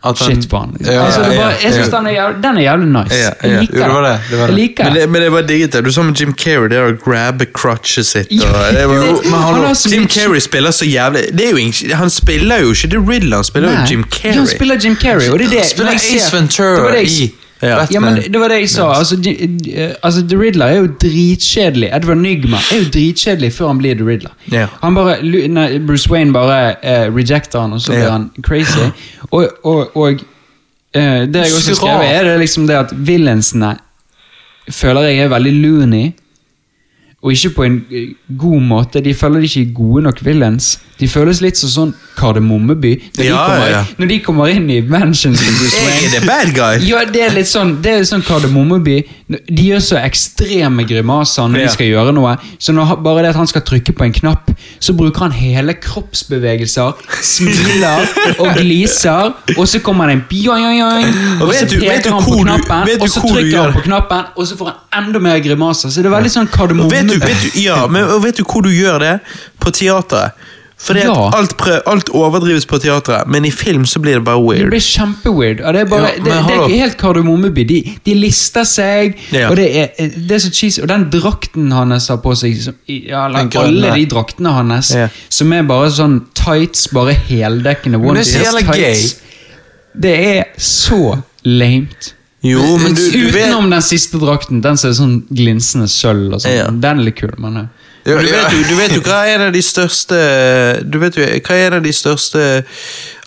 [0.05, 0.73] At han- shit på han.
[0.85, 3.15] Ja, altså, det er ja, bare, jeg syns den, er den er jævlig nice.
[3.15, 3.61] Ja, Jeg ja.
[3.61, 4.55] liker Jo, det var det, det var Jeg det.
[4.61, 5.09] liker Men det.
[5.11, 5.85] men det var digget det.
[5.85, 8.29] Du sa med Jim Carrey det å grabbe crutchet sitt.
[8.33, 8.39] Og,
[8.75, 8.95] det var,
[9.25, 12.59] men han han, Jim mye- Carrey spiller så jævlig det er jo ingen, Han spiller
[12.61, 13.81] jo ikke The Riddler, han spiller Nei.
[13.81, 14.37] jo Jim Ja, Carrey.
[14.39, 17.31] han spiller Jim Carrey, og det er det Han spiller Ace Ventura det det jeg-
[17.31, 17.35] i
[17.65, 17.87] Ja.
[17.91, 18.87] Ja, men det, var det jeg sa.
[18.99, 19.33] Altså, de,
[19.65, 21.89] de, altså, The Riddler er jo dritkjedelig.
[21.97, 24.35] Edward Nygma er jo dritkjedelig før han blir The Riddler.
[24.53, 24.67] Ja.
[24.83, 25.17] Han bare,
[25.49, 28.11] nei, Bruce Wayne bare uh, rejecter han, og så blir Ja.
[28.19, 28.89] han crazy.
[29.31, 32.13] Og, og, og uh, det jeg også har Så skrevet, rart.
[32.21, 33.75] er det liksom det at villainsene
[34.73, 36.05] føler jeg er veldig loony.
[37.25, 39.01] Og ikke på en eh, god måte.
[39.01, 40.75] De føler de ikke gode nok villains.
[41.01, 42.91] De føles litt som sånn Kardemommeby.
[43.17, 43.85] Når, de Ja, kommer- ja.
[43.99, 46.85] når de kommer inn i mansions Jeg er the bad guy.
[46.87, 48.99] Ja, det er litt sånn Det er sånn Kardemommeby.
[49.25, 51.69] De gjør så ekstreme grimaser når Ja.
[51.69, 52.35] de skal gjøre noe.
[52.61, 55.73] Så når, bare det at han skal trykke på en knapp, så bruker han hele
[55.81, 56.93] kroppsbevegelser,
[57.25, 58.05] smiler
[58.43, 60.83] og gliser, og så kommer det en bjong,
[61.41, 64.59] Og og så peker han på knappen, og så trykker han på knappen, og så
[64.61, 65.89] får han enda mer grimaser.
[65.89, 66.91] Så det er veldig sånn kardemomme.
[66.93, 69.15] vet du, vet du, ja, men vet du hvor du gjør det?
[69.61, 70.33] På teateret.
[70.77, 71.31] Fordi Ja.
[71.33, 74.61] alt, prøv, alt overdrives på teatret, men i film så blir det bare weird.
[74.67, 75.61] Det blir kjempeweird.
[75.65, 77.65] Og det er, bare, Ja, det, det er helt kardemommeby.
[77.69, 79.49] De, de lister seg, Ja.
[79.51, 80.83] og det er, det er så cheesy.
[80.83, 84.93] Og den drakten hans har på seg, som, Den alle de draktene hans,
[85.29, 89.15] som er bare sånn tights, bare heldekkende onepiece-tights.
[89.95, 92.15] Det er så lamet.
[92.45, 96.35] Jo, men du, du vet Utenom den siste drakten, den som er sånn glinsende sølv.
[96.35, 96.81] og sånn.
[96.83, 99.39] Den er litt kul, men eh, Ja, du, vet jo, du vet jo hva er
[99.39, 100.17] en av de største
[100.85, 102.43] Du vet jo hva er en av de største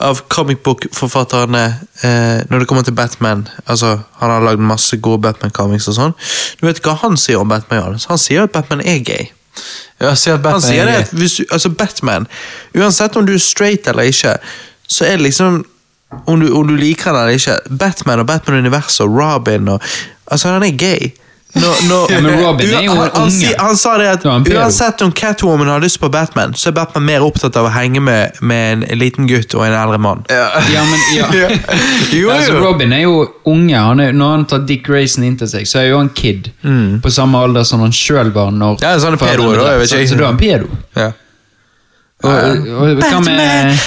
[0.06, 1.64] av comic book-forfatterne
[2.06, 3.48] eh, når det kommer til Batman.
[3.66, 6.14] Altså, Han har lagd masse gode Batman-comics og sånn.
[6.60, 7.98] Du vet hva han sier om Batman?
[7.98, 9.32] Han sier at Batman er gay.
[9.98, 11.08] Ja, sier ser at Han sier er det gay.
[11.08, 12.28] at hvis altså Batman,
[12.78, 14.36] uansett om du er straight eller ikke,
[14.86, 15.64] så er det liksom
[16.30, 19.82] om du, om du liker han eller ikke, Batman og Batman-universet og Robin og
[20.28, 21.12] Altså, han er gay.
[21.62, 23.54] Ja, men Robin er jo han, han, unge.
[23.58, 27.06] han sa det at han uansett om Catwoman har lyst på Batman, så er Batman
[27.08, 30.24] mer opptatt av å henge med, med en liten gutt og en eldre mann.
[30.30, 30.48] Ja.
[30.74, 31.28] Ja, men ja.
[32.14, 32.58] Jo, Altså.
[32.62, 33.78] Robin er jo unge.
[33.78, 36.52] Han er, når han tar Dick Grayson inn til seg, så er jo han kid.
[37.04, 38.52] På samme alder som han sjøl var.
[38.52, 40.12] når Ja, sånn er pedo, da, jeg vet Så, ikke.
[40.12, 40.68] så da er han pedo.
[40.98, 41.12] Ja.
[42.26, 43.78] Og, og, hva med Batman!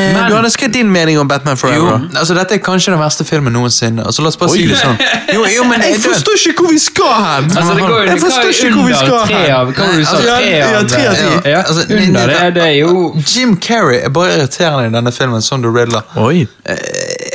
[0.00, 2.00] Johannes, hadde skrevet din mening om Batman Jo, Forever?
[2.16, 4.04] altså Dette er kanskje den verste filmen noensinne.
[4.06, 4.56] Altså, la oss bare Oi.
[4.58, 4.96] si det sånn.
[5.34, 7.50] Jo, jo, men Jeg forstår ikke hvor vi skal hen!
[7.56, 10.04] Altså, det går Jeg forstår ikke hvor vi skal tre av Hva var det du
[10.04, 10.16] sa?
[10.16, 11.50] Nei, Tre altså, ja, av ja, tre av ti.
[11.50, 15.42] Ja, Altså, under det, det er jo Jim Carrey er bare irriterende i denne filmen
[15.42, 16.02] som The Riddler.
[16.16, 16.46] Oi.
[16.64, 16.76] Eh,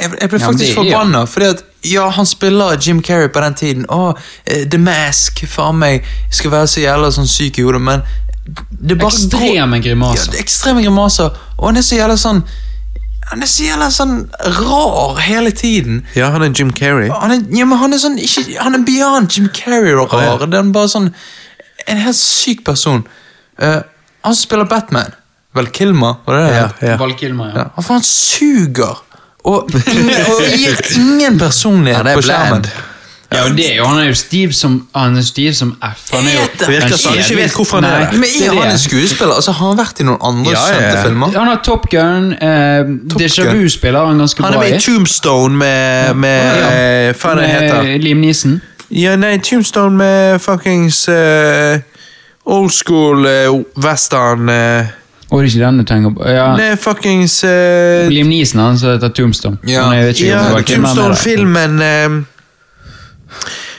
[0.01, 3.53] Jeg, jeg ble faktisk er- forbanna, fordi at ja, han spiller Jim Carrey på den
[3.53, 3.85] tiden.
[3.89, 4.13] Å,
[4.47, 8.01] eh, The Mask, faen meg, skal være så jævla sånn syk i hodet, men
[8.69, 10.31] det bare ekstreme Ja, grimaser.
[10.31, 12.41] det er ekstreme grimaser, og han er så jævla sånn
[13.31, 14.15] Han er så jævla sånn
[14.59, 16.03] rar hele tiden.
[16.13, 17.09] Ja, han er Jim Carrey.
[17.09, 20.23] Han er, ja, men han er sånn ikke, Han er beyond Jim Carrey og rar.
[20.27, 20.35] ja.
[20.45, 21.09] Det er bare sånn
[21.87, 23.01] En helt syk person.
[23.61, 23.81] Uh,
[24.25, 25.13] han spiller Batman.
[25.55, 26.55] Vel Kilmer, var det det?
[26.55, 26.95] Ja, ja.
[26.99, 27.63] Val Kilmer, ja.
[27.63, 29.01] Ja, han faen suger!
[29.45, 32.65] Og, og gir ingen personlighet Han er på skjermen.
[33.35, 36.05] Ja, og det er jo, Han er jo stiv som Han er stiv som F.
[36.13, 38.11] Han er jo, Det virker den som han ikke vet hvorfor han er.
[38.11, 39.33] Men er han en skuespiller?
[39.35, 41.03] Altså, Har han vært i noen andre Ja, ja, ja.
[41.03, 41.33] filmer?
[41.37, 42.31] Han har Top Gun.
[42.33, 42.83] Eh,
[43.19, 44.53] Déjà Vu spiller han ganske bra i.
[44.53, 44.85] Han er med i.
[44.85, 46.69] Tombstone med, med Ja.
[47.09, 48.61] eh, Faen, det heter Liam Neeson.
[48.91, 51.79] Ja, nei, Tombstone med fuckings uh,
[52.45, 54.85] old school uh, western uh,
[55.31, 56.27] og det er ikke den jeg tenker på.
[56.29, 56.43] Ja.
[56.55, 59.57] Nei, fuckings uh, Liam Neeson han som heter Tombstone.
[59.67, 59.87] Ja.
[59.91, 60.61] Ja.
[60.61, 62.09] Tombstone-filmen eh,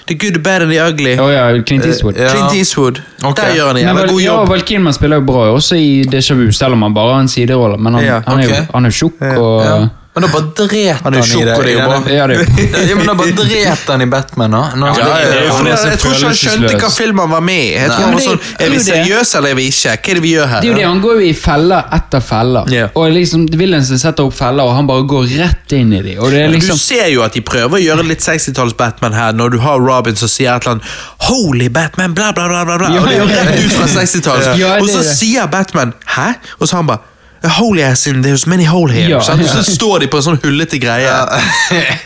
[0.06, 1.18] The Good, Bad and The Ugly.
[1.18, 2.16] Oh, ja, Clint Eastwood.
[2.16, 2.30] Ja.
[2.30, 3.02] Clint Eastwood.
[3.24, 3.44] Okay.
[3.44, 4.48] Der gjør han jævla god ja, jobb.
[4.48, 7.28] Val Kilmer spiller jo bra også i Déjà Vu, selv om han bare har en
[7.28, 7.78] siderolle.
[7.78, 9.78] Men han, Ja, han er jo tjukk og Ja.
[10.16, 11.54] Men da bare dret Han han, i det.
[11.60, 14.50] det i denne- Ja, det er jo ja, men da bare dret han i Batman,
[14.50, 14.60] da.
[14.74, 16.96] Nå, Ja, Ja, ja, det ja, han jeg, jeg tror ikke han skjønte hva film
[16.96, 17.72] filmen var med i.
[17.74, 19.92] Jeg tror han var sånn, er vi seriøse eller er vi ikke?
[19.92, 20.60] Hva er det vi gjør her?
[20.60, 22.72] Det er jo det, Han går jo i feller etter feller.
[22.72, 22.88] Yeah.
[22.96, 26.16] Og liksom, Villains setter opp feller, og han bare går rett inn i dem.
[26.16, 29.50] Er Du liksom ser jo at de prøver å gjøre litt 60-talls Batman her, når
[29.50, 32.88] du har Robin som sier et eller annet Holy Batman, bla, bla, bla, bla, bla.
[32.94, 34.48] Ja, Og det er jo rett ut fra 60-talls.
[34.56, 36.32] Ja, det og så er sier Batman Hæ?
[36.58, 37.04] Og så han bare
[37.48, 39.08] Holy ass in there's many hole here.
[39.10, 39.40] Ja, sant?
[39.40, 39.62] Og ja.
[39.62, 41.06] så står de på en sånn hullete greie.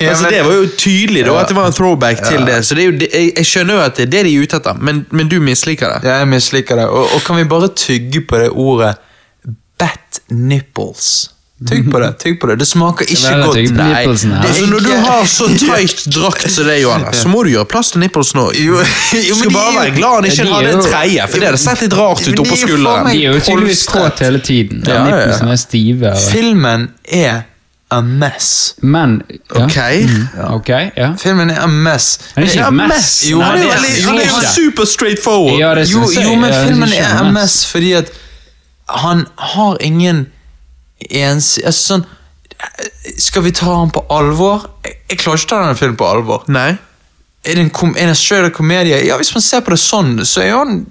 [0.00, 2.60] Ja, altså, men- det var jo tydelig da, at det var en throwback til det.
[2.66, 4.42] Så det er jo, det- jeg, jeg skjønner jo at det er det de er
[4.46, 6.08] ute etter, men, men du misliker det.
[6.08, 6.86] Ja, jeg misliker det.
[6.88, 8.94] Og, og kan vi bare tygge på det ordet
[9.80, 11.30] bat nipples?
[11.68, 12.18] Tygg på det.
[12.18, 12.54] tygg på det.
[12.58, 13.72] Det smaker ikke Det godt.
[13.76, 17.68] Nei, altså Når du har så tight drakt som det, Johannes, så må du gjøre
[17.68, 18.56] plass til nipplesen òg.
[18.56, 21.50] Jo, Du jo, men skal bare være glad han ikke hadde en tredje, for det
[21.50, 23.10] hadde sett litt rart ut oppå er skulderen.
[23.12, 24.82] De er jo tydeligvis kåt hele tiden.
[24.88, 25.52] Ja, Ja, ja, ja.
[25.52, 26.14] Er stive.
[26.30, 27.42] Filmen er
[27.90, 28.74] a mess.
[28.80, 29.64] Men ja.
[29.64, 29.76] Ok.
[30.06, 31.12] Mm, okay ja.
[31.20, 32.18] Filmen er a mess.
[32.36, 33.12] Er ikke a mess.
[33.30, 35.58] Jo, Nei, Han er jo er super straightforward.
[35.60, 38.12] Ja, Jo, jo, men filmen er a mess fordi at
[38.88, 40.26] han har ingen
[41.08, 41.58] ens...
[41.64, 42.06] Altså sånn
[43.18, 44.66] Skal vi ta han på alvor?
[44.84, 46.46] Jeg, jeg klarer ikke å ta denne filmen på alvor.
[46.52, 46.70] Nei.
[47.44, 48.98] Er det en, kom, en straight komedie?
[49.06, 50.82] Ja, hvis man ser på det sånn, så er han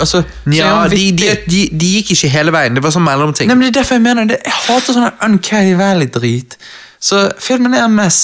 [0.00, 2.72] Altså, Ja, de, de, de, de gikk ikke hele veien.
[2.72, 3.50] Det var sånn mellomting.
[3.50, 4.38] Nei, men Det er derfor jeg mener det.
[4.40, 6.56] Jeg hater sånn Uncanny Valley-drit.
[7.02, 8.22] Så filmen er en mess.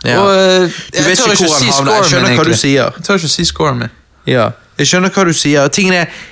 [0.00, 0.16] Ja.
[0.22, 1.68] Og jeg, Du jeg vet tør ikke si havner.
[1.68, 2.96] Jeg scoren skjønner min, hva du sier.
[2.96, 3.92] Jeg tør ikke si scoren min.
[4.30, 4.46] Ja,
[4.80, 5.68] jeg skjønner hva du sier.
[5.76, 6.22] Tingen er,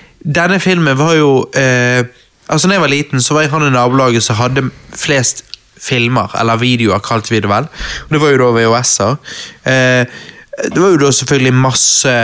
[0.40, 2.00] denne filmen var jo eh,
[2.48, 5.44] Altså, når jeg var liten, så var jeg han i nabolaget som hadde flest
[5.78, 7.68] filmer, eller videoer, kalte vi det vel.
[8.08, 9.16] Og det var jo da VHS-er.
[9.70, 10.18] Eh,
[10.72, 12.14] det var jo da selvfølgelig masse,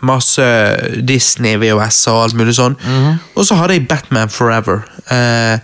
[0.00, 0.44] masse
[1.04, 2.78] Disney, VHS og alt mulig sånn.
[3.36, 4.86] Og så hadde jeg Batman Forever.
[5.12, 5.58] Eh,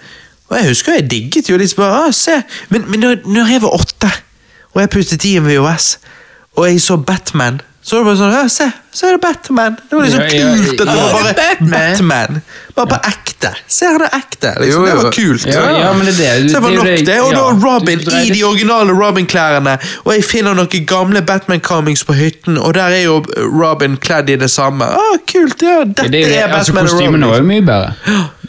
[0.50, 2.42] og jeg husker jeg digget jo litt bare, ah, se.
[2.68, 4.10] Men, men når, når jeg var åtte,
[4.74, 5.94] og jeg puttet i en VHS,
[6.58, 9.78] og jeg så Batman, så var det bare sånn, ja, se, så er det Batman.
[9.88, 11.70] Det var liksom Ja, ja, kult at det var bare Batman.
[11.72, 12.42] Batman.
[12.80, 13.50] Bare på ekte.
[13.66, 14.50] Se, han er ekte.
[14.60, 14.70] Liksom.
[14.70, 14.86] Jo, jo.
[14.86, 15.46] Det var kult.
[15.50, 16.50] Ja, ja, men det er det.
[16.50, 17.54] Så det var er nok det- det, og da ja.
[17.64, 22.58] Robin Du dreier i de originale Robin-klærne, og jeg finner noen gamle Batman-comics på hytten,
[22.58, 23.20] og der er jo
[23.60, 24.84] Robin kledd i det samme.
[24.84, 26.90] Ah, kult, ja, dette Det er Batman det, er altså, og Robin.
[26.90, 27.94] Kostymene var jo mye bedre.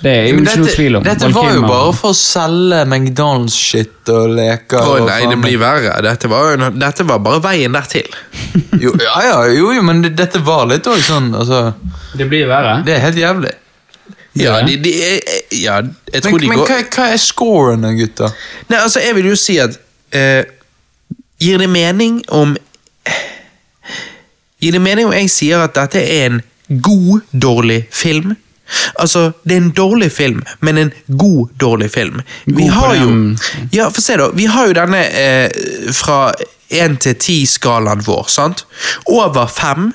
[0.01, 1.03] Det er jo ikke noe tvil om.
[1.05, 4.81] dette var jo bare for å selge McDonald's-shit og leker.
[4.81, 5.93] Og nei, det blir verre.
[6.01, 8.07] Dette var, jo- dette var bare veien dertil.
[8.81, 11.73] jo, ja, ja, jo, jo, men det, dette var litt òg sånn altså,
[12.17, 12.81] Det blir verre.
[12.85, 13.53] Det er helt jævlig.
[14.39, 15.81] Ja, de, de, er- ja
[16.13, 18.29] jeg tror Men, de men går hva, hva er scorene, gutter?
[18.31, 18.67] gutta?
[18.69, 19.75] Nei, altså, jeg vil jo si at
[20.15, 20.43] eh,
[21.41, 22.55] Gir det mening om
[24.61, 26.41] Gir det mening om jeg sier at dette er en
[26.85, 28.35] god, dårlig film?
[29.01, 32.21] Altså, det er en dårlig film, men en god, dårlig film.
[32.45, 33.09] Vi God vi har jo
[33.73, 34.29] Ja, få se, da.
[34.37, 35.49] Vi har jo denne eh,
[35.97, 36.31] fra
[36.71, 38.63] 1 til 10-skalaen vår, sant?
[39.11, 39.89] Over 5,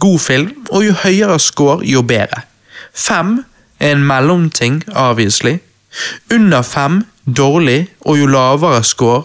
[0.00, 2.46] god film, og jo høyere score, jo bedre.
[2.94, 3.42] 5
[3.84, 5.58] er en mellomting, obviously.
[6.32, 9.22] Under fem, dårlig, og jo lavere score,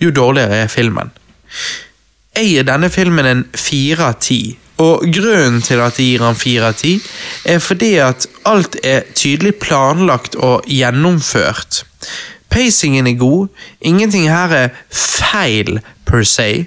[0.00, 1.12] jo dårligere er filmen.
[2.36, 4.58] Jeg gir denne filmen en 4 av 10.
[4.80, 7.08] Og grunnen til at jeg gir den 4 av 10,
[7.52, 11.84] er fordi at alt er tydelig planlagt og gjennomført.
[12.50, 13.48] Pacingen er god,
[13.80, 16.66] ingenting her er feil per se.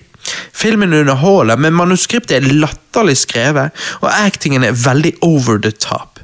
[0.53, 6.19] Filmen underholder, men manuskriptet er latterlig skrevet, og actingen er veldig over the top.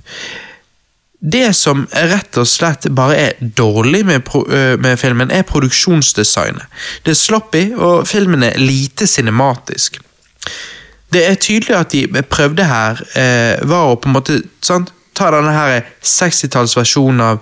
[1.20, 6.64] Det som rett og slett bare er dårlig med, pro øh, med filmen, er produksjonsdesignet.
[7.04, 10.00] Det er sloppy, og filmen er lite cinematisk.
[11.14, 15.32] Det er tydelig at de prøvde her, eh, var å på en måte sant, ta
[15.34, 17.40] denne her 60-tallsversjonen av,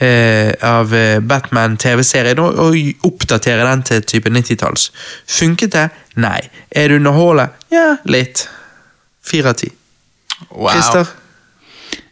[0.00, 4.90] eh, av eh, Batman-TV-serien og, og oppdatere den til type 90-talls.
[5.28, 5.88] Funket det?
[6.16, 6.40] Nei.
[6.70, 7.54] Er det underholdet?
[7.70, 8.48] Ja, litt.
[9.22, 9.70] Fire av ti.
[10.50, 10.72] Wow.
[10.72, 11.12] Christer?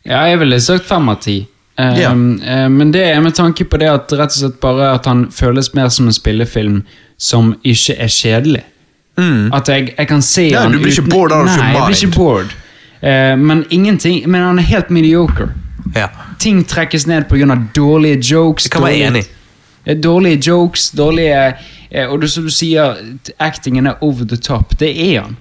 [0.06, 1.46] Ja, jeg ville søkt fem av ti.
[1.78, 2.10] Um, Ja.
[2.10, 5.26] eh, men det er med tanke på det at rett og slett bare at han
[5.30, 6.82] føles mer som en spillefilm
[7.18, 8.62] som ikke er kjedelig.
[9.52, 10.52] At jeg, jeg kan se Mm.
[10.52, 12.52] Ja, han du blir ikke bored Nei, jeg blir ikke bored.
[13.02, 15.48] Uh, men ingenting Men han er helt mediocre.
[15.94, 16.08] Ja.
[16.38, 17.56] Ting trekkes ned pga.
[17.74, 18.64] dårlige jokes.
[18.64, 19.24] Jeg kan være enig.
[20.02, 21.54] Dårlige jokes, dårlige
[21.90, 22.94] eh, Og du, som du sier,
[23.40, 24.78] actingen er over the top.
[24.78, 25.36] Det er han.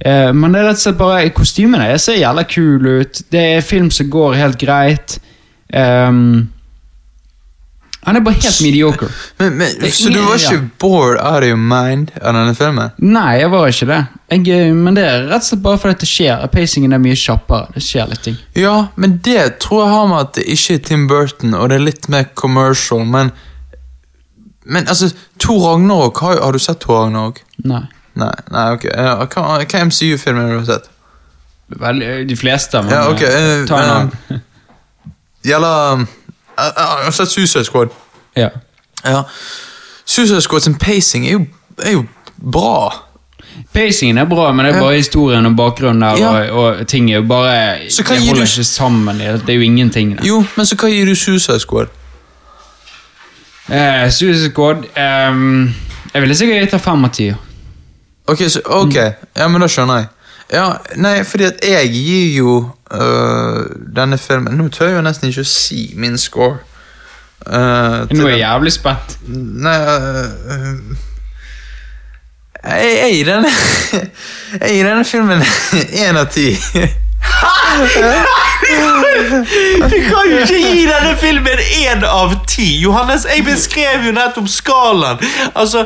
[0.00, 1.90] Eh, men det er rett og slett bare kostymene.
[1.94, 3.24] Jeg ser jævla kul ut.
[3.32, 5.18] Det er film som går helt greit.
[5.74, 6.48] Um,
[8.08, 9.08] han er bare helt mediocre.
[9.38, 12.94] Men, men, så du var ikke bored out of your mind av denne filmen?
[13.04, 13.98] Nei, jeg var ikke det.
[14.32, 16.46] Jeg, eh, men det er rett og slett bare fordi det skjer.
[16.54, 17.74] Pacingen er mye kjappere.
[17.74, 18.38] Det skjer litt ting.
[18.56, 21.80] Ja, men det tror jeg har med at det ikke er Tim Burton, og det
[21.80, 23.34] er litt mer commercial, men
[24.68, 25.06] Men altså,
[25.40, 27.38] Thor Ragnarok, har, har du sett Thor Ragnarok?
[27.64, 27.86] Nei.
[28.18, 28.84] Nei, nei, ok.
[28.90, 30.88] Ja, Hva, hva MCU-filmer har du sett?
[31.78, 34.40] Vel, de fleste, men Ja, ok, eh, ta en annen.
[35.44, 36.06] Gjelder um,
[36.58, 37.92] Jeg jeg har sett Suicide Squad.
[38.36, 38.48] Ja.
[39.04, 39.20] Ja.
[40.08, 41.44] Suicide Squad sin pacing er jo,
[41.84, 42.04] er jo
[42.42, 43.04] bra.
[43.74, 46.52] Pacingen er bra, men det er bare historien og bakgrunnen der, Ja.
[46.52, 49.18] og, og ting er jo bare Så hva Det gir holder du- ikke sammen.
[49.18, 50.16] Det det er jo ingenting.
[50.18, 50.24] der.
[50.26, 51.86] Jo, men så hva gir du Suicide Squad?
[53.68, 55.74] Eh, Suicide Squad ehm,
[56.14, 57.28] Jeg ville sikkert gitt det fem av ti.
[58.28, 58.94] Ok, så, ok,
[59.36, 60.08] ja, men da skjønner jeg.
[60.52, 62.52] Ja, nei, fordi at jeg gir jo
[62.90, 66.62] øh, denne filmen Nå tør jeg jo nesten ikke å si min score.
[67.46, 69.18] Uh, Nå er jeg jævlig spent.
[69.28, 70.96] Nei øh,
[72.64, 73.52] jeg, jeg gir denne
[74.62, 75.44] Jeg gir denne filmen
[76.04, 76.48] én av ti.
[79.88, 82.66] Du kan jo ikke gi denne filmen én av ti!
[82.82, 85.22] Johannes, jeg beskrev jo nettopp skalaen.
[85.54, 85.84] Altså,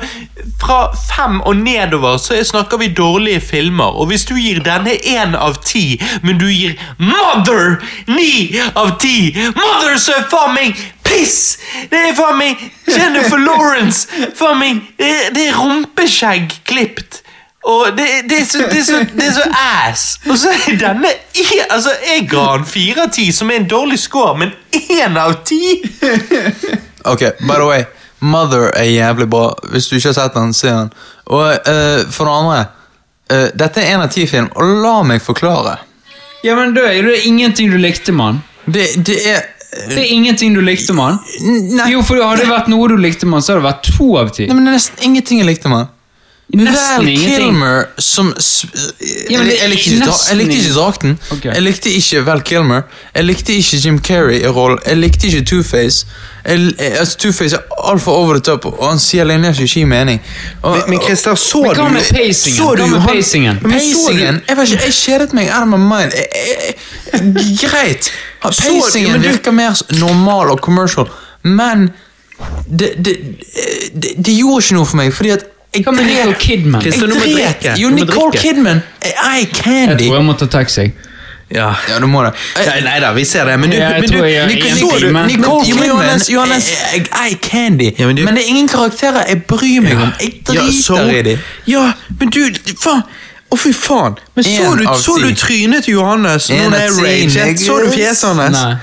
[0.63, 3.99] Fra fem og nedover så snakker vi dårlige filmer.
[4.01, 9.33] Og hvis du gir denne én av ti, men du gir Mother ni av ti
[9.57, 11.59] Mother så er faen meg piss!
[11.91, 14.09] Det er faen meg Jennifer Lawrence!
[14.39, 17.23] Faen meg, det, det er rumpeskjegg klipt.
[17.63, 20.07] Og det, det, er så, det, er så, det er så ass.
[20.27, 21.13] Og så er denne
[21.71, 25.37] Altså, Jeg ga han fire av ti, som er en dårlig score, men én av
[25.47, 25.79] ti?
[27.05, 27.85] Ok, by the way,
[28.23, 29.49] Mother er jævlig bra.
[29.71, 30.93] Hvis du ikke har sett den, se den.
[31.27, 32.61] Og uh, for det andre
[33.33, 35.81] uh, Dette er en av ti film, og la meg forklare.
[36.43, 38.43] Ja, men det er ingenting du likte, mann.
[38.67, 41.19] Det, det er Det er ingenting du likte, mann.
[41.89, 44.31] Jo, for hadde det vært noe du likte, mann, så hadde det vært to av
[44.37, 44.47] ti.
[44.47, 45.93] nei, men det er nesten ingenting jeg likte med den.
[46.53, 47.37] Nesten Val ingenting.
[47.37, 48.27] Kilmer som
[49.31, 51.15] Ja, men det jeg, likte ikke, jeg likte ikke drakten.
[51.33, 51.55] Okay.
[51.55, 52.83] Jeg likte ikke Val Kilmer.
[53.15, 54.79] Jeg likte ikke Jim Carrey i rollen.
[54.87, 56.05] Jeg likte ikke Two-Face.
[56.45, 60.21] Altså, Two-Face er altfor over the top, og han sier linjer som ikke gir mening.
[60.63, 62.59] Og, Men, men Christer, så Men hva du med pacingen?
[62.59, 63.59] Så du han- pacingen?
[63.63, 66.13] Men Pacingen jeg, vet ikke, jeg kjedet meg out of my mind.
[66.13, 66.75] Jeg,
[67.13, 68.13] jeg, greit.
[68.43, 71.09] Pacingen virker mer normal og commercial,
[71.43, 71.89] men
[72.69, 73.17] det, det,
[74.03, 76.83] det, det gjorde ikke noe for meg, fordi at Hva med Nicole Kidman?
[76.83, 77.75] Christer, Jeg du må drikke.
[77.81, 78.39] Jo, Nicole.
[78.39, 80.91] Kidman er eye Jeg tror jeg må ta taxi.
[81.53, 81.75] Ja.
[81.89, 82.33] Ja, du må det.
[82.57, 84.99] Nei, nei da, vi ser det, men du, Ja, jeg men du Nicole- en så
[85.01, 88.49] du- Nicole Jo, Kidman Johannes, Johannes eh, jeg eier Candy, Ja, men men, det er
[88.49, 90.13] ingen karakterer jeg bryr meg om.
[90.21, 91.39] Jeg driter i dem.
[91.67, 92.41] Ja, men du,
[92.81, 93.03] faen.
[93.53, 94.17] Å, fy faen.
[94.35, 97.57] Men så En du, så du trynet til Johannes En av ti?
[97.65, 98.57] Så du fjeset hans?
[98.57, 98.77] Nei.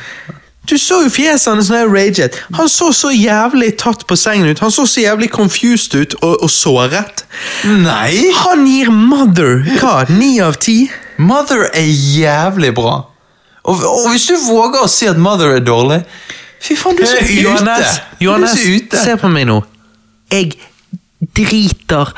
[0.70, 2.36] Du så jo fjeset hans da jeg raget.
[2.54, 4.60] Han så så jævlig tatt på sengen ut.
[4.62, 7.24] Han så så jævlig confused ut og, og såret.
[7.66, 8.30] Nei!
[8.44, 10.04] Han gir Mother hva?
[10.14, 10.84] Ni av ti?
[11.18, 13.00] Mother er jævlig bra.
[13.64, 16.00] Og, og hvis du våger å si at Mother er dårlig
[16.64, 17.36] Fy faen, du er så ute!
[17.40, 19.00] Johannes, Johannes ute.
[19.00, 19.62] se på meg nå.
[20.32, 20.58] Jeg
[21.38, 22.12] driter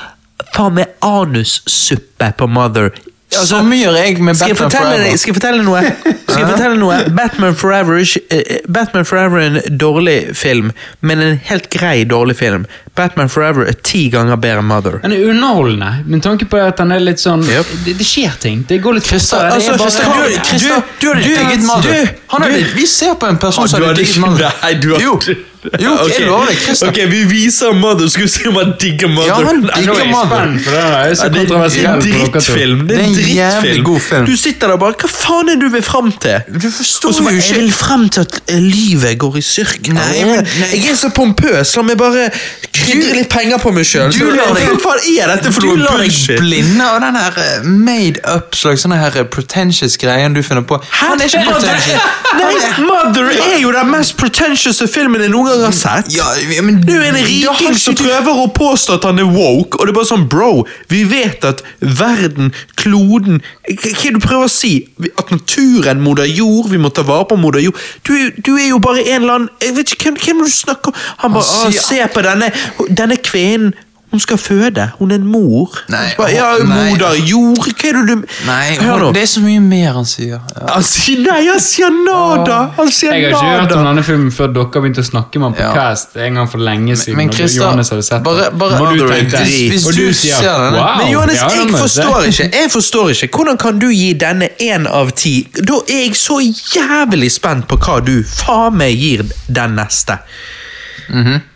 [0.55, 2.89] faen meg anussuppe på Mother.
[3.31, 5.09] Så mye gjør jeg med Skal jeg, Batman fortelle Forever.
[5.09, 5.81] deg, skal jeg fortelle noe?
[6.27, 6.97] Skal jeg fortelle noe?
[7.15, 12.03] Batman Forever, er ikke- eh, Batman Forever er en dårlig film, men en helt grei
[12.03, 12.65] dårlig film.
[12.95, 14.97] Batman Forever er ti ganger bedre enn Mother.
[15.03, 17.65] Den er underholdende, med tanke på at den er litt sånn Yep.
[17.85, 18.65] det, det skjer ting.
[18.67, 19.47] Det går litt fortere.
[19.47, 21.91] det er altså, bare- Christer, du, Christer, du hadde du- digget Mother.
[22.05, 24.51] du- Han hadde, vi ser på en person som Du hadde eget digget Mother.
[24.63, 26.05] Nei, du hadde- Jo, okay.
[26.05, 26.11] Ok.
[26.17, 26.87] jeg lover deg, Christer.
[26.89, 28.07] Ok, vi viser Mother.
[28.09, 29.27] Skulle si om han digger Mother.
[29.29, 30.39] Ja, han digger er Mother.
[30.41, 32.87] er så det, er en drittfilm.
[32.89, 34.25] Det er en jævlig god film.
[34.25, 36.41] Du sitter der bare Hva faen er du vil fram til?
[36.49, 39.93] Du forstår jo ikke- Jeg vil frem til at eh, livet går i sirkel.
[39.93, 40.47] Nei, men-.
[40.71, 41.75] Jeg er så pompøs.
[41.75, 42.29] La meg bare
[42.73, 44.11] krydre litt penger på meg sjøl.
[44.11, 47.69] Du Hva faen er dette for Du noe lar deg blinde av den her eh,
[47.69, 50.81] made up slags sånne her eh, pretentious greien du finner på.
[51.03, 52.01] Han er ikke pretentious.
[52.41, 52.53] Nei,
[52.87, 56.11] Mother er jo den mest pretentious filmen jeg noen gang har sett.
[56.15, 56.25] Ja,
[56.63, 59.93] men Du er en riking som prøver å påstå at han er woke, og det
[59.93, 64.51] er bare sånn, bro, vi vet at verden, kloden Hva er det du prøver å
[64.51, 64.71] si?
[65.17, 67.77] At naturen, moder jord, vi må ta vare på moder jord.
[68.07, 70.91] Du, du er jo bare en eller annen Jeg vet ikke hvem, hvem du snakker
[70.93, 70.99] om?
[71.25, 72.51] Han bare Han sier- Se på denne,
[72.89, 73.73] denne kvinnen.
[74.11, 74.89] Hun skal føde.
[74.99, 75.71] Hun er en mor.
[75.89, 76.89] Nei, bare, ja, nei.
[76.91, 77.61] moder jord.
[77.63, 80.41] Hva er det du Nei, Hør hun, det er så mye mer han sier.
[80.51, 80.65] Ja.
[80.73, 82.57] Han sier nei, han sier nada!
[82.75, 85.47] Han sier Jeg har ikke hørt om denne filmen før dere begynte å snakke med
[85.47, 85.71] ham på Ja.
[85.77, 87.15] cast en gang for lenge siden.
[87.17, 89.45] men men Christa, Johannes hadde sett bare- bare- du tenkte.
[89.47, 90.97] Hvis du du sier den, wow.
[90.97, 93.27] Men Johannes, ja, jeg forstår ikke Jeg forstår ikke.
[93.37, 95.47] Hvordan kan du gi denne én av ti?
[95.55, 96.41] Da er jeg så
[96.75, 100.19] jævlig spent på hva du faen meg gir den neste.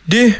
[0.07, 0.33] Du,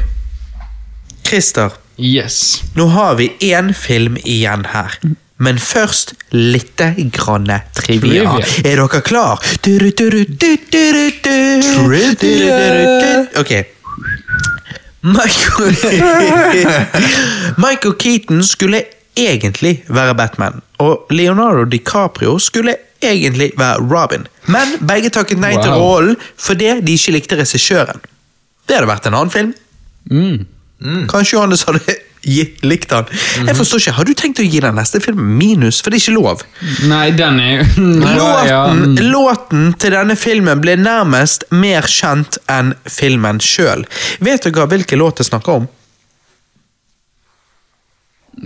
[1.26, 2.62] Christer, Yes.
[2.74, 4.98] nå har vi én film igjen her.
[5.38, 6.80] Men først litt
[7.12, 8.24] grann trivia.
[8.24, 8.46] Trivia.
[8.64, 9.40] Er dere klar?
[9.62, 10.24] Du, du, du.
[13.40, 13.52] Ok.
[15.06, 15.76] Michael,
[17.56, 18.82] Michael Keaton skulle
[19.16, 24.26] egentlig være Batman, og Leonardo DiCaprio skulle egentlig være Robin.
[24.48, 25.80] Men begge takket nei til Wow.
[25.80, 28.00] rollen fordi de ikke likte regissøren.
[28.68, 29.54] Det hadde vært en annen film.
[30.10, 30.46] Mm.
[31.08, 31.80] Kanskje Johannes hadde
[32.36, 33.06] gitt, likt han.
[33.46, 35.78] Jeg forstår ikke, Har du tenkt å gi den neste filmen minus?
[35.80, 36.42] For det er ikke lov.
[36.90, 37.86] Nei, den er jo
[38.18, 38.98] Låten, mm.
[39.12, 43.86] låten til denne filmen ble nærmest mer kjent enn filmen sjøl.
[44.20, 45.68] Vet dere hvilken låt jeg snakker om?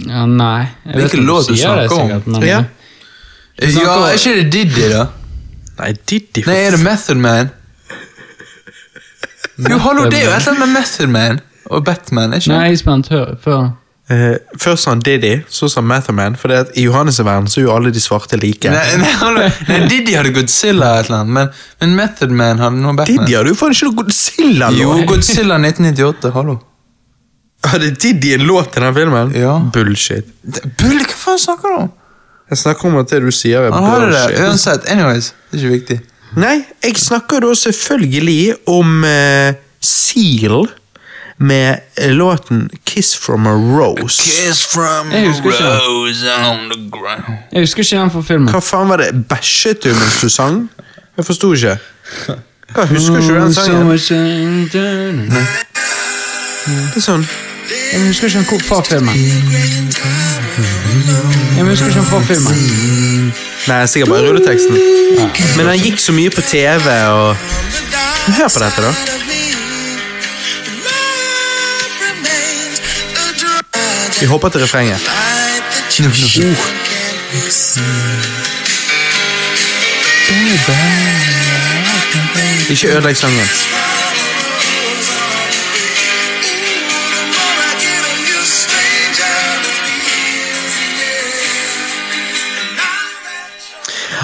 [0.07, 0.69] ja, Nei.
[0.87, 2.33] Jeg Hvilken låt du snakker det snakker om?
[2.39, 2.61] men, Ja.
[3.59, 5.07] eh, Ja, er ikke det Diddy, da?
[5.81, 7.51] Nei, Diddy Nei, er det Method Man?
[9.61, 12.65] Jo, hallo, det er jo et eller annet med Method Man og Batman, ikke Nei,
[12.71, 13.09] jeg er spent.
[13.15, 13.69] Hør før.
[14.11, 16.35] Eh, Først sa han Diddy, så sa Matherman.
[16.37, 18.73] For det at i Johannes' verden så er jo alle de svarte like.
[18.73, 22.97] Nei, nei, nei, Diddy hadde Godzilla et eller annet, men, men Method Man hadde noe
[22.99, 23.23] Batman.
[23.23, 24.97] Diddy hadde jo faen ikke noe Godzilla Jo!
[25.13, 26.57] Godzilla 1998, hallo.
[27.71, 29.33] Hadde Diddy en låt til den filmen?
[29.37, 29.55] Ja.
[29.75, 30.27] Bullshit.
[30.81, 31.91] Bull, hva faen snakker du om?
[32.51, 34.47] Jeg snakker om at det du sier er Han hadde det, bullshit.
[34.49, 34.89] uansett.
[34.91, 36.01] Anyways, det er ikke viktig.
[36.41, 39.53] Nei, jeg snakker da selvfølgelig om uh,
[39.87, 40.67] Seal
[41.41, 44.23] med eh, låten 'Kiss from a Rose'.
[44.23, 45.49] Kiss from Jeg ikke.
[45.49, 47.25] rose on the ground.
[47.53, 48.49] Jeg husker ikke den fra filmen.
[48.49, 49.25] Hva faen var det?
[49.29, 50.71] Bæsjet du mens du sang?
[51.17, 51.77] Jeg forsto ikke.
[52.75, 53.91] Hva, husker ikke du den sangen?
[56.67, 57.25] Det er sånn
[57.93, 59.15] Jeg husker ikke den fra filmen.
[61.57, 63.33] Jeg husker ikke den fra filmen.
[63.69, 64.77] Nei, sikkert bare rulleteksten.
[65.57, 67.37] Men han gikk så mye på TV og
[68.31, 68.93] Hør på dette, da.
[74.21, 75.01] Vi hopper til refrenget.
[82.71, 83.49] Ikke ødelegg sangen.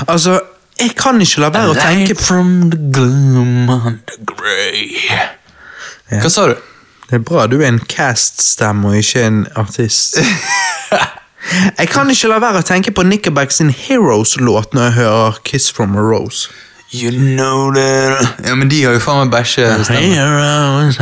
[0.08, 0.40] Altså,
[0.80, 4.92] jeg kan ikke la være å tenke from the gloom on the grey.
[6.12, 6.75] Hva sa du?
[7.06, 10.18] Det er bra du er en cast-stemme og ikke en artist.
[11.78, 15.70] Jeg kan ikke la være å tenke på Nickelback sin Heroes-låt når jeg hører Kiss
[15.72, 16.48] from a Rose.
[16.90, 20.98] You know that Ja, men de har jo faen meg bæsje Heroes,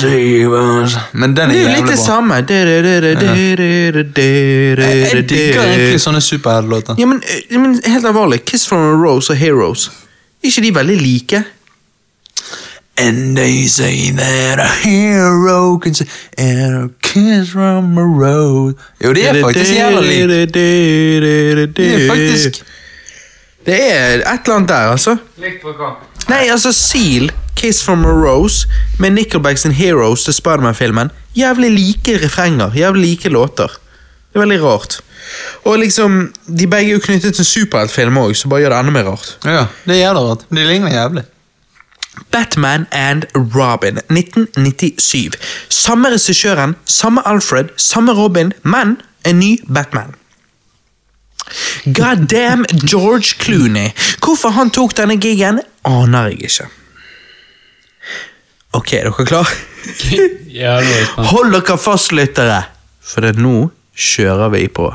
[0.00, 0.96] heroes.
[1.12, 2.34] Men den Det er er jo litt det samme.
[2.34, 2.46] Jeg
[5.28, 6.94] digger egentlig sånne superheltlåter.
[7.00, 9.90] Ja, men, eh, men helt alvorlig, Kiss from a Rose og Heroes,
[10.42, 11.44] er ikke de veldig like?
[12.98, 16.06] And they say that a hero can say
[16.38, 20.54] And a kiss from a road Jo, det er faktisk jævla likt.
[20.54, 22.64] Det er faktisk
[23.66, 25.16] Det er et eller annet der, altså.
[25.36, 25.90] Likt på hva?
[26.28, 28.68] Nei, altså Seal, Kiss from a Rose,
[28.98, 31.10] med Nickelbacks and Heroes til Spiderman-filmen.
[31.36, 33.66] Jævlig like refrenger, jævlig like låter.
[34.32, 35.00] Det er veldig rart.
[35.64, 38.92] Og liksom, De begge er jo knyttet til superheltfilm òg, så bare gjør det enda
[38.92, 39.36] mer rart.
[39.44, 40.46] Ja, det er jævlig rart.
[40.50, 41.24] De ligner jævlig.
[42.30, 45.38] Batman and Robin 1997.
[45.68, 50.14] Samme regissøren, samme Alfred, samme Robin, men en ny Batman.
[51.84, 53.90] God damn George Clooney.
[54.24, 56.68] Hvorfor han tok denne gigen, aner jeg ikke.
[58.72, 59.48] Ok, er dere klar?
[60.58, 61.28] Ja, det var spennende.
[61.30, 62.62] Hold dere fast, lyttere,
[63.00, 64.88] for det nå kjører vi på.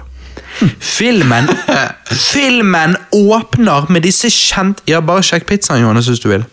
[0.79, 1.47] Filmen
[2.33, 4.83] Filmen åpner med disse kjent...
[4.89, 6.45] Ja, bare sjekk pizzaen, Johannes, hvis du vil.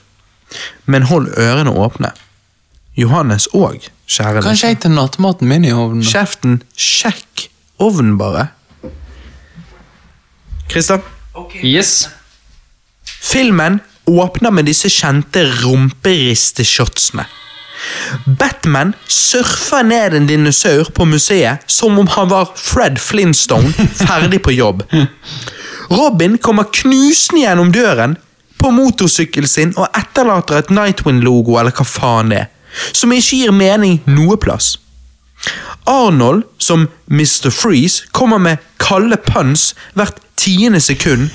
[0.85, 2.13] Men hold ørene åpne.
[2.99, 6.05] Johannes òg, kjære Kanskje jeg tar nattmaten min i ovnen?
[6.05, 7.47] Kjeften, sjekk
[7.81, 8.49] ovnen bare.
[10.71, 11.01] Christer?
[11.63, 12.09] Yes.
[13.05, 13.81] Filmen
[14.11, 17.27] åpner med disse kjente rumperisteshotsene.
[18.27, 23.73] Batman surfer ned en dinosaur på museet som om han var Fred Flintstone,
[24.03, 24.83] ferdig på jobb.
[25.91, 28.19] Robin kommer knusende gjennom døren
[28.61, 32.49] på motorsykkelen sin og etterlater et Nightwind-logo eller hva faen det er,
[32.93, 34.77] som ikke gir mening noe plass.
[35.89, 37.51] Arnold, som Mr.
[37.51, 41.31] Freeze, kommer med kalde puns hvert tiende sekund.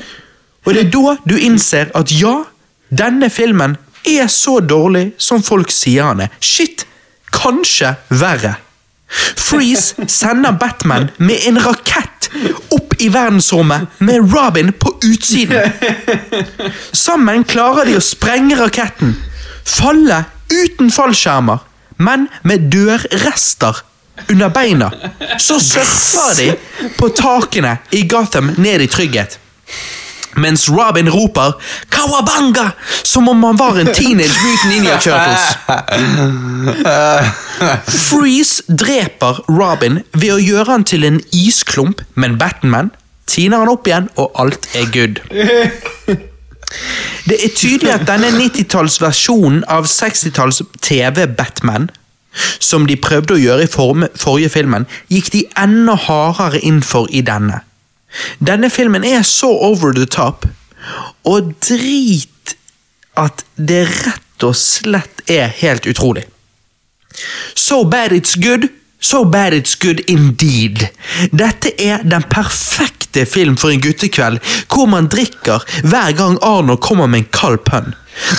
[0.64, 2.44] Og det er da du innser at ja,
[2.90, 3.76] denne filmen
[4.06, 6.32] er så dårlig som folk sier han er.
[6.40, 6.86] Shit,
[7.34, 8.54] kanskje verre.
[9.10, 12.09] Freeze sender Batman med en rakett
[12.70, 15.72] opp i verdensrommet med Robin på utsiden.
[16.92, 19.14] Sammen klarer de å sprenge raketten,
[19.64, 21.62] falle uten fallskjermer,
[22.00, 23.82] men med dørrester
[24.28, 24.90] under beina.
[25.38, 29.38] Så surfer de på takene i Gotham ned i trygghet.
[30.36, 31.52] Mens Robin roper
[31.90, 32.70] 'Kawabanga!'
[33.02, 35.44] som om han var en teenage mutant ninja turtles.
[37.88, 42.90] Freeze dreper Robin ved å gjøre han til en isklump, men Batman
[43.26, 45.20] tiner han opp igjen, og alt er good.
[47.28, 51.90] Det er tydelig at denne 90-tallsversjonen av 60-talls TV-Batman,
[52.62, 57.22] som de prøvde å gjøre i forrige filmen, gikk de enda hardere inn for i
[57.26, 57.60] denne.
[58.38, 60.46] Denne filmen er så over the top,
[61.24, 62.56] og drit
[63.18, 66.24] at det rett og slett er helt utrolig.
[67.54, 68.68] So bad it's good,
[69.00, 70.86] so bad it's good indeed.
[71.32, 74.38] Dette er den perfekte film for en guttekveld,
[74.72, 77.94] hvor man drikker hver gang Arnold kommer med en kald pønn.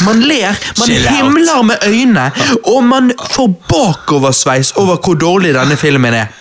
[0.06, 2.32] Man ler, man himler med øynene,
[2.64, 6.32] og man får bakoversveis over hvor dårlig denne filmen er.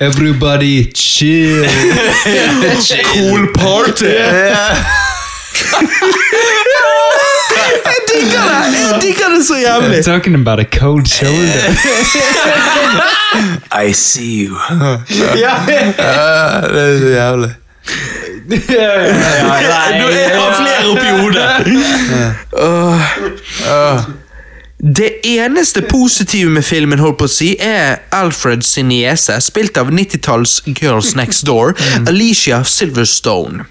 [0.00, 1.64] Everybody chill.
[3.12, 4.04] Cool party!
[7.84, 8.80] Jeg digger det!
[8.92, 10.04] Jeg digger det så jævlig!
[10.04, 11.52] Talking about a cold shoulder.
[13.88, 14.56] I see you.
[15.36, 17.50] ja, Ja, det er så jævlig.
[18.70, 21.48] Jeg har flere oppi hodet.
[22.52, 24.00] Åh.
[24.82, 29.92] Det eneste positive med filmen holdt på å si er Alfred sin niese, spilt av
[29.94, 31.76] 90-talls Girls Next Door,
[32.10, 33.62] Alicia Silverstone.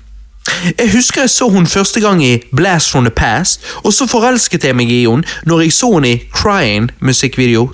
[0.79, 4.63] Jeg husker jeg så hun første gang i Blast from the Past, og så forelsket
[4.63, 7.65] jeg meg i henne når jeg så henne i Crying musikkvideo,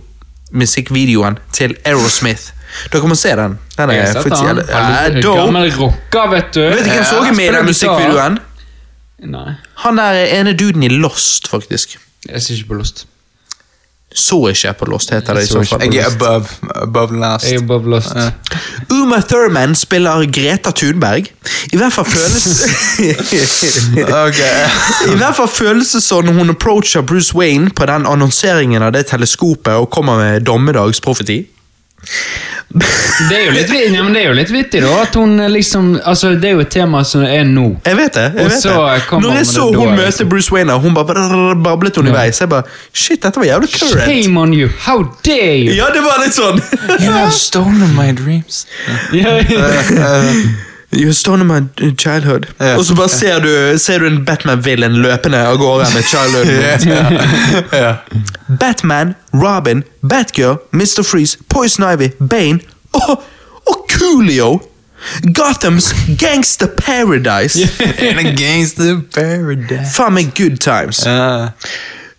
[0.58, 2.56] musikkvideoen til Aerosmith.
[2.92, 3.60] Dere må se den.
[3.78, 4.64] Den er han.
[4.66, 5.04] Ja.
[5.22, 6.64] Gammel rocker, vet du.
[6.74, 8.40] Vet du hvem som er med i den musikkvideoen?
[9.30, 9.54] Nei,
[9.86, 12.00] Han er ene duden i Lost, faktisk.
[12.26, 13.06] jeg ser ikke på Lost.
[14.18, 15.94] Så ikke på Lost, heter det i så så fall.
[15.94, 16.48] Jeg er above,
[16.82, 17.46] above last.
[17.46, 18.16] Jeg er above Lost.
[18.16, 18.32] Ja.
[18.96, 21.30] Uma Thurman spiller Greta Thunberg.
[21.74, 22.48] I hvert fall føles
[25.08, 28.96] I hvert fall føles det sånn når hun approacher Bruce Wayne på den annonseringen av
[28.98, 31.44] det teleskopet og kommer med dommedagsprofeti.
[33.30, 34.92] Det er jo litt, ja, men det er jo litt vittig, da.
[35.02, 37.66] At hun eh, liksom Altså, det er jo et tema som er nå.
[37.88, 38.26] Jeg vet det.
[38.38, 39.22] jeg vet så det.
[39.24, 40.30] Når jeg så det hun da, møte liksom.
[40.30, 42.42] Bruce Wayne, og hun bare i bablet underveis.
[42.44, 44.04] Jeg bare Shit, dette var jævlig current.
[44.06, 44.70] Shame on you!
[44.86, 45.74] How dare you!
[45.80, 46.62] Ja, det var litt sånn.
[47.02, 48.66] You have stolen my dreams.
[49.16, 50.22] Ja, ja.
[50.98, 52.48] You stone my uh, childhood.
[52.62, 52.78] Yeah.
[52.78, 56.48] Og så bare ser du, ser du en Batman-villain løpende av gårde med childhood.
[57.74, 57.96] yeah.
[58.60, 61.04] Batman, Robin, Batgirl, Mr.
[61.04, 62.60] Freeze, Poison Ivy, Bane
[62.94, 63.24] og,
[63.68, 64.62] og Coolio!
[65.34, 67.60] Gothams Gangster Paradise.
[68.20, 69.94] A gangster paradise.
[69.94, 71.06] Faen meg good times.
[71.06, 71.48] Ja.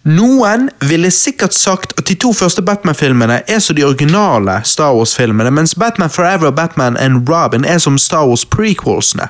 [0.09, 5.51] Noen ville sikkert sagt at de to første Batman-filmene er som de originale Star Wars-filmene,
[5.53, 9.27] mens Batman Forever og Batman and Robin er som Star Wars-prequelsene.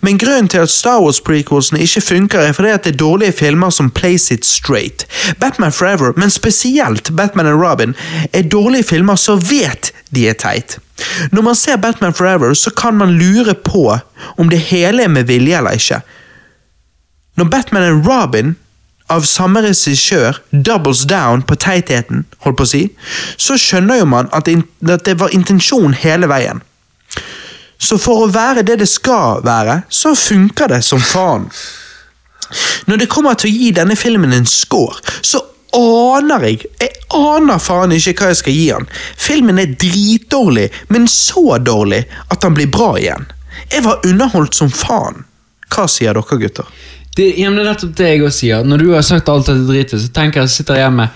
[0.00, 3.70] Men grunnen til at Star Wars-prequelsene ikke funker, er fordi at det er dårlige filmer
[3.70, 5.06] som plays it straight.
[5.40, 7.94] Batman Forever, men spesielt Batman and Robin,
[8.32, 10.78] er dårlige filmer som vet de er teit.
[11.30, 13.98] Når man ser Batman Forever, så kan man lure på
[14.36, 16.00] om det hele er med vilje eller ikke.
[17.36, 18.56] Når Batman and Robin
[19.10, 22.82] av samme regissør doubles down på teitheten, holdt på å si,
[23.36, 26.62] så skjønner jo man at det, var intensjon hele veien.
[27.80, 31.48] Så for å være det det skal være, så funker det som faen.
[32.90, 35.42] Når det kommer til å gi denne filmen en score, så
[35.76, 38.86] aner jeg Jeg aner faen ikke hva jeg skal gi han.
[39.18, 43.26] Filmen er dritdårlig, men så dårlig at han blir bra igjen.
[43.70, 45.24] Jeg var underholdt som faen.
[45.70, 46.66] Hva sier dere, gutter?
[47.20, 48.64] Det, ja, det er nettopp det jeg også sier.
[48.72, 51.08] Når du har sagt alt dette dritet, så tenker jeg sitter jeg hjemme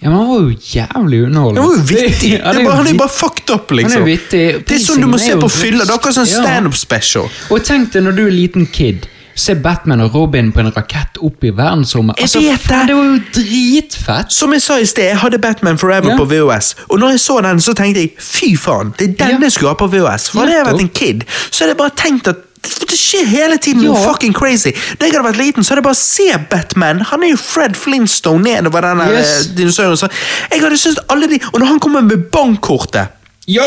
[0.00, 1.60] Ja, men han var jo jævlig underholdende.
[1.60, 2.30] Han var jo vittig.
[2.40, 3.92] Det det er bare, han er jo bare fucked up, liksom.
[3.98, 4.44] Han er vittig.
[4.64, 5.84] Det er sånn du må se på fylla.
[5.84, 7.28] Det er akkurat sånn standup special.
[7.52, 9.04] Og tenk deg når du er liten kid.
[9.40, 12.18] Se Batman og Robin på en rakett opp i verdensrommet.
[12.20, 12.88] Altså, vet faen, det.
[12.90, 14.32] det var jo dritfett!
[14.34, 16.16] Som jeg sa i sted, jeg hadde Batman Forever Ja.
[16.18, 16.74] på VOS.
[16.88, 19.44] Og når jeg så den, så tenkte jeg fy faen, det er den Ja.
[19.46, 20.30] jeg skulle ha på VOS.
[20.32, 23.56] For hadde jeg vært en kid, så hadde jeg bare tenkt at det skjer hele
[23.58, 24.12] tiden noe Ja.
[24.12, 24.72] fucking crazy.
[24.98, 27.00] Da jeg hadde vært liten, så hadde jeg bare se Batman.
[27.00, 29.46] Han er jo Fred Flintstone nedover den der, Yes.
[29.46, 30.10] eh, dinosauren.
[30.52, 33.08] Jeg hadde syntes alle de Og når han kommer med bankkortet
[33.48, 33.62] Jo!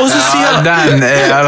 [0.00, 1.42] og så sier Ja, han den er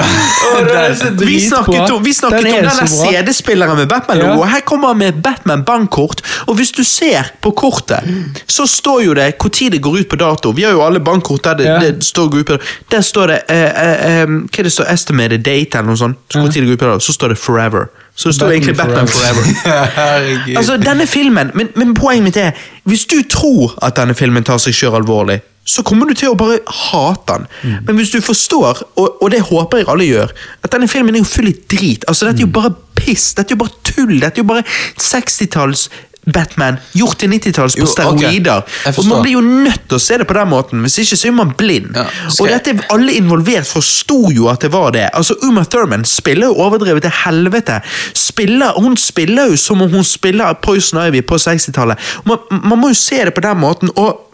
[1.04, 2.86] den- vi snakket, om, vi snakket Den er om.
[2.88, 4.44] CD-spilleren med Batman-logo.
[4.44, 4.44] Ja.
[4.44, 6.22] Her kommer han med et Batman-bankkort.
[6.46, 8.00] Og hvis du ser på kortet,
[8.46, 10.50] så står jo det når det går ut på dato.
[10.50, 11.78] Vi har jo alle bankkort der det, Ja.
[11.78, 12.58] det står går ut på
[12.90, 16.16] Der står det eh, eh, eh, Hva det står estimated date eller noe sånt.
[16.32, 17.86] Så, hvor tid det går ut på dato, så står det forever.
[18.16, 19.42] Så det står Batman egentlig Batman Forever.
[19.62, 20.56] Forever.
[20.58, 22.50] Altså, denne filmen, men, men poenget mitt er
[22.84, 26.38] Hvis du tror at denne filmen tar seg sjøl alvorlig, så kommer du til å
[26.38, 27.46] bare hate den.
[27.86, 31.24] Men hvis du forstår, og, og det håper jeg alle gjør, at denne filmen er
[31.24, 32.06] jo full i drit.
[32.08, 33.34] Altså, Dette er jo bare piss.
[33.36, 34.14] Dette er jo bare tull.
[34.16, 34.64] Dette er jo bare
[34.96, 35.88] 60-talls
[36.32, 38.64] Batman gjort til 90-talls på steroider.
[38.64, 38.92] Okay.
[38.92, 39.06] Og.
[39.08, 41.36] Man blir jo nødt til å se det på den måten, hvis ikke så er
[41.38, 41.96] man blind.
[41.96, 45.06] Ja, Og dette, alle involvert forsto jo at det var det.
[45.16, 47.80] Altså Uma Thurman spiller jo overdrevet til helvete.
[48.16, 52.08] Spiller, hun spiller jo som om hun spiller Poison Ivy på 60-tallet.
[52.28, 53.92] Man, man må jo se det på den måten.
[53.96, 54.24] og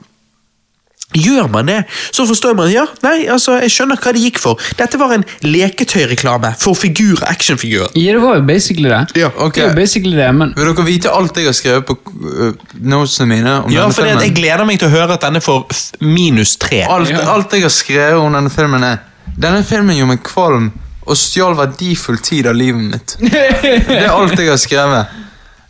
[1.14, 1.76] Gjør man det,
[2.10, 4.58] så forstår man ja, nei, altså, jeg skjønner hva det gikk for.
[4.78, 7.92] Dette var en leketøyreklame for figurer, actionfigurer.
[7.94, 9.02] Ja, det var jo basically det.
[9.20, 9.54] Ja, ok.
[9.54, 13.28] Det var basically det, men Vil dere vite alt jeg har skrevet på uh, notesene
[13.30, 14.22] mine om Ja, denne for filmen?
[14.26, 15.66] Jeg gleder meg til å høre at denne får
[16.02, 16.82] minus tre.
[16.90, 17.22] Alt, Ja.
[17.34, 18.98] alt jeg har skrevet om denne filmen er
[19.34, 20.66] Denne filmen gjorde meg kvalm
[21.04, 23.16] og stjal verdifull tid av livet mitt.
[23.20, 25.06] Det er alt jeg har skrevet.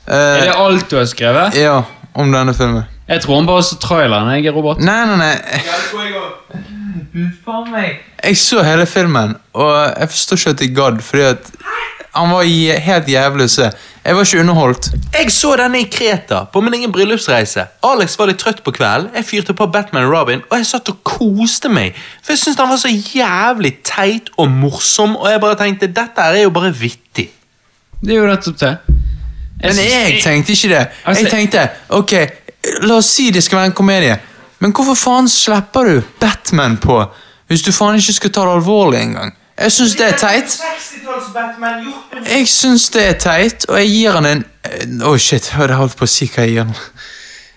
[0.06, 1.54] Er Eh, det alt du har skrevet?
[1.56, 1.78] ja,
[2.14, 2.84] om denne filmen.
[3.08, 4.80] Jeg tror han bare så traileren, jeg, Robert.
[4.80, 5.34] Nei, nei, nei.
[8.24, 11.50] Jeg så hele filmen, og jeg forstår ikke at jeg gadd, fordi at
[12.14, 12.46] han var
[12.86, 13.68] helt jævlig å se.
[14.04, 14.88] Jeg var ikke underholdt.
[15.16, 17.64] Jeg så denne i Kreta på min egen bryllupsreise.
[17.84, 19.10] Alex var litt trøtt på kvelden.
[19.16, 21.96] Jeg fyrte på Batman og Robin, og jeg satt og koste meg.
[22.22, 26.22] For jeg syntes han var så jævlig teit og morsom, og jeg bare tenkte dette
[26.28, 27.28] her er jo bare vittig.
[28.04, 28.74] Det er jo nettopp det.
[29.64, 30.86] Men jeg tenkte ikke det.
[31.04, 32.12] Altså- Jeg tenkte, ok,
[32.82, 34.18] la oss si det skal være en komedie.
[34.62, 37.02] Men hvorfor faen slipper du Batman på
[37.50, 39.34] hvis du faen ikke skal ta det alvorlig engang?
[39.54, 40.54] Jeg syns det er teit.
[42.26, 45.76] Jeg syns det er teit, og jeg gir han en Å, oh shit, jeg hadde
[45.76, 46.72] holdt på å si hva jeg gir han.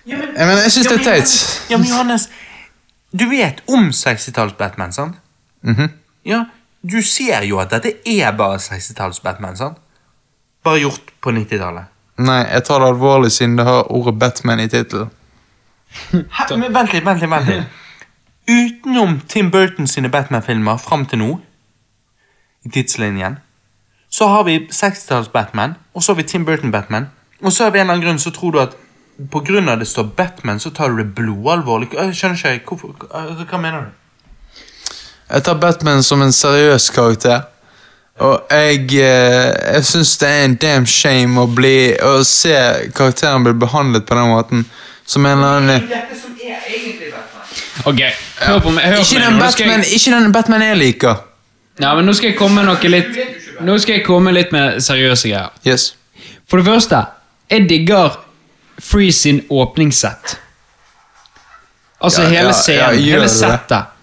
[0.07, 1.31] Ja, men, jeg synes det er teit.
[1.71, 2.27] Ja, men Johannes,
[3.15, 5.15] du vet om 60-talls-Batman, sant?
[5.63, 5.89] Mhm.
[6.27, 6.43] Ja,
[6.83, 9.79] du ser jo at dette er bare 60-talls-Batman, sant?
[10.67, 11.87] Bare gjort på 90-tallet.
[12.17, 15.11] Nei, jeg tar det alvorlig siden det har ordet Batman i tittelen.
[16.11, 17.83] Vent litt, vent litt, vent litt.
[18.47, 21.29] Utenom Tim Burton sine Batman-filmer fram til nå,
[22.65, 23.37] i tidslinjen,
[24.09, 27.09] så har vi 60-talls Batman, og så har vi Tim Burton-Batman,
[27.41, 28.77] og så av en eller annen grunn så tror du at
[29.31, 31.89] på grunn av det står Batman, så tar du det blodalvorlig.
[31.93, 34.57] Jeg skjønner ikke, hvorfor, altså, hva mener du?
[35.29, 37.47] Jeg tar Batman som en seriøs karakter.
[38.17, 42.53] Og jeg, eh, jeg syns det er en damn shame å, bli, å se
[42.97, 44.63] karakteren bli behandlet på den måten.
[45.07, 45.83] Som en eller annen.
[47.85, 48.01] Ok,
[48.41, 48.87] hør på meg.
[48.89, 51.21] Hør ikke den, Batman, jeg, ikke den Batman jeg liker.
[51.79, 53.19] ja, men nå skal jeg komme noe litt
[53.61, 55.53] Nå skal jeg komme litt med seriøse greier.
[55.65, 55.91] Yes.
[56.49, 56.99] For det første,
[57.49, 58.17] jeg digger
[58.77, 60.35] Free sin åpningssett.
[62.01, 63.31] Altså Ja, hele scenen, ja, ja, hele det.
[63.33, 63.93] settet.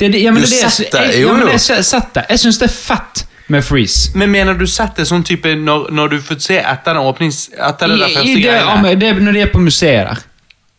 [0.00, 2.24] Det, det, ja, men Du det, det, jeg, jeg, ja, men det settet.
[2.30, 4.10] Jeg syns det er fett med Freeze.
[4.14, 7.48] Men mener du sett det sånn type når, når du får se etter den åpnings...
[7.56, 8.94] Etter det der første i det, greiene?
[9.00, 10.22] det, når de er på museet der.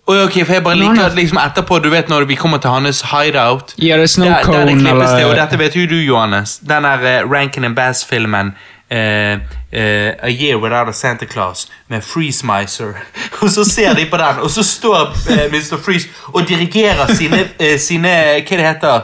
[0.03, 2.73] Oi, ok, for jeg bare liker at liksom etterpå, du vet når vi kommer til
[2.73, 5.13] hans hideout Ja, det er snow der, der det cone, eller...
[5.15, 6.57] det, og dette vet jo du, Johannes.
[6.59, 8.51] Den der uh, Rankin and Bass-filmen
[8.93, 9.33] eh,
[9.73, 12.93] uh, A Year Without a Santa Claus med Freeze Miser.
[13.41, 15.77] og så ser de på den, og så står uh, Mr.
[15.81, 18.13] Freeze og dirigerer sine, eh, sine
[18.43, 18.99] Hva det heter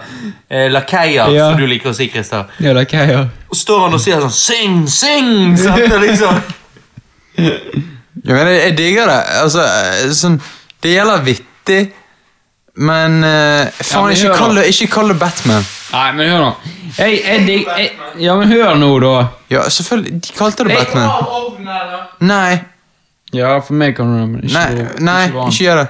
[0.51, 1.49] uh, Lakeier, Ja.
[1.49, 2.45] som du liker å si, Christer.
[2.59, 3.27] Ja, er gjør.
[3.49, 5.57] Og står han og sier sånn Sing, sing!
[5.57, 5.95] Sant?
[6.05, 6.41] Liksom
[8.25, 9.19] Ja, men jeg, jeg digger det.
[9.41, 10.39] Altså, eh, sånn,
[10.83, 11.81] det gjelder vittig,
[12.79, 15.65] men eh, faen, men ikke, kall det, ikke kall det Batman.
[15.93, 16.49] Nei, men hør nå.
[16.97, 19.13] Jeg, jeg, dig- jeg, ja, men hør nå, da.
[19.49, 20.19] Ja, selvfølgelig.
[20.27, 21.09] De kalte det Jeg- Batman.
[22.19, 22.59] Nei,
[23.33, 25.51] Ja, for meg kan du det, men ikke nei, nei, ikke han.
[25.51, 25.87] ikke gjør det.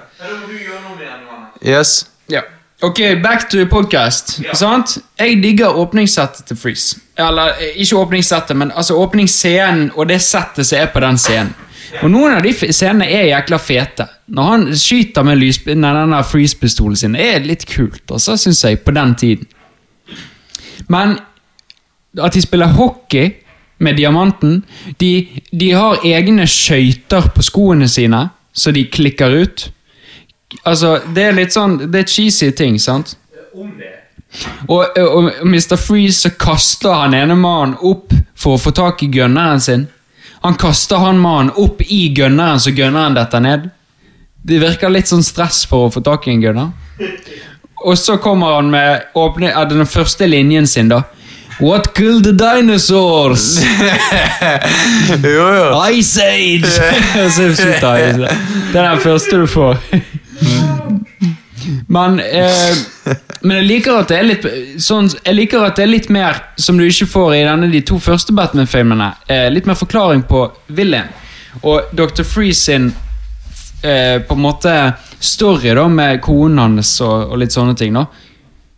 [1.66, 2.06] Yes.
[2.30, 2.42] Ja.
[2.82, 4.40] Ok, back to podcast.
[4.54, 4.98] Sant?
[5.20, 7.00] Jeg digger åpningssettet til Freeze.
[7.20, 11.54] Eller eh, ikke åpningssettet, men altså åpningsscenen og det settet som er på den scenen.
[12.04, 14.06] Og noen av de f- scenene er jækla fete.
[14.30, 18.80] Når han skyter med lys, nei, denne freeze-pistolen sin, er litt kult, altså, syns jeg,
[18.86, 19.48] på den tiden.
[20.90, 21.18] Men
[22.20, 23.32] at de spiller hockey
[23.80, 24.64] med diamanten
[25.00, 29.70] De, de har egne skøyter på skoene sine, så de klikker ut.
[30.66, 33.16] Altså, det er litt sånn Det er cheesy ting, sant?
[34.70, 35.78] Og, og Mr.
[35.80, 39.88] Freeze så kaster han ene mannen opp for å få tak i gunneren sin.
[40.44, 43.70] Han kaster han mannen opp i gunneren, så gunneren detter ned.
[44.46, 46.70] Det virker litt sånn stress for å få tak i en gunner.
[47.80, 51.02] Og så kommer han med åpne, den første linjen sin, da.
[51.60, 53.60] What killed the dinosaurs?
[55.24, 55.84] Jo, jo.
[55.92, 56.64] Ice Age!
[58.72, 59.78] Det er den første du får.
[61.88, 62.78] Men, eh,
[63.42, 64.46] men jeg liker at det er litt
[64.82, 67.82] sånn, Jeg liker at det er litt mer som du ikke får i denne de
[67.86, 69.12] to første Batman-filmene.
[69.28, 71.10] Eh, litt mer forklaring på villain.
[71.62, 72.24] Og Dr.
[72.24, 72.92] Freeze sin
[73.84, 74.74] eh, på en måte
[75.20, 77.94] story da med konen hans og, og litt sånne ting.
[77.94, 78.06] da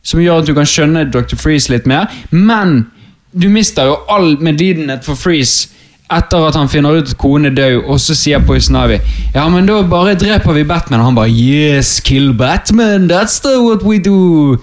[0.03, 1.37] Som gjør at du kan skjønne Dr.
[1.37, 2.09] Freeze litt mer.
[2.31, 2.87] Men
[3.31, 5.69] du mister jo all medlidenhet for Freeze
[6.11, 8.97] etter at han finner ut at konen er død, og så sier Poison Ivy
[9.31, 10.99] Ja, men da bare dreper vi Batman.
[10.99, 13.07] Og han bare Yes, kill Batman!
[13.07, 14.57] That's the what we do!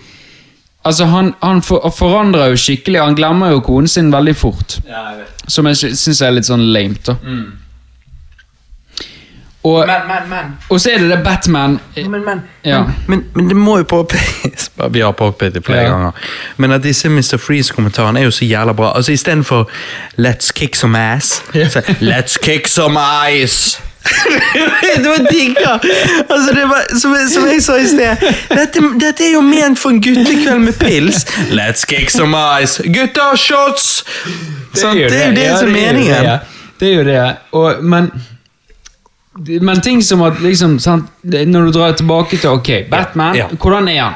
[0.85, 3.01] Altså, Han, han for, forandrer jo skikkelig.
[3.01, 4.79] Han glemmer jo konen sin veldig fort.
[5.49, 6.97] Som jeg syns er litt sånn lame.
[7.07, 7.17] da
[9.65, 10.45] og, Men, men, men.
[10.71, 12.83] og så er det det Batman Men, men, Ja.
[13.09, 15.89] men, men, det må jo påpekes Vi har påpekt det flere Ja.
[15.91, 16.11] ganger.
[16.57, 17.37] Men at disse Mr.
[17.37, 18.93] Freeze-kommentarene er jo så jævla bra.
[18.97, 19.71] Altså Istedenfor
[20.19, 22.99] 'Let's kick some ass', så 'Let's kick some
[23.31, 23.81] ice'.
[24.97, 25.73] det var digga!
[26.31, 28.17] Altså, det var, som, som jeg sa i sted,
[28.51, 31.25] dette, dette er jo ment for en guttekveld med pils.
[31.51, 32.83] Let's kick some ice.
[32.83, 34.05] Gutta, shots!
[34.75, 34.95] Sant?
[34.99, 36.25] Det er jo det som er meningen.
[36.25, 36.39] det.
[36.81, 37.37] Det er jo det.
[37.53, 38.11] Og, men
[39.61, 43.47] men ting som at liksom, sant, Når du drar tilbake til ok, Batman, Ja.
[43.49, 44.15] hvordan er han?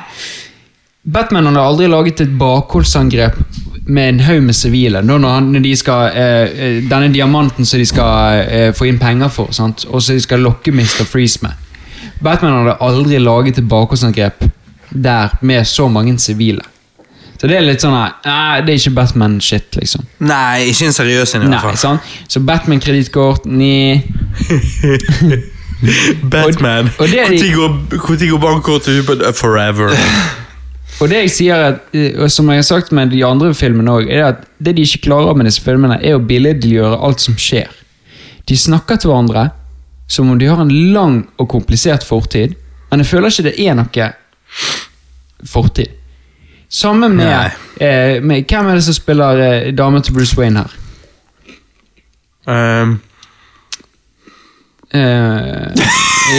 [1.04, 3.38] Batman har aldri laget et bakholdsangrep
[3.86, 5.02] med en haug med sivile.
[5.02, 9.50] Når, de skal, eh, eh, Denne diamanten som de skal eh, få inn penger for,
[9.50, 9.84] sant?
[9.90, 11.04] og så de skal lokke Mr.
[11.04, 11.50] Freeze med.
[12.22, 14.44] Batman hadde aldri laget et bakholdsangrep
[14.94, 16.62] der med så mange sivile.
[17.42, 20.04] Så det er litt sånn her, Nei, det er ikke Batman-shit, liksom.
[20.22, 21.78] Nei, ikke en seriøs en i hvert Nei, fall.
[21.80, 21.98] sånn.
[22.30, 23.98] Så Batman-kredittkort, ni
[26.30, 26.86] Batman.
[26.86, 29.90] Og- og det er de- Når går, hvor går bankkortet ut på Forever.
[31.00, 33.90] Og det jeg sier, at, eh, og som jeg har sagt med de andre filmene
[33.90, 37.34] òg, er at det de ikke klarer med disse filmene, er å billedliggjøre alt som
[37.34, 37.66] skjer.
[38.46, 39.48] De snakker til hverandre
[40.06, 42.54] som om de har en lang og komplisert fortid,
[42.90, 44.12] men jeg føler ikke det er noe
[45.48, 45.88] fortid.
[46.72, 50.78] Samme med, eh, med Hvem er det som spiller eh, damen til Bruce Wayne her?
[52.82, 53.00] Um,
[54.94, 55.00] Eh,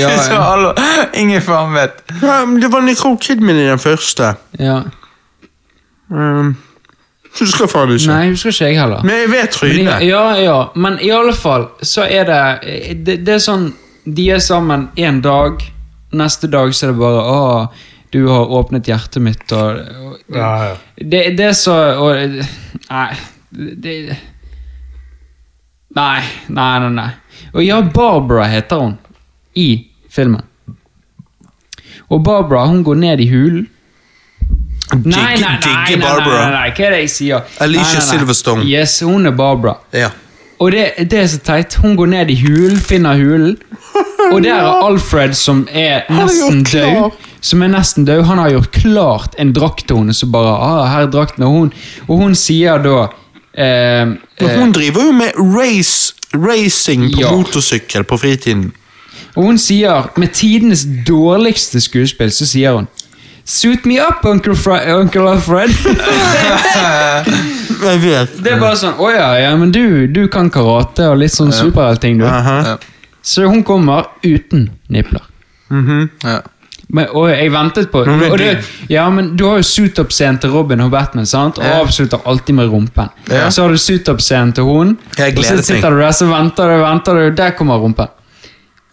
[0.01, 0.73] ja, Så alle,
[1.17, 2.03] ingen faen vet.
[2.21, 4.33] ja, men det var Nicole Kidman i den første.
[4.59, 4.81] ja.
[6.13, 6.51] Um,
[7.39, 8.11] husker faen ikke.
[8.11, 9.01] Nei, husker ikke jeg heller.
[9.03, 10.01] Men jeg vet Men, trynet.
[10.03, 13.71] i- ja, ja, men i alle fall så er det Det, det er sånn
[14.05, 15.57] De er sammen en dag,
[16.13, 17.67] neste dag så er det bare Å,
[18.13, 20.19] du har åpnet hjertet mitt, og, og
[20.97, 22.37] Det, det er så og,
[22.89, 23.09] Nei.
[23.53, 23.95] Det
[25.93, 26.89] Nei, nei, nei.
[26.89, 27.09] nei.
[27.53, 28.95] Og ja, Barbara heter hun
[29.53, 29.67] i
[30.09, 30.41] filmen.
[32.09, 33.67] Og Barbara hun går ned i hulen.
[34.93, 36.39] Nei, nei, nei, nei, nei, Barbara.
[36.41, 37.45] nei, nei, hva er det jeg sier?
[37.65, 38.01] Alicia.
[38.05, 38.65] Silverstone.
[38.69, 39.77] Yes, hun er Barbara.
[39.93, 40.09] Ja.
[40.61, 41.77] Og det, det er så teit.
[41.81, 43.55] Hun går ned i hulen, finner hulen.
[44.31, 47.11] Og der er Alfred, som er nesten død.
[47.43, 48.23] Som er nesten død.
[48.29, 51.43] Han har gjort klart en drakt til henne, så bare ah, her er drakten.
[51.43, 51.73] Og hun,
[52.07, 53.07] og hun sier da
[53.53, 57.31] eh, eh, hun driver jo med race, racing på Ja.
[57.35, 58.71] motorsykkel på fritiden.
[59.35, 62.87] Og hun sier, med tidenes dårligste skuespill, så sier hun
[63.45, 65.69] Suit me up, Uncle, Fre Uncle Alfred.
[67.83, 68.37] Jeg vet.
[68.43, 71.51] det er bare sånn Å ja, ja, men du, du kan karate og litt sånn
[71.51, 72.25] superheltting, du.
[72.29, 72.57] Aha.
[72.73, 72.77] Ja.
[73.23, 75.21] Så hun kommer uten nipler.
[76.23, 76.41] Ja.
[76.93, 80.51] Men, og jeg ventet på Men og det- Ja, men Du har jo suit-up-scenen til
[80.51, 81.57] Robin og Batman, sant?
[81.57, 81.79] og Ja.
[81.81, 83.09] avslutter alltid med rumpen.
[83.29, 83.49] Ja.
[83.49, 84.97] Så har du suit-up-scenen til hun,
[85.37, 88.07] og så sitter du der så venter du, venter du, der kommer rumpen.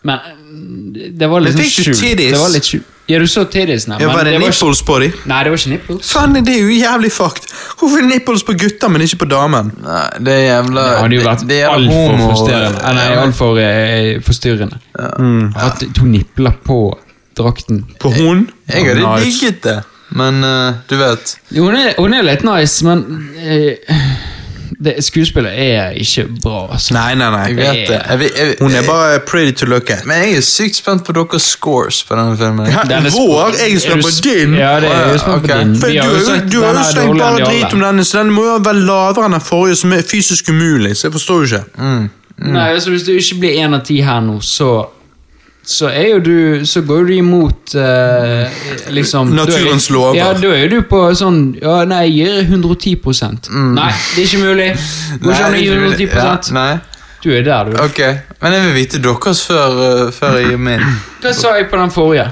[0.05, 0.19] Men
[0.51, 2.17] mm, det var sånn skjult.
[2.17, 2.85] Det var litt skjult.
[3.11, 3.99] Ja, du så tiddiesene.
[4.01, 5.09] Ja, var det var ikke- nipples på de?
[5.27, 6.11] Nei, det var ikke nipples.
[6.15, 7.51] Faen, det er jo jævlig fucked.
[7.81, 9.73] Hvorfor er nipples på gutta, men ikke på damen?
[9.83, 12.95] Nei, det er jævla Det hadde jo vært det er altfor homo- forstyrrende.
[12.95, 14.79] Nei, altfor eh, forstyrrende.
[15.19, 15.53] Mm.
[15.57, 16.79] At to nipler på
[17.37, 17.85] drakten.
[18.01, 18.47] På hun?
[18.69, 19.25] Jeg hadde Nice.
[19.25, 19.79] digget det,
[20.11, 23.77] men uh, du vet Jo, Hun er, hun er litt nice, men eh,
[24.79, 26.73] det, skuespillet er ikke bra.
[26.73, 26.95] Altså.
[26.95, 27.47] Nei, nei, nei.
[27.49, 28.01] Jeg vet det.
[28.09, 30.07] Jeg, jeg, Hun er bare pretty to look at.
[30.07, 32.71] Men jeg er sykt spent på deres scores på denne filmen.
[32.71, 33.57] Ja, Den er Vår?
[33.59, 34.55] Jeg er spent på din.
[34.55, 35.75] Ja, det er er spent på din.
[35.75, 38.33] Du har jo jo, sagt du har jo slengt bare drit om denne, så den
[38.37, 40.97] må jo være lavere enn den forrige, som er fysisk umulig.
[40.97, 41.65] Så jeg forstår jo ikke.
[42.41, 44.71] Nei, altså Hvis du ikke blir én av ti her nå, så
[45.71, 48.51] så er jo du Så går du imot eh,
[48.91, 50.17] liksom da er- Naturens lover.
[50.19, 54.43] Ja, da er du på sånn Ja, nei, jeg gir 110% Nei, det er ikke
[54.43, 54.71] mulig.
[55.23, 56.81] Går ikke an å gi er ikke- 110 ja, Nei,
[57.23, 57.77] Du er der, du.
[57.85, 57.99] ok.
[58.43, 60.81] Men jeg vil vite deres før, eh, før jeg gir min.
[61.23, 62.29] Hva sa jeg på den forrige?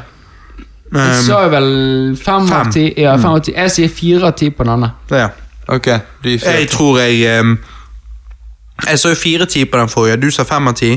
[0.88, 2.86] Jeg Um, sa jo vel fem av ti.
[2.96, 3.52] Ja, fem av ti.
[3.52, 4.90] Jeg sier fire av ti på denne.
[5.12, 5.28] ja.
[5.68, 5.84] Ok,
[6.24, 7.58] du gir Jeg tror jeg um,
[8.86, 10.92] Jeg sa jo fire ti på den forrige, du sa fem av ti.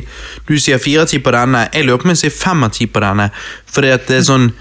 [0.47, 1.65] Du sier fire ti på denne.
[1.73, 3.31] Jeg lurer på om jeg sier fem av ti på denne.
[3.71, 4.51] Fordi at det er sånn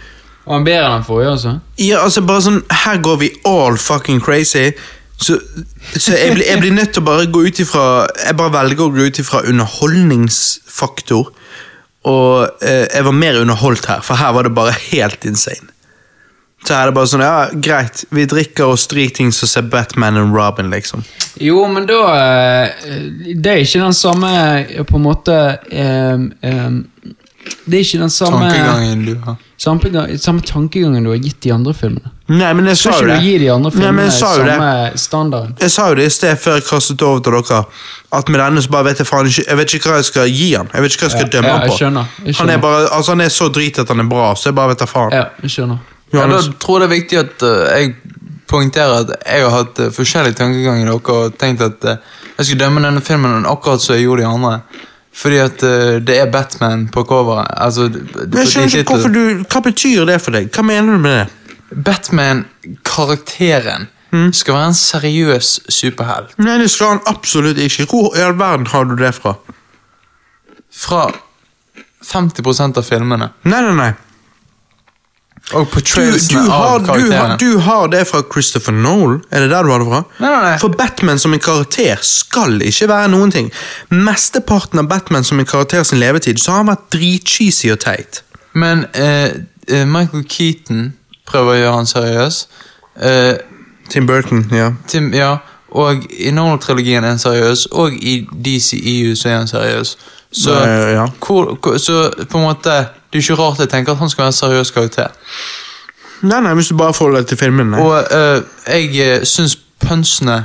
[0.47, 1.53] Og han bedre enn den forrige, altså?
[1.79, 4.71] Ja, altså bare sånn Her går vi all fucking crazy.
[5.21, 5.37] Så,
[5.93, 7.85] så jeg, blir, jeg blir nødt til å bare gå ut ifra
[8.25, 11.29] Jeg bare velger å gå ut ifra underholdningsfaktor.
[12.09, 15.69] Og eh, jeg var mer underholdt her, for her var det bare helt insane.
[16.67, 20.35] Så er det bare sånn, ja, greit, vi drikker oss dritings og ser Batman og
[20.37, 21.01] Robin, liksom.
[21.41, 22.91] Jo, men da eh,
[23.41, 24.29] Det er ikke den samme
[24.61, 25.37] eh, På en måte
[25.73, 26.77] um, um,
[27.65, 29.39] Det er ikke den samme Tankegangen du har.
[29.57, 32.11] samme, samme tankegangen du har gitt de andre filmene.
[32.31, 33.17] Nei, men jeg sa jo det.
[33.25, 34.59] gi de andre Nei, men jeg sa jo det.
[35.65, 37.63] Jeg sa jo det i sted før jeg kastet over til dere,
[38.21, 40.29] at med denne så bare vet jeg faen ikke Jeg vet ikke hva jeg skal
[40.31, 40.69] gi han.
[40.75, 41.79] Jeg vet ikke hva jeg skal Ja, dømme ja, han på.
[41.81, 44.51] skjønner, jeg Han er bare, altså han er så drit at han er bra, så
[44.53, 45.17] jeg bare vet da faen.
[45.17, 45.81] Ja, jeg skjønner.
[46.13, 47.95] Ja, da tror jeg det er viktig at uh, jeg
[48.51, 51.91] poengterer at jeg har hatt uh, forskjellige tankeganger i dere og tenkt at uh,
[52.37, 54.55] jeg skal dømme denne filmen akkurat som jeg gjorde de andre.
[55.21, 57.47] Fordi at eh, det er Batman på coveret.
[57.51, 60.45] Altså, jeg skjønner ikke hvorfor du Hva betyr det for deg?
[60.55, 61.27] Hva mener du med det?
[61.85, 64.33] Batman-karakteren Mm.
[64.35, 66.39] skal være en seriøs superhelt.
[66.43, 67.85] Nei, det skal han absolutt ikke.
[67.87, 69.35] Hvor i all verden har du det fra?
[70.75, 71.13] Fra
[72.03, 73.29] 50% av filmene.
[73.45, 73.93] Nei, nei, nei.
[75.53, 77.39] Og Du, portrayalsene du, har, av du, har, karakterene.
[77.41, 79.17] du har det fra Christopher Nolan?
[79.35, 80.03] Er det der du har det fra?
[80.21, 80.59] Nei, nei, nei.
[80.63, 83.49] For Batman som en karakter skal ikke være noen ting.
[83.91, 88.23] Mesteparten av Batman som en karakter sin levetid, så har han vært dritcheesy og teit.
[88.55, 89.31] Men eh,
[89.67, 90.93] eh, Michael Keaton
[91.27, 92.39] prøver å gjøre han seriøs.
[93.03, 93.35] Eh,
[93.91, 94.71] Tim Burton, ja.
[94.87, 95.33] Tim, ja,
[95.75, 99.97] og i Nolan-trilogien er han seriøs, og i DCEU så er han seriøs.
[100.31, 101.09] Så, Eh, ja.
[101.27, 102.75] hvor, hvor, så på en måte
[103.11, 105.11] Det er ikke rart jeg tenker at han skal være en seriøs karakter.
[106.23, 107.81] Nei, nei, hvis du bare forholder deg til filmene.
[107.81, 110.45] Og eh, jeg uh, syns punchene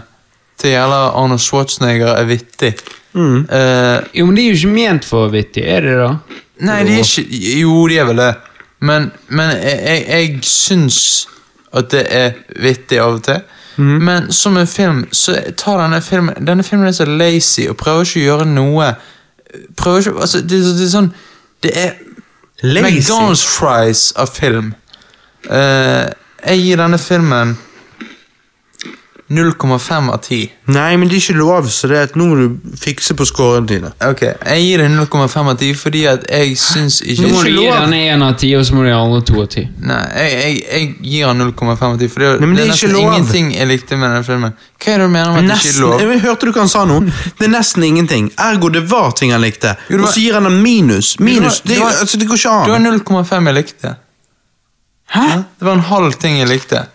[0.62, 2.74] til jævla Arnold Schwarzenegger er vittig.
[3.14, 3.46] Mm.
[3.52, 6.10] Eh, Jo, men de er jo ikke ment for vittig, er de da?
[6.60, 8.34] nei, de er ikke Jo, de er vel det.
[8.80, 11.28] Men, men jeg, jeg, jeg syns
[11.76, 12.32] at det er
[12.64, 13.44] vittig av og til.
[13.78, 18.06] Men som en film, så tar denne filmen Denne filmen er så lazy og prøver
[18.08, 18.86] ikke å gjøre noe
[19.76, 21.10] Prøver ikke altså, det, det er sånn
[21.64, 21.98] Det er
[22.64, 22.86] Lazy?
[22.86, 24.74] McDonald's fries av film.
[25.50, 26.08] Eh,
[26.46, 27.56] jeg gir denne filmen
[29.30, 30.52] 0,5 av 10.
[30.70, 33.26] Nei, men det er ikke lov, så det er at nå må du fikse på
[33.26, 33.90] scorene dine.
[34.06, 37.50] Ok, Jeg gir det 0,5 av 10 fordi at jeg syns ikke Nå må du
[37.50, 37.80] gi lov.
[37.90, 39.64] den én av ti, og så må du gi andre to av ti.
[39.82, 42.70] Nei, jeg, jeg, jeg gir den 0,5 av 10, for det, Nei, men det det
[42.70, 43.10] er er ikke nesten lov.
[43.16, 44.56] ingenting jeg likte med den filmen.
[44.86, 46.14] Hva er det du mener med at det ikke Nesten, er lov?
[46.14, 47.00] jeg hørte du hva han sa nå.
[47.40, 48.32] Det er nesten ingenting.
[48.38, 49.74] Ergo det var ting han likte.
[49.90, 51.16] Jo, det var- Og så gir han en minus.
[51.20, 53.00] Minus, det det, var- altså, det går ikke Det var an.
[53.02, 53.96] 0,5 jeg likte.
[55.16, 55.28] Hæ?
[55.60, 56.86] Det var en halv ting jeg likte.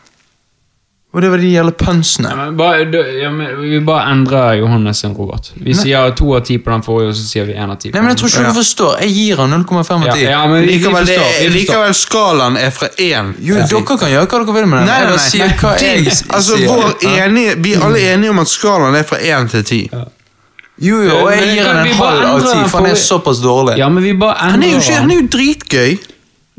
[1.11, 2.29] Og det var de jævla punsjene.
[2.31, 2.85] Ja, bare,
[3.19, 5.49] ja, vi bare endrer Johannes sin Robert.
[5.59, 7.91] Vi sier to av ti på den forrige, og så sier vi én av ti.
[7.91, 8.53] Nei, men jeg tror ikke Ja.
[8.53, 8.93] du forstår.
[9.03, 10.23] Jeg gir han 0,5 av 10.
[10.23, 11.33] ja, men vi, vi Likevel, det, forstår.
[11.41, 11.57] Vi forstår.
[11.57, 13.33] likevel skalaen er fra én.
[13.43, 14.87] Jo, dere kan gjøre hva dere vil med den.
[14.87, 15.19] Nei, nei, nei.
[15.19, 19.19] sier hva jeg altså, vår enige, vi er alle enige om at skalaen er fra
[19.19, 19.81] én til ti.
[19.91, 23.43] Jo, jo, og jeg gir han en halv av ti, 10, for han er såpass
[23.43, 23.77] dårlig.
[23.83, 25.99] Ja, men vi bare Han er jo, endrer ikke, han er jo dritgøy.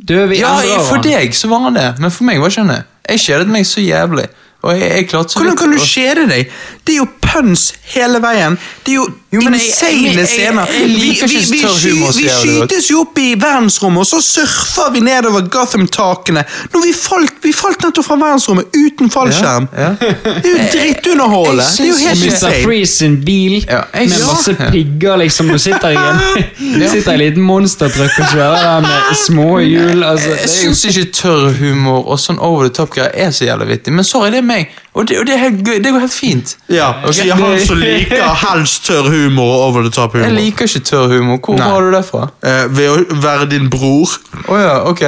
[0.02, 2.66] Du, vi Ja, endrer for deg så var han det, men for meg var ikke
[2.68, 2.84] han det.
[3.10, 4.28] Jeg kjedet meg så jævlig.
[4.64, 6.52] Jeg, jeg Hvordan kan du å- kjede deg?
[6.86, 8.58] Det er jo pønsk hele veien.
[8.86, 10.66] Det er jo, Jo, men insane jeg- jeg- scener.
[10.68, 15.42] jeg Vi, vi, vi, vi skytes jo opp i verdensrommet, og så surfer vi nedover
[15.48, 16.44] Gotham-takene.
[16.74, 19.68] Når vi falt, vi falt nettopp fra verdensrommet uten fallskjerm.
[19.78, 19.96] Ja, ja.
[20.00, 21.64] Det er jo drittunderholdende.
[21.78, 22.54] Det er jo helt insane.
[22.58, 22.64] Mr.
[22.66, 25.48] Freeze sin bil Ja, med masse pigger, liksom.
[25.48, 26.20] Du sitter i en
[26.92, 30.04] Sitter i en liten monstertruck og kjører der med små hjul.
[30.04, 33.66] Altså, Jeg det syns ikke tørr humor og sånn over the top-greier er så jævla
[33.66, 34.68] vittig, men sorry, det er meg.
[34.94, 36.58] Og det, og det, er helt, gøy, det går helt fint.
[36.68, 40.82] Ja, sier han som liker helst tørr humor og over the top Jeg liker ikke
[40.90, 41.40] tørr humor.
[41.46, 41.70] Hvor Nei.
[41.72, 42.26] har du det fra?
[42.44, 44.18] Eh, ved å være din bror.
[44.52, 45.06] Å ja, ok.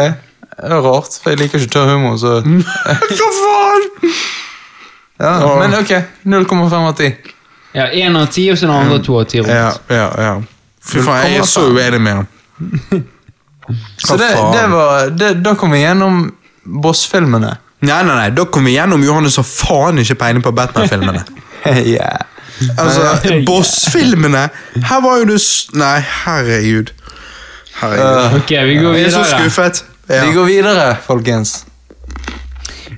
[0.54, 2.38] Det er rart, for jeg liker ikke tørr humor, så
[3.20, 3.90] Hva faen?
[5.20, 5.34] ja.
[5.34, 5.58] oh.
[5.60, 5.92] Men ok,
[6.32, 7.34] 0,5 av 10.
[7.74, 9.42] Ja, Én av ti, og så den andre to av ti.
[9.42, 9.52] rundt.
[9.52, 10.34] Ja, ja, ja.
[10.84, 13.04] Fy faen, jeg er så uenig med ham.
[13.98, 16.26] Så det, det var, det, da kom vi gjennom
[16.84, 17.54] Boss-filmene.
[17.84, 21.24] Nei, nei, nei, da kom vi gjennom Johannes har faen ikke peiling på Batman-filmene.
[21.66, 22.22] yeah.
[22.80, 24.44] Altså, Boss-filmene
[24.88, 26.92] Her var jo du s- Nei, herregud.
[27.82, 28.38] Herregud.
[28.40, 29.00] Ok, vi går videre.
[29.02, 29.82] Jeg er så skuffet.
[30.08, 30.22] Ja.
[30.28, 31.54] Vi går videre, folkens.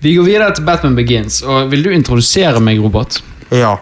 [0.04, 1.40] Vi går videre til Batman Begins.
[1.42, 3.22] Og Vil du introdusere meg, Robert?
[3.52, 3.76] ja.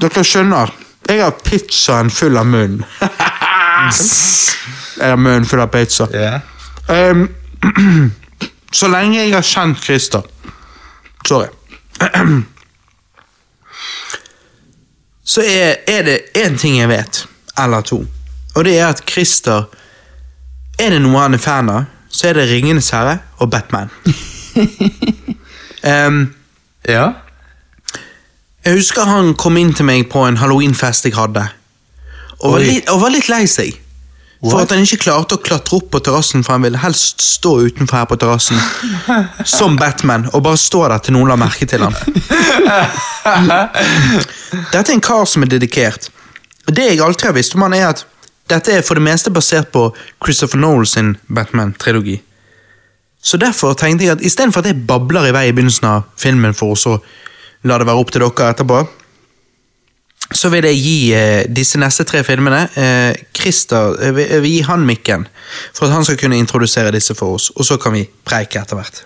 [0.00, 0.70] Dere skjønner,
[1.08, 2.78] jeg har pizzaen full av munn.
[4.96, 6.06] jeg har munnen full av pizza.
[6.16, 6.38] Ja.
[6.88, 7.26] Ehm,
[8.72, 10.24] så lenge jeg har kjent Christer
[11.26, 11.48] Sorry.
[15.24, 17.28] Så er, er det én ting jeg vet,
[17.58, 18.06] eller to.
[18.54, 19.62] Og det er at Christer
[20.78, 23.90] Er det noe han er fan av, så er det Ringenes herre og Batman.
[26.08, 26.34] um,
[26.88, 27.04] ja.
[28.64, 31.44] jeg husker han kom inn til meg på en halloweenfest jeg hadde,
[32.40, 33.78] og var litt, og var litt lei seg.
[34.42, 37.52] For at han ikke klarte å klatre opp på terrassen, for han ville helst stå
[37.68, 38.58] utenfor her på terrassen.
[39.58, 41.94] Som Batman, og bare stå der til noen la merke til ham.
[44.72, 46.10] Dette er en kar som er dedikert.
[46.66, 48.02] Og Det jeg alltid har visst om han er at
[48.50, 49.86] dette er for det meste basert på
[50.24, 52.18] Christopher Noel sin Batman-trilogi.
[53.22, 56.56] Så derfor tenkte jeg at istedenfor at jeg babler i vei i begynnelsen av filmen
[56.58, 56.96] for å så
[57.70, 58.80] la det være opp til dere etterpå,
[60.34, 64.54] så vil jeg gi eh, disse neste tre filmene eh, Christer, jeg vil, jeg vil
[64.56, 65.26] gi han mikken,
[65.74, 68.78] for at han skal kunne introdusere disse for oss, og så kan vi preike etter
[68.78, 69.04] hvert.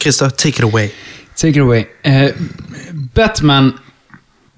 [0.00, 0.90] Christer, take it away.
[1.36, 1.84] Take it away.
[2.04, 2.30] Uh,
[3.14, 3.72] Batman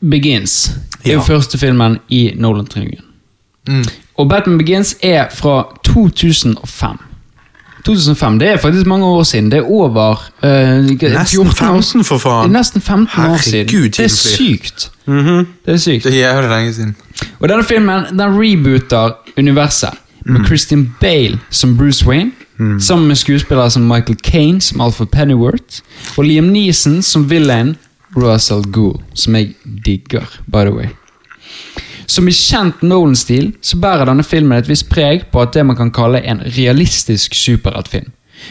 [0.02, 0.70] Begins
[1.04, 3.04] er jo første filmen i Nolan-trilogien.
[3.68, 3.84] Mm.
[4.18, 6.98] Og Batman Begins er fra 2005.
[7.84, 9.50] 2005, Det er faktisk mange år siden.
[9.50, 12.50] Det er over uh, Nesten 14 år 15 for faen.
[12.50, 13.66] nesten 15 år siden.
[13.68, 14.90] Det er sykt.
[15.06, 15.48] Mm sykt.
[15.66, 16.04] Det er sykt.
[16.04, 16.96] Det er jævlig lenge siden.
[17.40, 19.90] Og denne filmen den rebooter universet
[20.26, 20.46] med Mm.
[20.46, 22.30] Christian Bale som Bruce Wayne,
[22.80, 25.80] sammen med skuespillere som Michael Caine som Alfred Pennyworth,
[26.16, 27.76] og Liam Neeson som villain
[28.16, 29.48] Russell Gould, som jeg
[29.86, 30.20] digger,
[30.52, 30.84] by the way.
[32.12, 35.78] Som i kjent Nolan-stil så bærer denne filmen et visst preg på at det man
[35.78, 38.10] kan kalle en realistisk superheltfilm.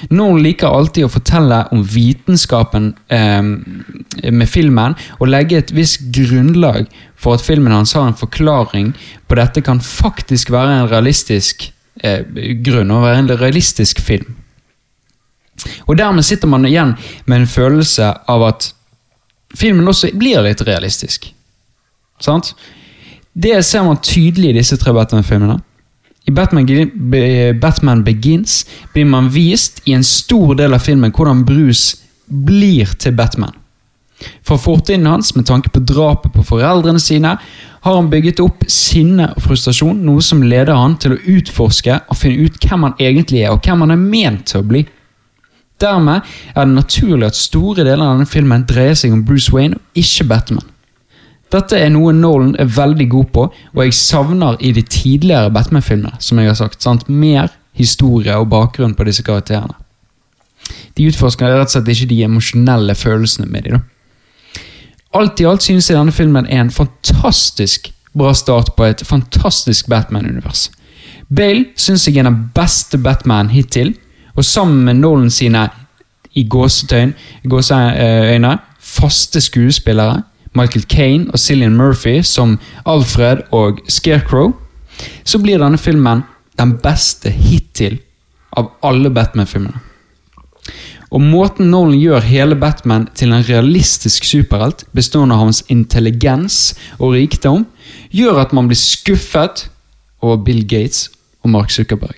[0.10, 3.44] Nolan liker alltid å fortelle om vitenskapen eh,
[4.32, 6.88] med filmen, og legge et visst grunnlag
[7.20, 8.94] for at filmen hans har en forklaring
[9.28, 11.68] på dette kan faktisk være en realistisk
[12.02, 12.24] eh,
[12.66, 14.38] grunn, og være en realistisk film.
[15.86, 16.96] Og dermed sitter man igjen
[17.30, 18.72] med en følelse av at
[19.54, 21.28] filmen også blir litt realistisk.
[22.22, 22.56] Sant?
[23.34, 25.60] Det ser man tydelig i disse tre Batman-filmene.
[26.28, 26.68] I Batman,
[27.62, 33.16] Batman Begins blir man vist i en stor del av filmen hvordan Bruce blir til
[33.18, 33.56] Batman.
[34.46, 37.38] Fra fortiden hans, med tanke på drapet på foreldrene sine,
[37.82, 42.20] har han bygget opp sinne og frustrasjon, noe som leder han til å utforske og
[42.20, 44.84] finne ut hvem han egentlig er, og hvem han er ment til å bli.
[45.82, 49.80] Dermed er det naturlig at store deler av denne filmen dreier seg om Bruce Wayne
[49.80, 50.68] og ikke Batman.
[51.52, 56.16] Dette er noe Nolan er veldig god på, og jeg savner i de tidligere Batman-filmene,
[56.20, 57.10] som jeg har sagt, sant?
[57.10, 59.76] mer historie og bakgrunn på disse karakterene.
[60.96, 63.82] De utforsker rett og slett ikke de emosjonelle følelsene med dem.
[65.14, 69.90] Alt i alt synes jeg denne filmen er en fantastisk bra start på et fantastisk
[69.92, 70.72] Batman-univers.
[71.36, 73.96] Bale synes jeg er den beste Batman hittil,
[74.36, 75.70] og sammen med Nolan sine
[76.36, 80.22] i gåseøyne faste skuespillere,
[80.58, 84.52] Michael Kane og Cillian Murphy som Alfred og Scarecrow,
[85.24, 86.26] så blir denne filmen
[86.60, 88.00] den beste hittil
[88.58, 89.80] av alle Batman-filmene.
[91.12, 96.60] Og måten Nolan gjør hele Batman til en realistisk superhelt, bestående av hans intelligens
[97.00, 97.66] og rikdom,
[98.16, 99.66] gjør at man blir skuffet
[100.24, 101.10] over Bill Gates
[101.44, 102.16] og Mark Zuckerberg.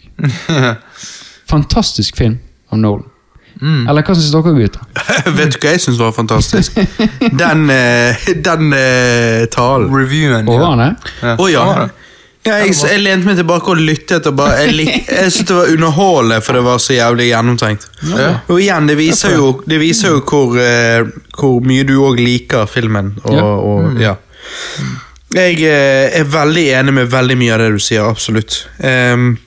[1.54, 2.38] Fantastisk film
[2.70, 3.10] av Nolan.
[3.64, 4.86] Eller hva syns dere, gutter?
[5.38, 6.80] Vet du hva jeg syns var fantastisk?
[7.42, 9.92] Den, uh, den uh, talen.
[9.94, 10.48] Reviewen.
[10.48, 10.58] ja.
[10.60, 11.64] var Oh, ja.
[12.44, 14.28] ja jeg, jeg lente meg tilbake og lyttet.
[14.28, 17.88] og bare, Jeg, lik, jeg syntes det var underholdende, for det var så jævlig gjennomtenkt.
[18.12, 18.34] Ja.
[18.48, 21.08] Og igjen, det viser jo, det viser jo hvor, eh,
[21.40, 23.16] hvor mye du òg liker filmen.
[23.24, 23.48] Og, Ja.
[23.48, 24.16] og, ja.
[25.34, 28.68] Jeg eh, er veldig enig med veldig mye av det du sier, absolutt.
[28.84, 29.38] Um,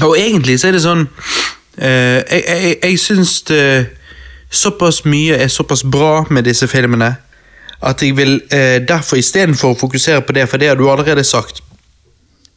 [0.00, 1.04] og egentlig så er det sånn
[1.78, 3.86] eh, Jeg, jeg, jeg syns det
[4.54, 7.14] såpass mye er såpass bra med disse filmene
[7.84, 11.24] at jeg vil uh, derfor istedenfor å fokusere på det, for det har du allerede
[11.24, 11.60] sagt,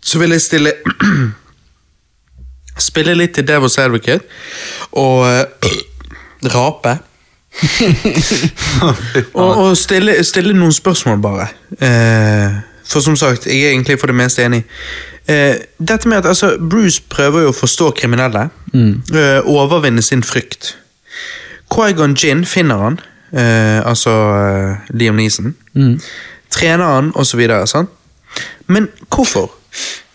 [0.02, 0.74] så vil jeg stille
[2.78, 4.22] Spille litt til Devil's Advocate
[4.92, 5.70] og uh,
[6.54, 6.98] rape.
[9.34, 11.48] og og stille, stille noen spørsmål, bare.
[11.82, 14.64] Eh, for som sagt, jeg er egentlig for det meste enig.
[15.28, 18.50] Eh, dette med at altså, Bruce prøver jo å forstå kriminelle.
[19.14, 20.78] eh, overvinne sin frykt.
[21.74, 23.00] Quaigon Gin finner han,
[23.34, 25.56] eh, altså eh, Liam Neeson.
[26.50, 27.68] Trener han, og så videre.
[27.68, 27.90] Sant?
[28.68, 29.52] Men hvorfor?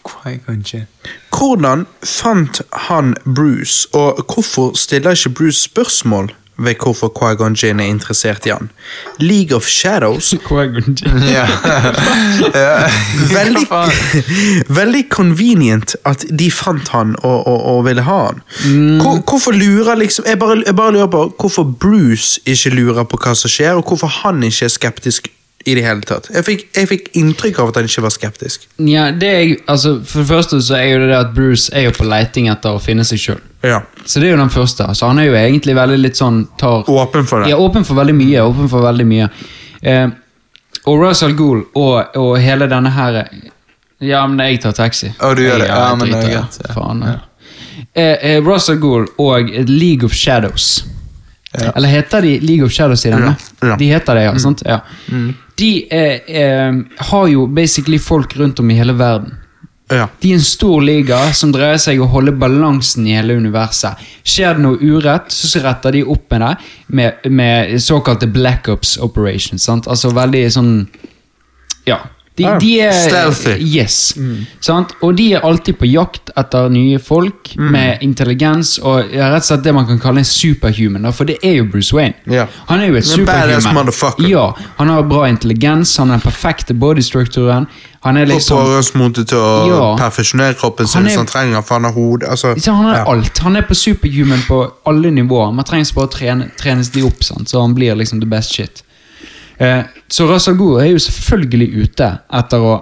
[0.02, 0.86] Qui-Gon Jinn.
[1.30, 7.84] Hvordan fant han Bruce, og hvorfor stiller ikke Bruce spørsmål ved hvorfor Quaigon Jin er
[7.84, 8.70] interessert i han?
[9.18, 10.34] League of Shadows
[11.34, 11.46] Ja.
[13.36, 14.24] Veldig, Hva faen?
[14.80, 18.42] veldig convenient at de fant han og, og, og ville ha han.
[19.00, 23.20] Hvor, hvorfor lurer liksom jeg bare, jeg bare lurer på hvorfor Bruce ikke lurer på
[23.22, 25.32] hva som skjer, og hvorfor han ikke er skeptisk
[25.64, 26.28] i det hele tatt.
[26.34, 28.66] Jeg fikk, jeg fikk inntrykk av at han ikke var skeptisk.
[28.82, 31.86] Ja, det er, altså, For det første så er jo det det at Bruce er
[31.86, 33.40] jo på leiting etter å finne seg sjøl.
[33.62, 33.82] Ja.
[34.04, 34.88] Så det er jo den første.
[34.98, 37.52] Så han er jo egentlig veldig litt sånn tar, Åpen for det.
[37.52, 38.42] Ja, åpen for veldig mye.
[38.42, 39.28] Åpen for veldig mye.
[39.82, 40.06] Eh,
[40.82, 43.18] og Russell Gould og, og hele denne her
[44.02, 45.12] Ja, men jeg tar taxi.
[45.14, 45.68] Å, du gjør det?
[45.70, 46.58] Ja, men det er greit.
[46.74, 47.04] Faen.
[47.06, 47.20] Ja.
[47.92, 50.82] Eh, eh, Russell Gould og League of Shadows.
[51.52, 53.34] Eller heter de League of Shadows i denne?
[53.60, 53.76] Ja, ja.
[53.76, 54.38] De heter det, ja.
[54.40, 54.62] sant?
[54.66, 54.80] Ja.
[55.62, 56.82] De er, er,
[57.12, 59.38] har jo basically folk rundt om i hele verden.
[59.92, 60.08] Ja.
[60.20, 64.00] De er en stor liga som dreier seg om å holde balansen i hele universet.
[64.24, 66.52] Skjer det noe urett, så retter de opp med det
[66.86, 69.64] med, med såkalte Black Ops Operations.
[69.64, 69.88] Sant?
[69.90, 70.74] Altså veldig sånn
[71.88, 71.98] Ja.
[72.36, 73.58] De, Ja, de er stealthy.
[73.60, 74.14] Yes.
[74.64, 74.94] Sant?
[75.04, 79.64] Og de er alltid på jakt etter nye folk med intelligens og rett og slett
[79.66, 81.10] det man kan kalle en superhuman.
[81.12, 82.14] For det er jo Bruce Wayne.
[82.24, 82.48] Yeah.
[82.70, 83.92] Han er jo et superhuman.
[84.30, 84.46] Ja,
[84.78, 87.66] han har bra intelligens, han har den perfekte bodystrukturen.
[88.02, 89.96] Han er Og liksom pårørsmote til å Ja.
[89.96, 93.04] perfeksjonere kroppen sin hvis han trenger, for han har hode altså, han er ja.
[93.06, 93.38] alt.
[93.38, 95.52] Han er på superhuman på alle nivåer.
[95.52, 97.48] Man trenger bare å trene, trenes de opp, sant?
[97.48, 98.82] så han blir liksom the best shit.
[99.62, 102.74] Eh, så Russell Gore er jo selvfølgelig ute etter å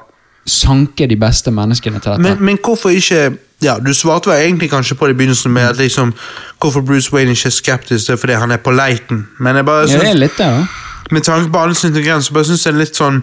[0.49, 2.25] sanke de beste menneskene til dette.
[2.25, 5.67] Men, men hvorfor ikke ja, Du svarte vel egentlig kanskje på det i begynnelsen med
[5.68, 6.15] at liksom,
[6.60, 8.07] hvorfor Bruce Wayne ikke er skeptisk.
[8.07, 9.26] Det er fordi han er på leiten.
[9.39, 10.62] Men jeg bare ja, det er synes, litt det, ja.
[11.10, 13.20] med tanke på alles intelligens, så bare synes jeg det er litt sånn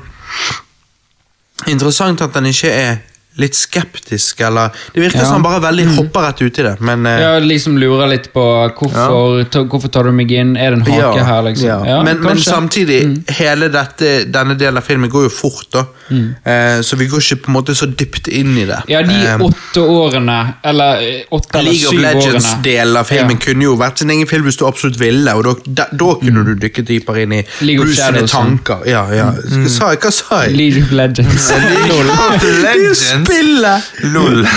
[1.74, 3.00] interessant at han ikke er
[3.38, 5.26] litt skeptisk, eller Det virker Ja.
[5.26, 8.44] som han bare veldig hopper rett uti det, men eh, Jeg liksom lurer litt på
[8.78, 11.68] hvorfor, ta, hvorfor tar du meg inn, er det en hake Ja, her, liksom?
[11.68, 11.78] ja.
[11.86, 13.24] Ja, men, men samtidig, Mm.
[13.30, 15.86] hele dette, denne delen av filmen går jo fort, da.
[16.10, 18.82] Eh, så vi går ikke på en måte så dypt inn i det.
[18.88, 23.06] Ja, de Eh, åtte årene, eller eh, åtte eller League of syv årene Legends-delen av
[23.08, 23.46] filmen Ja.
[23.46, 26.46] kunne jo vært sin egen film hvis du absolutt ville, og da, kunne mm.
[26.46, 27.66] du dykket dypere inn i Mm.
[27.68, 28.28] League Bruce sine Mm.
[28.28, 28.86] tanker.
[28.88, 29.32] Ja, ja.
[29.32, 30.00] Hva sa jeg?
[30.00, 30.56] Hva sa jeg?
[30.56, 31.52] League of Legends.
[31.52, 33.27] League of Legends.
[33.28, 33.92] Spillet!
[34.16, 34.42] Lol.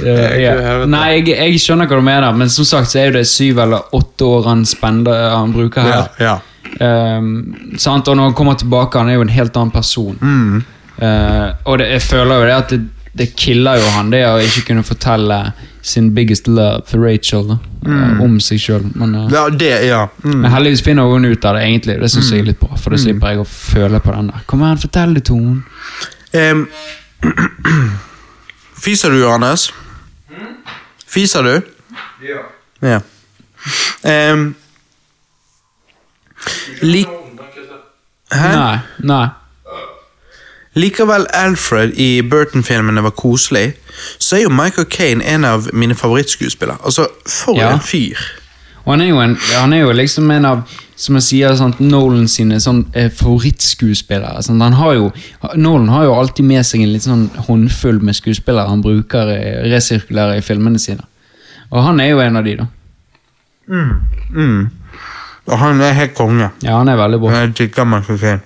[0.00, 0.84] Eh, yeah.
[0.88, 3.58] Nei, jeg, jeg skjønner hva du mener, men som sagt så er jo det syv
[3.60, 6.06] eller åtte år han spender han bruker her.
[6.22, 6.36] Ja,
[6.78, 7.16] ja.
[7.18, 8.08] Um, sant?
[8.08, 10.16] Og når han kommer tilbake, han er jo en helt annen person.
[11.00, 12.80] Eh, og det, jeg føler jo det at det,
[13.18, 15.40] det killer jo han, det å ikke kunne fortelle
[15.82, 17.46] sin biggest love for Rachel.
[17.50, 17.58] da.
[17.86, 18.20] mm.
[18.24, 18.86] Om seg sjøl.
[18.94, 20.04] Men, eh, Ja, det, ja.
[20.24, 20.38] Mm.
[20.44, 21.98] men heldigvis finner hun ut av det, egentlig.
[22.00, 24.46] Det syns jeg er litt bra, for da slipper jeg å føle på den der.
[24.48, 25.60] Kom igjen, fortell det, Ton.
[26.36, 26.66] Em,
[28.84, 29.72] fiser du, Johannes?
[31.06, 31.60] Fiser du?
[32.82, 33.00] Ja.
[34.04, 34.54] Em,
[36.82, 37.08] lik...
[38.32, 38.48] Hæ?
[38.56, 38.78] Nei.
[38.98, 39.26] nei.
[40.78, 43.72] Likevel Alfred i Burton-filmene var koselig,
[44.18, 46.78] så er jo Michael Caine en av mine favorittskuespillere.
[46.84, 47.72] Altså, for Ja.
[47.72, 48.16] en fyr.
[48.84, 50.62] Og han er, jo en, han er jo liksom en av
[51.00, 54.42] som jeg sier, sånn, Nolan sine sånn, eh, favorittskuespillere.
[54.44, 55.06] Sånn, han har jo,
[55.56, 59.62] Nolan har jo alltid med seg en litt sånn håndfull med skuespillere han bruker eh,
[59.72, 61.00] resirkulerer i filmene sine.
[61.70, 62.66] Og han er jo en av de, da.
[63.70, 63.94] Mm,
[64.34, 64.70] mm.
[65.50, 66.48] Og han er helt konge.
[66.66, 67.28] Ja, han er veldig bra.
[67.38, 68.40] Jeg digger Michael.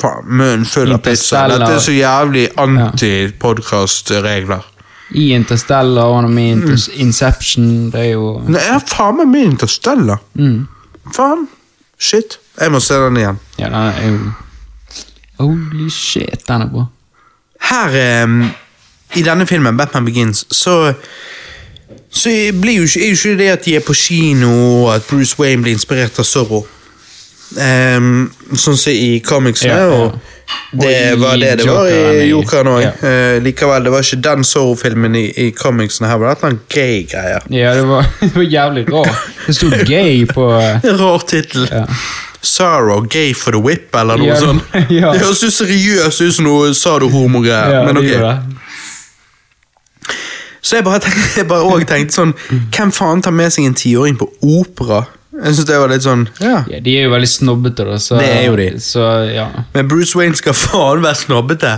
[0.00, 1.48] Faen, munnen full av pizza.
[1.52, 4.62] Dette er så jævlig anti-podkast-regler.
[5.20, 6.72] I Interstellar og han er med i
[7.04, 7.66] Inception.
[7.92, 10.18] Det er jo Nei, jeg er faen meg med i Interstellar.
[10.34, 10.60] mm.
[11.14, 11.48] Faen.
[12.00, 12.38] Shit.
[12.60, 13.38] Jeg må se den igjen.
[13.58, 14.18] Ja, den er jo
[15.40, 16.86] Holy shit, den er bra.
[17.70, 18.42] Her um,
[19.16, 20.92] i denne filmen, Batman Begins, så
[22.10, 22.30] så
[22.60, 24.50] blir jo ikke, er jo ikke det at de er på kino
[24.84, 26.64] og at Bruce Wayne blir inspirert av Zorro.
[27.50, 29.96] Um, sånn som i comicsene, Ja, ja.
[30.04, 30.18] og
[30.72, 32.80] det var det det var i Jokeren òg.
[32.84, 32.92] ja.
[33.42, 36.08] likevel, det var ikke den Zorro-filmen i, i comicsene.
[36.08, 37.46] Her var det et noen gay-greier.
[37.50, 39.28] Ja, det var, det var jævlig rart.
[39.46, 41.68] Det sto gay på eh, Rar tittel.
[41.70, 41.84] ja.
[42.42, 44.62] Sorrow, gay for the whip, eller noe Ja, sånt.
[44.88, 45.10] ja.
[45.12, 47.74] Det høres seriøst ut som noe sado-homo-greier.
[47.74, 48.14] Ja, men ok.
[50.62, 52.32] Så jeg bare, tenkte, bare også tenkte sånn
[52.72, 55.02] Hvem faen tar med seg en tiåring på opera?
[55.42, 56.64] Jeg synes det var litt sånn Ja.
[56.68, 57.96] Ja, de er jo veldig snobbete, da.
[57.98, 58.68] Så, Det er jo de.
[58.80, 59.04] Så,
[59.34, 59.46] ja.
[59.74, 61.72] Men Bruce Wayne skal faen være snobbete.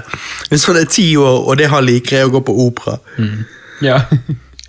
[0.50, 2.98] Hvis han er ti år, og det han liker, er å gå på opera.
[3.82, 4.00] ja.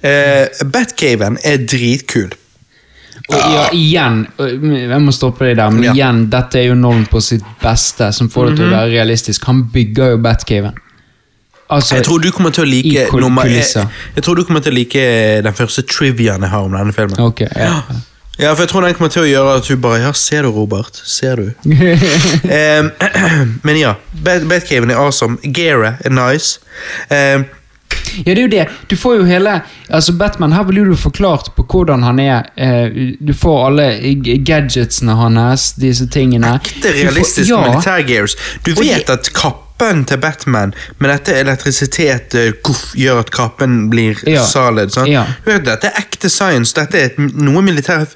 [0.03, 2.33] Eh, Batcaven er dritkul.
[3.31, 5.91] Og ja, igjen, jeg må stoppe deg der, men Ja.
[5.93, 5.95] Mhm.
[5.95, 9.45] igjen, dette er jo Nolan på sitt beste, som får det til å være realistisk.
[9.47, 10.73] Han bygger jo Batcaven.
[11.71, 13.63] Altså, Jeg tror du kommer til å like nummer jeg,
[14.17, 15.05] jeg tror du kommer til å like
[15.47, 17.15] den første triviaen jeg har om denne filmen.
[17.23, 17.79] Ok, ja.
[18.39, 20.49] Ja, for jeg tror den kommer til å gjøre at du bare Ja, ser du,
[20.55, 20.95] Robert?
[21.05, 21.51] Ser du?
[21.69, 22.89] um,
[23.67, 23.95] men ja,
[24.25, 25.37] Batcaven er awesome.
[25.43, 26.59] Gera er nice.
[27.09, 27.45] Um,
[28.25, 28.63] Ja, det er jo det.
[28.89, 32.49] Du får jo hele Altså Batman, her blir du forklart på hvordan han er.
[32.57, 33.85] Eh, Du får alle
[34.45, 36.55] gadgetsene hans, disse tingene.
[36.57, 38.35] ekte realistiske ja, militærgears.
[38.65, 39.29] Du vet at at
[39.77, 44.43] kappen til Batman med dette elektrisitet kuff, gjør at kappen blir Ja.
[44.45, 44.91] solid.
[44.91, 45.07] Sant?
[45.09, 45.25] Ja.
[45.45, 46.73] Vet, dette er ekte science.
[46.73, 48.09] Dette er et, noe militæret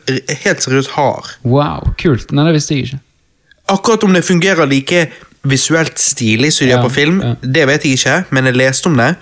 [0.44, 1.24] helt seriøst har.
[1.44, 2.32] Wow, kult.
[2.32, 3.00] Nei, det visste jeg ikke.
[3.70, 5.10] Akkurat om det fungerer like
[5.44, 7.36] visuelt stilig som de Ja, gjør på film, ja.
[7.42, 9.16] det vet jeg ikke, men jeg leste om det.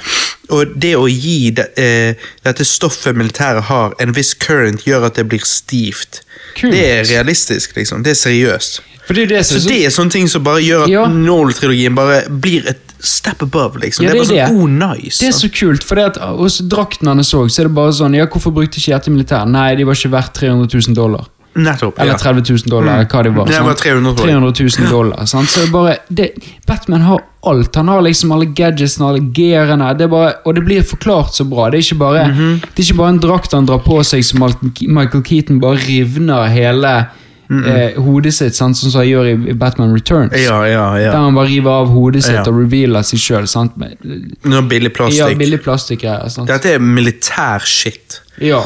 [0.50, 5.16] Og det å gi det, eh, dette stoffet militæret har, en viss current, gjør at
[5.16, 6.22] det blir stivt.
[6.56, 6.72] Kult.
[6.74, 8.04] Det er realistisk, liksom.
[8.06, 8.82] Det er seriøst.
[9.06, 11.06] For det er det så, Så det er sånne ting som bare gjør at Ja.
[11.06, 14.06] Nolan-trilogien bare blir et step above, liksom.
[14.06, 15.20] Ja, det er bare sånn, oh nice.
[15.22, 17.94] Det er så kult, for det at hos drakten han så, så er det bare
[17.94, 19.46] sånn Ja, hvorfor brukte ikke dette militær?
[19.46, 21.28] Nei, de var ikke verdt 300 000 dollar.
[21.56, 22.00] Nettopp.
[22.00, 22.18] Eller ja.
[22.18, 23.48] 30 000 dollar, eller hva det var.
[23.48, 24.36] Det var 300 tror jeg.
[24.36, 25.26] 300 000 dollar.
[25.26, 25.50] Sant?
[25.50, 26.30] Så bare, det,
[26.68, 27.76] Batman har alt.
[27.76, 29.94] Han har liksom alle gadgetsene, alle gearene.
[29.98, 31.70] Det er bare, og det blir forklart så bra.
[31.70, 32.60] Det er ikke bare, Mhm.
[32.62, 36.48] det er ikke bare en drakt han drar på seg som Michael Keaton bare rivner
[36.50, 37.08] hele
[37.48, 38.76] eh, hodet sitt, sant?
[38.76, 40.34] sånn som han gjør i, Batman Returns.
[40.34, 41.12] Ja, ja, ja.
[41.12, 42.42] Der han bare river av hodet sitt Ja.
[42.42, 43.46] og revealer seg sjøl.
[44.68, 45.38] Billig Ja, plastikk.
[45.38, 46.18] billig plastikk, ja.
[46.46, 48.20] Dette er militær shit.
[48.42, 48.64] Ja.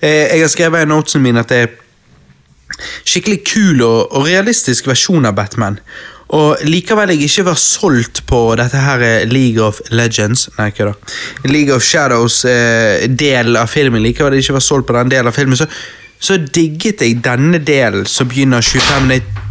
[0.00, 1.68] Eh, Jeg har skrevet i notesene mine at det er
[3.04, 5.78] skikkelig kul og, og realistisk versjon av Batman.
[6.34, 10.88] Og likevel jeg ikke var solgt på dette her eh, League of Legends Nei, ikke
[10.88, 10.94] da.
[11.50, 14.02] League of Shadows-del av filmen.
[14.02, 15.68] Likevel jeg ikke var solgt på den delen av filmen, så,
[16.18, 19.42] så digget jeg denne delen som begynner 25 minutter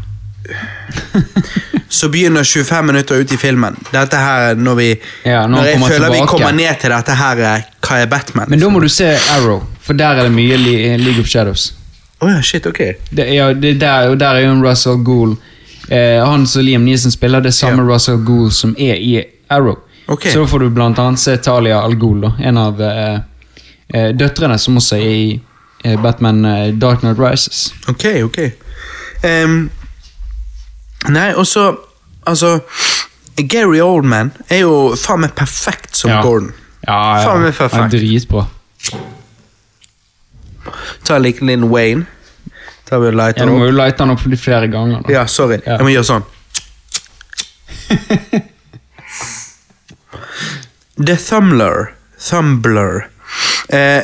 [1.94, 3.78] Så begynner 25 minutter ut i filmen.
[3.94, 4.88] Dette her når vi
[5.24, 8.10] Ja, når Når jeg føler føler vi kommer ned til dette her eh, Hva er
[8.12, 8.50] Batman?
[8.50, 10.58] Men da må du se Arrow, for der er det mye
[10.98, 11.70] League of Shadows.
[12.24, 12.82] Å ja, shit, ok.
[13.10, 15.38] Det, ja, det der, der er jo en Russell Gould.
[15.90, 19.18] Eh, han som Liam Neeson spiller, det er samme Russell Gould som er i
[19.52, 19.78] Arrow.
[20.08, 20.32] Okay.
[20.32, 23.20] Så da får du blant annet se Talia Al Ghul, en av eh,
[23.94, 25.30] eh, døtrene som også er i
[25.84, 27.70] eh, Batman eh, Dark Knight Rises.
[27.92, 28.40] Ok, ok.
[29.24, 29.70] Um,
[31.10, 31.72] nei, og så
[32.24, 32.60] Altså,
[33.36, 36.22] Gary Oldman er jo faen meg perfekt som Ja.
[36.24, 36.54] Gordon.
[36.88, 37.26] Ja, ja.
[37.26, 37.84] Faen meg Han perfekt.
[37.84, 38.46] er dritbra.
[41.06, 42.06] Ta liten Wayne.
[42.86, 45.02] Ta vi og Ja, lighter du må jo lighte den opp flere ganger.
[45.04, 45.14] Da.
[45.14, 45.60] Ja, sorry.
[45.66, 45.78] Ja.
[45.78, 46.24] Jeg må gjøre sånn.
[51.04, 53.08] The Thumbler Thumbler
[53.74, 54.04] Eh,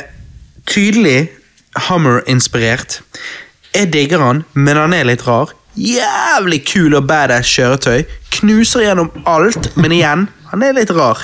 [0.66, 1.28] tydelig
[1.86, 3.00] Hummer-inspirert.
[3.74, 5.52] Jeg digger han, men han er litt rar.
[5.78, 8.02] Jævlig kul og badass kjøretøy.
[8.40, 11.20] Knuser gjennom alt, men igjen, han er litt rar.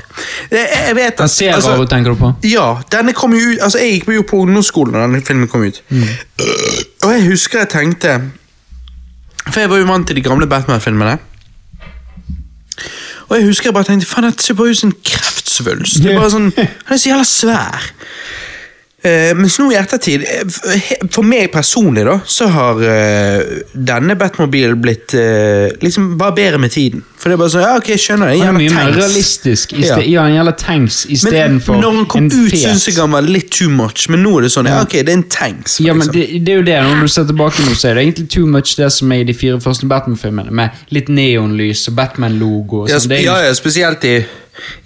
[0.51, 2.33] Jeg, jeg vet at Han ser altså- rar ut, tenker du på?
[2.47, 5.65] ja, denne kom jo ut Altså, jeg gikk jo på ungdomsskolen da denne filmen kom
[5.67, 5.83] ut.
[5.91, 6.05] Mm.
[7.05, 8.17] Og jeg husker jeg tenkte
[9.51, 11.19] For jeg var jo vant til de gamle Batman-filmene.
[13.29, 16.03] Og jeg husker jeg bare tenkte Faen, det ser bare ut som en kreftsvulst.
[16.03, 16.53] Det er bare sånn,
[16.87, 17.89] Han er så jævla svær.
[19.07, 24.81] Eh, mens nå i ettertid, eh, for meg personlig, da, så har eh, denne Batmobilen
[24.83, 25.15] blitt
[25.83, 27.05] liksom bare bedre med tiden.
[27.17, 28.41] For det er bare sånn, ja ok, jeg skjønner det.
[28.43, 29.73] Han er jævla mye mer realistisk.
[29.77, 29.99] I Ja.
[30.03, 30.25] ja.
[30.27, 34.09] han gjelder tanks istedenfor når han kom ut, syns jeg han var litt too much,
[34.13, 35.79] men nå er det sånn ja, ok, det er en tanks.
[35.85, 38.07] Ja, men det, det er jo det, Når du ser tilbake nå, så er det
[38.07, 41.97] egentlig too much det som er i de fire første Batman-filmene, med litt neonlys og
[42.01, 42.87] Batman-logo.
[42.91, 43.17] sånn.
[43.23, 44.19] Ja, ja, spesielt i,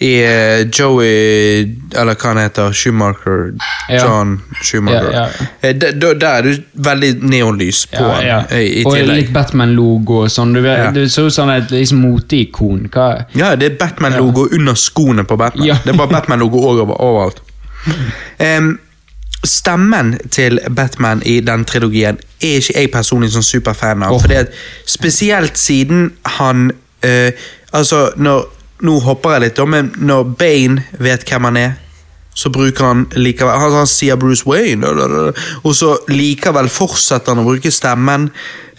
[0.00, 2.72] i eh, Joey Eller hva han heter.
[2.72, 3.52] Schumacher.
[3.88, 4.04] Ja.
[4.04, 5.10] John Schumacher.
[5.12, 5.26] Ja,
[5.62, 8.38] Eh, Der, der er du veldig neonlys på han ja.
[8.50, 9.16] eh, i Og tillegg.
[9.16, 10.54] litt Batman-logo og sånn.
[10.54, 10.62] Du.
[10.94, 12.86] Det ser ut som et liksom, moteikon.
[13.34, 15.76] Ja, det er Batman-logo under skoene på Batman.
[15.84, 17.42] Det er bare Batman-logo over, overalt.
[18.40, 18.78] Um,
[19.44, 24.12] stemmen til Batman i den trilogien er ikke jeg personlig sånn superfan av.
[24.16, 24.20] Oh.
[24.20, 24.52] Fordi at
[24.88, 26.70] Spesielt siden han
[27.02, 27.32] eh,
[27.72, 28.48] Altså, når
[28.82, 31.78] Nå hopper jeg litt, da, men når Bane vet hvem han er
[32.40, 37.48] så bruker han likevel Han, han sier Bruce Wayne, og- så likevel fortsetter han å
[37.48, 38.30] bruke stemmen.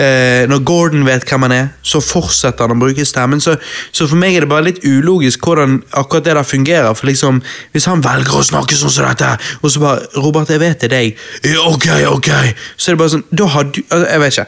[0.01, 3.41] Eh, når Gordon vet hvem han er, så fortsetter han å bruke stemmen.
[3.43, 3.53] Så,
[3.93, 6.95] så for meg er det bare litt ulogisk hvordan akkurat det der fungerer.
[6.97, 7.41] For liksom,
[7.75, 9.29] Hvis han velger å snakke sånn som dette,
[9.61, 11.17] og så bare 'Robert, jeg vet det er deg.'
[11.51, 12.29] Ja, ok, ok.
[12.77, 14.47] Så er det bare sånn Da har du altså, Jeg vet ikke.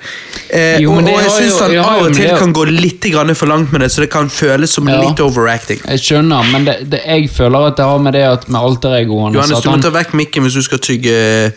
[0.49, 3.35] Eh, Jo, og, og jeg syns han jeg av og til kan gå litt grann
[3.35, 4.99] for langt med det, så det kan føles som Ja.
[5.01, 5.79] litt overacting.
[5.85, 9.35] Jeg skjønner, men det, det, jeg føler at det har med det at med alteregoene
[9.35, 11.53] Johannes, du må han- ta vekk mikken hvis du skal tygge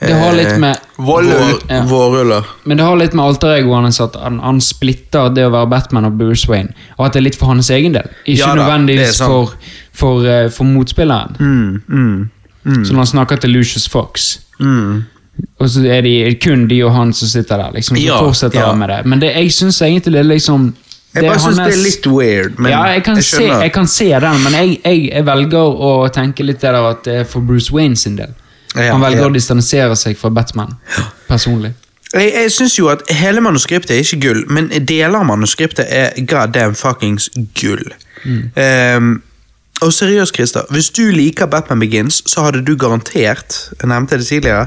[0.00, 1.54] Det har litt med Vårruller.
[1.68, 1.82] Ja.
[1.86, 2.44] Vårruller.
[2.64, 6.08] Men det har litt med alteregoen hans at han, han splitter det å være Batman
[6.08, 6.74] og Bruce Wayne.
[6.98, 8.10] Og at det er litt for hans egen del.
[8.24, 9.30] Ikke Ja da, nødvendigvis sant.
[9.30, 11.36] for, for, eh, for motspilleren.
[11.38, 12.30] Mm,
[12.64, 15.02] mm, Så når han snakker til Lucius Fox mm.
[15.58, 17.72] Og så er det kun de og han som sitter der.
[17.74, 18.66] liksom, Så Ja, fortsetter ja.
[18.70, 19.00] han med det.
[19.06, 20.74] Men det, jeg syns egentlig det er liksom
[21.14, 24.08] Jeg bare syns det er litt weird, men ja, jeg kan, se, jeg kan se
[24.10, 27.40] den, men jeg, jeg, jeg velger å tenke litt det der at det er for
[27.40, 28.32] Bruce Wayne sin del.
[28.74, 30.74] Han velger å distansere seg fra Batman,
[31.28, 31.74] personlig.
[32.14, 36.14] Jeg, jeg syns jo at hele manuskriptet er ikke gull, men deler av manuskriptet er
[36.30, 37.86] god damn fuckings gull.
[38.56, 39.16] Ehm,
[39.82, 44.26] og seriøst, Christer, hvis du liker Batman Begins, så hadde du garantert, jeg nevnte det
[44.26, 44.66] tidligere,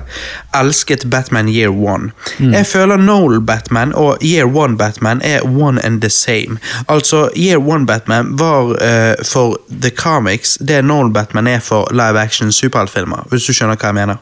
[0.56, 2.11] elsket Batman Year One.
[2.40, 6.58] Jeg føler Noel Batman og Year One Batman er one and the same.
[6.88, 12.19] Altså, Year One Batman var uh, for The Comics det Noel Batman er for live
[12.19, 14.22] action superheltfilmer, hvis du skjønner hva jeg mener.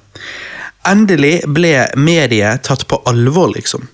[0.87, 3.87] Endelig ble mediet tatt på alvor, liksom.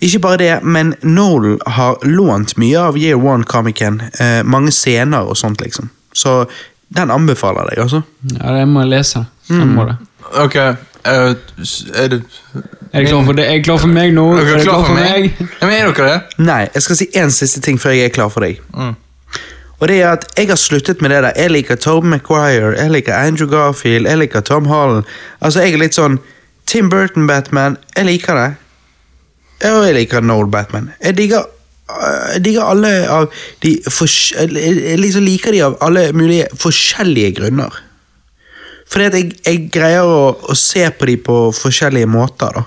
[0.00, 4.02] Ikke bare det, men Noel har lånt mye av Year One-komikken.
[4.20, 5.90] Uh, mange scener og sånt, liksom.
[6.12, 6.44] Så
[6.92, 8.02] den anbefaler jeg, altså.
[8.36, 9.24] Ja, det må jeg lese.
[9.48, 9.74] Mm.
[9.76, 9.96] må det.
[10.40, 10.74] Ok, eh,
[11.04, 12.20] er du
[12.92, 13.46] Er du klar for det?
[13.48, 14.26] Er du klar for meg nå?
[14.36, 15.32] Er dere klar for meg?
[15.40, 16.20] Ja, men er dere det?
[16.44, 18.60] Nei, jeg skal si én siste ting før jeg er klar for deg.
[18.76, 18.94] Mm.
[19.80, 21.32] Og det er at Jeg har sluttet med det der.
[21.36, 25.04] Jeg liker Tom McQuire, jeg liker Andrew Garfield, jeg liker Tom Holland.
[25.40, 26.20] Altså, Jeg er litt sånn
[26.66, 27.76] Tim Burton-Batman.
[27.96, 28.50] Jeg liker det.
[29.72, 30.92] Og jeg liker Noel Batman.
[31.02, 31.48] Jeg digger
[32.32, 33.26] jeg digger alle av
[33.62, 37.80] de Jeg jeg liksom liker de av alle mulige forskjellige grunner.
[38.92, 42.64] Fordi at jeg, jeg greier å, å se på de på forskjellige måter, da.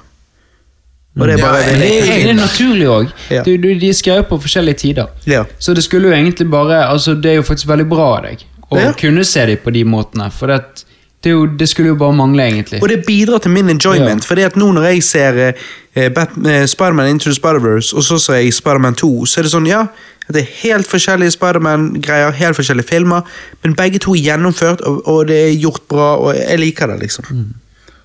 [1.15, 3.11] Og det er bare Ja, det, er- det er naturlig òg.
[3.31, 3.43] Ja.
[3.45, 5.07] De skrevet på forskjellige tider.
[5.29, 5.45] Ja.
[5.59, 8.43] Så det skulle jo egentlig bare Altså, det er jo faktisk veldig bra av deg
[8.75, 10.25] å kunne se dem på de måtene.
[10.33, 10.83] For det,
[11.25, 12.83] det, er jo, det skulle jo bare mangle, egentlig.
[12.83, 14.25] Og det bidrar til min enjoyment.
[14.25, 15.53] Fordi at nå når jeg ser eh,
[15.95, 19.65] eh, Spider-Man Into the Spider-Verse, og så ser jeg Spider-Man 2, så er det sånn,
[19.65, 19.87] ja
[20.29, 23.25] Det er helt forskjellige Spider-Man-greier, helt forskjellige filmer,
[23.63, 26.99] men begge to er gjennomført, og, og det er gjort bra, og jeg liker det,
[26.99, 27.25] liksom.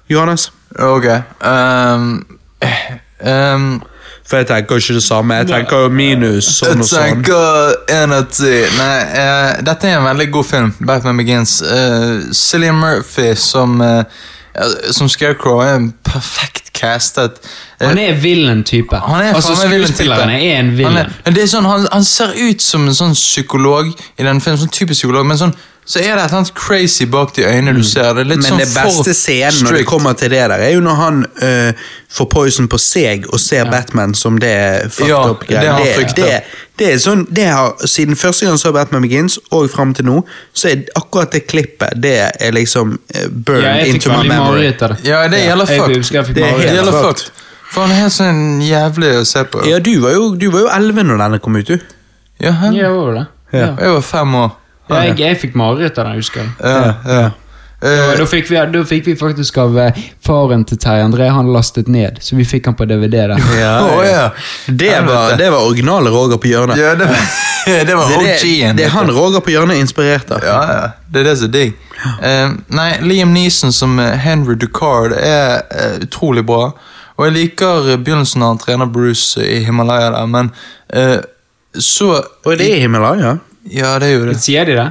[0.09, 0.51] Johannes?
[0.79, 1.07] Ok.
[1.45, 2.27] Um,
[3.25, 3.81] ehm,
[4.31, 5.35] For jeg tenker ikke det samme.
[5.41, 7.01] Jeg tenker minus sånn og sånn.
[7.03, 8.53] Jeg tenker en av ti.
[8.79, 10.75] Nei, uh, dette er en veldig god film.
[10.87, 11.57] Batman Begins.
[11.67, 14.05] Uh, Cillian Murphy som, uh,
[14.95, 17.43] som Scarecrow er en perfekt castet.
[17.81, 18.97] Han er villain-type.
[18.97, 19.57] Han altså.
[19.57, 21.11] Skuespilleren er en Han, villain.
[21.25, 24.63] er, det er sånn, han, han ser ut som en sånn psykolog i den filmen,
[24.63, 27.73] sånn typisk psykolog, men sånn, så er det et eller annet crazy bak de øynene
[27.75, 28.13] du ser.
[28.15, 28.43] Det er litt Mm.
[28.43, 30.95] Men sånn det beste for scenen når det kommer til det der, er jo når
[30.95, 31.73] han uh,
[32.11, 36.43] får poison på seg og ser Batman som det fucked Ja, up det det, det,
[36.79, 40.07] det er sånn, det har, Siden første gang så så Batman Begins og fram til
[40.07, 40.23] nå,
[40.55, 44.71] så er akkurat det klippet det er liksom uh, burn Ja, into my memory.
[44.79, 44.97] det.
[45.05, 45.83] Ja, det gjelder ja.
[45.83, 46.15] fucked.
[46.15, 47.31] jeg Det gjelder fucked.
[47.71, 49.63] For han er helt sånn jævlig å se på.
[49.69, 51.79] Ja, du var jo, elleve 11 når denne kom ut, du.
[52.41, 53.27] Ja, han, jeg var det?
[53.53, 53.59] Ja.
[53.59, 53.69] Ja.
[53.79, 54.51] Jeg var fem år.
[54.91, 56.51] Ja, jeg, jeg fikk mareritt av den, husker jeg.
[56.61, 57.31] Ja, ja.
[57.81, 61.49] Eh, Da fikk, vi, da fikk vi faktisk av eh, faren til Terje André, han
[61.55, 63.33] lastet ned, så vi fikk han på DVD der.
[63.41, 64.27] Å, ja.
[64.67, 66.77] Det, var, det var originale Roger på hjørnet.
[66.77, 67.09] ja, det,
[67.89, 68.77] det var det, er det, OG-en.
[68.77, 70.45] det er han Roger på hjørnet inspirert av.
[70.45, 70.85] Ja, ja.
[71.09, 71.75] Det er det som er digg.
[72.01, 76.71] Uh, nei, Liam Neeson som Henry Ducard er uh, utrolig bra.
[77.21, 80.49] Og jeg liker begynnelsen når han trener Bruce i Himalaya der, men
[80.97, 81.19] eh,
[81.77, 83.35] så Og det er Himalaya?
[83.69, 84.37] Ja, det er jo det.
[84.41, 84.89] Sier de det?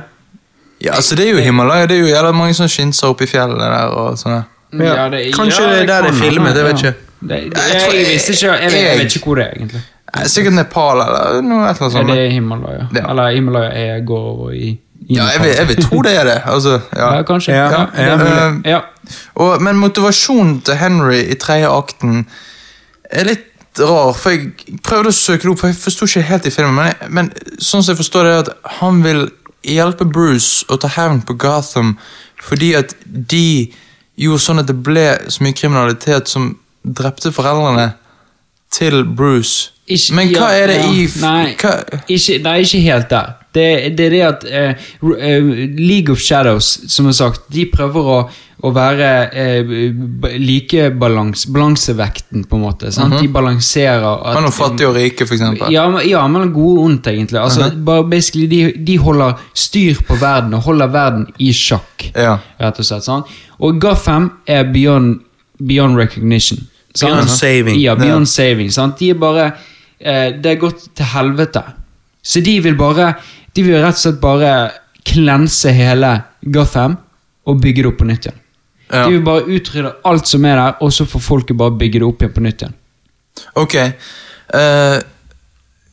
[0.86, 1.86] Ja, altså Det er jo Himalaya.
[1.86, 3.90] Det er jo jævla mange som skinser oppe i fjellet der.
[3.98, 4.44] og sånn.
[4.80, 5.08] Ja.
[5.34, 6.90] Kanskje det er der det er filmet, jeg vet ja.
[6.92, 6.94] ikke.
[7.20, 9.56] Det, det, Jeg jeg, tror- visste ikke, jeg, vet, jeg vet ikke hvor det er,
[9.58, 9.82] egentlig.
[10.26, 12.86] Sikkert Nepal eller noe et eller annet Ja, det er Himalaya.
[12.96, 13.04] Ja.
[13.12, 14.70] Eller Himalaya er, går over i,
[15.10, 16.38] i Ja, jeg vil, jeg vil tro det er det.
[16.46, 17.16] Altså, ja.
[17.16, 17.54] Ja, kanskje.
[17.54, 18.54] Ja, Ja, ja.
[18.66, 18.80] Ja.
[19.36, 22.26] Og, men motivasjonen til Henry i tredje akten
[23.12, 23.46] er litt
[23.80, 24.14] rar.
[24.18, 26.76] For jeg prøvde å søke det opp, for jeg forsto ikke helt i filmen.
[26.76, 29.26] Men, jeg, men sånn som jeg forstår det, er at han vil
[29.68, 31.98] hjelpe Bruce å ta hevn på Gotham
[32.40, 33.68] fordi at de
[34.20, 36.54] gjorde sånn at det ble så mye kriminalitet som
[36.88, 37.90] drepte foreldrene
[38.72, 39.72] til Bruce.
[39.90, 40.88] Ikke- men hva er det ja.
[40.88, 41.74] i Nei, hva,
[42.08, 43.34] ikke, nei, ikke helt der.
[43.54, 45.48] Det, det er det at eh, eh,
[45.80, 48.18] League of Shadows, som er sagt, de prøver å,
[48.62, 49.72] å være eh,
[50.38, 52.92] like balans, balansevekten, på en måte.
[52.94, 53.16] Sant?
[53.18, 55.72] De balanserer at Mellom fattige og rike, eksempel.
[55.74, 57.40] Ja, men- ja, mellom gode og ondt, egentlig.
[57.42, 62.10] Altså, bare basically, de, de holder styr på verden og holder verden i sjakk.
[62.16, 62.38] Ja.
[62.62, 63.04] Rett og slett.
[63.08, 63.26] Sant?
[63.60, 65.22] Og Gotham er beyond,
[65.58, 66.62] beyond recognition.
[66.94, 67.10] sant?
[67.16, 67.82] Beyond saving.
[67.82, 68.70] Ja, beyond saving.
[68.72, 69.00] Sant?
[69.02, 69.50] De er bare
[70.00, 71.64] eh, Det er gått til helvete.
[72.22, 73.14] Så de vil bare
[73.56, 74.72] De vil rett og slett bare
[75.10, 76.98] klense hele Gotham
[77.50, 78.40] og bygge det opp på nytt igjen.
[78.92, 79.04] Ja.
[79.06, 82.08] De vil bare utrydde alt som er der, og så får folket bare bygge det
[82.08, 82.76] opp igjen på nytt igjen.
[83.56, 83.76] Ok.
[84.54, 85.00] Uh,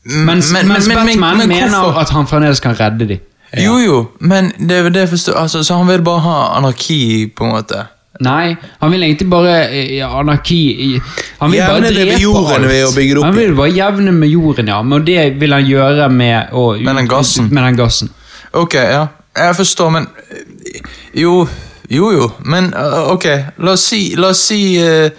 [0.07, 3.19] Mens, men- mens men- men- Batman men mener at han fremdeles kan redde dem.
[3.57, 7.27] Jo, jo, men det er jo det forstår altså, Så han vil bare ha anarki,
[7.35, 7.87] på en måte?
[8.25, 10.97] Nei, han vil egentlig bare eh, ja, anarki
[11.39, 12.71] Han vil Jevne bare drepe jorden alt.
[12.71, 14.79] ved å bygge det opp Han vil bare jevne med jorden, ja.
[14.81, 17.51] Men det vil han gjøre med å Med den gassen.
[17.53, 18.09] Med den gassen.
[18.57, 19.07] Ok, ja.
[19.37, 20.81] Jeg forstår, men eh,
[21.21, 21.47] Jo,
[21.93, 22.29] jo, jo.
[22.45, 23.27] Men eh, ok,
[23.61, 25.11] la oss si, la oss si uh,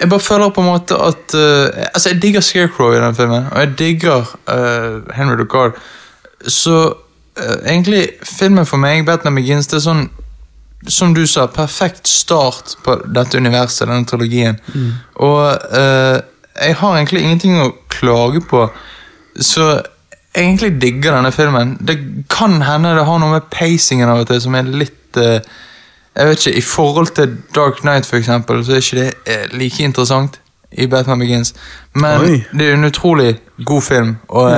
[0.00, 3.46] Jeg bare føler på en måte at uh, Altså, jeg digger Scarecrow i den filmen,
[3.52, 5.78] og jeg digger uh, Henry Ducard.
[6.42, 6.94] Så
[7.64, 10.08] egentlig, filmen for meg, Batman Begins, det er sånn
[10.88, 14.58] som du sa, perfekt start på dette universet, denne trilogien.
[15.20, 15.42] Og
[15.76, 16.18] uh,
[16.60, 18.66] jeg har egentlig ingenting å klage på,
[19.40, 19.66] så
[20.30, 21.74] jeg egentlig digger denne filmen.
[21.80, 21.98] Det
[22.30, 25.40] kan hende det har noe med pacingen av og til som er litt uh,
[26.16, 29.44] Jeg vet ikke, I forhold til Dark Knight, for eksempel, så er ikke det eh,
[29.54, 30.40] like interessant
[30.72, 31.54] i Batman Begins.
[31.94, 32.40] Men Oi.
[32.50, 34.50] det er en utrolig god film, og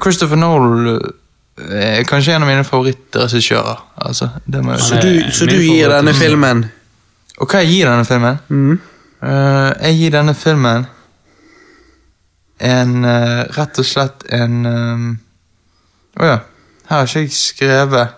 [0.00, 1.12] Christopher Nolan
[2.08, 3.82] kanskje en av mine favorittregissører.
[4.06, 4.28] Altså,
[4.78, 6.64] Så du, så du gir denne filmen
[7.40, 8.38] Og hva jeg gir denne filmen?
[8.48, 8.80] mm.
[9.22, 10.86] Uh, jeg gir denne filmen
[12.62, 15.04] en uh, Rett og slett en Å um,
[16.20, 16.40] oh ja.
[16.88, 18.16] Her har ikke jeg skrevet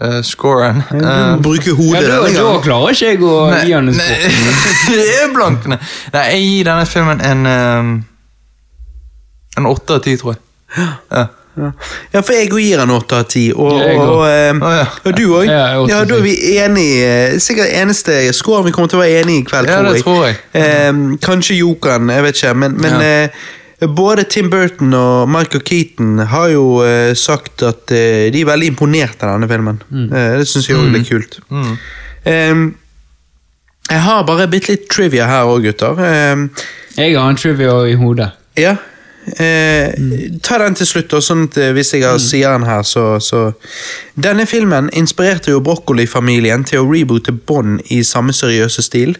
[0.00, 0.78] uh, scoren.
[0.90, 3.74] Du Eh, må bruke Ja, hodet da, denne da klarer ikke jeg å nei, gi
[3.74, 4.30] denne en nei,
[4.96, 5.66] det er blank.
[5.68, 5.80] Nei.
[6.14, 7.90] nei, jeg gir denne filmen en ehm,
[9.58, 10.42] En åtte av ti, tror jeg.
[11.10, 11.26] Ja.
[11.58, 12.20] Ja.
[12.22, 13.52] for jeg gir han åtte av ti.
[13.52, 14.84] Og, Jeg og, og, ah, ja.
[15.04, 15.46] og du òg?
[15.50, 17.40] Ja, Ja, da er vi enige.
[17.42, 20.36] Sikkert eneste score vi kommer til å være enige i kveld, Ja, det tror jeg.
[20.54, 22.54] Eh, kanskje Jokan, jeg vet ikke.
[22.54, 23.28] Men, men Ja.
[23.80, 28.46] eh, både Tim Burton og Michael Keaton har jo eh, sagt at eh, de er
[28.46, 29.82] veldig imponert av denne filmen.
[29.90, 31.38] Eh, det syns jeg òg er litt kult.
[31.50, 31.72] Mm.
[32.24, 32.54] Eh,
[33.90, 35.98] jeg har bare bitte litt trivia her òg, gutter.
[35.98, 36.46] Eh,
[36.96, 38.30] Jeg har en trivia i hodet.
[38.56, 38.76] ja.
[39.38, 39.92] Eh,
[40.42, 43.04] Ta den til slutt, også, sånn at eh, hvis jeg har sier den her, så,
[43.22, 43.50] så
[44.20, 49.14] Denne filmen inspirerte jo Broccoli-familien til å reboote Bond i samme seriøse stil.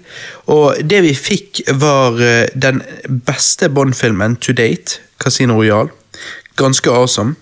[0.50, 2.82] Og det vi fikk, var eh, den
[3.28, 5.92] beste Bond-filmen to date, Casino Royal.
[6.60, 7.36] Ganske awesome.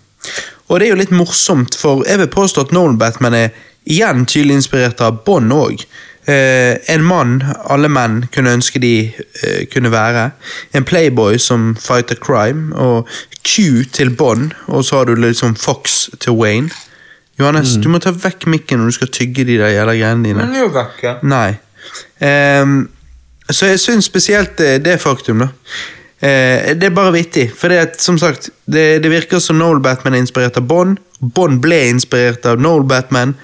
[0.68, 3.56] Og det er jo litt morsomt, for jeg vil påstå at Nolan Batman er
[3.88, 5.86] igjen tydelig inspirert av Bond òg.
[6.28, 7.38] Eh, en mann
[7.72, 10.30] alle menn kunne ønske de eh, kunne være.
[10.76, 12.74] En playboy som fighter crime.
[12.76, 13.08] Og
[13.48, 16.68] Q til Bond, og så har du liksom Fox til Wayne.
[17.38, 20.42] Johannes, du må ta vekk mikken når du skal tygge de der jævla greiene dine.
[20.42, 21.12] Men det er jo vekk, ja.
[21.22, 21.52] Nei.
[22.62, 22.80] Um,
[23.48, 25.48] så jeg syns spesielt det, det faktum, da.
[26.18, 27.46] Uh, det er bare vittig.
[27.54, 30.98] For det at, som sagt, det, det virker som Noel Batman er inspirert av Bond.
[31.22, 33.36] Bond ble inspirert av Noel Batman,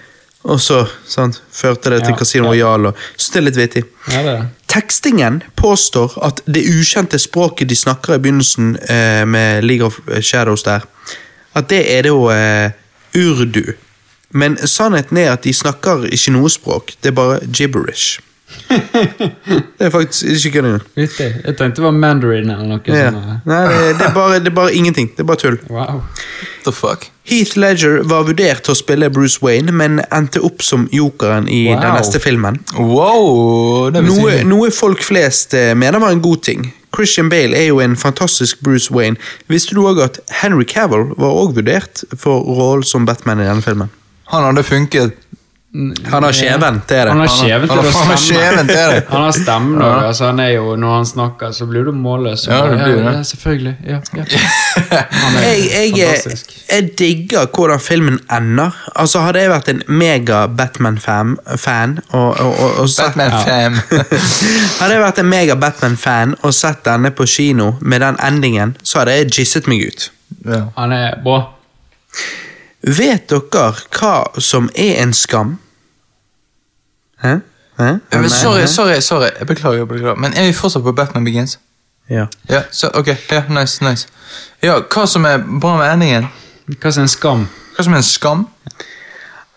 [0.45, 2.51] og så sant, førte det til Ja, Casino ja.
[2.51, 2.89] Royale.
[2.89, 3.83] og- Så det er litt vittig.
[4.13, 4.47] Ja, det er.
[4.69, 10.63] Tekstingen påstår at det ukjente språket de snakker i begynnelsen eh, med League of Shadows
[10.63, 10.81] der,
[11.55, 12.71] at det er da eh,
[13.17, 13.73] urdu.
[14.33, 18.21] Men sannheten er at de snakker ikke noe språk, det er bare gibberish.
[19.79, 20.83] det er faktisk ikke kødd engang.
[20.97, 23.11] Jeg tenkte det var mandarin eller noe Ja.
[23.11, 23.47] sånt.
[23.49, 25.09] Nei, det, det, er bare, det er bare ingenting.
[25.17, 25.59] Det er bare tull.
[25.71, 26.03] Wow.
[26.65, 27.09] The fuck?
[27.29, 31.63] Heath Ledger var vurdert til å spille Bruce Wayne, men endte opp som jokeren i
[31.71, 31.81] Wow.
[31.81, 32.61] den neste filmen.
[32.79, 33.91] Wow!
[33.97, 36.69] Noe, noe folk flest eh, mener var en god ting.
[36.95, 39.17] Christian Bale er jo en fantastisk Bruce Wayne.
[39.51, 43.65] Visste du òg at Henry Cavill var også vurdert for rollen som Batman i denne
[43.65, 43.91] filmen?
[44.31, 45.17] Han hadde funket.
[45.75, 47.11] Han har kjeven, det er det.
[47.11, 49.05] Han har kjeven Han til til det.
[49.09, 50.07] Han har stemmen Ja.
[50.07, 52.47] Altså, når han snakker, så blir du målløs.
[52.47, 53.15] Ja, det blir det.
[53.17, 53.77] Ja, selvfølgelig.
[53.87, 54.25] Ja, ja.
[55.75, 56.37] Jeg, jeg,
[56.73, 58.71] jeg digger hvordan filmen ender.
[58.97, 63.75] Altså Hadde jeg vært en mega Batman-fan og, og, og, og sett, Batman-fan.
[64.81, 69.03] Hadde jeg vært en mega Batman-fan og sett denne på kino med den endingen, så
[69.03, 70.09] hadde jeg gisset meg ut.
[70.47, 70.65] ja.
[70.79, 71.41] Han er bra.
[72.85, 75.57] Vet dere hva som er en skam?
[77.25, 77.35] Hæ?
[77.79, 77.93] Hæ?
[78.13, 79.29] Men sorry, sorry, sorry.
[79.39, 80.15] Jeg beklager, jeg beklager.
[80.15, 81.59] Men er vi fortsatt på Batman Begins?
[82.11, 82.27] Ja.
[82.51, 83.07] Ja, så, ok.
[83.31, 84.09] Ja, nice, nice.
[84.63, 86.27] Ja, hva som er bra med endingen?
[86.81, 87.47] Hva som er en skam?
[87.77, 88.47] Hva som er en skam?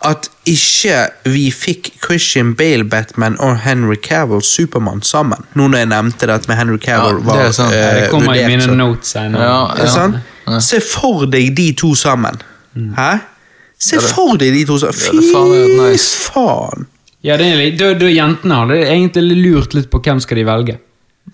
[0.07, 5.45] At ikke vi fikk Christian Bale Batman og Henry Cavill Supermann sammen.
[5.53, 8.09] Nå når jeg nevnte det at med Henry Cavill Ja, var det er eh, Det
[8.11, 9.43] kommer i mine notes senere.
[9.43, 10.63] Ja, Er sant?
[10.63, 12.41] Se for deg de to sammen.
[12.97, 13.17] Hæ?
[13.79, 15.01] Se for deg de to sammen.
[15.01, 15.97] Ja, Fy
[16.29, 16.87] faen.
[17.27, 20.77] Ja, det er da, da Jentene hadde egentlig lurt litt på hvem skal de velge.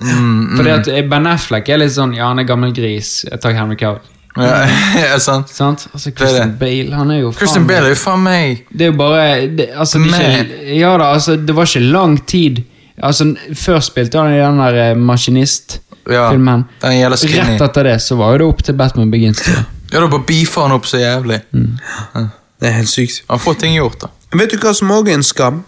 [0.02, 3.20] Mm, Fordi at eh, Ben Affleck er litt sånn Ja, han er gammel gris.
[3.30, 4.02] Jeg tar Henry Cavill.
[4.34, 4.64] Ja,
[5.12, 5.52] ja, sant.
[5.54, 5.86] Sant?
[5.94, 6.60] Altså, Christian det.
[6.64, 9.26] Bale, han er jo Christian faen- Bale er jo faen meg Det er jo bare
[9.54, 12.64] det, altså, det, er ikke, Ja da, altså, det var ikke lang tid.
[12.98, 16.66] Altså, Før spilte han i den der eh, ja, Maskinist-filmen.
[16.82, 17.04] Den.
[17.38, 19.44] Rett etter det så var jo det opp til Batman Begins.
[19.46, 19.62] Da.
[19.94, 21.38] Ja, da bare beefer han opp så jævlig.
[21.54, 23.22] Det er helt sykt.
[23.30, 24.10] Han får ting gjort, da.
[24.34, 25.62] Vet du hva som òg er en skam?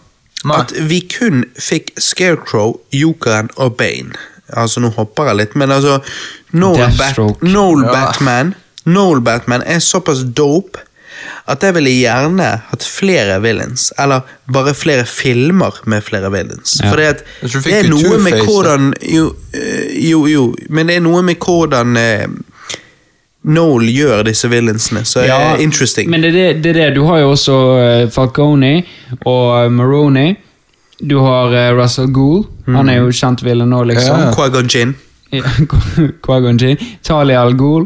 [0.46, 0.62] Nei.
[0.62, 4.14] At vi kun fikk Scarecrow, Jokeren og Bane.
[4.54, 5.98] Altså, nå hopper jeg litt, men altså
[6.54, 7.94] Noel, Bat Noel Ja.
[7.96, 8.54] Batman
[8.86, 10.84] Noel Batman er såpass dope
[11.50, 13.88] at jeg ville gjerne hatt flere villains.
[14.02, 16.80] Eller bare flere filmer med flere villains.
[16.82, 16.90] Ja.
[16.92, 21.42] For det er noe med hvordan jo, eh, jo, jo, men det er noe med
[21.42, 22.26] hvordan eh,
[23.46, 26.10] Noel gjør disse villainsene, så er Ja, interesting.
[26.10, 26.88] Men det er det, det.
[26.96, 28.80] Du har jo også eh, Falcone
[29.26, 30.36] og Maroney.
[31.00, 32.48] Du har eh, Russell Gould.
[32.66, 34.24] Han er jo kjent villain nå, liksom.
[34.24, 34.32] Ja.
[34.34, 34.96] Qui-Gon Jinn.
[36.26, 36.64] Qui-Gon
[37.06, 37.86] Talia Al Ghul.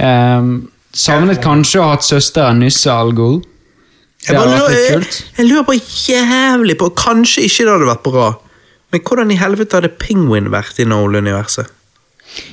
[0.00, 0.50] Um,
[0.96, 3.38] savnet kanskje å ha hatt søsteren Nysse Al Ghul.
[4.18, 8.24] Det Jeg, lurer, jeg, jeg lurer på jævlig på Kanskje ikke det hadde vært bra,
[8.90, 11.70] men hvordan i helvete hadde Penguin vært i Noel-universet?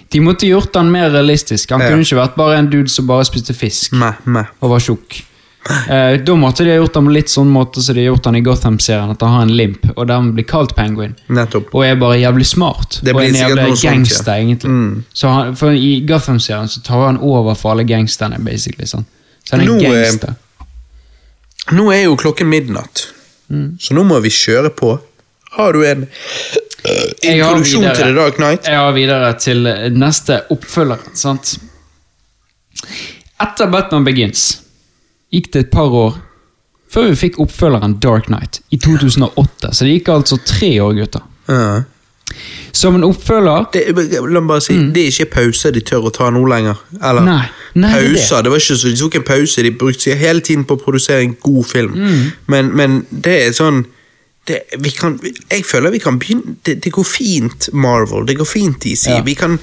[0.10, 1.72] De måtte gjort han mer realistisk.
[1.72, 4.45] Han kunne ikke vært bare en dude som bare spiste fisk Meh, meh.
[4.62, 5.24] og var tjukk.
[5.66, 8.26] Eh, da måtte de ha gjort ham på litt sånn måte som de har gjort
[8.30, 11.16] han i Gotham-serien, at han har en limp, og dermed blir kalt Penguin.
[11.28, 11.72] Nettopp.
[11.74, 13.00] Og er bare jævlig smart.
[13.02, 14.36] Det og blir en sikkert jævlig noe sånt, ja.
[14.36, 14.70] egentlig.
[14.72, 15.04] Mm.
[15.14, 18.86] Så han, for I Gotham-serien så tar han over for alle gangsterne, basically.
[18.86, 19.08] Sånn.
[19.44, 20.36] Så han er Nå, eh, gangster.
[21.74, 23.08] Nå er jo klokken midnatt,
[23.50, 23.78] Mm.
[23.80, 25.00] så nå må vi kjøre på.
[25.52, 26.08] Har du en
[27.22, 28.68] introduksjon til The Dark Night.
[28.68, 29.64] Har videre til
[29.96, 31.02] neste oppfølger.
[31.18, 31.56] sant?
[33.42, 34.46] Etter Batman Begins
[35.34, 36.16] gikk det et par år
[36.96, 39.74] før vi fikk oppfølgeren Dark Knight i 2008.
[39.76, 41.26] Så det gikk altså tre år, gutter.
[41.50, 41.82] Ja.
[42.76, 46.14] Som en oppfølger Det, la meg bare si, det er ikke pause de tør å
[46.16, 46.80] ta nå lenger.
[47.02, 47.28] Eller Mm.
[47.28, 48.14] Nei, nei, det er det.
[48.16, 48.42] pauser.
[48.44, 50.84] Det var ikke så De tok en pause, de brukte seg hele tiden på å
[50.86, 51.94] produsere en god film.
[51.96, 52.32] Mm.
[52.48, 53.86] Men, men det er sånn
[54.48, 55.19] det, vi kan,
[55.51, 58.27] Jeg føler vi kan begynne Det, det går fint, Marvel.
[58.27, 59.09] Det går fint, DC.
[59.09, 59.22] Ja.
[59.25, 59.59] Vi kan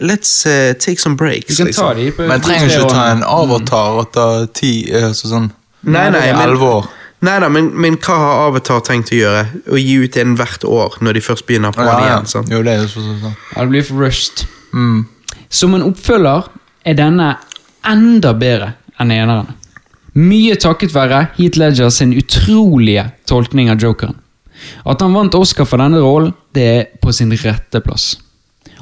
[0.00, 1.50] Let's uh, take some breaks.
[1.50, 2.04] Vi kan ta liksom.
[2.04, 5.50] de på Men trenger ikke å ta en avatar etter ti altså sånn
[5.86, 6.86] Nei, nei, men, elleve år.
[7.22, 9.44] nei da, men, men hva har Avatar tenkt å gjøre?
[9.70, 12.26] Å gi ut en hvert år når de først begynner på Ja, den igjen?
[12.32, 12.50] sant?
[12.50, 13.36] Jo, det er så, sånn.
[13.54, 14.42] Ja, det blir for rushed.
[14.74, 15.04] Mm.
[15.48, 16.48] Som en oppfølger
[16.84, 17.28] er denne
[17.86, 19.54] enda bedre enn eneren.
[20.16, 24.16] Mye takket være Heath Ledger sin utrolige tolkning av jokeren.
[24.88, 28.14] At han vant Oscar for denne rollen, det er på sin rette plass.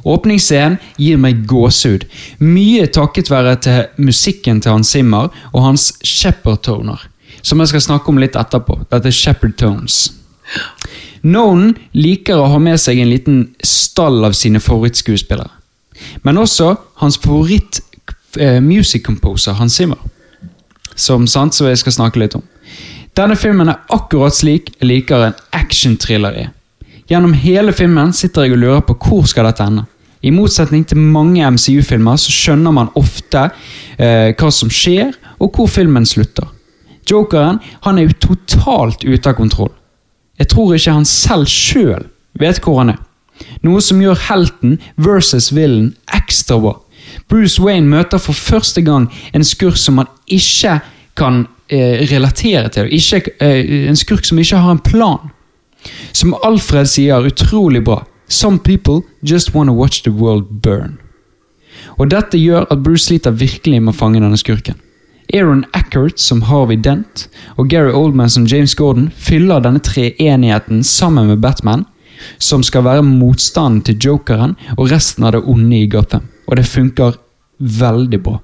[0.05, 2.05] Åpningsscenen gir meg gåsehud,
[2.45, 7.01] mye takket være til musikken til Hans Zimmer og hans Shepherd-toner,
[7.43, 8.83] som jeg skal snakke om litt etterpå.
[8.93, 10.13] Dette er Shepherd Tones.
[11.25, 15.51] Nolan liker å ha med seg en liten stall av sine favorittskuespillere,
[16.23, 17.81] men også hans favoritt
[18.37, 19.99] eh, Hans Zimmer,
[20.95, 22.45] som sant, så jeg skal snakke litt om.
[23.15, 26.53] Denne filmen er akkurat slik jeg liker en action-thriller er.
[27.11, 29.85] Gjennom hele filmen sitter jeg og lurer på hvor skal dette ende.
[30.25, 33.51] I motsetning til mange MCU-filmer så skjønner man ofte
[33.99, 36.49] eh, hva som skjer, og hvor filmen slutter.
[37.11, 39.73] Jokeren han er jo totalt ute av kontroll.
[40.41, 42.09] Jeg tror ikke han selv sjøl
[42.41, 43.03] vet hvor han er.
[43.67, 46.79] Noe som gjør helten versus villen ekstra bra.
[47.29, 50.79] Bruce Wayne møter for første gang en skurk som han ikke
[51.17, 52.91] kan eh, relatere til.
[52.93, 55.31] Ikke, eh, en skurk som ikke har en plan.
[56.13, 58.05] Som Alfred sier utrolig bra.
[58.29, 60.99] Some people just wanna watch the world burn.
[61.99, 64.75] Og Dette gjør at Bruce sliter virkelig med å fange denne skurken.
[65.33, 71.31] Aaron Eckert som Harvey Dent og Gary Oldman som James Gordon fyller denne treenigheten sammen
[71.31, 71.87] med Batman,
[72.39, 76.29] som skal være motstanden til jokeren og resten av det onde i Gotham.
[76.47, 77.17] Og det funker
[77.59, 78.39] veldig bra.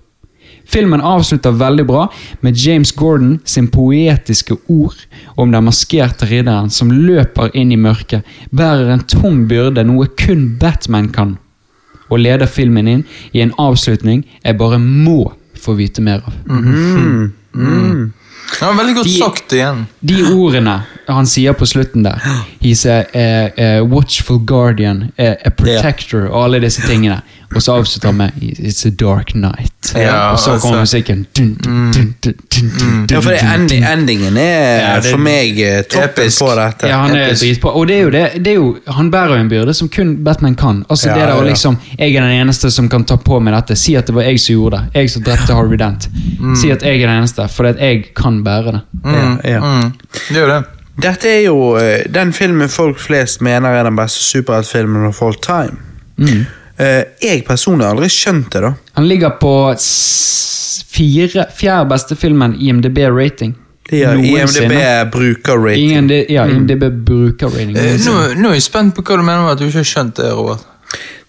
[0.71, 2.05] Filmen avslutter veldig bra
[2.45, 4.97] med James Gordon sin poetiske ord
[5.37, 8.23] om den maskerte ridderen som løper inn i mørket,
[8.55, 11.37] bærer en tung byrde, noe kun Batman kan,
[12.11, 16.35] og leder filmen inn i en avslutning jeg bare må få vite mer av.
[18.61, 19.85] Ja, veldig godt De- sagt igjen.
[20.03, 20.81] De ordene
[21.11, 22.19] han sier på slutten der
[22.63, 23.27] He's a, a,
[23.59, 27.21] a watchful guardian, a, a protector og alle disse tingene.
[27.55, 29.93] Og så avslutter han med It's a dark night.
[29.97, 30.97] Ja, og så kommer altså.
[30.99, 31.27] musikken.
[31.37, 35.19] Dun, dun, dun, dun, dun, dun, Ja, for det, endi, endingen er Ja, det- for
[35.19, 35.59] meg
[35.91, 36.39] toppisk.
[36.45, 36.87] på dette.
[36.89, 37.71] Ja, han er dritbra.
[37.75, 40.17] Og det er jo det, det er jo, han bærer jo en byrde som kun
[40.25, 40.85] Batman kan.
[40.91, 43.55] Altså Ja, det der å liksom Jeg er den eneste som kan ta på meg
[43.55, 43.77] dette.
[43.77, 44.95] Si at det var jeg som gjorde det.
[44.95, 46.09] Jeg som drepte Harvey Dent.
[46.57, 48.81] Si at jeg er den eneste, fordi at jeg kan bære det.
[49.05, 49.61] Ja, ja.
[49.61, 49.93] Mm.
[50.29, 50.65] Det er jo det.
[51.03, 55.35] Dette er jo eh, den filmen folk flest mener er den beste superheltfilmen of all
[55.35, 55.77] time.
[56.19, 56.47] Mm.
[56.81, 58.71] Eh, jeg personlig har aldri skjønt det, da.
[58.97, 59.53] Han ligger på
[60.91, 63.55] fire, fjerde beste filmen IMDb-rating.
[63.91, 65.91] Ja, IMDb brukerrating.
[65.91, 67.75] Ingen, de- ja, IMDb brukerrating.
[67.77, 69.89] Uh, Nå, nå er jeg spent på hva du mener med at du ikke har
[69.91, 70.67] skjønt det, Robert.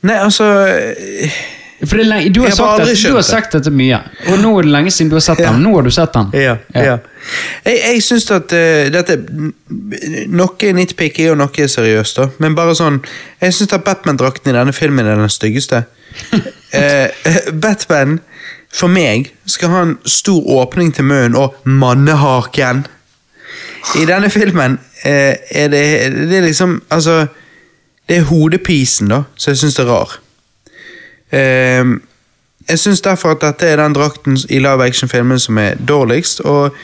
[0.06, 1.40] Nei, altså eh,
[1.82, 3.98] For det er lenge, du, har sagt at, du har sagt dette mye,
[4.30, 5.50] og nå er det lenge siden du har sett Ja.
[5.52, 5.64] den.
[5.66, 6.28] Nå har du sett den.
[6.38, 6.56] Ja.
[6.76, 6.98] Ja.
[7.66, 9.18] Jeg, jeg syns at uh, dette
[10.30, 12.28] Noe er nitpicky og noe er seriøst, da.
[12.42, 13.00] Men bare sånn
[13.42, 15.84] Jeg syns at Batman-drakten i denne filmen er den styggeste.
[16.34, 17.08] uh,
[17.66, 18.20] Batman,
[18.74, 22.86] for meg, skal ha en stor åpning til munnen og mannehaken.
[23.98, 25.86] I denne filmen uh, er det,
[26.30, 27.26] det er liksom Altså
[28.10, 30.20] Det er hodepisen, da, så jeg syns er rar.
[31.32, 32.02] Ehm,
[32.70, 36.40] jeg syns derfor at dette er den drakten i live action-filmen som er dårligst.
[36.40, 36.76] Og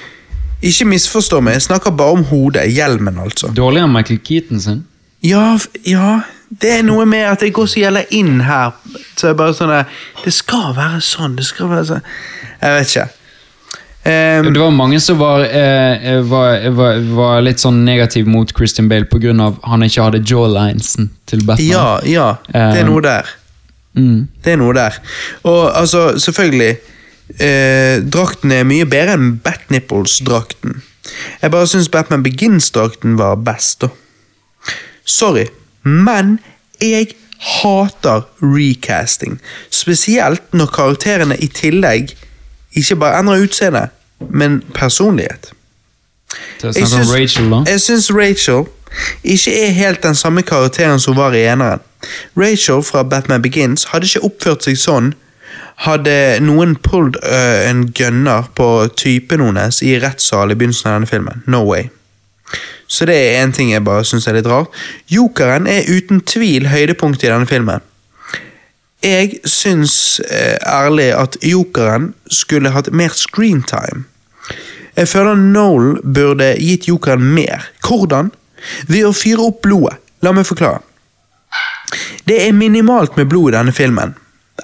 [0.61, 2.65] ikke misforstå meg, jeg snakker bare om hodet.
[2.73, 3.51] Hjelmen, altså.
[3.53, 4.85] Dårligere enn Michael Keaton sin.
[5.23, 6.21] Ja, ja
[6.61, 8.71] Det er noe med at jeg går så gjelder inn her.
[9.17, 9.87] Så jeg bare sånn der,
[10.23, 11.35] Det skal være sånn.
[11.35, 12.05] Det skal være sånn.
[12.61, 13.07] Jeg vet ikke.
[14.07, 18.87] Um, Det var mange som var, eh, var, var, var litt sånn negativ mot Christian
[18.87, 19.33] Bale pga.
[19.63, 21.67] han ikke hadde jawlinesen til Batman.
[21.67, 22.29] ja, ja.
[22.47, 23.27] Det er noe der.
[23.97, 24.27] Mm.
[24.43, 24.97] Det er noe der.
[25.43, 26.77] Og altså, selvfølgelig
[27.39, 30.81] eh, Drakten er mye bedre enn Batnipples-drakten.
[31.41, 33.89] Jeg bare syns Batman Begins-drakten var best, da.
[35.07, 35.45] Sorry,
[35.83, 36.39] men
[36.81, 39.39] jeg hater recasting.
[39.69, 42.11] Spesielt når karakterene i tillegg
[42.75, 43.87] ikke bare endrer utseende,
[44.29, 45.53] men personlighet.
[47.67, 48.65] Jeg syns Rachel
[49.23, 51.79] ikke er helt den samme karakteren som var i eneren.
[52.37, 55.13] Rachel fra Batman Begins hadde ikke oppført seg sånn
[55.85, 61.11] hadde noen pulled uh, en gunner på typen hennes i rettssal i begynnelsen av denne
[61.11, 61.43] filmen.
[61.45, 61.89] No way.
[62.87, 64.73] Så det er en ting jeg bare syns er litt rart.
[65.11, 67.85] Jokeren er uten tvil høydepunktet i denne filmen.
[69.05, 74.07] Jeg syns uh, ærlig at jokeren skulle hatt mer screentime.
[74.97, 77.69] Jeg føler Noel burde gitt jokeren mer.
[77.85, 78.31] Hvordan?
[78.89, 79.99] Ved å fyre opp blodet.
[80.25, 80.81] La meg forklare.
[82.27, 84.15] Det er minimalt med blod i denne filmen.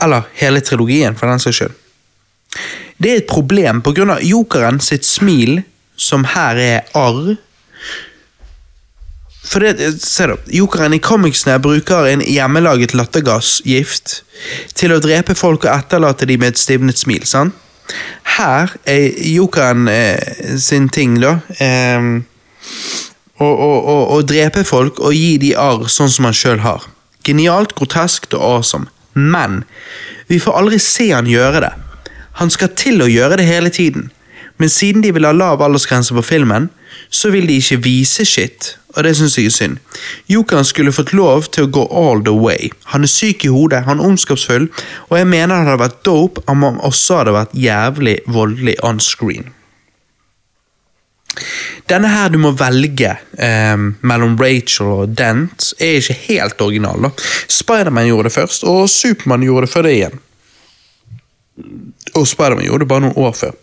[0.01, 1.79] Eller hele trilogien, for den saks skyld.
[2.97, 5.61] Det er et problem av jokeren sitt smil,
[5.95, 7.35] som her er arr.
[9.43, 14.23] For det, se da, Jokeren i comicsene bruker en hjemmelaget lattergassgift
[14.73, 17.25] til å drepe folk og etterlate dem med et stivnet smil.
[17.27, 17.53] sant?
[18.37, 22.07] Her er jokeren eh, sin ting, da eh,
[23.43, 26.87] å, å, å drepe folk og gi dem arr sånn som han sjøl har.
[27.23, 28.89] Genialt, groteskt og awesome.
[29.13, 29.63] Men
[30.27, 31.73] vi får aldri se han gjøre det.
[32.41, 34.09] Han skal til å gjøre det hele tiden.
[34.57, 36.69] Men siden de vil ha lav aldersgrense på filmen,
[37.09, 39.79] så vil de ikke vise shit, og det syns jeg er synd.
[40.29, 42.69] Jokeren skulle fått lov til å gå all the way.
[42.93, 44.69] Han er syk i hodet, han er ondskapsfull,
[45.09, 49.01] og jeg mener det hadde vært dope om han også hadde vært jævlig voldelig on
[49.01, 49.51] screen.
[51.89, 57.07] Denne her du må velge eh, mellom Rachel og Dent, er ikke helt original.
[57.07, 57.11] da.
[57.49, 60.19] Spiderman gjorde det først, og Supermann gjorde det før det igjen.
[62.13, 63.55] Og Spiderman gjorde det bare noen år før.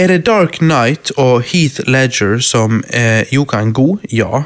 [0.00, 4.06] Er det Dark Knight og Heath Ledger som eh, jokeren god?
[4.12, 4.42] Ja.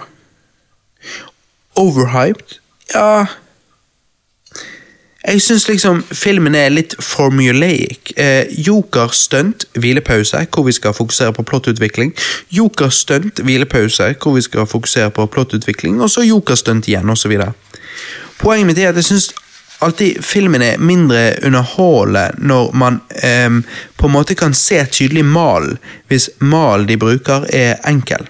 [1.77, 2.59] Overhyped?
[2.95, 3.27] Ja.
[5.25, 8.13] Jeg syns liksom filmen er litt formulaic.
[8.21, 12.13] Eh, Joker stunt, hvilepause, hvor vi skal fokusere på plottutvikling.
[12.53, 16.01] Joker stunt, hvilepause, hvor vi skal fokusere på plottutvikling.
[16.01, 17.39] Og så Joker stunt igjen, osv.
[18.39, 19.31] Poenget mitt er at jeg syns
[19.81, 23.51] alltid filmen er mindre underholdende når man eh,
[23.97, 25.79] på en måte kan se tydelig malen,
[26.09, 28.29] hvis malen de bruker er enkel.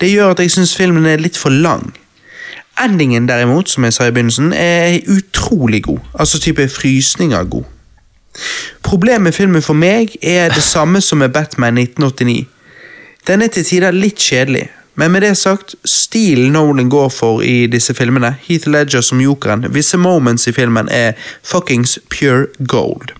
[0.00, 1.92] Det gjør at jeg syns filmen er litt for lang.
[2.84, 5.98] Endingen derimot, som jeg sa i begynnelsen, er utrolig god.
[6.18, 7.64] Altså type frysninger god.
[8.82, 12.46] Problemet med filmen for meg er det samme som med Batman 1989.
[13.26, 17.66] Den er til tider litt kjedelig, men med det sagt, stilen Nolan går for i
[17.66, 23.12] disse filmene, Heath Ledger som jokeren, visse moments i filmen er fuckings pure gold.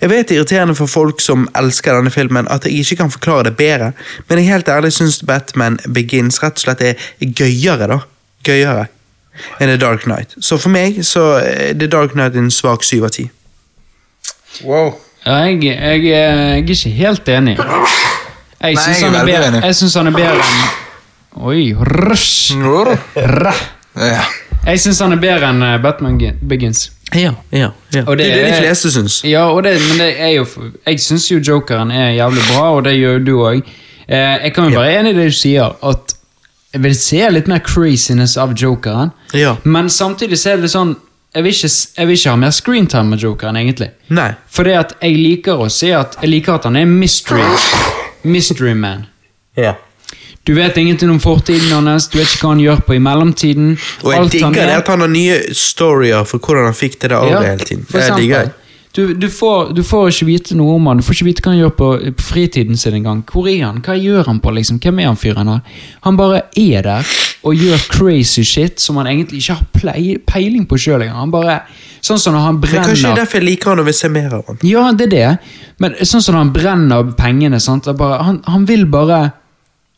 [0.00, 3.12] Jeg vet det er irriterende for folk som elsker denne filmen at jeg ikke kan
[3.12, 3.92] forklare det bedre,
[4.28, 8.00] men jeg helt ærlig syns Batman Begins rett og slett er gøyere, da.
[8.44, 8.86] Gøyere
[9.60, 10.34] enn The Dark Knight.
[10.40, 13.28] Så for meg så er The Dark Knight en svak syv av ti.
[14.64, 14.94] Wow.
[15.26, 17.56] Ja, jeg, jeg, er- jeg er ikke helt enig.
[18.60, 19.62] Jeg syns han, er bedre- enig.
[19.64, 20.78] jeg synes han er bedre enn
[21.46, 22.52] Oi, rush!
[24.66, 26.90] Jeg syns han er bedre enn eh, Batman Begins.
[27.14, 28.02] Ja, ja, ja.
[28.06, 29.20] Og det, det er det de fleste syns.
[29.26, 30.44] Ja, og det, men det er jo
[30.86, 33.62] Jeg syns jo jokeren er jævlig bra, og det gjør du òg.
[34.08, 36.14] Eh, jeg kan jo være enig i det du sier, at
[36.72, 39.10] jeg vil se litt mer craziness av jokeren.
[39.34, 39.56] Ja.
[39.64, 40.96] Men samtidig så er det sånn
[41.30, 43.92] jeg vil, ikke, jeg vil ikke ha mer screentime med jokeren, egentlig.
[44.10, 44.32] Nei.
[44.50, 47.44] Fordi at jeg liker å se at Jeg liker at han er mystery
[48.26, 49.06] Mystery man.
[49.54, 49.76] Ja.
[50.42, 53.76] Du vet ingenting om fortiden hans, du vet ikke hva han gjør på i mellomtiden.
[54.02, 57.30] Og jeg digger det at han har nye storyer for hvordan han fikk det der
[57.30, 57.42] ja.
[57.44, 57.86] hele tiden.
[57.86, 58.50] Det digger jeg.
[58.50, 58.59] eksempel.
[58.96, 61.52] Du, du, får, du får ikke vite noe om han, du får ikke vite hva
[61.52, 61.88] han gjør på,
[62.18, 63.20] på fritiden sin engang.
[63.30, 63.78] Hvor er han?
[63.86, 64.80] Hva gjør han på, liksom?
[64.82, 65.84] Hvem er han fyren her?
[66.06, 67.12] Han bare er der
[67.46, 71.22] og gjør crazy shit som han egentlig ikke har peiling på sjøl engang.
[71.22, 71.60] Han bare
[72.00, 74.08] Sånn som når han Det er kanskje brenner derfor jeg liker han og vil se
[74.08, 74.60] mer av han.
[74.64, 75.56] Ja, det er det.
[75.84, 77.90] Men sånn som når han brenner pengene, sant?
[77.92, 79.18] Er bare, han, han vil bare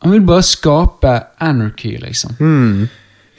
[0.03, 2.35] Han vil bare skape anarchy, liksom.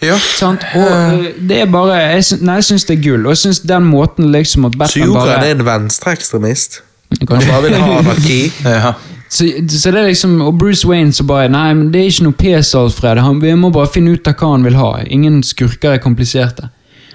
[0.06, 0.18] Ja.
[0.38, 0.64] Sant?
[0.76, 3.42] Og eh, det er bare Jeg, syns- nei, jeg syns det er gull, og jeg
[3.46, 6.82] syns den måten liksom at Batman Jokeren bare er en venstreekstremist.
[7.20, 8.38] Han bare vil ha anarki.
[8.66, 8.94] ja.
[9.30, 12.28] så, så det er liksom Og Bruce Wayne så bare Nei, men det er ikke
[12.28, 13.22] noe pes, Alfred.
[13.22, 14.92] Han, vi må bare finne ut av hva han vil ha.
[15.08, 16.70] Ingen skurker er kompliserte.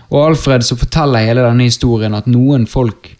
[0.08, 3.10] Og Alfred så forteller hele denne historien at noen folk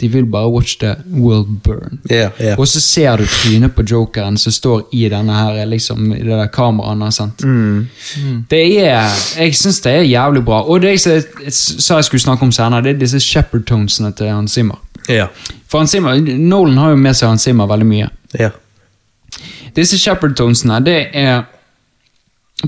[0.00, 1.98] De vil bare watch the world burn.
[2.12, 2.58] Yeah, yeah.
[2.58, 6.28] Og så ser du trynet på jokeren som står i denne her, liksom, i det
[6.38, 6.98] der kameraet.
[6.98, 7.10] Mm.
[7.12, 8.50] sendt.
[8.50, 10.60] Det er Jeg syns det er jævlig bra.
[10.62, 14.12] Og det jeg sa- jeg jeg skulle snakke om senere, det er disse shepherd tonesene
[14.12, 14.78] til Hans Zimmer.
[15.10, 15.28] Yeah.
[15.68, 18.08] For Hans Zimmer, Nolan har jo med seg Hans Zimmer veldig mye.
[18.40, 18.50] Yeah.
[19.76, 21.42] Disse shepherd tonesene, det er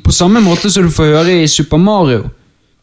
[0.04, 2.28] på samme måte som du får høre i Super Mario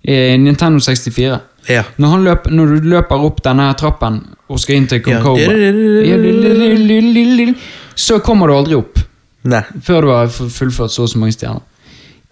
[0.08, 1.40] i Nintendo 64.
[1.70, 1.84] Ja.
[1.98, 5.22] Når, han løp, når du løper opp denne trappen og skal inn til Ja.
[5.22, 5.52] Concoba,
[7.96, 9.00] så kommer du aldri opp
[9.44, 9.64] Nei.
[9.84, 11.62] før du har fullført så og så mange stjerner.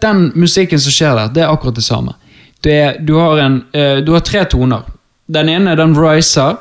[0.01, 2.15] Den musikken som skjer der, det er akkurat det samme.
[2.63, 4.83] Det er, du, har en, uh, du har tre toner.
[5.27, 6.57] Den ene den riser,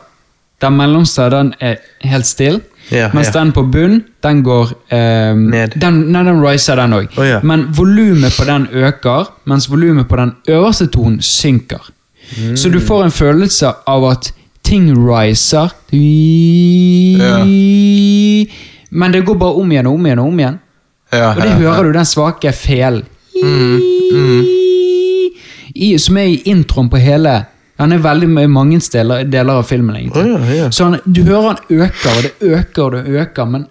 [0.61, 2.61] den mellomste den er helt still,
[2.93, 3.41] Ja, mens ja.
[3.41, 5.73] den på bunn, den går eh, Ned.
[5.81, 7.15] Den, nei, den riser, den òg.
[7.17, 7.39] Oh, ja.
[7.41, 11.81] Men volumet på den øker, mens volumet på den øverste tonen synker.
[12.57, 14.33] Så du får en følelse av at
[14.65, 15.71] ting riser.
[18.91, 20.59] Men det går bare om igjen og om igjen og om igjen.
[21.15, 23.05] Ja, Og det ja, hører du den svake felen.
[25.75, 27.33] I, som er i introen på hele
[27.81, 29.97] Han er veldig med mange deler, deler av filmen.
[29.97, 30.27] egentlig.
[30.31, 30.71] Ja, ja.
[30.71, 33.65] Så han, Du hører han øker, og det øker og det øker, men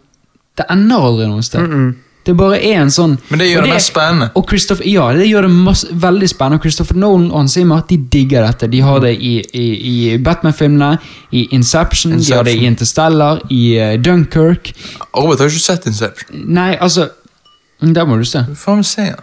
[0.58, 1.94] det ender aldri noe sted.
[2.24, 4.30] Det bare er en sånn Men det gjør og det mest spennende.
[4.40, 4.54] Og
[4.88, 6.62] ja, det gjør det masse, veldig spennende.
[6.64, 8.70] Christopher Nolan og Hans Zimmer de digger dette.
[8.72, 10.94] De har det i, i, i Batman-filmene,
[11.32, 14.72] i Inception, de har det i Interstellar, i uh, Dunkirk.
[15.16, 16.48] Robert har ikke sett Inception.
[16.48, 17.10] Nei, altså
[17.84, 18.46] Mm, Der må du se.
[18.56, 19.16] Faen se ja.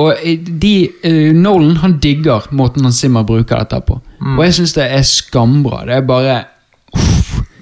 [0.00, 3.98] Og eh, de, uh, Nolan han digger måten han Zimmer bruker dette på.
[4.38, 5.82] Og jeg syns det er skambra.
[5.88, 6.38] Det er bare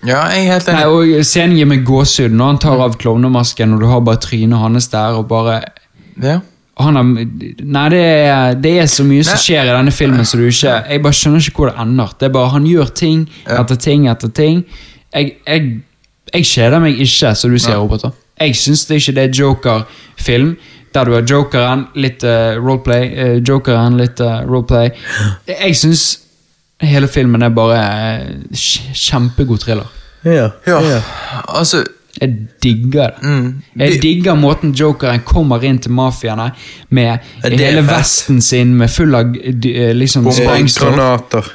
[0.06, 0.78] Ja, jeg er helt enig.
[0.78, 4.20] Nei, og Scenen gir meg gåsehud når han tar av klovnemasken, og du har bare
[4.22, 5.62] trynet hans der, og bare
[6.22, 6.40] Ja.
[6.78, 10.38] han har, Nei, det er, det er så mye som skjer i denne filmen, så
[10.38, 12.14] du ikke Jeg bare skjønner ikke hvor det ender.
[12.20, 13.60] Det er bare Han gjør ting Ja.
[13.62, 14.64] etter ting etter ting.
[15.14, 15.80] Jeg, jeg,
[16.34, 18.04] jeg kjeder meg ikke, som du sier, Robert.
[18.40, 20.56] Jeg syns det ikke det er Joker-film.
[20.94, 24.88] Der du har jokeren, litt uh, roleplay, uh, jokeren, litt uh, roleplay.
[25.46, 26.04] Jeg syns
[26.80, 27.78] hele filmen er bare
[28.22, 28.56] eh,
[28.94, 29.86] kjempegod thriller.
[30.24, 30.50] Ja.
[30.66, 31.00] Ja,
[31.48, 31.84] altså
[32.20, 33.22] Jeg digger det.
[33.22, 36.50] mm, Jeg digger måten jokeren kommer inn til mafiaene
[36.90, 37.04] med
[37.44, 40.96] Ja, hele vesten sin med full av d- eh, liksom sprengstoff.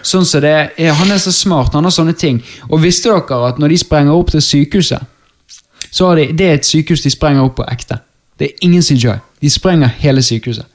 [0.03, 2.41] Sånn som det er, Han er så smart, han har sånne ting.
[2.69, 5.01] Og visste dere at når de sprenger opp til sykehuset,
[5.91, 7.99] så har de, det er et sykehus de sprenger opp på ekte.
[8.39, 9.19] Det er ingen CGI.
[9.41, 10.65] De sprenger hele sykehuset.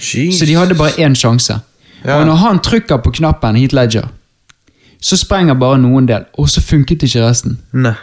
[0.00, 1.58] Så de hadde bare én sjanse.
[2.04, 2.18] Ja.
[2.18, 4.08] Og når han trykker på knappen, Heat Ledger,
[5.02, 7.58] så sprenger bare noen del, og så funket ikke resten.
[7.72, 7.94] Nei.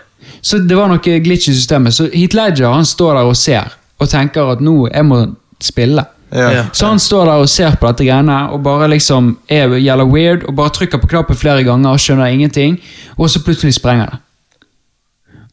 [0.42, 1.95] Så det var noe glitch i systemet.
[1.95, 5.26] Så Heat Ledger han står der og ser, og tenker at nå jeg må
[5.64, 6.06] spille.
[6.32, 6.50] Ja.
[6.53, 6.64] Ja.
[6.74, 10.44] Så han står der og ser på dette greiene, og bare liksom er gjelder weird,
[10.48, 12.80] og bare trykker på knappen flere ganger og skjønner ingenting,
[13.18, 14.19] og så plutselig sprenger det.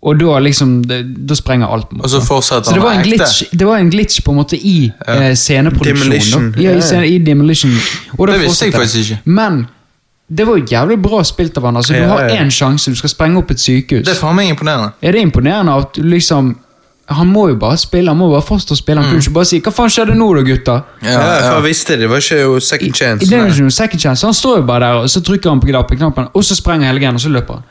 [0.02, 1.88] Og da liksom, det, da sprenger alt.
[1.88, 2.04] på en måte.
[2.04, 3.16] Og så fortsetter Så det han var, en ekte.
[3.16, 6.10] glitch, det var en glitch på en måte i eh, sceneproduksjonen.
[6.10, 6.52] Demolition.
[6.52, 6.60] da.
[6.62, 7.72] Ja, Ja, i, scene, i Demolition.
[8.18, 9.18] Og da Det visste jeg faktisk ikke.
[9.24, 9.66] Men
[10.28, 11.76] det var jo jævlig bra spilt av han.
[11.76, 12.36] Altså, Ja, du har ja.
[12.44, 14.04] én sjanse, du skal sprenge opp et sykehus.
[14.06, 14.92] Det er faen meg imponerende.
[15.02, 16.56] Er det imponerende at liksom
[17.08, 19.00] Han må jo bare spille, han må bare fortsatt spille.
[19.00, 20.82] Han kunne ikke bare si 'hva faen skjedde nå, da, gutta'?
[21.02, 21.54] Ja, Ja, ja.
[21.54, 22.00] jeg visste det.
[22.00, 23.26] Det var ikke jo second chance.
[23.26, 24.26] Det er jo ikke noe second chance.
[24.26, 25.66] Han står jo bare der, og så trykker han på
[25.96, 27.62] knappen, og så sprenger hele greia, og så løper han.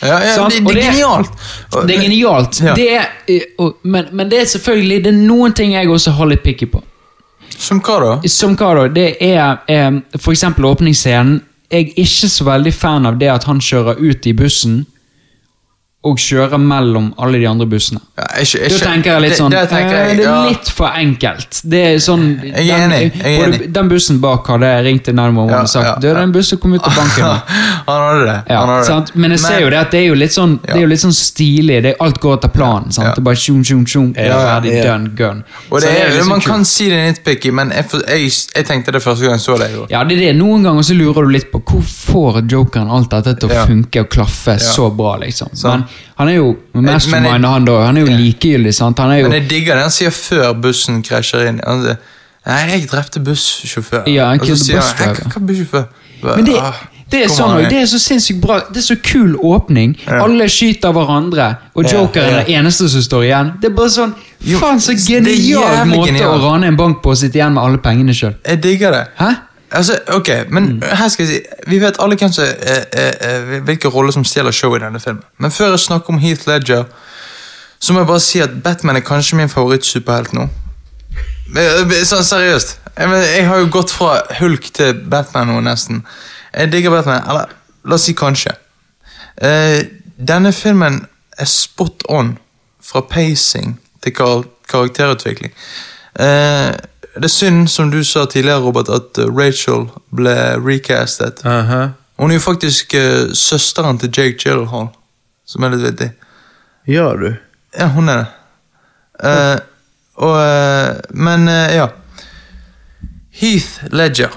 [0.00, 1.30] Ja, ja, det, det er genialt.
[1.86, 2.60] Det er genialt.
[2.60, 2.74] Ja.
[2.74, 6.28] Det er, eh, men, men det er selvfølgelig Det er noen ting jeg også har
[6.32, 6.82] litt picky på.
[7.54, 8.14] Som hva da?
[8.28, 8.88] Som hva da?
[8.92, 11.38] Det er eh, eksempel åpningsscenen.
[11.70, 14.82] Jeg er ikke så veldig fan av det at han kjører ut i bussen
[16.04, 18.00] og kjøre mellom alle de andre bussene.
[18.18, 20.34] Ja, jeg, jeg, Da tenker jeg litt sånn Det, eh, jeg, Det er ja.
[20.50, 21.60] litt for enkelt.
[21.64, 23.60] Det er sånn Jeg er enig, jeg er enig.
[23.74, 26.76] Den bussen bak hadde ringt til nærmere Ja, og sagt ja, Du, den bussen kom
[26.76, 27.24] ut av banken.
[27.88, 28.36] Han hadde det.
[28.52, 29.16] Ja, han hadde det.
[29.24, 31.02] Men jeg ser jo det at det er jo litt sånn Det er jo litt
[31.02, 31.80] sånn stilig.
[31.84, 32.92] Det, alt går etter planen.
[32.94, 33.08] Sant?
[33.08, 33.14] Ja.
[33.16, 34.84] Det er bare tjum, tjum, tjum, Ja, Ferdig, ja.
[34.92, 35.42] done, gun.
[35.70, 38.68] Og Så det er, liksom man kan si det er nitpicky, men jeg, jeg, jeg
[38.70, 39.70] tenkte det første gang jeg så det.
[39.74, 39.84] Jo.
[39.92, 40.30] Ja, det er det.
[40.38, 43.66] Noen ganger så lurer du litt på hvor får jokeren alt dette til å Ja.
[43.68, 45.52] funke og klaffe så bra, liksom.
[45.64, 45.84] Men
[46.18, 47.78] han er jo mastermind, han da.
[47.86, 48.98] Han er jo likegyldig, sant.
[49.02, 51.60] Han er jo Men jeg digger det han sier før bussen krasjer inn.
[51.66, 51.96] Han sier,
[52.46, 54.08] Nei, jeg drepte bussjåføren.
[54.12, 55.30] Ja, han killed the bus «Hæ, driver».
[55.32, 55.84] Hva bussjåfør?
[56.24, 56.82] Men det, ah,
[57.12, 58.58] det er sånn, det er så sinnssykt bra.
[58.68, 59.94] Det er så kul åpning.
[60.12, 62.36] Alle skyter hverandre, og Ja, jokeren ja.
[62.42, 63.52] er den eneste som står igjen.
[63.62, 64.12] Det er bare sånn
[64.60, 66.36] Faen, så genial måte genial.
[66.36, 68.34] å rane en bank på og sitte igjen med alle pengene sjøl.
[68.44, 69.04] Jeg digger det.
[69.20, 69.30] Hæ?
[69.74, 70.82] Altså, ok, men Mm.
[70.82, 74.24] her skal jeg si Vi vet alle hvem som, eh, eh, eh, hvilke roller som
[74.24, 75.22] stjeler show i denne filmen.
[75.38, 76.84] Men før jeg snakker om Heath Ledger,
[77.80, 80.48] så må jeg bare si at Batman er kanskje min favoritt-superhelt nå.
[82.04, 82.78] Sånn seriøst.
[82.98, 86.04] Jeg, men, jeg har jo gått fra Hulk til Batman nå, nesten.
[86.54, 87.22] Jeg digger Batman.
[87.28, 87.52] Eller
[87.84, 88.54] la oss si kanskje.
[89.42, 89.82] Eh,
[90.18, 91.06] denne filmen
[91.38, 92.36] er spot on
[92.82, 95.52] fra pacing til kar karakterutvikling.
[96.20, 96.72] Eh,
[97.14, 101.44] det er synd, som du sa tidligere, Robert, at eh, Rachel ble recastet.
[101.46, 101.88] Aha.
[102.18, 104.88] Hun er jo faktisk uh, søsteren til Jake Gyllenhaal,
[105.46, 106.10] som er litt vittig.
[106.86, 107.32] Ja, du.
[107.74, 108.26] Ja, hun er det.
[109.24, 109.56] Eh,
[110.22, 110.36] og,
[111.10, 111.88] men ja.
[113.34, 114.34] Heath Ledger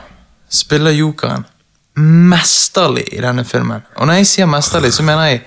[0.50, 1.46] spiller jokeren
[1.98, 3.86] mesterlig i denne filmen.
[3.98, 5.44] Og når jeg sier mesterlig, så mener jeg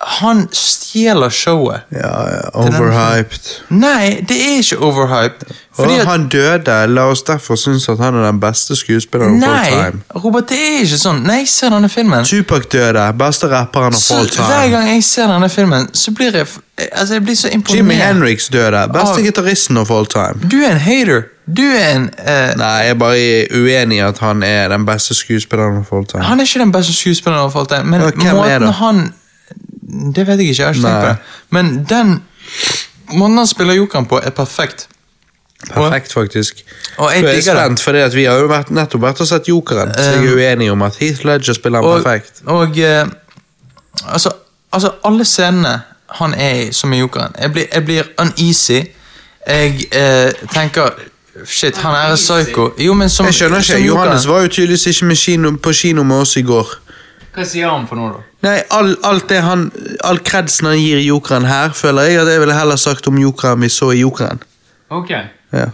[0.00, 1.80] Han stjeler showet.
[1.92, 3.50] Ja, ja, overhyped.
[3.68, 5.54] Nei, det er ikke overhyped.
[5.74, 6.74] Fordi og han døde.
[6.86, 10.02] La oss derfor synes at han er den beste skuespilleren of all Nei, time.
[10.24, 11.22] Robert, det er ikke sånn.
[11.26, 13.06] Når jeg ser denne filmen Tupac døde.
[13.18, 14.46] Beste rapperen of all time.
[14.50, 16.46] Hver gang jeg ser denne filmen, så blir jeg
[16.92, 17.76] Altså, jeg blir så imponert.
[17.78, 18.80] Jimmy Henriks døde.
[18.92, 20.42] Beste Av- gitaristen of all time.
[20.50, 21.22] Du er en hater.
[21.56, 25.14] Du er en uh, Nei, jeg er bare uenig i at han er den beste
[25.14, 26.24] skuespilleren of all time.
[26.26, 29.04] Han er ikke den beste skuespilleren av all time, men Ja, måten han
[30.14, 31.16] Det vet jeg ikke, jeg har ikke tenkt på det.
[31.50, 32.22] Men den
[33.12, 34.88] måten han spiller jokeren på, er perfekt.
[35.72, 36.64] Perfekt, faktisk.
[36.96, 39.94] Og jeg jeg er spent, at vi har jo vært, nettopp vært og sett Jokeren,
[39.94, 42.42] så jeg er uenig om at Heath Ledger spiller han Og, perfekt.
[42.44, 43.06] og eh,
[44.06, 44.30] altså,
[44.72, 48.80] altså, alle scenene han er i som er jokeren Jeg blir, jeg blir uneasy.
[49.46, 50.90] Jeg eh, tenker
[51.44, 52.70] Shit, han er psycho.
[52.78, 56.02] Jo, men som, Jeg skjønner ikke, Johannes var jo tydeligvis ikke med kino, på kino
[56.02, 56.68] med oss i går.
[57.34, 58.24] Hva sier han for noe, da?
[58.44, 59.64] Nei, all, alt det han
[60.06, 63.64] All kredsen han gir Jokeren her, føler jeg at jeg ville heller sagt om Jokeren
[63.64, 64.42] vi så i Jokeren.
[64.94, 65.10] Ok.
[65.54, 65.70] Ja.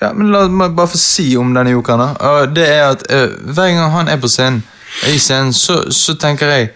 [0.00, 2.02] Ja, men La meg bare få si om denne jokeren.
[2.18, 2.32] da.
[2.52, 4.62] Det er at uh, Hver gang han er på scenen,
[5.08, 6.68] i scenen, så, så tenker jeg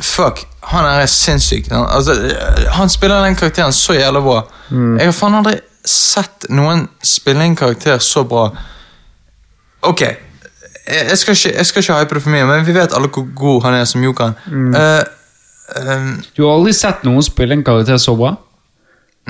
[0.00, 0.40] Fuck,
[0.72, 1.66] han er sinnssyk.
[1.68, 2.14] Han, altså,
[2.72, 4.38] han spiller den karakteren så jævla bra.
[4.70, 8.46] Jeg har faen aldri sett noen spille en karakter så bra.
[9.84, 10.00] Ok,
[10.86, 13.26] jeg skal ikke, jeg skal ikke hype det for mye, men vi vet alle hvor
[13.36, 14.32] god han er som Jokan.
[14.50, 14.74] Mm.
[14.74, 15.02] Uh,
[15.94, 18.34] um, Du har aldri sett noen spille en karakter så bra?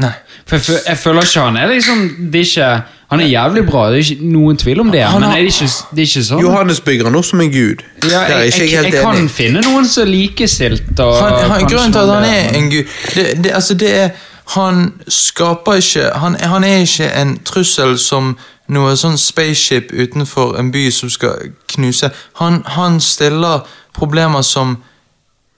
[0.00, 0.12] nei.
[0.48, 1.98] For jeg, jeg føler ikke han er liksom
[2.32, 2.68] det er ikke,
[3.12, 5.50] Han er jævlig bra, det er ikke noen tvil om det, Han men er det
[5.52, 6.40] ikke, det er ikke sånn?
[6.40, 7.82] Johannes bygger han opp som en gud.
[8.08, 9.31] ja, jeg, jeg, jeg jeg kan enig.
[9.31, 10.89] finne noen som er likestilt.
[10.97, 14.08] Grunnen til at han er en gud det, det, altså det er,
[14.56, 18.32] Han skaper ikke han, han er ikke en trussel som
[18.73, 22.10] noe sånn spaceship utenfor en by som skal knuse.
[22.41, 24.78] Han, han stiller problemer som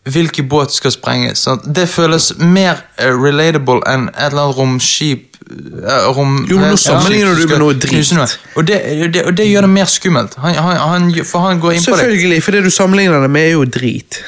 [0.05, 1.47] hvilken båt skal sprenges.
[1.65, 6.77] Det føles mer eh, relatable enn et eller annet romskip eh, rom, Jo, nå eh,
[6.81, 8.13] sammenligner du med noe drit.
[8.17, 8.29] noe.
[8.59, 8.81] Og det,
[9.15, 10.37] det, og det gjør det mer skummelt.
[10.45, 12.03] Han, han, han, for han går inn på det.
[12.05, 14.21] Selvfølgelig, for det du sammenligner det med, er jo drit.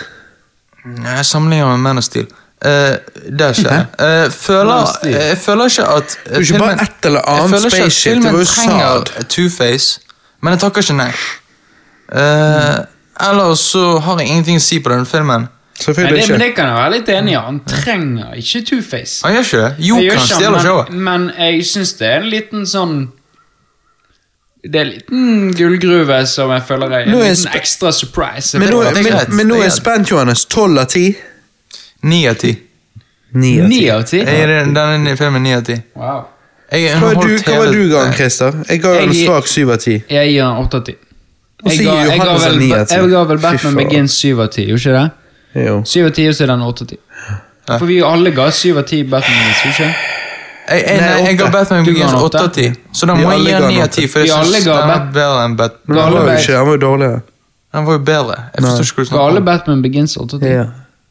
[0.86, 2.28] Jeg sammenligner med Man of Steel.
[2.64, 2.96] Eh,
[3.38, 3.82] det skjer.
[4.00, 7.66] Uh, føler, of jeg føler ikke at eh, er ikke bare ett eller jeg føler
[7.66, 9.26] ikke at spaceship, det var filmen jo trenger sad.
[9.34, 9.98] Two-Face,
[10.40, 11.10] men jeg takker ikke nei.
[12.08, 12.84] Uh,
[13.28, 15.46] Ellers så har jeg ingenting å si på denne filmen.
[15.46, 16.44] Nei, Selvfølgelig det, men ikke.
[16.46, 17.36] det kan jeg være litt enig i.
[17.46, 19.20] Han trenger ikke Two-Face.
[19.26, 19.70] Han gjør ikke det.
[19.90, 20.90] Jo, Jeg gjør ikke han, showet.
[20.96, 22.96] men, men jeg syns det er en liten sånn
[24.66, 27.60] Det er en liten gullgruve som jeg føler er en Nå er jeg liten spe-
[27.60, 28.58] ekstra surprise.
[28.58, 30.44] Men nå, det er men, greit, men nå det er er jeg spent, Johannes.
[30.56, 31.04] Tolv av ti?
[32.02, 32.52] Ni av ti.
[33.32, 34.20] Ni av ti.
[34.24, 35.76] Denne filmen ni av ti.
[35.94, 36.24] Wow.
[36.72, 38.52] Jeg Hva var du, hva var hele- du ga Christer?
[38.68, 40.02] Jeg ga den en svak syv av ti.
[40.10, 40.94] Jeg gir den åtte av ti.
[41.66, 43.74] Jeg ga, jeg ga vel, jeg ga Batman.
[43.76, 44.92] Begins syv av ti, gjorde ikke
[45.54, 45.66] det?
[45.66, 45.82] Jo.
[45.84, 46.98] Syv av ti, og så er den åtte av ti.
[47.66, 49.94] For vi alle ga syv av ti Batman Begins, ikke?
[50.66, 51.50] Jeg, jeg, Nei, jeg ga.
[51.54, 52.42] Batman Begins han åtte åtte?
[52.44, 52.66] av ti.
[52.92, 53.94] Så da må jeg gi den han han ni av åtte.
[54.00, 55.80] ti, for jeg syns den er bedre enn Batman.
[55.86, 57.22] Men han var jo ikke, han var jo dårligere.
[57.74, 58.36] Han var jo bedre.
[58.54, 59.40] Jeg forstår ikke hvordan Ga alle.
[59.46, 60.52] Batman Begins åtte av ti?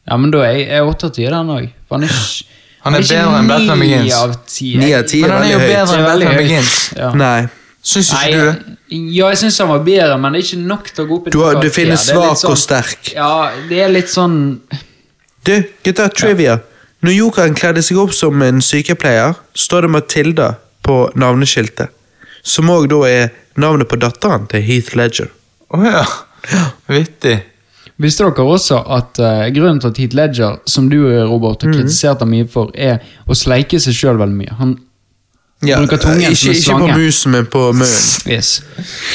[0.06, 0.12] Ja.
[0.12, 1.68] Ja, men da er jeg- er åtte av ti den òg.
[1.90, 2.44] Han er ikke
[2.86, 4.14] Han er bedre enn Batman ni Begins.
[4.14, 4.76] av ti.
[4.78, 6.44] Ni av ti Men er han er jo bedre enn er veldig Batman.
[6.44, 6.74] Begins.
[6.96, 7.08] Ja.
[7.14, 7.48] Nei.
[7.86, 8.76] Syns Nei, ikke du det?
[9.14, 11.26] ja, jeg syns han var bedre, men det er ikke nok til å gå opp
[11.26, 13.12] i Du, har, du finner svak sånn, og sterk.
[13.14, 14.60] Ja, det er litt sånn
[15.46, 15.52] Du,
[15.86, 16.56] gutta, trivia.
[17.02, 20.48] Når Jokeren kledde seg opp som en sykepleier, står det Matilda
[20.82, 21.90] på navneskiltet.
[22.42, 25.28] Som òg da er navnet på datteren til Heath Ledger.
[25.70, 26.04] Å ja.
[26.90, 27.36] Vittig.
[27.98, 31.72] Visste dere også at eh, grunnen til at Heath Ledger, som du Robert, Mhm.
[31.72, 34.56] har kritisert ham mye for, er å sleike seg sjøl veldig mye?
[34.58, 34.76] Han
[35.64, 38.28] Ja, Bruker tungen ikke, som en ikke på musen, men på munnen.
[38.28, 38.60] Yes.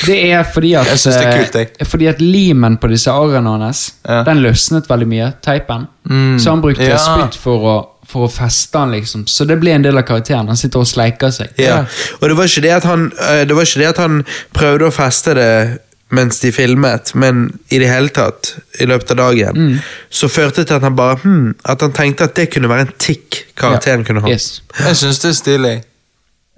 [0.07, 1.67] Det er fordi at Jeg synes det er kult, jeg.
[1.79, 4.23] eh, Fordi at limen på disse arrene hans Ja.
[4.23, 5.85] Den løsnet veldig mye, teipen.
[6.09, 6.97] Mm, Så han brukte ja.
[6.97, 9.25] spytt for å, for å feste den, liksom.
[9.27, 10.47] Så det ble en del av karakteren.
[10.47, 11.49] Han sitter og sleiker seg.
[11.59, 11.85] Ja.
[12.21, 14.87] Og det var ikke det at han eh, Det var ikke det at han prøvde
[14.89, 15.79] å feste det
[16.11, 19.77] mens de filmet, men i det hele tatt, i løpet av dagen, Mm.
[20.09, 22.81] så førte det til at han bare hmm, At han tenkte at det kunne være
[22.87, 24.29] en tikk karakteren kunne ha.
[24.29, 24.61] Yes.
[24.79, 25.73] Jeg syns det er stilig.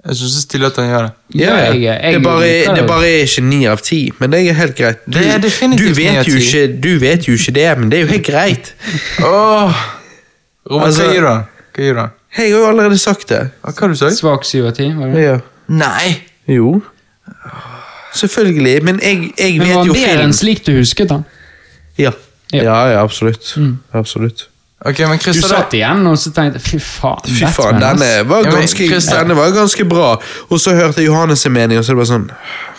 [0.06, 1.12] Jeg syns det er stilig at han gjør det.
[1.36, 1.64] Ja, Ja, ja.
[1.64, 4.54] jeg- jeg det, er bare, det bare er ikke ni av ti, men det er
[4.54, 5.06] helt greit.
[5.06, 5.38] Du, Det er
[5.78, 8.74] du, vet jo ikke, du vet jo ikke det, men det er jo helt greit.
[10.70, 11.38] Robert, Altså- hva gir du da?
[11.76, 12.10] Hva gir du?
[12.38, 13.50] Jeg har jo allerede sagt det.
[13.64, 14.18] Hva har du sagt?
[14.18, 14.88] Svak syv av ti.
[15.22, 15.40] Ja.
[15.70, 16.22] Nei!
[16.48, 16.82] Jo.
[18.14, 20.22] Selvfølgelig, men jeg, jeg Men var vet jo bedre film.
[20.28, 21.22] enn slik du husket da?
[21.98, 22.12] Ja.
[22.54, 22.60] Ja.
[22.62, 22.66] Mm.
[22.66, 23.54] ja, absolutt.
[23.58, 23.94] absolutt.
[23.94, 24.50] Absolutt.
[24.86, 27.22] Okay, men Du Christer, satt igjen og så tenkte fy faen.
[27.26, 30.10] Fy faen, denne var, Ja, men ganske, denne var ganske bra.
[30.50, 32.26] Og så hørte jeg Johannes sin mening, og så er det bare sånn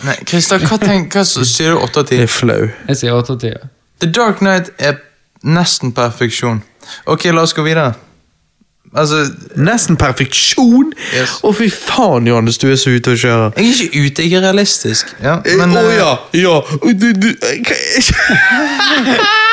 [0.05, 2.11] Nei, Christa, hva, tenk, hva s- sier du 8 av 10?
[2.19, 2.69] Det er flau.
[2.89, 3.47] Jeg sier åtte av ti.
[3.55, 3.71] ja.
[4.01, 4.99] The Dark Knight er
[5.45, 6.61] nesten perfeksjon.
[7.07, 7.95] Ok, la oss gå videre.
[8.95, 9.25] Altså,
[9.59, 10.93] Nesten perfeksjon!
[10.95, 11.33] Å, Yes.
[11.59, 13.49] fy faen, Johannes, du er så ute å kjøre.
[13.59, 15.15] jeg er ikke ute, jeg er realistisk.
[15.23, 16.61] Ja, Eh, men, Å eh, ja, ja.
[16.95, 17.59] Du, du, eh,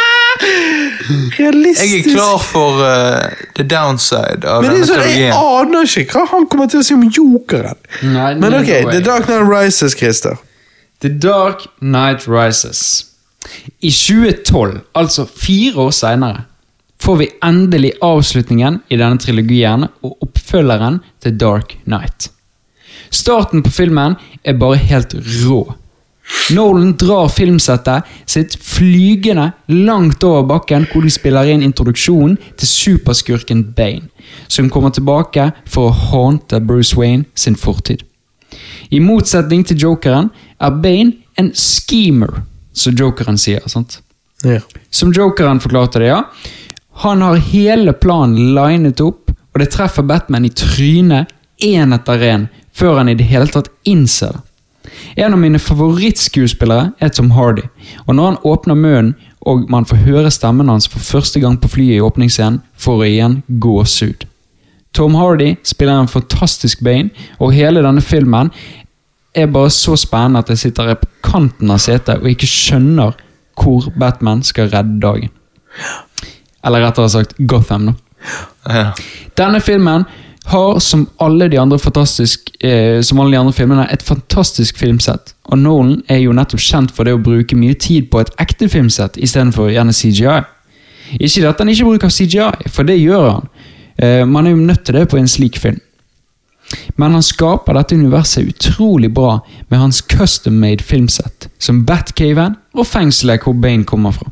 [1.40, 1.92] Realistisk.
[1.92, 5.90] Jeg er klar for uh, the downside av Men det denne er sånn, jeg aner
[6.02, 7.78] ikke hva han kommer til å si om jokeren.
[8.06, 8.72] Nei, Men ok.
[8.92, 10.38] The Dark Knight Rises, Christer.
[11.02, 12.84] The Dark Night Rises.
[13.82, 16.44] I 2012, altså fire år seinere,
[17.02, 22.30] får vi endelig avslutningen i denne trilogien og oppfølgeren til Dark Night.
[23.12, 25.64] Starten på filmen er bare helt rå.
[26.56, 33.66] Nolan drar filmsettet sitt flygende langt over bakken, hvor de spiller inn introduksjonen til superskurken
[33.76, 34.08] Bane,
[34.48, 38.06] som kommer tilbake for å haunte Bruce Wayne sin fortid.
[38.92, 42.44] I motsetning til jokeren er Bane en schemer.
[42.74, 43.62] som jokeren sier.
[43.68, 44.00] sant?
[44.44, 44.62] Ja.
[44.90, 46.24] Som jokeren forklarte det, ja.
[47.02, 51.32] Han har hele planen linet opp, og det treffer Batman i trynet
[51.66, 54.48] én etter én, før han i det hele tatt innser det.
[55.16, 57.64] En av mine favorittskuespillere er Tom Hardy,
[58.06, 61.70] og når han åpner munnen og man får høre stemmen hans for første gang på
[61.74, 64.28] flyet i åpningsscenen, får jeg igjen gåsehud.
[64.94, 68.52] Tom Hardy spiller en fantastisk Bane, og hele denne filmen
[69.34, 73.18] er bare så spennende at jeg sitter på kanten av setet og ikke skjønner
[73.58, 75.32] hvor Batman skal redde dagen.
[76.66, 78.92] Eller rettere sagt Gotham, da.
[79.38, 80.06] Denne filmen
[80.46, 85.34] har, som alle de andre fantastisk, eh, som alle de andre filmene, et fantastisk filmsett.
[85.44, 88.70] Og Nolan er jo nettopp kjent for det å bruke mye tid på et ekte
[88.70, 90.42] filmsett istedenfor gjerne CGI.
[91.20, 93.48] Ikke at han ikke bruker CGI, for det gjør han.
[93.98, 95.80] Eh, man er jo nødt til det på en slik film.
[96.96, 103.44] Men han skaper dette universet utrolig bra med hans custom-made filmsett, som Batcaven og fengselet
[103.44, 104.32] hvor Bane kommer fra.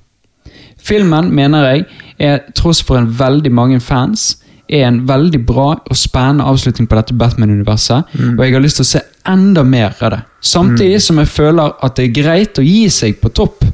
[0.83, 1.85] Filmen, mener jeg,
[2.19, 4.37] er tross for en veldig mange fans,
[4.69, 8.85] er en veldig bra og spennende avslutning på dette Batman-universet, og jeg har lyst til
[8.85, 10.19] å se enda mer av det.
[10.45, 13.65] Samtidig som jeg føler at det er greit å gi seg på topp.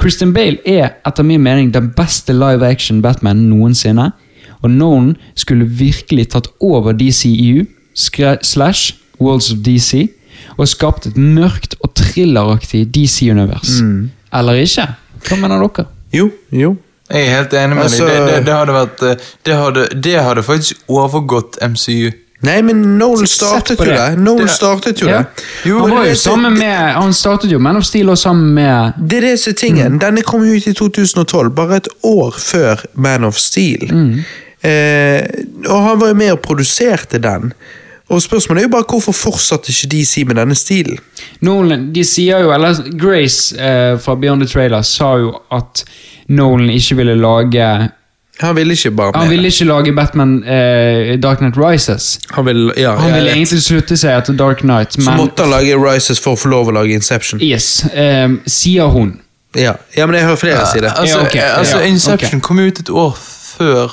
[0.00, 4.12] Christian Bale er etter min mening den beste live action Batman noensinne,
[4.62, 10.06] og Nolan skulle virkelig tatt over DCEU slash Worlds of DC
[10.58, 13.80] og skapt et mørkt og thrilleraktig DC-univers.
[14.32, 14.86] Eller ikke?
[15.26, 15.86] Hva mener dere?
[16.12, 16.76] Jo, jo.
[17.10, 18.16] Jeg er helt enig med Altså- deg.
[18.16, 19.16] Det, det, det hadde vært eh,
[19.46, 22.10] det hadde, det hadde faktisk overgått MCU.
[22.42, 24.04] Nei, men Noel startet jo det.
[24.18, 25.18] Noel startet jo Ja.
[25.18, 25.44] det.
[25.68, 28.54] Jo, han var jo det- sammen med Han startet jo Man of Steel og sammen
[28.54, 29.98] med Det er det som er tingen.
[30.00, 33.90] Denne kom ut i 2012, bare et år før Man of Steel.
[34.62, 35.22] Eh,
[35.68, 37.52] og han var jo med og produserte den.
[38.10, 40.98] Og spørsmålet er jo bare hvorfor fortsatte ikke DC med denne stilen?
[41.46, 45.84] Nolan, de sier jo, eller Grace eh, fra Beyond the Trailer sa jo at
[46.28, 47.68] Nolan ikke ville lage
[48.40, 49.12] Han ville ikke bare.
[49.14, 52.18] Han ville ikke lage Batman eh, Dark Knight Rises.
[52.30, 55.54] Han ville, ja, Han ville egentlig slutte seg etter Dark Knight, Så men måtte han
[55.54, 57.42] lage Rises for å få lov å lage Inception.
[57.42, 59.20] Yes, eh, sier hun.
[59.54, 60.90] Ja, ja men jeg hører flere si det.
[60.96, 62.46] Altså, Ja, ok, eh, altså ja, Inception ok.
[62.48, 63.14] kom ut et år
[63.58, 63.92] før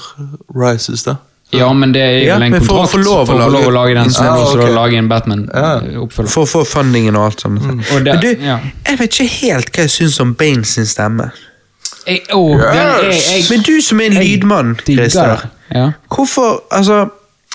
[0.56, 1.20] Rises, da.
[1.52, 3.72] Ja, men det er Ja, vel en å kontrakt å for å få lov å
[3.72, 6.30] lage- lage den, så Ah, må du også lage en Batman-oppfølger.
[6.30, 7.62] For å få fundingen og alt sånt.
[7.96, 8.60] Og det- Men du, ja.
[8.86, 11.32] jeg vet ikke helt hva jeg syns om Bane sin stemme.
[12.08, 12.64] Jeg, oh, yes.
[12.66, 15.50] er, jeg, Men du som er en lydmann, Christer.
[15.74, 15.92] Ja.
[16.10, 17.10] Hvorfor, altså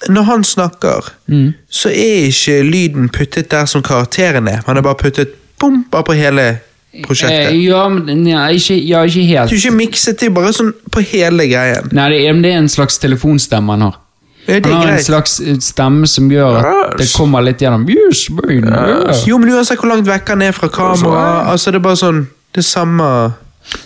[0.09, 1.55] Når han snakker, Mm.
[1.71, 4.61] så er ikke lyden puttet der som karakteren er.
[4.67, 5.29] Han er bare puttet
[5.61, 6.59] bom, bare på hele
[7.07, 7.51] prosjektet.
[7.53, 9.51] Eh, ja, men ja, ikke, ja, ikke helt.
[9.51, 11.89] Du er ikke mikset, er bare sånn på hele greien.
[11.97, 13.99] Nei, det er, det er en slags telefonstemme han har.
[14.47, 17.85] Ja, Han har har en slags eh, stemme som gjør at det kommer litt gjennom
[17.89, 19.23] yes, man, yes.
[19.29, 22.25] Jo, men uansett hvor langt vekk han er fra kamera, altså det er bare sånn
[22.53, 23.07] Det samme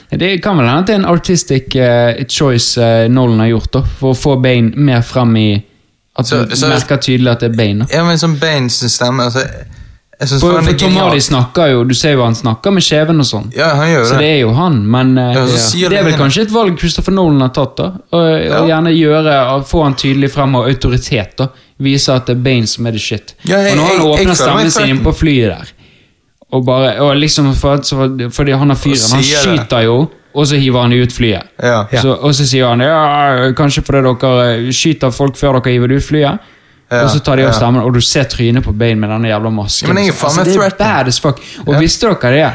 [0.09, 3.73] Det kan vel hende at det er en artistic uh, choice uh, Nolan har gjort
[3.77, 5.49] da, for å få Bane mer frem i
[6.17, 7.85] At Så- du så- merker tydelig at det er Bane.
[7.85, 7.93] da.
[7.93, 9.76] Ja, men som Bane-stemme, altså, Jeg synes
[10.19, 10.95] For, for Tom.
[10.97, 13.51] Hardy snakker jo Du ser jo han snakker med kjeven og sånn.
[13.53, 14.09] Ja, han gjør det.
[14.09, 17.13] Så det er jo han, men ja, Ja, det er vel kanskje et valg Christopher
[17.13, 17.77] Nolan har tatt.
[17.77, 17.85] da
[18.17, 18.23] Og,
[18.63, 19.37] og gjerne gjøre
[19.69, 21.37] Få han tydelig frem og autoritet.
[21.37, 23.35] da Vise at det er Bane som er the shit.
[23.45, 25.73] Ja, jeg- og når han jeg- jeg åpner føler stemmen sin inn på flyet der
[26.53, 29.11] Og bare Og liksom for, så, Fordi han har fyren.
[29.13, 31.43] Han skyter jo, og så hiver han ut flyet.
[31.63, 31.85] Ja.
[31.93, 35.93] Så, og så sier han ja, kanskje fordi dere eh, skyter folk før dere hiver
[35.97, 36.39] ut flyet.
[36.91, 37.57] Ja, og så tar de av ja.
[37.59, 39.89] stemmen, og du ser trynet på Bane med denne jævla masken.
[39.91, 40.79] Men jeg er faen altså, det er threatened.
[40.79, 41.41] bad as fuck.
[41.67, 41.81] Og Ja.
[41.81, 42.53] visste dere det?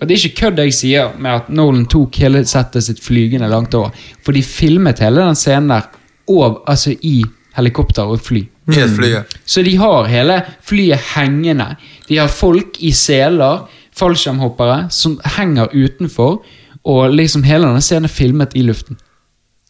[0.00, 3.48] Og det er ikke kødd jeg sier med at Nolan tok hele settet sitt flygende
[3.50, 3.90] langt over.
[4.24, 5.82] For de filmet hele den scenen der
[6.28, 7.24] og, altså, i
[7.56, 8.44] helikopter og fly.
[8.70, 9.08] I et fly.
[9.12, 9.22] ja.
[9.44, 11.76] Så de har hele flyet hengende.
[12.08, 13.66] De har folk i seler,
[13.98, 16.42] fallskjermhoppere, som henger utenfor.
[16.84, 18.98] Og liksom hele denne scenen er filmet i luften.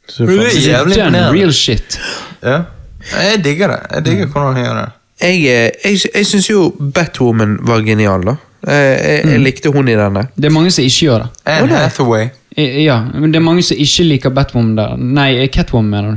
[0.08, 1.32] Så det er jævlig imponerende.
[1.32, 1.98] real shit.
[2.42, 2.62] Ja.
[3.10, 3.80] Jeg digger det.
[3.94, 4.88] Jeg digger hvordan han gjør det.
[5.22, 6.62] Jeg, eh, jeg, jeg syns jo
[6.94, 8.36] Batwoman var genial, da.
[8.66, 10.26] Jeg, Jeg, jeg likte hun i denne.
[10.36, 11.28] Det er mange som ikke gjør det.
[11.46, 12.28] Anne Hathaway.
[12.56, 14.96] Ja, men det er mange som ikke liker Batwoman der.
[14.96, 16.16] Nei, Catwoman, mener du?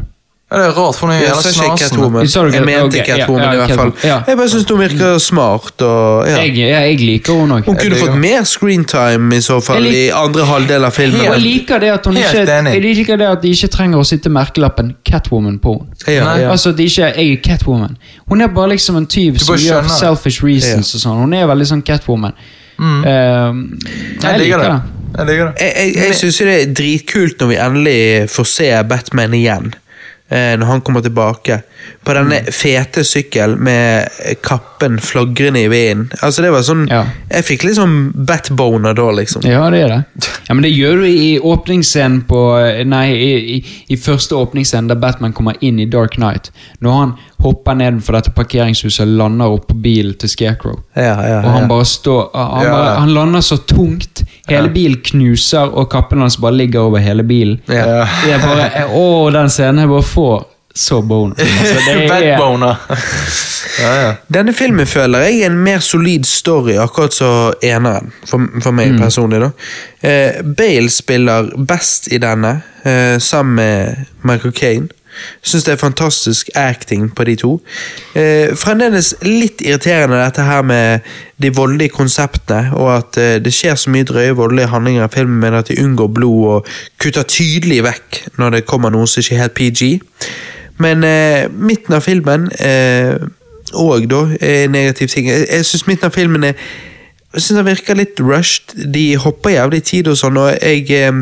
[0.51, 2.53] Ja, det er rart, for hun er Jeg jævla snasen.
[2.53, 3.91] Jeg mente ok, ja, Catwoman ja, i hvert fall.
[4.03, 4.17] Ja.
[4.27, 5.81] Jeg bare syns hun virker smart.
[5.81, 6.35] Og, ja.
[6.43, 7.63] Jeg, ja, jeg liker Hun òg.
[7.65, 11.23] Hun kunne fått mer screentime i så fall i andre halvdel av filmen.
[11.25, 12.43] Jeg liker det at hun ikke.
[12.45, 16.13] Jeg liker det at de ikke trenger å sitte merkelappen Catwoman på henne.
[16.13, 16.51] Ja, ja.
[16.53, 17.95] Altså de ikke er jeg er Catwoman.
[18.29, 19.97] Hun er bare liksom en tyv som gjør det.
[19.97, 21.23] selfish reasons og sånn.
[21.25, 22.37] Hun er veldig sånn Catwoman.
[22.77, 23.01] Mm.
[23.01, 24.69] Uh, Jeg liker det.
[25.15, 25.35] Jeg det.
[25.39, 27.99] Jeg, jeg, jeg syns det er dritkult når vi endelig
[28.29, 29.73] får se Batman igjen.
[30.29, 31.61] Eh, når han kommer tilbake.
[32.05, 34.09] På denne fete sykkelen med
[34.45, 36.09] kappen flagrende i vinden.
[36.21, 37.03] Altså, det var sånn Ja.
[37.29, 39.45] Jeg fikk litt sånn batboner da, liksom.
[39.45, 40.29] Ja, det er det.
[40.47, 42.41] Ja, Men det gjør du i åpningsscenen på
[42.85, 43.61] Nei, i, i,
[43.93, 46.51] i første åpningsscenen der Batman kommer inn i Dark Knight.
[46.79, 50.79] Når han hopper ned fra dette parkeringshuset og lander opp på bilen til Scarecrow.
[50.97, 52.71] Ja, ja, Og han bare står Han, Ja.
[52.73, 54.23] bare, han lander så tungt.
[54.49, 57.61] Hele bilen knuser, og kappen hans bare ligger over hele bilen.
[57.69, 58.03] Ja.
[58.25, 60.43] Det er bare Å, den scenen jeg bare får
[60.75, 61.35] så boner.
[61.59, 62.75] Altså, det er, Backboner.
[63.79, 64.09] ja, ja.
[64.33, 68.97] Denne filmen føler jeg er en mer solid story, akkurat som eneren, for, for meg
[68.99, 69.39] personlig.
[69.45, 69.49] da.
[70.03, 74.87] Eh, Bale spiller best i denne, eh, sammen med Michael Caine.
[75.41, 77.51] Syns det er fantastisk acting på de to.
[78.15, 81.05] Eh, fremdeles litt irriterende dette her med
[81.41, 85.39] de voldelige konseptene, og at eh, det skjer så mye drøye voldelige handlinger i filmen,
[85.43, 89.35] men at de unngår blod og kutter tydelig vekk når det kommer noe som ikke
[89.35, 89.91] er helt PG.
[90.83, 93.15] Men eh, midten av filmen eh,
[93.75, 95.27] og da er negativ ting.
[95.29, 96.59] Jeg, jeg syns midten av filmen er
[97.35, 98.75] jeg synes den virker litt rushed.
[98.95, 101.17] De hopper jævlig tid og sånn, og jeg eh,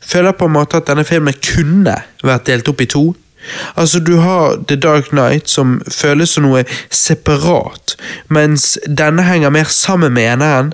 [0.00, 3.02] føler på en måte at denne filmen kunne vært delt opp i to.
[3.76, 7.96] Altså, du har The Dark Knight, som føles som noe separat,
[8.28, 10.72] mens denne henger mer sammen med eneren.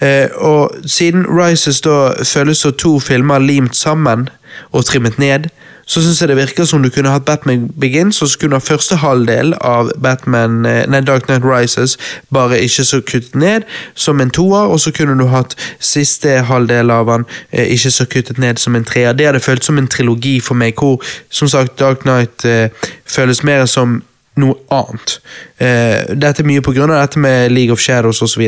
[0.00, 4.28] Eh, og siden Rises da føles som to filmer limt sammen
[4.72, 5.50] og trimmet ned,
[5.90, 9.00] så syns jeg det virker som du kunne hatt Batman Begins, og så kunne første
[9.02, 11.96] halvdel av Batman, eh, nei, Dark Knight Rises
[12.30, 16.94] bare ikke så kuttet ned, som en toer, og så kunne du hatt siste halvdel
[16.94, 19.16] av han eh, ikke så kuttet ned som en treer.
[19.18, 22.70] Det hadde føltes som en trilogi for meg, hvor som sagt Dark Knight eh,
[23.06, 23.98] føles mer som
[24.38, 25.18] noe annet.
[25.58, 28.46] Eh, dette er mye på grunn av dette med League of Shadows osv.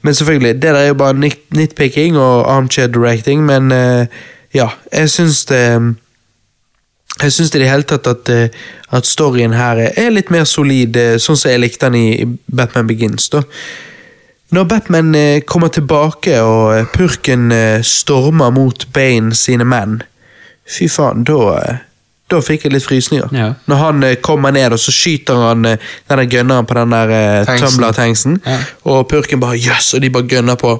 [0.00, 4.06] Men selvfølgelig, det der er jo bare nit nitpicking og armchair directing, men eh,
[4.54, 5.64] ja, jeg syns det
[7.20, 8.48] Jeg syns i det hele tatt at, eh,
[8.92, 12.86] at storyen her er- litt mer solid, eh, sånn som jeg likte den i, Batman
[12.86, 13.28] Begins.
[13.28, 13.42] da.
[14.52, 17.50] Når Batman eh, kommer tilbake og purken
[17.84, 20.02] stormer mot Bane sine menn,
[20.66, 21.80] fy faen, da
[22.30, 23.30] da fikk jeg litt frysninger.
[23.32, 23.54] Ja.
[23.66, 28.58] Når han kommer ned, og så skyter han denne gunneren på den der Tumbler-tanksen, Ja.
[28.84, 30.74] og purken bare jøss, og de bare gønner på.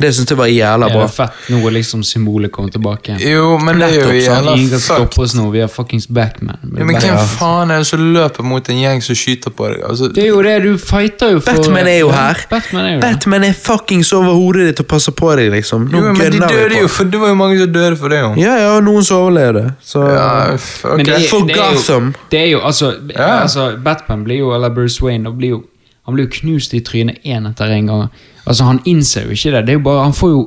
[0.00, 1.02] Det syns jeg var jævla bra.
[1.02, 3.16] Det er fett nå liksom symbolet kommer tilbake.
[3.22, 6.58] Jo, men det er jo jævla Ingen kan stoppe oss nå, vi er fuckings Batman.
[6.76, 9.82] Ja, men hvem faen er det som løper mot en gjeng som skyter på deg?
[9.88, 12.44] Altså, Det er jo det, du fighter jo for Batman er jo her.
[12.50, 13.00] Batman er jo.
[13.00, 15.88] Batman er fuckings over hodet ditt og passer på deg, liksom.
[15.92, 18.20] Nå jo, men de døde jo, for det var jo mange som døde for det,
[18.20, 18.34] jo.
[18.42, 19.64] Ja, ja, noen som overlevde.
[19.84, 20.96] Så Ja, okay.
[20.96, 23.42] Men det, er- For det er jo- Det er jo, altså, Ja.
[23.42, 25.62] altså Batman blir jo, eller Bruce Wayne, og blir jo,
[26.08, 28.04] han blir jo knust i trynet én etter en gang.
[28.48, 29.60] Altså Han innser jo ikke det.
[29.66, 30.38] det er jo bare, Han får jo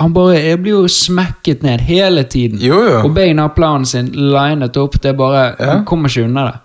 [0.00, 2.62] Han bare blir jo smekket ned hele tiden.
[2.64, 3.02] Jo, jo.
[3.04, 4.96] Og Bane har planen sin linet opp.
[5.02, 5.74] Det er bare, Ja.
[5.74, 6.56] Han kommer ikke unna det.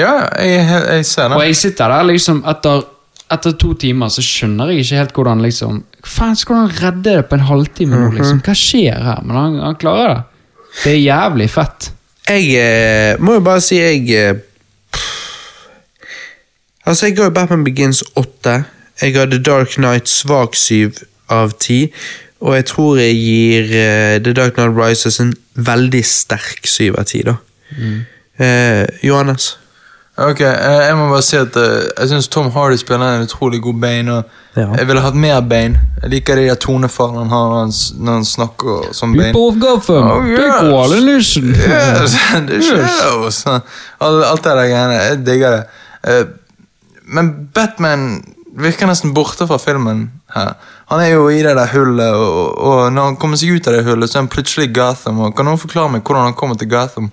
[0.00, 0.64] Ja, jeg,
[0.96, 2.86] jeg ser Og jeg sitter der liksom etter
[3.34, 7.28] etter to timer så skjønner jeg ikke helt hvordan liksom faen skal han redde det
[7.28, 8.40] på en halvtime nå, liksom?
[8.44, 9.22] Hva skjer her?
[9.24, 10.24] Men han, han klarer det.
[10.82, 11.88] Det er jævlig fett.
[12.28, 14.42] Jeg eh, må jo bare si jeg eh,
[16.86, 18.64] Altså, jeg ga Batman Begins åtte.
[19.02, 20.90] Jeg ga The Dark Knight svak syv
[21.32, 21.88] av ti.
[22.44, 27.04] Og jeg tror jeg gir uh, The Dark Knight Rises en veldig sterk syv av
[27.08, 27.34] ti, da.
[28.38, 29.58] Eh, Johannes?
[30.18, 33.74] Ok, eh, Jeg må bare si at jeg syns Tom Hardy spiller en utrolig god
[33.80, 34.12] Bane.
[34.18, 34.24] Og
[34.56, 34.68] Ja.
[34.78, 35.80] Jeg ville hatt mer Bane.
[36.02, 37.72] Jeg liker de der tonefallene han har når han,
[38.04, 39.32] når han snakker som Bane.
[39.32, 40.38] People of Gotham, Oh, yes.
[40.38, 40.92] take all.
[40.92, 41.38] Yes,
[43.02, 43.46] shows.
[43.46, 43.62] Alt,
[44.24, 44.94] alt det der greiene.
[45.08, 45.64] Jeg digger det.
[46.06, 46.24] Eh,
[47.04, 48.22] men Batman
[48.54, 50.54] virker nesten borte fra filmen her.
[50.92, 53.74] Han er jo i det der hullet, og, og når han kommer seg ut av
[53.78, 55.20] det hullet, så er han plutselig Gotham.
[55.26, 57.10] Og kan noen forklare meg hvordan han kommer til Gotham?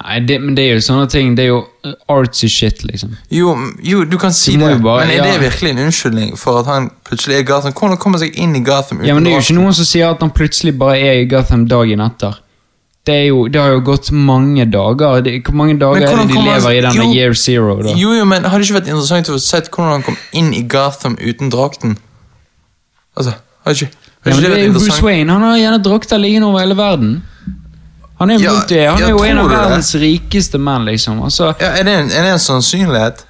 [0.00, 1.34] Nei, det, men det er jo sånne ting.
[1.38, 3.12] Det er jo uh, artsy shit, liksom.
[3.30, 5.42] Jo, jo du kan si Du det, bare- men er det ja.
[5.44, 7.74] virkelig en unnskyldning for at han plutselig er Gotham?
[7.78, 9.86] Hvordan kommer han seg inn i Gotham Ja, men Det er jo ikke noen som
[9.86, 12.40] sier at han plutselig bare er i Gotham dagen etter.
[13.04, 15.20] Det, jo, det har jo gått mange dager.
[15.20, 17.74] Det, hvor mange dager er det de lever han- i denne jo, year zero?
[17.82, 17.92] da?
[18.00, 20.54] Jo, jo, men Har det ikke vært interessant å få sett hvordan han kom inn
[20.54, 21.98] i Gotham uten drakten?
[23.16, 23.34] Altså,
[23.64, 23.92] har det ikke,
[24.24, 25.02] har Ja, men det er jo Bruce?
[25.04, 25.28] Wayne.
[25.32, 27.22] Han har gjerne drakter liggende over hele verden.
[28.20, 29.58] Han er, Ja, multi, han er jo en av det?
[29.58, 31.20] verdens rikeste menn, liksom.
[31.22, 33.24] Altså, Ja, er, det en, er det en sannsynlighet?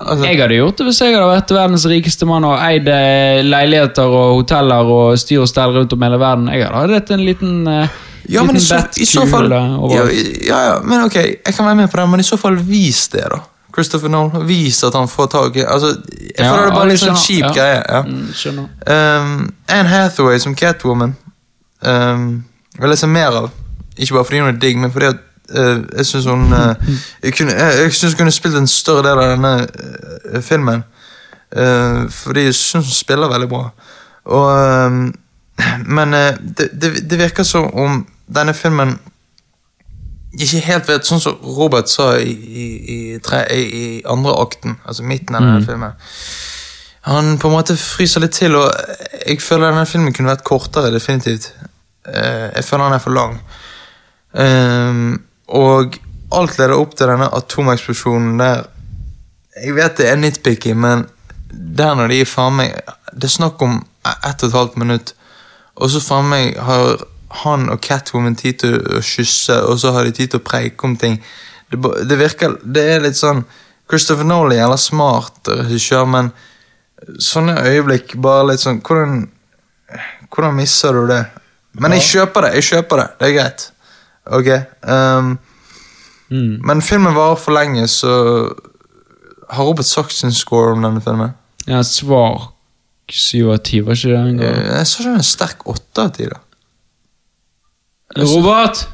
[0.00, 3.42] Altså, jeg hadde gjort det hvis jeg hadde vært verdens rikeste mann og eid eh,
[3.42, 6.46] leiligheter og hoteller og styr og stell rundt om hele verden.
[6.48, 7.88] Jeg hadde hatt en liten, uh,
[8.30, 10.04] ja, men i så, i så fall ja,
[10.46, 13.08] ja, ja, men ok, jeg kan være med på det, men i så fall vis
[13.12, 13.40] det, da.
[13.74, 15.86] Christopher Nolan, vis at han får tak i altså,
[16.20, 17.52] Jeg Ja, føler det bare er litt sånn kjip ja.
[17.54, 17.80] greie.
[17.86, 18.00] Ja.
[18.02, 18.68] Mm.
[18.86, 19.34] Um,
[19.68, 21.14] Anne Hathaway som Catwoman
[21.86, 22.44] um,
[22.78, 23.50] vil jeg se mer av.
[23.96, 25.22] Ikke bare fordi hun er digg, men fordi at
[25.54, 26.74] uh, jeg syns hun uh,
[27.24, 30.86] Jeg, kunne, jeg, jeg synes hun kunne spilt en større del av denne uh, filmen.
[32.14, 33.64] Fordi jeg syns hun spiller veldig bra.
[34.30, 38.96] Og, eh, men det, det, det virker som om denne filmen
[40.30, 45.06] ikke helt vet, sånn som Robert sa i, i, i, tre, i, andre akten, altså
[45.06, 45.96] midten av denne filmen.
[47.08, 48.68] Han på en måte fryser litt til, og
[49.24, 51.50] jeg føler denne filmen kunne vært kortere, definitivt.
[52.06, 53.40] Eh, jeg føler han er for lang.
[54.38, 55.16] Ehm,
[55.50, 55.98] og
[56.38, 58.68] alt leder opp til denne atomeksplosjonen der
[59.60, 61.08] Jeg vet det er nitpicky, men
[61.50, 62.76] der når de er faen meg
[63.10, 65.14] Det er snakk om ett og et halvt minutt,
[65.74, 70.04] og så faen meg har han og Catwoman tid til å kysse, og så har
[70.04, 71.20] de tid til å preike om ting.
[71.70, 71.78] Det,
[72.10, 73.44] det virker Det er litt sånn
[73.90, 76.30] Christopher Nolan er jævla smart regissør, men
[77.22, 79.28] sånne øyeblikk bare litt sånn Hvordan,
[80.30, 81.24] hvordan misser du det?
[81.80, 82.50] Men jeg kjøper det.
[82.58, 83.70] jeg kjøper Det Det er greit.
[84.26, 84.48] Ok.
[84.82, 85.38] ehm,
[86.66, 88.10] Men filmen varer for lenge, så
[89.50, 91.34] Har Robert sagt sin score om denne filmen?
[91.66, 92.50] Ja, svar
[93.10, 94.44] syv av ti, var ikke det?
[94.46, 96.38] Eh, Jeg sa ikke en sterk åtte av ti, da.
[98.16, 98.88] Robert!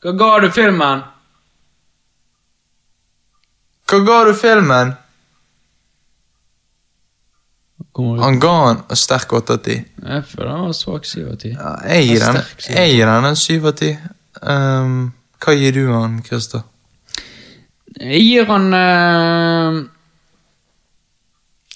[0.00, 1.04] Hva ga du filmen?
[3.88, 4.96] Hva ga du filmen?
[8.20, 9.76] Han ga han en sterk åtte av ti.
[9.80, 11.52] Jeg føler han var svak syv av ti.
[11.52, 12.38] Ja, jeg gir den
[12.76, 13.90] jeg gir den en syv av ti.
[14.40, 15.00] Ehm,
[15.40, 16.62] hva gir du han, Christer?
[17.96, 19.80] Jeg gir han uh...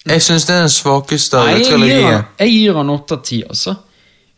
[0.05, 3.75] Jeg syns det er den svakeste Nei, jeg jeg gir han åtte av ti, altså.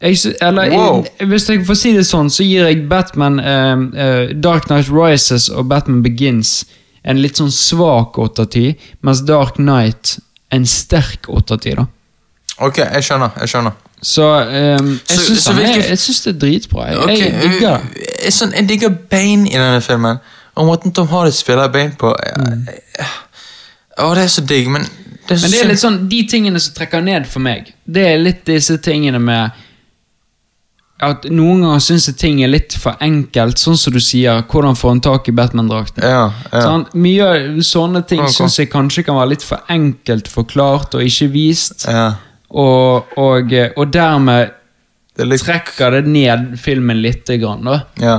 [0.02, 1.06] Jeg, eller, Wow.
[1.26, 5.50] hvis jeg får si det sånn, så gir jeg Batman uh, uh, Dark Knight Rises
[5.50, 6.66] og Batman Begins
[7.08, 10.18] en litt sånn svak åtte av ti, mens Dark Knight
[10.54, 11.88] en sterk åtte av ti, da.
[12.62, 13.32] Ok, jeg skjønner.
[13.42, 16.88] jeg skjønner Så um, jeg Så- syns hvilke- det er dritbra.
[16.92, 18.08] Jeg, okay, jeg digger det.
[18.24, 20.20] jeg, sånn, jeg digger Bane i denne filmen.
[20.58, 23.08] Og måten Tom Hardy spiller Bane på jeg- jeg-
[23.98, 26.24] Å, det er så digg, men det er så Men det er litt sånn, de
[26.30, 29.52] tingene som trekker ned for meg, det er litt disse tingene med
[30.98, 34.78] at noen ganger syns jeg ting er litt for enkelt, sånn som du sier, hvordan
[34.78, 36.06] får han tak i Batman-drakten.
[36.06, 36.62] Ja, ja.
[36.64, 38.34] Sånn, mye av sånne ting okay.
[38.40, 42.08] syns jeg kanskje kan være litt for enkelt forklart og ikke vist, ja.
[42.50, 44.56] og, og, og dermed
[45.18, 47.80] Det litt trekker det ned filmen lite grann, da.
[48.02, 48.18] Ja.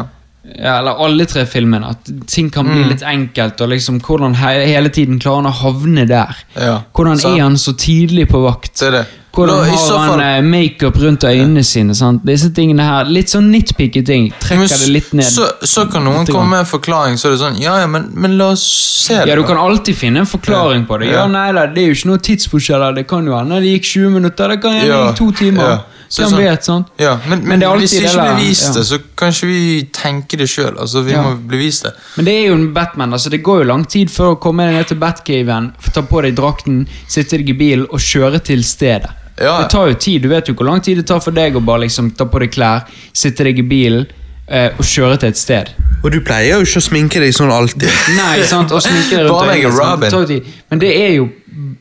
[0.56, 1.90] Ja, eller alle tre filmene.
[1.90, 2.72] At ting kan Mm.
[2.74, 3.60] bli litt enkelt.
[3.60, 6.34] Og liksom hvordan he hele tiden klarer han å havne der.
[6.56, 7.36] Ja, Hvordan så.
[7.36, 8.74] er han så tidlig på vakt?
[8.80, 9.06] Det det.
[9.32, 11.94] Hvordan Nå, har han fall- eh, makeup rundt øynene sine?
[11.94, 12.24] Sant?
[12.26, 14.32] Disse tingene her, Litt sånn nitpicky ting.
[14.32, 15.24] Men Trekker det litt ned.
[15.26, 17.86] Så, så kan noen Litt komme med en forklaring, så er det sånn Ja, ja,
[17.86, 18.64] men, men la oss
[19.06, 19.28] se det.
[19.28, 21.12] Ja, Du kan alltid finne en forklaring på det.
[21.12, 21.26] Ja, Ja.
[21.28, 22.94] nei da, Det er jo ikke noe tidsforskjeller.
[22.96, 25.30] Det kan jo hende det gikk 20 minutter, det kan hende det Ja, gikk to
[25.32, 25.82] timer.
[26.08, 26.86] Så Hvem sånn- vet, sant?
[26.98, 28.72] Ja, men, men, Men det er hvis vi ikke blir vist ja.
[28.78, 30.78] det, så kan ikke vi tenke det sjøl.
[30.80, 31.22] Altså, vi Ja.
[31.22, 31.92] må bli vist det.
[32.16, 33.12] Men det er jo en Batman.
[33.12, 36.34] altså Det går jo lang tid før å komme ned til Batcaven, ta på deg
[36.34, 39.10] drakten, sitte deg i bilen og kjøre til stedet.
[39.38, 39.60] Ja.
[39.62, 40.22] Det tar jo tid.
[40.22, 42.40] Du vet jo hvor lang tid det tar for deg å bare liksom ta på
[42.40, 44.06] deg klær, sitte deg i bilen
[44.48, 45.68] eh, og kjøre til et sted.
[46.02, 47.86] Og du pleier jo ikke å sminke deg sånn alltid.
[48.16, 48.72] Nei, sant?
[48.72, 50.42] Og sminke deg rundt Bare øynene.
[50.70, 51.28] Men det er jo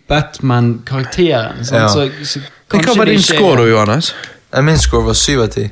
[0.07, 1.63] Batman-karakteren.
[1.71, 1.87] Ja.
[1.87, 2.39] Så, så
[2.73, 4.13] Men hva var din ikke score, da, Johannes?
[4.53, 5.67] Eh, Min score var syv av ti.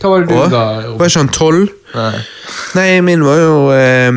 [0.00, 0.62] Hva var det du Å, ga?
[0.64, 1.10] Var Robert?
[1.10, 1.68] ikke han tolv?
[1.94, 2.20] Nei.
[2.74, 4.12] Nei, min var jo eh,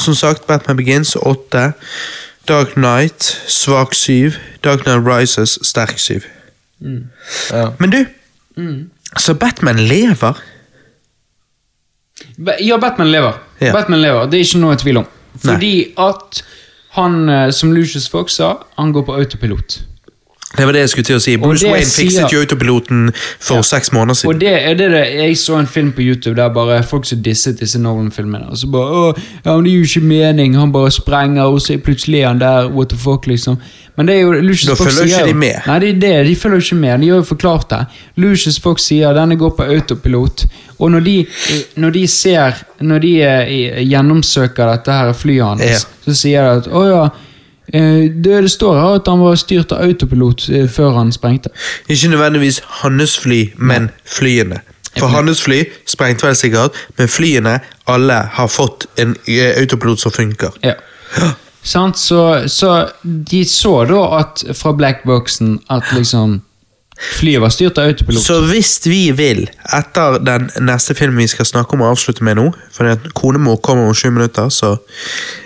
[0.00, 1.72] som sagt Batman Begins åtte.
[2.48, 4.36] Dark Knight svak syv.
[4.64, 6.24] Dark Knight Rises sterk syv.
[6.80, 7.72] Ja.
[7.78, 8.04] Men du,
[8.56, 8.90] Mm.
[9.18, 10.32] så Batman lever?
[12.38, 13.32] Ba- Ja, Batman lever.
[13.60, 13.72] Ja.
[13.72, 15.06] Batman lever, Det er ikke noe tvil om.
[15.44, 16.42] Fordi at
[16.96, 19.82] han, eh, som Lucius Fox sa, han går på autopilot.
[20.56, 21.36] Det var det jeg skulle til å si.
[21.36, 23.10] Bruce Wayne fikset jo autopiloten
[23.40, 24.34] for seks måneder siden.
[24.34, 27.22] Og det er det, det Jeg så en film på YouTube der bare folk som
[27.22, 28.50] disset disse Nolan-filmene.
[28.50, 31.60] Og så bare Åh, ja, men Det gir jo ikke mening, han bare sprenger, og
[31.60, 32.70] så er plutselig er han der.
[32.72, 33.58] What the fuck, liksom.
[33.96, 35.60] Men det er jo Lucius Da Fox følger sier ikke de med.
[35.66, 37.00] Nei, det er det, de følger ikke med.
[37.00, 37.82] De har jo forklart det.
[38.20, 40.44] Lucius Fox sier denne går på autopilot,
[40.78, 41.14] og når de,
[41.80, 45.78] når de ser Når de eh, gjennomsøker dette her flyet hans, Ja.
[46.04, 47.04] så sier de at å ja
[47.72, 51.50] det, det står her at han var styrt av autopilot eh, før han sprengte.
[51.88, 54.62] Ikke nødvendigvis hans fly, men flyene.
[54.96, 60.14] For hans fly sprengte vel sikkert, men flyene, alle har fått en eh, autopilot som
[60.14, 60.56] funker.
[60.64, 60.78] Ja.
[61.66, 66.36] Sant, så, så de så da at fra blackboxen at liksom
[67.18, 68.22] flyet var styrt av autopilot.
[68.24, 69.44] Så hvis vi vil,
[69.76, 73.88] etter den neste filmen vi skal snakke om og avslutte med nå For konemor kommer
[73.88, 74.76] om sju minutter, så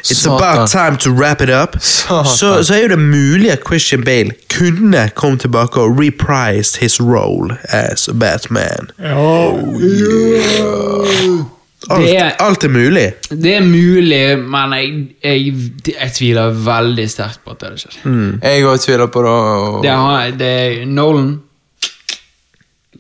[0.03, 0.37] It's Satan.
[0.39, 1.77] about time to wrap it up.
[1.81, 7.01] Så, så er jo det mulig at Christian Bale kunne komme tilbake og reprise his
[7.01, 8.91] role as Batman.
[11.89, 13.07] Alt, Det er- alt er mulig.
[13.31, 15.55] Det er mulig, men jeg, jeg,
[15.95, 18.43] jeg tviler veldig sterkt på at det hadde skjedd.
[18.43, 19.31] Jeg òg tviler på det.
[19.31, 20.51] og- Det, er, det
[20.83, 21.41] er Nolan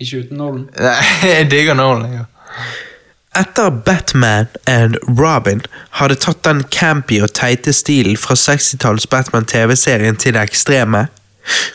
[0.00, 0.68] Ikke uten Nolan.
[1.22, 2.12] Jeg digger Nolan.
[2.12, 2.24] Ja.
[3.40, 5.60] Etter Batman and Robin
[6.00, 11.04] hadde tatt den campy og teite stilen fra 60-talls Batman-TV-serien til det ekstreme,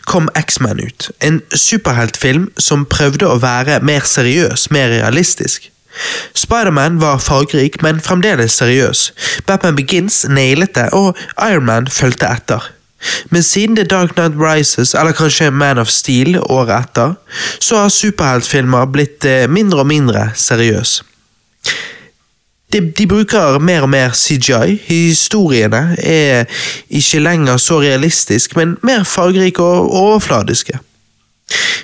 [0.04, 1.10] kom X-Man ut.
[1.24, 5.70] En superheltfilm som prøvde å være mer seriøs, mer realistisk.
[6.34, 9.12] Spiderman var fargerik, men fremdeles seriøs.
[9.46, 12.72] Batman Begins nailet det, og Ironman fulgte etter.
[13.30, 17.14] Men siden The Dark Knight Rises, eller kanskje Man of Steel året etter,
[17.60, 21.04] så har superheltfilmer blitt eh, mindre og mindre seriøse.
[22.72, 24.80] De, de bruker mer og mer CGI.
[24.88, 26.44] Historiene er
[26.90, 30.78] ikke lenger så realistiske, men mer fargerike og overfladiske.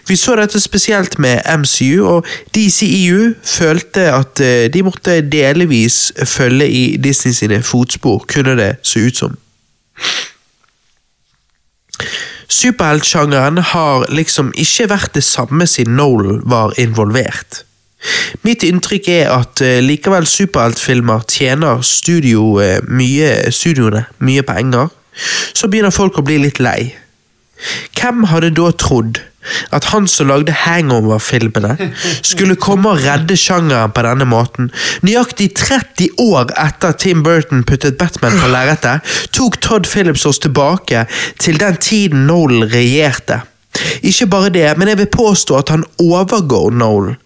[0.09, 6.69] Vi så dette spesielt med MCU, og DCEU følte at eh, de måtte delvis følge
[6.69, 9.37] i Disney sine fotspor, kunne det se ut som.
[12.53, 17.63] Superheltsjangeren har liksom ikke vært det samme siden Nolan var involvert.
[18.43, 24.91] Mitt inntrykk er at eh, likevel superheltfilmer tjener studio, eh, mye, studioene mye penger,
[25.55, 26.91] så begynner folk å bli litt lei.
[27.95, 29.23] Hvem hadde da trodd
[29.71, 31.77] at han som lagde Hangover-filmene,
[32.23, 34.71] skulle komme og redde sjangeren på denne måten?
[35.07, 41.07] Nøyaktig 30 år etter Tim Burton puttet Batman på lerretet, tok Todd Phillips oss tilbake
[41.43, 43.43] til den tiden Nolan regjerte.
[44.05, 47.19] Ikke bare det, men jeg vil påstå at han overgår Nolan.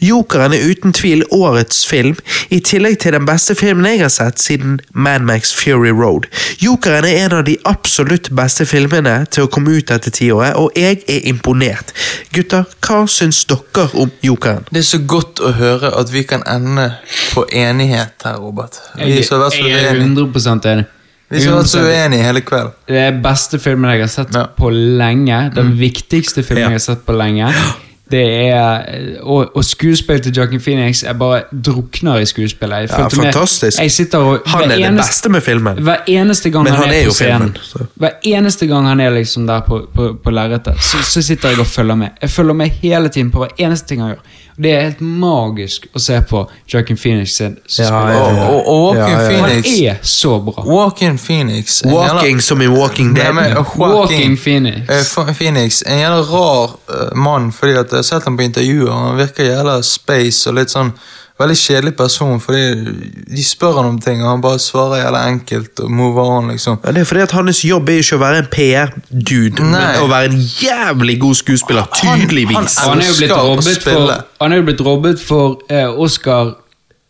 [0.00, 2.16] Jokeren er uten tvil årets film,
[2.50, 6.28] i tillegg til den beste filmen jeg har sett siden Mad Max Fury Road.
[6.62, 10.72] Jokeren er en av de absolutt beste filmene til å komme ut dette tiåret, og
[10.78, 11.92] jeg er imponert.
[12.34, 14.64] Gutter, hva syns dere om Jokeren?
[14.70, 16.90] Det er så godt å høre at vi kan ende
[17.34, 18.78] på enighet her, Robert.
[18.98, 20.28] Vi som har vært så jeg er uenige.
[20.28, 20.86] 100 enig.
[21.28, 22.70] Vi som har vært så uenige hele kveld.
[22.88, 24.46] Det er beste filmen jeg har sett Ja.
[24.56, 25.50] på lenge.
[25.54, 26.68] Den viktigste filmen Ja.
[26.70, 27.52] jeg har sett på lenge.
[28.10, 28.82] Det er,
[29.22, 32.76] og, og skuespillet til Joaquin Phoenix Jeg bare drukner i skuespillet.
[32.76, 33.78] Jeg Ja, fantastisk.
[33.78, 35.82] med- jeg og, Han er det beste med filmen.
[35.82, 37.88] Hver eneste gang Men han, han er, er på scenen, filmen.
[37.94, 41.60] Hver eneste gang han er liksom der på, på, på lerretet, så, så sitter jeg
[41.60, 42.08] og følger med.
[42.22, 44.20] Jeg følger med hele tiden på hver eneste ting han gjør.
[44.58, 48.14] Det er helt magisk å se på Joaquin Phoenix sin som Ja, spiller.
[48.14, 48.46] ja, Og, ja.
[48.48, 49.40] og, og Walking Ja, ja.
[49.40, 49.50] Han
[49.94, 50.64] er så bra.
[50.66, 53.34] Walking Phoenix en Walking som i Walking Nei, Dead.
[53.34, 55.16] men, Joaquin, Walking Phoenix.
[55.18, 55.82] Uh, Phoenix.
[55.86, 58.90] En jævla rar uh, mann, fordi at jeg har sett ham på intervjuer.
[58.90, 60.90] Han virker jævla space og litt sånn
[61.38, 62.62] Veldig kjedelig person, fordi
[63.36, 66.80] de spør han om ting, og han bare svarer jævlig enkelt og move on, liksom.
[66.84, 70.08] Ja, det er fordi at hans jobb er ikke å være en PR-dude, men å
[70.10, 71.86] være en jævlig god skuespiller.
[71.94, 72.56] Tydeligvis.
[72.56, 76.00] han han, han er jo blitt robbet for, han er jo blitt robbet for eh,
[76.06, 76.56] Oscar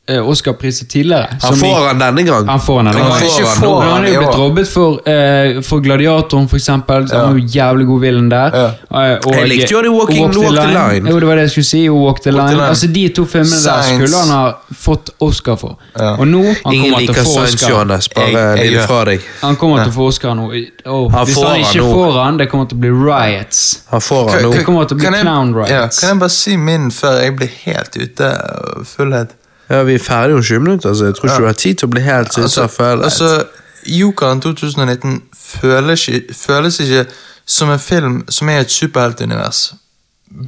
[0.08, 1.28] Oscar-priser tidligere.
[1.30, 2.46] Han som får han denne gang.
[2.48, 3.86] Han får han denne ikke han får han.
[3.86, 7.08] Men han er jo blitt robbet for, uh, for Gladiatoren, for eksempel.
[7.08, 8.50] Så Han er jo jævlig god villen der.
[8.56, 8.66] Ja.
[8.66, 11.08] Eh, og- Jeg likte jo The Walking- Walk the Walk the Line.
[11.10, 11.88] Jo, det var det jeg skulle si.
[11.88, 12.50] Walk the Walk the Line.
[12.56, 12.68] Line.
[12.68, 15.76] Altså De to filmene der skulle han ha fått Oscar for.
[15.98, 16.14] Ja.
[16.16, 17.68] Og nå han Ingen kommer til å få Oscar.
[17.70, 19.20] Johannes, bare Jeg- jeg fra deg.
[19.42, 20.48] Han kommer til å få Oscar nå.
[20.86, 21.92] Oh, Han hvis får han han ikke nå.
[21.94, 23.80] får han, det kommer til å bli riots.
[23.90, 24.52] Han får han nå.
[24.52, 26.00] Det kommer til å bli clown riots.
[26.00, 29.28] kan jeg bare si min før jeg blir helt ute av fullhet?
[29.70, 31.88] Ja, Vi er ferdige om 20 minutter, så jeg tror ikke du har tid til
[31.88, 32.68] å bli helt ute Altså,
[33.05, 33.44] altså
[33.86, 37.05] Jokeren 2019 føles ikke, føles ikke
[37.47, 39.74] som en film som er et superheltunivers.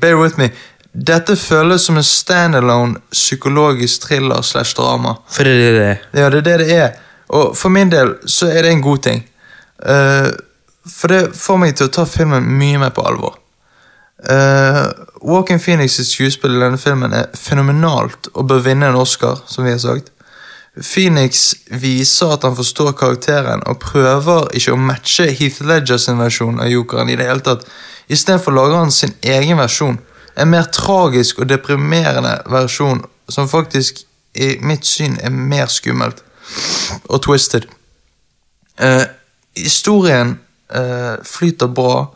[0.01, 0.51] Bear with me.
[0.93, 5.15] Dette føles som en standalone psykologisk thriller slash drama.
[5.31, 5.73] For det er det.
[5.79, 5.97] det er.
[6.23, 6.91] Ja, det er det det er.
[7.29, 9.23] Og for min del så er det en god ting.
[9.79, 10.29] Uh,
[10.91, 13.40] for det får meg til å ta filmen mye mer på alvor.
[14.21, 14.91] Uh,
[15.23, 19.73] Walking Phoenix' skuespill i denne filmen er fenomenalt og bør vinne en Oscar, som vi
[19.73, 20.13] har sagt.
[20.77, 26.71] Phoenix viser at han forstår karakteren og prøver ikke å matche Heath Ledgers versjon av
[26.71, 27.65] Jokeren i det hele tatt.
[28.09, 29.99] Istedenfor lager han sin egen versjon.
[30.37, 36.23] En mer tragisk og deprimerende versjon som faktisk i mitt syn er mer skummelt
[37.09, 37.67] og twisted.
[38.81, 39.05] Uh,
[39.59, 40.39] historien
[40.71, 42.07] uh, flyter bra,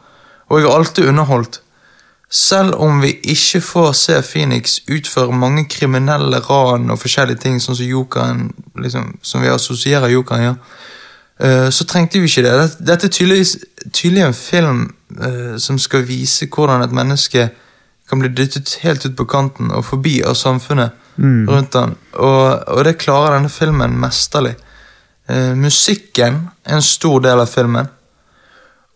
[0.47, 1.61] og jeg er alltid underholdt.
[2.35, 7.77] Selv om vi ikke får se Phoenix utføre mange kriminelle ran og forskjellige ting, sånn
[7.79, 8.49] som Jokeren,
[8.83, 10.57] liksom, som vi assosierer Jokeren gjør,
[11.47, 12.55] eh, så trengte vi ikke det.
[12.59, 13.53] Dette- Dette er tydeligvis
[13.93, 14.81] tydelig en film
[15.21, 17.51] uh, som skal vise hvordan et menneske
[18.11, 20.91] kan bli dyttet helt ut på kanten og forbi av samfunnet
[21.49, 21.95] rundt den.
[22.19, 24.57] Og, og det klarer denne filmen mesterlig.
[25.31, 27.87] Uh, musikken er en stor del av filmen.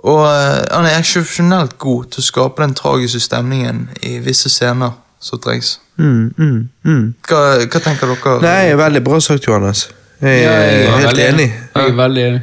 [0.07, 4.93] Og eh, han er eksepsjonelt god til å skape den tragiske stemningen i visse scener
[5.21, 5.79] som trengs.
[5.99, 7.07] Mm, mm, mm.
[7.27, 8.37] Hva, hva tenker dere?
[8.45, 9.89] Nei, veldig bra sagt, Johannes.
[10.23, 11.49] Jeg Ja, jeg er er helt enig.
[11.75, 12.41] Jeg er veldig enig.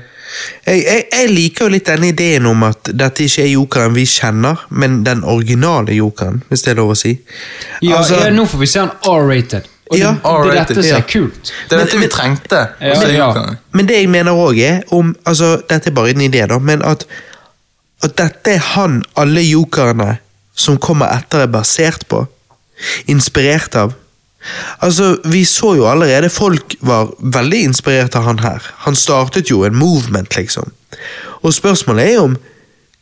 [0.65, 4.03] Jeg, jeg, jeg liker jo litt denne ideen om at dette ikke er jokeren vi
[4.09, 7.13] kjenner, men den originale jokeren, hvis det er lov å si.
[7.81, 9.71] Ja, Altså- ja, nå får vi se han R-rated.
[9.91, 10.97] Og Ja, det, det er dette som ja.
[10.97, 11.53] er kult.
[11.69, 12.61] Det er dette vi trengte.
[12.81, 13.27] Ja, men, ja.
[13.71, 16.81] Men det jeg mener òg er om altså, Dette er bare en idé, da, men
[16.81, 17.05] at,
[18.03, 20.17] at dette er han alle jokerne
[20.55, 22.25] som kommer etter, er basert på.
[23.11, 23.93] Inspirert av.
[24.83, 28.61] Altså, Vi så jo allerede folk var veldig inspirert av han her.
[28.85, 30.71] Han startet jo en movement, liksom.
[31.41, 32.37] Og spørsmålet er jo om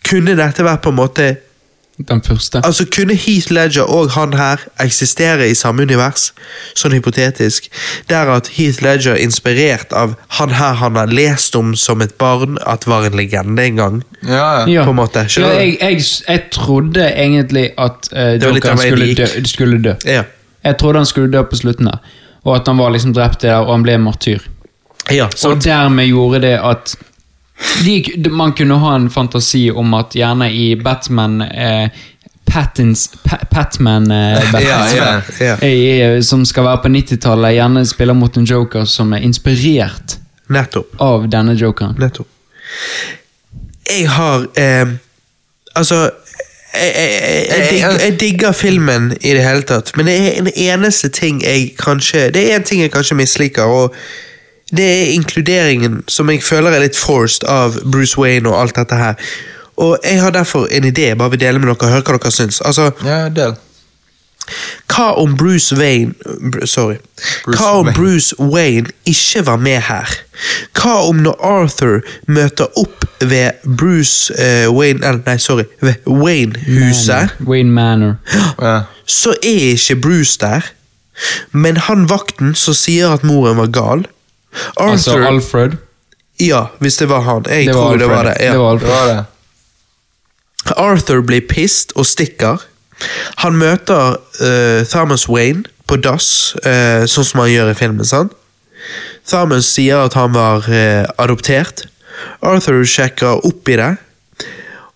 [0.04, 1.28] kunne dette vært på en måte
[1.98, 2.62] Den første.
[2.64, 6.32] Altså, Kunne Heath Ledger og han her eksistere i samme univers?
[6.76, 7.68] Sånn hypotetisk.
[8.10, 12.58] Der at Heath Ledger, inspirert av han her han har lest om som et barn,
[12.66, 14.02] at var en legende en gang.
[14.26, 14.88] Ja, ja.
[14.88, 19.82] På en måte, Ja, jeg, jeg, jeg trodde egentlig at uh, Joker skulle dø, skulle
[19.84, 19.94] dø.
[20.06, 20.24] Ja.
[20.64, 22.02] Jeg trodde han skulle dø på slutten der.
[22.44, 24.42] Og at han var liksom drept der, og han ble martyr.
[25.12, 26.96] ja Og dermed gjorde det at
[27.85, 31.90] de, man kunne ha en fantasi om at gjerne i Batman eh,
[32.45, 34.64] Pattins, pa, Patman eh, Batman,
[34.98, 35.56] Ja, ja, ja.
[35.67, 40.17] eh, som skal være på 90-tallet, gjerne spiller mot en joker som er inspirert
[40.53, 40.92] Nettopp.
[41.01, 41.95] av denne jokeren.
[42.00, 42.27] Nettopp.
[43.90, 44.88] Jeg har eh,
[45.75, 45.98] Altså
[46.74, 50.38] jeg, jeg, jeg, jeg, digger, jeg digger filmen i det hele tatt, men det er
[50.42, 53.93] en eneste ting jeg kanskje Det er en ting jeg kanskje misliker, og
[54.77, 58.98] det er inkluderingen som jeg føler er litt forced av Bruce Wayne og alt dette
[58.98, 59.16] her.
[59.77, 62.61] Og jeg har derfor en idé, bare vil dele med dere, høre hva dere syns.
[62.61, 63.56] Altså, ja del.
[64.92, 66.14] hva om Bruce Wayne
[66.52, 66.98] Br- Sorry.
[67.45, 67.95] Bruce hva om Wayne.
[67.95, 70.10] Bruce Wayne ikke var med her?
[70.77, 75.64] Hva om når Arthur møter opp ved Bruce uh, Wayne eller, Nei, sorry.
[75.82, 78.16] Ved Wayne-huset, Wayne Manor.
[79.08, 80.61] Så er ikke Bruce der.
[81.52, 84.06] Men han vakten som sier at moren var gal
[84.77, 85.77] Altså Alfred.
[86.41, 87.45] Ja, hvis det var han.
[87.49, 87.99] Jeg Det var tror Alfred.
[87.99, 88.35] det var det.
[88.41, 88.51] Ja.
[88.51, 88.91] det var Det Alfred.
[88.91, 89.25] var det.
[90.77, 92.61] Arthur blir pissed og stikker.
[93.43, 98.06] Han møter uh, Thomas Wayne på dass, uh, sånn som han gjør i filmen.
[98.07, 98.32] sant?
[99.27, 101.85] Thomas sier at han var uh, adoptert.
[102.41, 103.91] Arthur sjekker opp i det.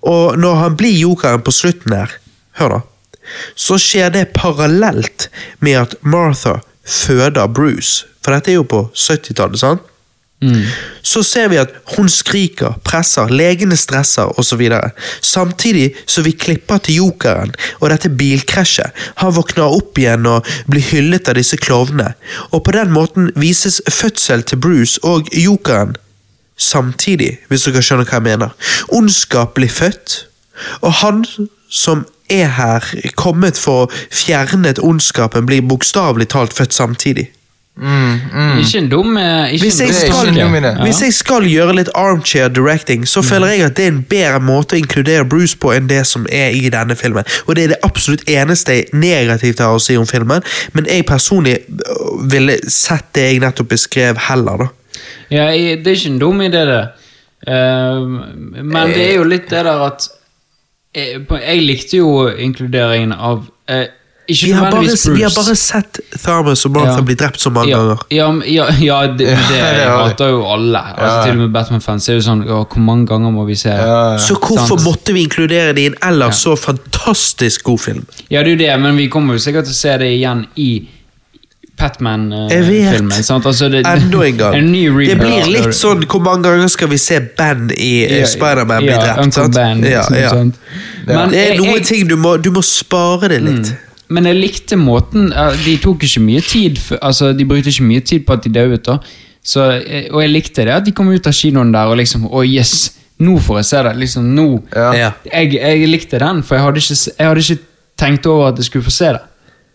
[0.07, 2.13] Og når han blir jokeren på slutten der,
[2.61, 2.79] hør da,
[3.59, 5.27] så skjer det parallelt
[5.59, 8.05] med at Martha føder Bruce.
[8.27, 9.93] For dette er jo på 70-tallet, sant?
[11.01, 14.59] Så ser vi at hun skriker, presser, legene stresser osv.
[15.21, 18.91] Samtidig så vi klipper til jokeren og dette bilkrasjet.
[19.23, 22.11] Han våkner opp igjen og blir hyllet av disse klovnene.
[22.51, 25.95] Og på den måten vises fødsel til Bruce og jokeren.
[26.57, 28.53] Samtidig, hvis dere skjønner hva jeg mener.
[28.93, 30.25] Ondskap blir født,
[30.81, 31.23] og han
[31.69, 37.29] som er her, kommet for å fjerne et ondskapen, blir bokstavelig talt født samtidig.
[37.77, 38.59] Mm, mm.
[38.59, 41.91] Ikke en dum eh, ikke Hvis jeg, skal, ikke en hvis jeg skal gjøre litt
[41.93, 45.75] armchair directing, så føler jeg at det er en bedre måte å inkludere Bruce på
[45.75, 47.27] enn det som er i denne filmen.
[47.45, 50.41] Og det er det absolutt eneste negativt jeg har å si om filmen,
[50.73, 54.71] men jeg personlig øh, ville sett det jeg nettopp beskrev heller, da.
[55.29, 56.83] Ja, det er ikke en dum idé, det.
[57.47, 58.15] Ehm,
[58.63, 60.09] men det er jo litt det der at
[60.97, 63.91] Jeg, jeg likte jo inkluderingen av eh,
[64.27, 65.11] Ikke Vi har, bare, Bruce.
[65.15, 67.01] vi har bare sett Thomas og Martha Ja.
[67.01, 68.01] bli drept så mange ja, ganger.
[68.11, 69.61] Ja, ja, ja det, det,
[70.03, 70.81] hater jo alle.
[70.81, 71.23] Altså, Ja.
[71.23, 73.69] Til og med Batman-fans er jo sånn å, Hvor mange ganger må vi se?
[73.69, 74.17] Ja, ja.
[74.17, 74.83] Så hvorfor Sant.
[74.83, 78.05] måtte vi inkludere det i en ellers så fantastisk god film?
[78.29, 80.45] Ja, det er jo det, men vi kommer jo sikkert til å se det igjen
[80.57, 81.93] i Jeg vet.
[82.01, 83.11] Batman-filmen.
[83.11, 84.55] Altså, Enda en gang.
[84.55, 88.25] En ny det blir litt sånn Hvor mange ganger skal vi se Ben i eh,
[88.25, 89.19] Spiderman bli drept?
[89.23, 89.53] Uncle sant?
[89.55, 90.29] Ben, Ja, liksom, ja.
[90.29, 90.55] sant?
[91.05, 93.69] Men Det er jeg- noen jeg- ting du må, du må spare det litt.
[93.71, 93.77] Mm.
[94.09, 95.29] Men jeg likte måten
[95.65, 98.49] De tok ikke mye tid for- Altså, de brukte ikke mye tid på at de
[98.49, 98.77] døde.
[98.77, 98.97] da
[99.43, 102.27] så, eh, Og jeg likte det at de kom ut av kinoen der og liksom
[102.29, 102.93] Å, yes!
[103.19, 103.95] Nå får jeg se det.
[103.97, 105.11] Liksom, nå Ja.
[105.33, 107.59] Jeg, jeg likte den, for jeg hadde, ikke, jeg hadde ikke
[107.97, 109.21] tenkt over at jeg skulle få se det.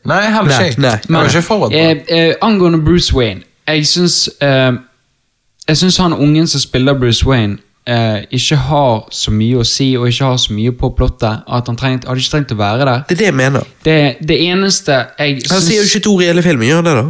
[0.06, 0.78] Nei, heller ikke.
[0.80, 0.90] nei.
[0.90, 1.32] jeg.
[1.34, 2.10] Jeg ikke det.
[2.10, 4.72] eh, eh, angående Bruce Wayne Jeg syns eh,
[5.68, 9.92] Jeg syns han ungen som spiller Bruce Wayne, eh, ikke har så mye å si
[9.98, 11.42] og ikke har så mye på plottet.
[11.46, 13.02] At han trengt, hadde ikke trengt å være der.
[13.08, 13.74] Det er det jeg mener.
[13.84, 16.96] Det, det eneste jeg Han sier jo ikke et ord i hele filmen, gjør det
[17.00, 17.04] da?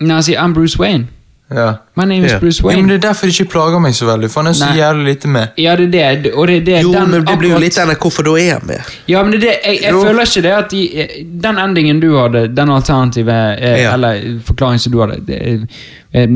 [0.00, 1.10] Nei, han sier I'm Bruce Wayne.
[1.52, 1.74] Ja.
[1.96, 2.38] My name is Ja.
[2.38, 4.54] Bruce Ja, men Det er derfor det ikke plager meg så veldig, for han er
[4.54, 4.76] så Nei.
[4.78, 5.48] jævlig lite med.
[5.58, 6.32] Ja, det er det.
[6.34, 8.34] Og det er det Jo, den men det blir jo akkurat- litt denne hvorfor da
[8.38, 8.80] er han med.
[9.08, 9.56] Ja, men det er det.
[9.66, 13.82] Jeg, jeg føler ikke det at de, eh, Den endingen du hadde, den alternative eh,
[13.82, 13.94] Ja.
[13.94, 15.68] Eller forklaringen som du hadde det,
[16.14, 16.26] eh,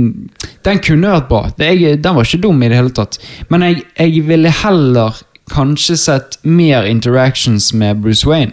[0.65, 1.51] Den kunne vært bra.
[1.59, 3.19] Det, jeg, den var ikke dum i det hele tatt.
[3.51, 5.15] Men jeg, jeg ville heller
[5.51, 8.53] kanskje sett mer interactions med Bruce Wayne.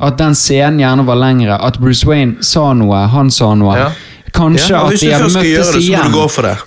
[0.00, 1.56] At den scenen gjerne var lengre.
[1.62, 3.76] At Bruce Wayne sa noe, han sa noe.
[3.78, 3.90] Ja.
[4.34, 6.14] Kanskje Ja, at de skal møttes det, igjen.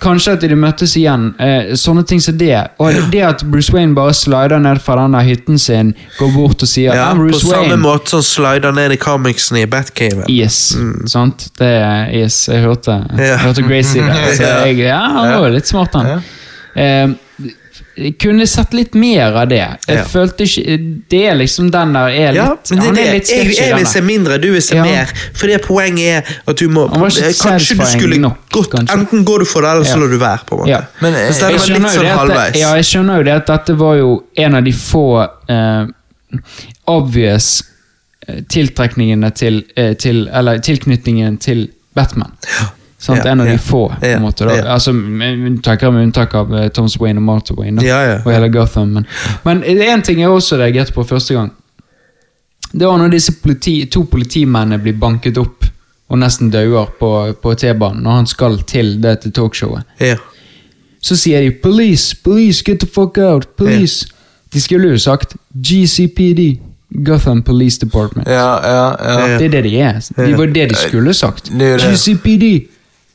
[0.00, 1.26] Kanskje at de møttes igjen.
[1.38, 2.56] Eh, sånne ting som det.
[2.80, 6.68] Og det at Bruce Wayne bare slider ned fra den hytten sin, går bort og
[6.70, 7.68] sier Ja, «I'm på Wayne.
[7.68, 10.24] samme måte som slider ned i comicsene i Batcaven.
[10.32, 10.76] Yes,
[11.12, 11.50] sant?
[11.58, 13.18] Det er yes, jeg hørte, Mm.
[13.20, 13.36] Ja.
[13.36, 14.36] hørte Grace si det.
[14.38, 14.64] Så Ja.
[14.66, 16.22] jeg, ja, han var litt smart, han.
[16.74, 17.08] Eh,
[18.20, 19.56] kunne sett litt mer av det.
[19.88, 20.04] Jeg Ja.
[20.04, 20.76] følte ikke
[21.10, 23.74] Det er liksom den der er litt Ja, men det, Han er litt Jeg, jeg
[23.74, 24.82] vil se mindre, du vil se Ja.
[24.84, 25.06] mer.
[25.34, 28.70] For det poenget er at du må Han var ikke Kanskje du skulle nok, gått
[28.70, 28.94] kanskje.
[28.98, 30.38] Enten går du for det, eller så lar du være.
[30.46, 30.80] på en måte Ja.
[31.00, 33.32] Men, jeg, den Jeg var skjønner, litt sånn det at, ja, jeg skjønner jo det
[33.34, 35.86] at dette var jo en av de få uh,
[36.86, 37.62] obvious
[38.28, 42.32] eh, tiltrekningene til, uh, til Eller tilknytningen til Batman.
[42.98, 43.24] Sant?
[43.24, 44.44] Ja, en av de få, på en måte.
[44.44, 44.56] Da.
[44.74, 47.84] Altså, med unntak, med unntak av uh, Thomas Wayne og Martha Wayne.
[48.24, 48.96] Og hele Gotham.
[48.96, 49.06] Men,
[49.44, 51.52] men én ting jeg også reagerte på første gang.
[52.72, 55.64] Det var når disse politi, to politimennene blir banket opp
[56.08, 57.10] og nesten dauer på,
[57.42, 59.86] på T-banen når han skal til dette talkshowet.
[60.00, 60.16] Ja.
[61.00, 64.08] Så sier de 'police, police, get the fuck out', police.
[64.52, 66.58] De skulle jo sagt GCPD,
[67.04, 68.28] Gotham Police Department.
[68.28, 69.38] Ja, ja, ja.
[69.38, 70.00] Det er det de er.
[70.16, 71.52] Det var det de skulle sagt.
[71.52, 71.92] Det det.
[71.92, 72.68] GCPD.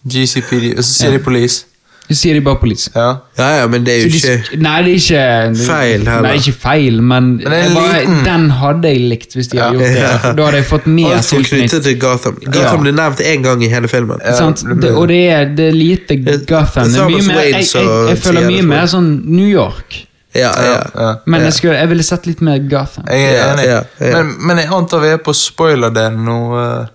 [0.06, 1.66] GCPD, og så sier de police.
[2.04, 2.90] Så sier de bare police.
[2.94, 3.14] Ja.
[3.40, 5.22] ja, ja, men det er jo de, ikke nei, det er ikke
[5.64, 6.26] Feil heller.
[6.26, 9.96] Nei, ikke feil, men, det er bare, den hadde jeg likt hvis de hadde gjort
[9.96, 10.10] det.
[10.26, 11.70] for Da hadde jeg fått mer tilknytning.
[11.70, 12.36] knyttet til Gotham.
[12.44, 12.82] Gotham Ja.
[12.84, 14.20] blir nevnt én gang i hele filmen.
[14.36, 14.66] Sant?
[14.84, 16.92] Det, og det er, det er lite Gotham.
[16.92, 20.02] Det er mye mer, jeg, jeg, jeg føler mye mer sånn New York.
[20.36, 20.76] Ja, ja.
[20.98, 21.10] ja.
[21.30, 23.08] Men jeg, skulle, jeg ville sett litt mer Gotham.
[23.08, 23.66] Jeg er enig.
[23.70, 24.12] ja, ja.
[24.18, 26.38] Men, men jeg antar vi er på spoiler-delen nå.
[26.60, 26.92] eh.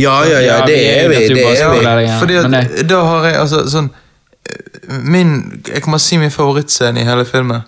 [0.00, 1.18] Ja, ja, ja, det er vi.
[1.28, 2.06] Det er vi.
[2.20, 5.34] fordi at da har jeg altså sånn eh, Min
[5.68, 7.66] Jeg kan bare si min favorittscene i hele filmen.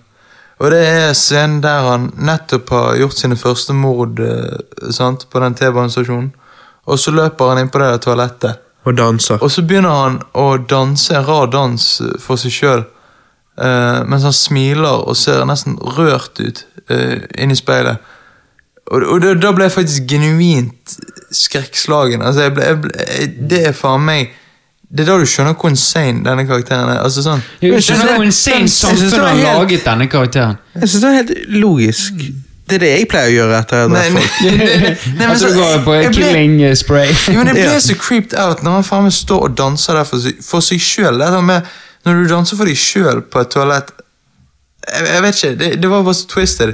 [0.59, 5.41] Og det er scenen der han nettopp har gjort sine første mord eh, sant, på
[5.43, 6.31] den T-banestasjonen.
[6.85, 8.59] Og så løper han inn på det der toalettet.
[8.83, 9.39] Og danser.
[9.39, 12.89] Og så begynner han å danse en rar dans eh, for seg sjøl.
[14.09, 18.01] mens han smiler og ser nesten rørt ut uh, inn i speilet.
[18.89, 20.95] Og, og da, da ble jeg faktisk genuint
[21.33, 22.21] skrekkslagen.
[22.21, 24.31] Altså, jeg ble, jeg ble, det er faen meg
[24.93, 26.99] Det er da du skjønner hvor insane denne karakteren er.
[27.01, 30.57] Altså sånn Jeg skjønner det- hvor insane samfunnet har helt- laget denne karakteren.
[30.75, 32.13] Jeg synes det er helt logisk.
[32.69, 35.15] Det er det jeg pleier å gjøre etter at jeg Nei, har nei, drept folk.
[35.17, 37.09] nei, At du går på killing spray.
[37.33, 40.03] Jo, men jeg ble så creeped out når han faen meg står og danser der
[40.07, 41.17] for seg, for seg sjøl.
[42.05, 43.91] Når du danser for deg sjøl på et toalett
[44.87, 46.73] Jeg, jeg vet ikke, det, det var bare så twisted.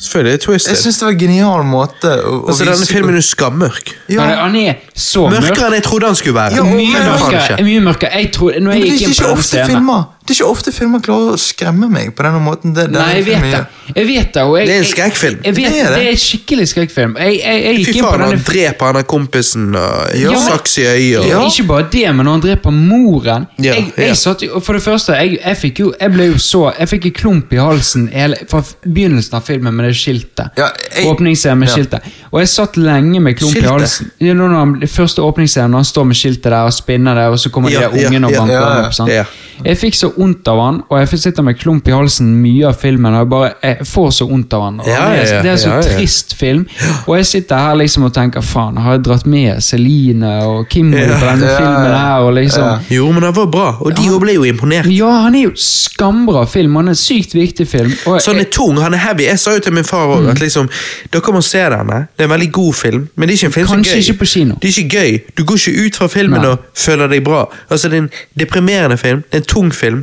[0.00, 0.70] Selvfølgelig er Twisted.
[0.70, 3.90] Jeg synes syns det var en genial måte å, å Altså, denne filmen er skammørk.
[4.08, 4.20] ja.
[4.20, 5.42] Han er- Han er så mørk.
[5.44, 6.54] Mørkere enn jeg trodde han skulle være.
[6.56, 7.58] Ja, Mye men- mørkere.
[7.64, 8.10] Mye mørkere.
[8.16, 10.44] Jeg tror, når Men jeg det, er gikk inn ikke på ofte filmer Det er
[10.44, 12.74] ikke ofte filmer klarer å skremme meg på denne måten.
[12.76, 13.60] Det, Nei, jeg vet det.
[13.96, 15.38] Jeg vet det, og jeg, Det er en jeg- skrekkfilm.
[15.44, 15.98] Jeg vet, Det det er det.
[15.98, 16.10] det.
[16.10, 17.16] en skikkelig skrekkfilm.
[17.18, 20.34] Jeg, jeg, jeg Fy faen, inn på faen, han dreper han der kompisen og Ja,
[20.44, 21.26] saks i øyet.
[21.30, 21.40] Ja.
[21.48, 24.14] Ikke bare det, men når han dreper moren Ja, jeg, ja.
[24.14, 27.12] satt For det første, jeg, jeg, fikk jo, jeg ble jo så Jeg fikk en
[27.12, 30.50] klump i halsen hele, fra begynnelsen av filmen med det skiltet.
[30.60, 30.68] Ja,
[31.10, 31.74] Åpningsscenen med ja.
[31.74, 32.02] skiltet.
[32.30, 33.66] Og jeg satt lenge med klump Skiltet?
[33.66, 34.10] i halsen.
[34.20, 37.26] Ja, når han, det første åpningsscenen, når han står med skiltet der og spinner det,
[37.32, 38.86] og så kommer Ja, de ungene og ja, banker ja, ja.
[38.86, 38.94] opp.
[38.94, 39.10] Sant?
[39.10, 39.24] Ja.
[39.64, 42.74] Jeg fikk så vondt av han, og jeg sitter med klump i halsen mye av
[42.80, 43.14] filmen.
[43.14, 44.80] Og jeg bare, jeg får så vondt av han.
[44.86, 45.96] Ja, ja, ja, det er så ja, ja.
[45.96, 46.66] trist film.
[47.06, 51.06] Og jeg sitter her liksom og tenker faen, har jeg dratt med Celine og Kimberly
[51.08, 52.18] Ja, på denne filmen her?
[52.26, 52.86] Og liksom.
[52.90, 54.86] Jo, men den var bra, og de ble jo imponert.
[54.92, 56.76] Ja, han er jo skambra film.
[56.76, 57.92] Han er en sykt viktig film.
[58.06, 59.24] Og Så han er tung, han er heavy.
[59.28, 60.28] Jeg sa jo til min far også, Mm.
[60.30, 60.68] at liksom,
[61.12, 62.06] dere må se denne.
[62.16, 63.98] Det er en veldig god film, men det er ikke en film som er gøy.
[63.98, 64.54] ikke på kino.
[64.62, 65.20] Det er ikke gøy.
[65.38, 66.50] Du går ikke ut fra filmen Nei.
[66.50, 67.44] og føler deg bra.
[67.70, 69.99] Altså, Det er en deprimerende film, det er en tung film,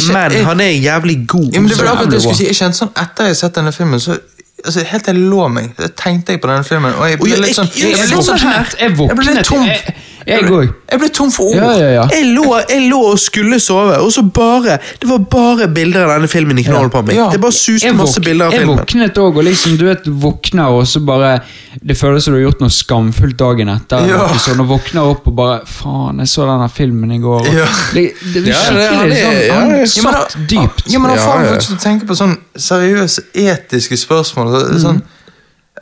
[0.00, 1.50] Kjen- men jeg- han er jævlig god.
[1.52, 2.46] Ja, men det var akkurat det jeg skulle si.
[2.46, 4.18] Jeg kjente sånn Etter jeg har sett denne filmen, så
[4.64, 6.92] altså, Helt til jeg lå meg, tenkte jeg på denne filmen.
[6.94, 8.36] Og jeg ble jeg- litt sånn jeg- jeg- ble jeg litt sånn.
[8.36, 9.66] Jeg.
[9.66, 9.94] Jeg- jeg
[10.26, 10.72] ble- òg.
[10.92, 11.56] Jeg ble tom for ord.
[11.56, 12.02] Ja, ja, ja.
[12.12, 16.10] Jeg lå, jeg lå og skulle sove, og så bare Det var bare bilder av
[16.20, 17.16] denne filmen i knallen på meg.
[17.16, 17.28] Ja.
[17.32, 18.78] Det bare suste Jeg, masse bilder av jeg filmen.
[18.78, 21.40] våknet òg, og liksom, du vet, våkner og så bare
[21.82, 24.06] Det føles som du har gjort noe skamfullt dagen etter.
[24.08, 24.22] Ja.
[24.28, 27.40] Og Sånn, og våkner opp og bare Faen, jeg så denne filmen i går.
[27.40, 27.66] og- Ja.
[27.94, 30.82] Det, det, det, Ja, det- han skikkelig sånn, Han satt dypt.
[30.92, 34.52] Ja, men da får man faktisk tenke på sånn seriøse etiske spørsmål.
[34.72, 35.02] Så, sånn,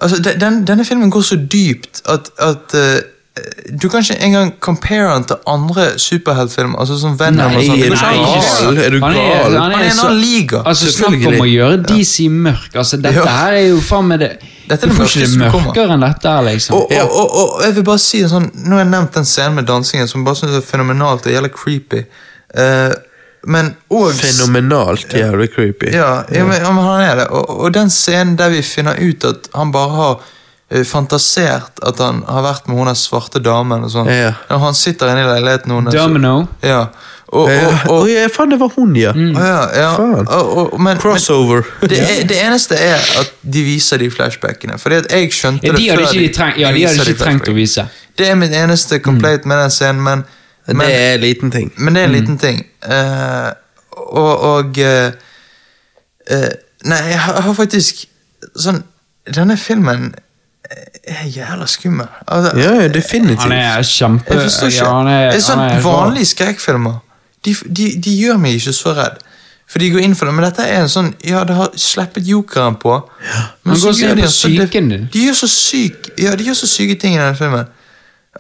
[0.01, 3.01] altså, den, denne filmen går så dypt at, at eh,
[3.81, 6.79] du kan ikke engang compare han til andre superheltfilmer.
[6.83, 7.77] Altså som Venom og sånn.
[7.77, 9.53] Nei, Det ikke nei, Er du Han er, gal?
[9.53, 10.63] han Han er en annen liga.
[10.67, 12.71] Altså, Snakk om å gjøre DC mørk.
[12.75, 13.27] Altså, Dette Ja.
[13.27, 14.31] her er jo faen meg det
[14.69, 16.75] Dette er Du det får ikke det mørkeste som mørkere enn dette her, liksom.
[16.77, 19.25] Og, og, og, og jeg vil bare si en sånn Nå har jeg nevnt den
[19.35, 22.05] scenen med dansingen, som bare synes er fenomenalt og jævlig creepy.
[22.57, 22.93] Uh,
[23.51, 25.93] men òg Fenomenalt jævlig creepy.
[25.95, 27.27] Ja, ja, men, ja, men han er det.
[27.31, 30.21] Og, og den scenen der vi finner ut at han bare har
[30.87, 33.85] fantasert at han har vært med hun der svarte damen.
[33.87, 34.11] og sånn.
[34.11, 34.35] Ja.
[34.55, 35.97] Og han sitter inne i leiligheten hennes.
[35.97, 36.35] Domino.
[36.63, 36.85] Ja.
[37.31, 39.13] Og, og, Ja, og, ja, faen, det var hun, ja.
[39.15, 39.91] Å ja.
[40.01, 41.21] Og, og, men, men
[41.87, 44.79] det, er, det eneste er at de viser de flashbackene.
[44.83, 47.15] Fordi at jeg skjønte Ja, de det før ikke, de treng, ja, de hadde ikke
[47.15, 47.87] ikke trengt å vise.
[48.19, 50.25] Det er mitt eneste complaint med den scenen, men,
[50.67, 51.71] men, det er en liten ting.
[51.79, 52.65] men det er en liten ting.
[52.83, 53.53] Uh,
[54.11, 55.13] og og uh,
[56.27, 56.51] eh,
[56.91, 57.99] Nei, jeg har, jeg har faktisk
[58.57, 58.79] sånn
[59.29, 60.15] Denne filmen
[61.05, 62.07] er jævla skummel.
[62.27, 63.41] Altså, Ja, ja, definitivt.
[63.43, 64.35] Han er kjempe...
[64.35, 64.85] jeg forstår ikke.
[64.85, 66.99] Ja, han er, det er sånn er Vanlige skrekkfilmer
[67.45, 69.21] de, de, de gjør meg ikke så redd.
[69.71, 72.27] For de går inn for det, men dette er en sånn Ja, det har sluppet
[72.27, 72.97] jokeren på.
[73.63, 75.09] Men Han går så gjør de på syken, så- psyken.
[75.13, 77.65] De gjør så syk Ja, de gjør så syke ting i denne filmen.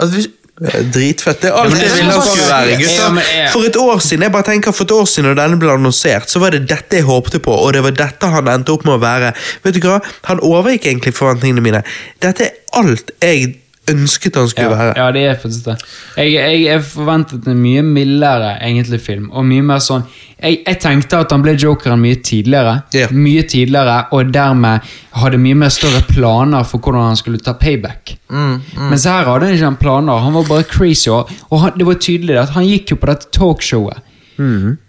[0.00, 0.28] Altså, hvis,
[0.60, 1.40] Dritfett.
[1.40, 2.74] Det er alt jeg det er ville sånn skulle være.
[2.80, 3.20] Gutter.
[3.54, 6.28] For et år siden jeg bare tenker for et år siden når denne ble annonsert,
[6.28, 8.98] så var det dette jeg håpte på, og det var dette han endte opp med
[8.98, 9.32] å være.
[9.64, 10.02] Vet du hva?
[10.28, 11.82] Han overgikk egentlig forventningene mine.
[12.20, 13.54] Dette er alt jeg
[13.92, 14.94] ønsket han skulle Ja, være.
[14.96, 15.76] ja, det er faktisk det.
[16.16, 19.30] Jeg, jeg, jeg forventet en mye mildere egentlig film.
[19.30, 20.04] Og mye mer sånn
[20.40, 22.78] Jeg, jeg tenkte at han ble jokeren mye tidligere.
[22.96, 23.10] yeah.
[23.12, 24.80] Mye tidligere, Og dermed
[25.12, 28.14] hadde mye mer større planer for hvordan han skulle ta payback.
[28.30, 28.60] mm,
[28.90, 30.18] Mens her hadde han ikke planer.
[30.24, 31.10] Han var bare crazy.
[31.10, 34.00] Og, og han, det var tydelig at han gikk jo på dette talkshowet.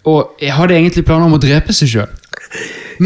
[0.08, 2.08] Og hadde egentlig planer om å drepe seg sjøl.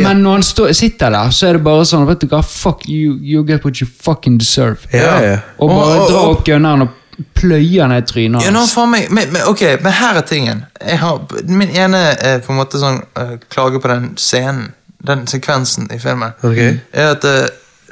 [0.02, 2.86] Men når han stå, sitter der, så er det bare sånn Vet du hva, fuck
[2.88, 4.86] you, you get what you fucking deserve.
[4.92, 5.36] Ja, ja.
[5.58, 6.94] Og bare oh, dra opp gunneren og
[7.36, 8.74] pløye ned trynet Ja, nå hans.
[8.76, 10.64] faen meg, men, men, ok, men her er tingen.
[10.80, 14.72] Jeg har, min ene er på en måte sånn uh, klage på den scenen,
[15.06, 16.80] den sekvensen i filmen, okay.
[16.92, 17.46] er at uh,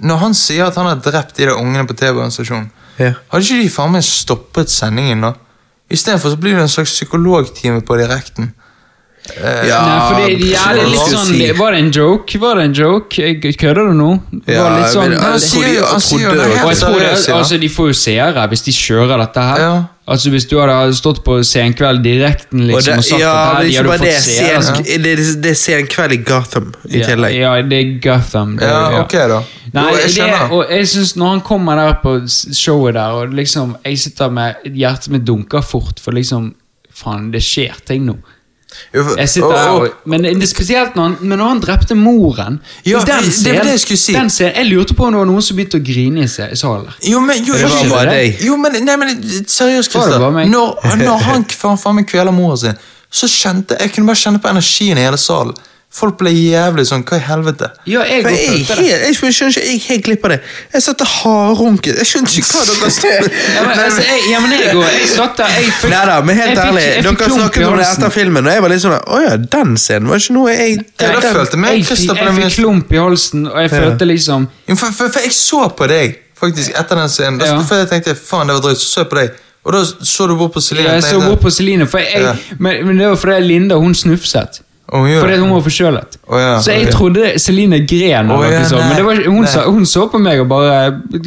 [0.04, 3.14] når han sier at han har drept de der ungene på T-banestasjonen, Ja.
[3.32, 5.32] hadde ikke de faen meg stoppet sendingen da?
[5.90, 8.52] Istedenfor så blir det en slags psykologtime på direkten.
[9.24, 11.30] Ja, Nei, for det, de er litt sånn?
[11.56, 12.38] Var det en joke?
[12.42, 13.22] Var det en joke?
[13.22, 14.10] Jeg- Kødder du nå?
[14.46, 17.30] Ja, var litt sånn, men- Han sier jo- det helt og jeg tror det, seriøst,
[17.32, 19.58] altså De får jo seere hvis de kjører dette her.
[19.58, 19.84] Ja.
[20.06, 23.56] Altså Hvis du hadde stått på Senkveld direkten Og liksom, det, og sagt ja, at
[23.56, 24.12] her, de hadde bare det.
[24.12, 24.62] fått seere.
[24.62, 25.40] Sen, altså.
[25.40, 27.34] det, er Senkveld i Gotham i Ja, tillegg.
[27.38, 28.56] Ja, det er Gotham.
[28.58, 29.42] Det, Ja, ok da.
[29.72, 33.30] Nei, Jo, jeg det, og jeg synes Når han kommer der på showet der, og
[33.32, 36.54] liksom jeg sitter med hjertet mitt dunker fort, for liksom
[36.94, 38.18] Faen, det skjer ting nå.
[39.26, 43.44] Sitter og- og- Men spesielt når han, men når han drepte moren Ja, den det-
[43.44, 44.12] det var det jeg skulle si.
[44.12, 46.88] Den scenen, jeg lurte på om det var noen som begynte å grine i salen.
[47.02, 48.40] Jo, men, jo, Det var bare deg.
[48.42, 50.18] Jo, men, nei, men seriøst, Christer.
[50.50, 51.44] Når, når han
[51.78, 52.74] faen meg kveler moren sin,
[53.12, 55.54] så kjente jeg kunne bare kjenne på energien i hele salen.
[55.94, 57.68] Folk ble jævlig sånn Hva i helvete?
[57.86, 58.86] Ja, jeg jeg, jeg, helt, det.
[59.06, 60.38] jeg skjønner ikke, jeg helt glipp av det.
[60.72, 62.00] Jeg satt og hardrunket.
[62.00, 65.08] Jeg skjønner ikke hva dere snakker Ja, men, altså, jeg, ja, men jeg, går- jeg
[65.12, 68.46] satt der jeg fikk, Neida, men helt fikk- ærlig, dere snakket om det etter filmen,
[68.50, 70.74] og jeg var litt sånn Å ja, den scenen var ikke noe jeg
[71.04, 74.48] Ja, da følte meg Jeg, fikk- jeg fikk klump i halsen, og jeg følte liksom
[74.74, 77.38] for, for, for jeg så på deg faktisk etter den scenen.
[77.38, 77.62] Da, Ja.
[77.62, 78.82] For jeg tenkte faen, det var drøyt.
[78.82, 79.30] Så så jeg på deg,
[79.64, 80.88] og da så du bort på Celine.
[80.90, 82.34] Ja, Jeg så bort på Celine, for jeg, Ja.
[82.58, 84.58] men, men det var fordi Linda hun snufset.
[84.84, 86.16] Å, hun Fordi hun var forkjølet.
[86.28, 88.28] Oh, ja, så jeg trodde Celine gren.
[88.30, 90.74] Oh, ja, nei, men det var, hun, så, hun så på meg og bare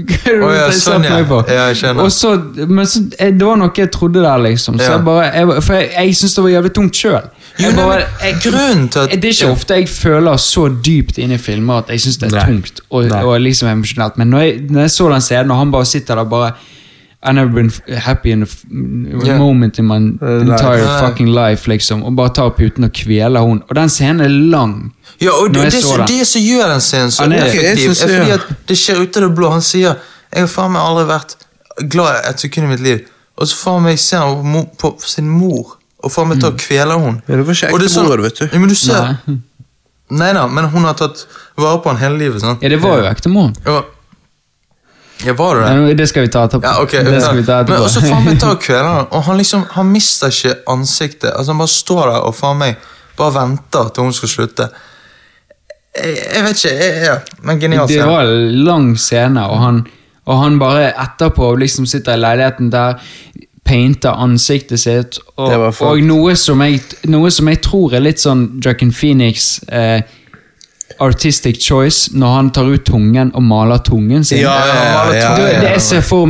[0.28, 1.50] ja, sånn, meg for?
[1.50, 1.96] Ja, jeg.
[1.98, 2.36] Og så,
[2.70, 4.78] men så, eh, Det var noe jeg trodde der, liksom.
[4.78, 4.92] Så Ja.
[5.00, 7.18] jeg bare, jeg, for jeg, jeg syns det var jævlig tungt sjøl.
[9.02, 9.52] At- Det er ikke ja.
[9.58, 12.46] ofte jeg føler så dypt inn i filmer at jeg syns det er Nei.
[12.52, 14.18] tungt og, og liksom emosjonelt.
[14.22, 16.54] Men når jeg, når jeg så den scenen, og han bare sitter der bare
[17.30, 18.48] I never been happy in a
[19.26, 19.38] Ja.
[19.38, 21.00] moment in my entire Nei.
[21.10, 22.04] fucking life, liksom.
[22.04, 23.64] Og bare tar puten og kveler hun.
[23.70, 24.94] Og den scenen er lang.
[25.22, 28.18] Ja, og det, det, så det som gjør den scenen så er- effektiv, synes- er
[28.20, 29.50] fordi at det skjer ut av det blå.
[29.52, 29.96] Han sier
[30.34, 31.36] 'Jeg har faen meg aldri vært
[31.90, 33.02] glad i et sekund i mitt liv',
[33.38, 36.98] og så faen meg ser han på, sin mor, og faen meg tar og kveler
[37.00, 37.22] hun.
[37.28, 38.50] Ja, det var ikke er sånn- ekte mor, vet du.
[38.54, 39.38] Ja, men du ser Nei.
[40.10, 41.26] Nei da, men hun har tatt
[41.58, 42.40] vare på han hele livet.
[42.42, 42.62] sant?
[42.62, 43.56] Ja, det var jo ektemoren.
[43.66, 43.82] Ja,
[45.26, 45.90] ja var det det?
[45.90, 46.68] Ja, Det skal vi ta etterpå.
[46.68, 48.60] Ja, okay, det skal vi ta Men også faen meg etterpå.
[48.68, 51.32] kvelden og han liksom, han mister ikke ansiktet.
[51.32, 52.76] Altså Han bare står der og faen meg
[53.18, 54.70] bare venter til hun skal slutte.
[55.98, 57.90] Jeg, jeg vet ikke, jeg, ja, men genialt.
[57.90, 59.80] Det var en lang scene, og han,
[60.26, 63.02] og han bare etterpå liksom sitter i leiligheten der,
[63.68, 66.80] painter ansiktet sitt, og, og noe, som jeg,
[67.12, 70.00] noe som jeg tror er litt sånn Joaquin Phoenix eh,
[71.00, 74.40] artistic choice, når han tar ut tungen og maler tungen sin.
[74.42, 75.32] Ja, ja, ja, ja, Det, ja.
[75.62, 75.72] det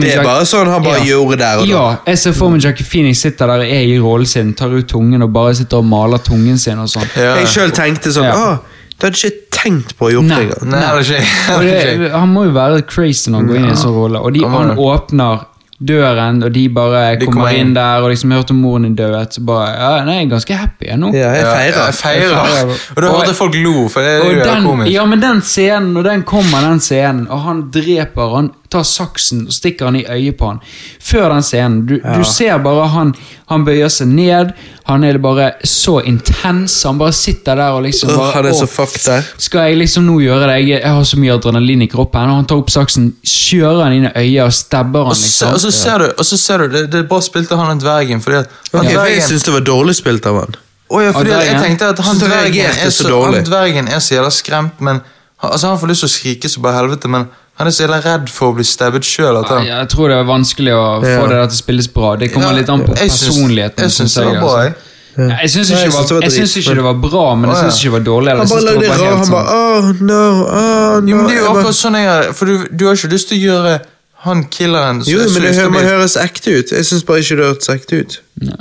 [0.02, 1.72] Det er bare sånn han bare gjorde der og da.
[1.72, 4.88] Ja, jeg ser for meg Jackie Phoenix sitter der er i rollen sin, tar ut
[4.90, 7.08] tungen og bare sitter og maler tungen sin og sånn.
[7.16, 7.38] Ja.
[7.42, 8.34] Jeg sjøl tenkte sånn Ja.
[8.36, 8.58] Å,
[8.98, 12.11] det hadde ikke tenkt på å gjøre det engang.
[12.18, 14.22] Han må jo være crazy når han går inn i en sånn rolle.
[14.26, 15.45] Og de, Han åpner
[15.80, 17.74] døren, og de bare De kommer, inn inn.
[17.76, 19.12] der og liksom hørte moren din dø.
[19.30, 21.12] Så bare, ja, nei, jeg er ganske happy jeg nå.
[21.14, 21.86] Ja, jeg Ja, feirer.
[21.86, 22.32] jeg feirer.
[22.34, 22.96] Jeg feirer.
[22.96, 24.92] Og da hørte folk lo, for det er jo den, komisk.
[24.94, 29.46] ja, men den scenen, når den kommer, den scenen, og han dreper, han tar saksen
[29.48, 30.60] og stikker han i øyet på han.
[31.04, 31.86] Før den scenen.
[31.88, 33.14] Du, du ser bare han
[33.48, 34.50] Han bøyer seg ned.
[34.90, 36.76] Han er bare så intens.
[36.84, 39.30] Han bare sitter der og liksom bare, han er så fucked.
[39.40, 40.58] Skal jeg liksom nå gjøre det?
[40.66, 42.28] Jeg, jeg har så mye adrenalin i kroppen.
[42.28, 45.16] Og han tar opp saksen, kjører han inn i øyet og stabber han.
[45.16, 45.56] Og så, liksom.
[45.56, 47.78] og så ser du, og så ser du det, det er bra spilt av han
[47.78, 50.42] en dvergen, fordi at han okay, for jeg dvergen, syns det var dårlig spilt av
[50.44, 50.60] han.
[50.88, 54.32] Oh, ja, fordi jeg tenkte at han dvergen, er så han dvergen er så jævla
[54.32, 55.02] skremt, men
[55.44, 58.00] altså, han får lyst til å skrike så bare helvete, men han er så jævla
[58.06, 59.40] redd for å bli stabbet sjøl.
[59.66, 61.22] Ja, Jeg tror det er vanskelig å få Ja.
[61.27, 62.16] det der til å spilles bra.
[62.16, 63.77] Det kommer Ja, litt an på personligheten.
[63.88, 64.64] jeg syns det var bra, altså.
[64.64, 64.74] jeg.
[65.18, 66.94] Ja, Jeg syns Nei, ikke, jeg synes det var- var jeg syns ikke det var
[66.94, 68.30] bra, men jeg syns ikke det var dårlig.
[68.30, 69.18] eller Han bare synes det lagde rar.
[69.18, 71.08] Han bare sånn- oh no, oh no.
[71.10, 73.27] Jo, men det er jo akkurat sånn jeg er, for du, du har ikke lyst
[73.30, 73.82] til å gjøre
[74.19, 76.69] han killeren så- Jo, men det hø- må høres ekte ut.
[76.72, 78.19] Jeg syns bare ikke det hørtes ekte ut.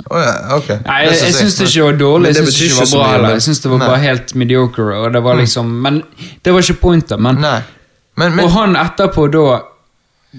[0.09, 0.67] Å ja, ok.
[0.85, 2.97] Nei, jeg, jeg synes syns det ikke var dårlig, jeg syns det, ikke ikke det
[2.97, 6.03] var bra Jeg synes det var bare helt mediocre, og det var liksom Men
[6.43, 7.19] det var ikke pointet.
[7.19, 7.61] Men, Nei.
[8.17, 9.47] Men, men og han etterpå da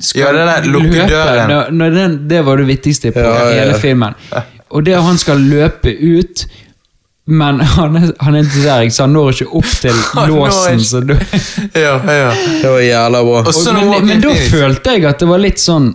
[0.02, 1.48] skal Ja, det der, lukke løpe, døren.
[1.50, 3.60] når- når den, Det var det viktigste på Ja, ja.
[3.64, 4.14] hele filmen.
[4.70, 6.46] Og det at han skal løpe ut
[7.28, 9.92] men han er, han er ikke der, så han når ikke opp til
[10.30, 10.80] låsen.
[10.80, 11.12] Så du,
[11.76, 12.30] Ja, ja.
[12.62, 13.42] Det var jævla bra.
[13.46, 15.90] Og så men, men da følte jeg at det var litt sånn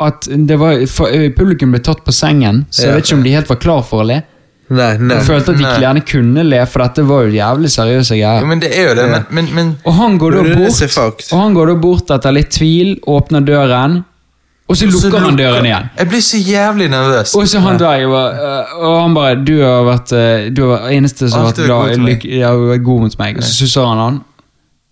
[0.00, 3.34] At det var for, publikum ble tatt på sengen, så jeg vet ikke om de
[3.36, 4.20] helt var klar for å le.
[4.70, 5.16] Nei, nei.
[5.18, 8.44] Jeg følte at de gjerne kunne le, for dette var jo jævlig seriøse greier.
[8.46, 11.32] men det er jo det, men, men, men Og han går da bort.
[11.32, 14.04] Og han går da bort etter litt tvil, åpner døren,
[14.70, 15.88] og så lukker han døren igjen.
[15.98, 17.34] Jeg blir så jævlig nervøs.
[17.34, 20.92] Og så han der, øh, Og han bare 'Du har vært øh, Du har vært
[20.92, 22.22] eneste som har vært glad god mot meg.
[22.70, 24.20] vært god mot meg.' Og så susser han han,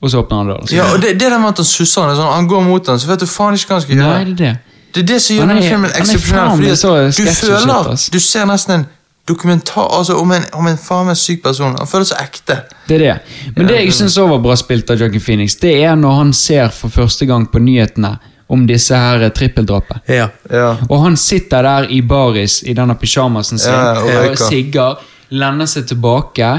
[0.03, 0.67] og så åpner han døren.
[0.67, 2.87] Så, Ja, og det, det der med at han susser han, sånn, han går mot
[2.87, 4.25] han, så vet du faen ikke hva han skal Nei, gjøre.
[4.25, 4.57] det er det.
[4.95, 6.71] Det er det som gjør denne filmen eksepsjonell.
[6.71, 8.13] at så du føler shit.
[8.13, 8.87] Du ser nesten en
[9.29, 11.77] dokumentar altså, om en, om en faen meg syk person.
[11.79, 12.57] Han føles så ekte.
[12.89, 13.15] Det er det.
[13.57, 16.33] Men det jeg syns også var bra spilt av Joaquin Phoenix, det er når han
[16.37, 18.17] ser for første gang på nyhetene
[18.49, 20.01] om disse her trippeldrapene.
[20.09, 20.31] Ja.
[20.51, 20.71] Ja.
[20.89, 25.69] Og han sitter der i baris i denne pysjamasen sin Ja, og og sigger, lener
[25.69, 26.55] seg tilbake,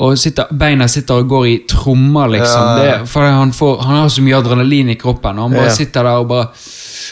[0.00, 2.70] og sitter, beina sitter og går i trommer, liksom.
[2.80, 5.74] Det, for han, får, han har så mye adrenalin i kroppen, og han bare Ja.
[5.76, 6.48] sitter der og bare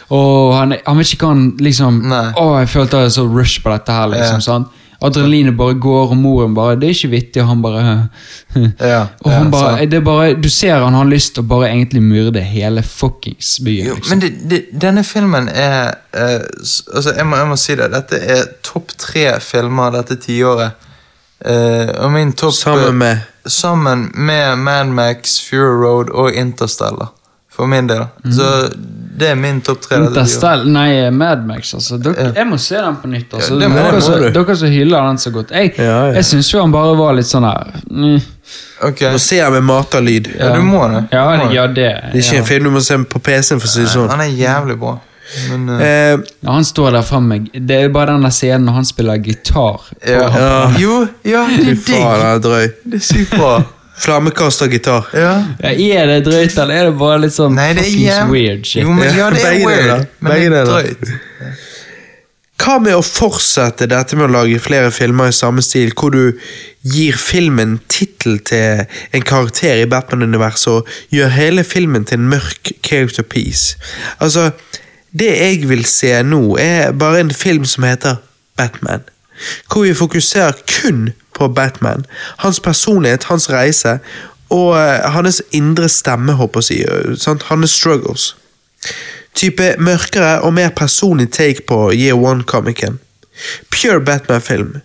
[0.09, 2.25] Åh, han, han vet ikke hva han liksom Nei.
[2.41, 4.41] Åh, jeg følte så rush på dette her, liksom.
[4.41, 4.47] Ja.
[4.49, 4.69] sant?
[5.03, 7.83] Adrenalinet bare går, og moren bare Det er ikke vittig, og han bare
[8.93, 9.91] Ja, Og han ja, bare, sant.
[9.91, 13.57] det er bare Du ser han har lyst til å bare egentlig myrde hele fuckings
[13.65, 13.89] byen.
[13.91, 14.13] Jo, liksom.
[14.13, 16.39] men det, det, denne filmen er eh,
[16.95, 17.91] altså jeg må, jeg må si det.
[17.93, 20.89] Dette er topp tre filmer dette tiåret.
[21.43, 27.11] Eh, og min topp Sammen med Sammen med Mad Max, Fury Road og Interstellar.
[27.53, 28.07] For min del.
[28.33, 28.47] Så
[29.19, 29.99] det er min topp tre.
[30.01, 31.99] Interstell Nei, Mad Max, altså.
[32.01, 33.35] Dere, Jeg må se den på nytt.
[33.35, 33.53] Altså.
[33.55, 34.29] Ja, det må- dere, må som, du.
[34.39, 35.51] dere som hyller den så godt.
[35.53, 36.13] Jeg, Ja, ja.
[36.17, 38.23] jeg syns jo han bare var litt sånn her mm,
[38.89, 39.13] okay.
[39.13, 40.31] Må se han med matalyd.
[40.39, 41.05] Ja, du må det.
[41.13, 41.55] Ja, Du må det.
[41.55, 41.75] ja, det.
[42.13, 42.41] Det er ikke ja.
[42.41, 44.09] en film du må se på PC-en, for å si det sånn.
[44.11, 44.97] Han er jævlig bra.
[45.51, 45.85] Men uh,
[46.17, 47.39] uh, han står der framme.
[47.53, 49.87] Det er bare den scenen når han spiller gitar.
[50.09, 50.25] ja.
[50.41, 50.73] Ja.
[50.81, 52.75] Jo, ja, det er digg.
[52.85, 53.55] Det er sykt bra.
[53.99, 55.09] Flammekastergitar.
[55.15, 55.33] Ja.
[55.61, 55.73] Ja,
[56.03, 58.83] er det drøyt, eller er det bare litt sånn Nei, det er weird shit?
[58.83, 60.07] Jo, men, ja, det er Begge weird, deler.
[60.21, 61.13] men Begge det er drøyt.
[62.63, 66.39] Hva med å fortsette dette med å lage flere filmer i samme stil, hvor du
[66.87, 72.71] gir filmen tittel til en karakter i Batman-universet og gjør hele filmen til en mørk
[72.87, 73.75] character piece?
[74.23, 74.53] Altså,
[75.11, 78.23] det jeg vil se nå, er bare en film som heter
[78.57, 79.03] Batman.
[79.67, 82.07] Hvor vi fokuserer kun på Batman,
[82.45, 83.99] hans personlighet, hans reise
[84.53, 87.43] og eh, hans indre stemme, håper jeg å eh.
[87.49, 88.33] Hans struggles
[89.39, 92.99] type mørkere og mer personlig take på Year One-komikken.
[93.71, 94.77] Pure Batman-film.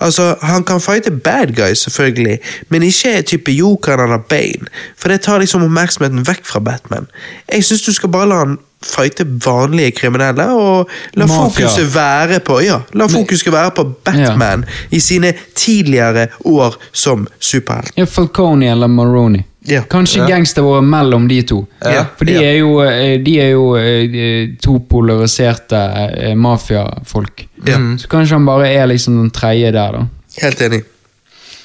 [0.00, 4.66] Altså, Han kan fighte bad guys, selvfølgelig, men ikke type Jokeren eller Bane,
[4.98, 7.06] for det tar liksom oppmerksomheten vekk fra Batman.
[7.52, 11.66] Jeg syns du skal bare la han fighte vanlige kriminelle, og la Mafia.
[11.66, 17.92] fokuset være på ja, la fokuset være på Batman i sine tidligere år som superhelt.
[17.96, 19.44] Ja, Falcone eller Maroni.
[19.68, 19.82] Ja.
[19.90, 20.30] Kanskje yeah.
[20.30, 21.62] gangstervåret mellom de to.
[21.84, 22.06] Yeah.
[22.16, 27.44] For de er jo, eh, de er jo eh, to polariserte eh, mafiafolk.
[27.66, 27.78] Ja.
[28.00, 30.06] Så kanskje han bare er liksom den tredje der, da.
[30.42, 30.82] Helt enig.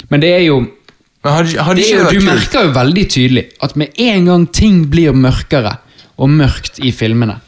[0.09, 0.59] Men det er jo,
[1.23, 4.47] Men har de det er jo Du merker jo veldig tydelig at med en gang
[4.51, 5.77] ting blir mørkere
[6.17, 7.39] og mørkt i filmene,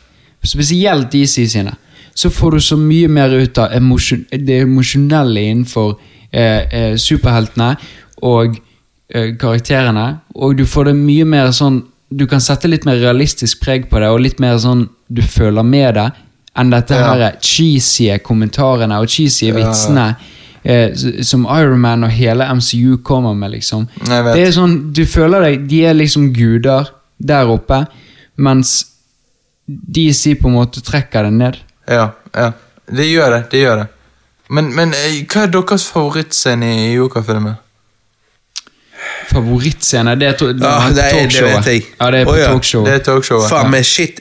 [0.45, 1.75] spesielt DC sine,
[2.15, 5.97] så får du så mye mer ut av emosjon, det emosjonelle innenfor
[6.31, 7.73] eh, eh, superheltene
[8.23, 8.61] og eh,
[9.13, 11.83] karakterene, og du får det mye mer sånn
[12.15, 15.63] Du kan sette litt mer realistisk preg på det, og litt mer sånn du føler
[15.65, 16.11] med det,
[16.55, 17.13] enn dette Ja.
[17.13, 20.15] her cheesy kommentarene og cheesy vitsene
[20.63, 23.87] eh, som Iron Man og hele MCU kommer med, liksom.
[24.05, 26.87] Det er sånn, Du føler deg De er liksom guder
[27.19, 27.87] der oppe,
[28.37, 28.85] mens
[29.67, 31.57] DC på en måte trekker det ned.
[31.89, 32.51] Ja, ja.
[32.87, 33.49] Det gjør det.
[33.51, 33.87] det gjør det.
[34.49, 37.55] Men, men eh, hva er deres favorittscene i Joker-filmen?
[39.31, 41.85] Favorittscene, det er, to, det Ja, det er- det vet jeg.
[41.99, 42.47] Ja, det er på oh, ja.
[42.51, 42.85] talkshowet.
[42.91, 43.49] Det er talkshowet.
[43.49, 44.19] Faen meg shit.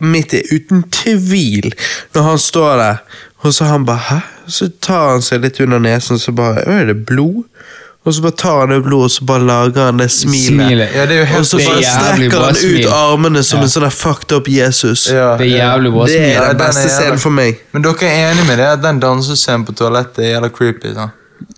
[0.00, 1.70] mitt er uten tvil
[2.14, 2.96] når han står der,
[3.44, 4.16] og så han bare Hæ?
[4.48, 7.44] Så tar han seg litt under nesen, så bare «Å, Er det blod?
[8.04, 10.50] Og så bare tar han det blodet, og så bare lager han det smilet.
[10.50, 10.88] Smilet.
[10.94, 12.88] Ja, det er jo helt og så bare strekker han ut smil.
[12.92, 13.62] armene som Ja.
[13.64, 15.06] en sånn fucked up Jesus.
[15.08, 16.20] Ja, Det er jævlig bra smil.
[16.20, 17.62] Det er den beste scenen for meg.
[17.72, 20.92] Men dere er enige med det at den dansescenen på toalettet er jævla creepy?
[20.94, 21.12] sant?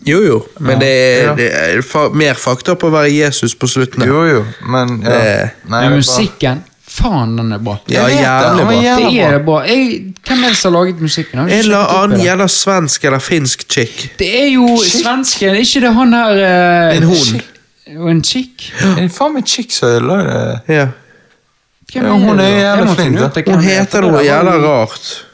[0.06, 1.34] Jo, jo, men det er, Ja.
[1.34, 4.02] det er fa mer fakta på å være Jesus på slutten.
[4.02, 4.08] her.
[4.08, 5.10] Jo, jo, men ja.
[5.10, 7.78] Det- Nei, Men musikken, faen den er bra.
[7.88, 8.82] Ja, Jeg vet det, jævlig var bra.
[8.82, 9.58] jævla Det er bra.
[9.66, 11.38] Jeg, hvem er det som har laget musikken?
[11.38, 12.26] Har En eller opp i annen det.
[12.26, 14.10] gjelder svensk eller finsk chick.
[14.18, 16.36] Det er jo svensken, er ikke det han her
[16.90, 17.42] eh, En hund.
[17.98, 18.72] Og en chick?
[18.80, 20.16] Det er faen meg chick som ødela
[20.66, 20.88] det.
[21.92, 22.56] Hvem Ja, hun det er da?
[22.56, 24.68] jævlig Jeg må flink, finne ut av Hun hvem er, heter noe jævlig der jævla
[24.68, 25.25] rart.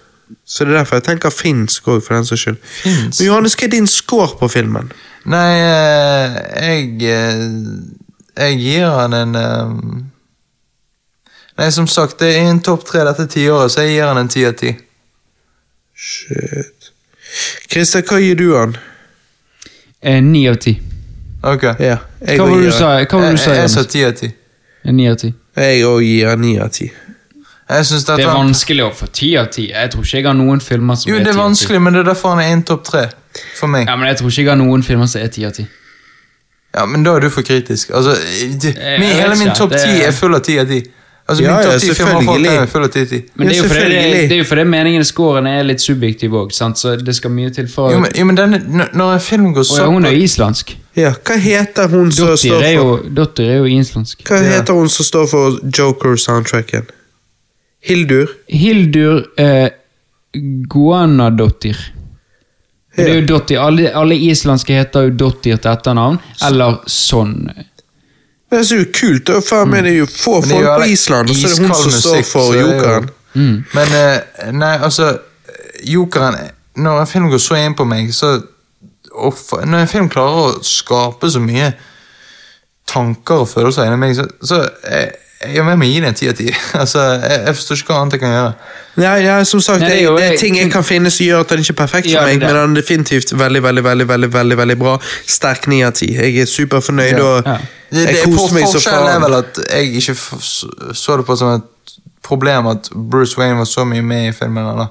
[0.45, 2.57] Så det er derfor jeg tenker finsk òg, for den saks skyld.
[2.83, 3.19] Finsk?
[3.21, 4.93] Men Johannes, hva er din score på filmen?
[5.25, 7.43] Nei, eh, jeg eh,
[8.37, 9.75] Jeg gir han en eh,
[11.59, 14.29] Nei, som sagt, det er en topp tre dette tiåret, så jeg gir han en
[14.33, 14.73] ti av ti.
[15.95, 16.89] Shit.
[17.71, 18.73] Christer, hva gir du han?
[20.27, 20.73] Ni av ti.
[21.43, 21.63] Ok.
[21.79, 22.89] Ja, Hva var det du sa?
[23.05, 23.53] Hva var det Jeg, du sa?
[23.53, 23.93] jeg, jeg sa Jonas?
[23.93, 24.31] ti av ti.
[24.85, 25.31] En Ni av ti.
[25.57, 26.89] Jeg òg gir han ni av ti.
[27.71, 29.69] Jeg synes Det det er vanskelig å få ti av ti.
[29.71, 31.43] Jeg tror ikke jeg har noen filmer som Jo, er ti av ti det er
[31.43, 33.05] vanskelig, men det er derfor han er en topp tre.
[33.57, 33.87] For meg.
[33.89, 35.67] Ja, men jeg tror ikke jeg har noen filmer som er ti av ti.
[36.75, 37.91] Ja, men da er du for kritisk.
[37.95, 38.17] Altså,
[38.61, 40.83] det, Jeg min, hele min topp det- ti er full av ti av ti.
[41.29, 43.23] Altså, Ja, min ja, topp filmer folk er full av ti av ti.
[43.37, 46.31] Men det er, jo fordi det, det er jo fordi meningen scoren er litt subjektiv
[46.33, 48.59] òg, så det skal mye til for Jo, men, jo, men denne,
[48.93, 50.75] når- en film går sånn hun er islandsk.
[50.97, 54.25] Ja, hva heter hun som står er, for Dotter er jo islandsk.
[54.25, 56.87] Hva heter hun som står for Joker-soundtracken?
[57.83, 58.29] Hildur?
[58.49, 59.71] Hildur eh,
[60.73, 61.77] Guanadottir.
[62.97, 63.59] Det er jo Dottir.
[63.63, 67.39] Alle, alle islandske heter jo Dottir til etternavn, eller sånn.
[68.53, 69.25] Det er så jo kult.
[69.31, 69.39] da.
[69.41, 71.63] Faen meg, det er jo få er folk jo på Island, og så er det
[71.65, 73.09] hun som står for jokeren.
[73.09, 73.65] er jo- Mm.
[73.73, 75.07] Men eh, nei, altså
[75.89, 76.35] Jokeren
[76.77, 78.43] Når en film går så inn på meg, så
[79.15, 81.71] offer, Når en film klarer å skape så mye
[82.87, 85.15] tanker og følelser inni meg, så, så jeg,
[85.55, 86.47] jeg må gi det en ti av ti.
[86.83, 88.53] Altså, jeg, jeg forstår ikke hva annet jeg kan gjøre.
[89.03, 91.25] Ja, ja, som sagt, Nei, det, er jo- det er ting jeg kan finne som
[91.27, 92.49] gjør at den ikke er perfekt for Ja, meg, det.
[92.51, 94.97] men den er definitivt veldig, veldig, veldig veldig, veldig, veldig bra.
[95.27, 96.11] Sterk ni av ti.
[96.15, 97.25] Jeg er superfornøyd, Ja.
[97.25, 97.57] og Ja.
[97.93, 101.55] Det, det, koste meg så forskjellen er vel at jeg ikke så- det på som
[101.59, 104.65] et problem at Bruce Wayne var så mye med i filmen.
[104.67, 104.87] Eller,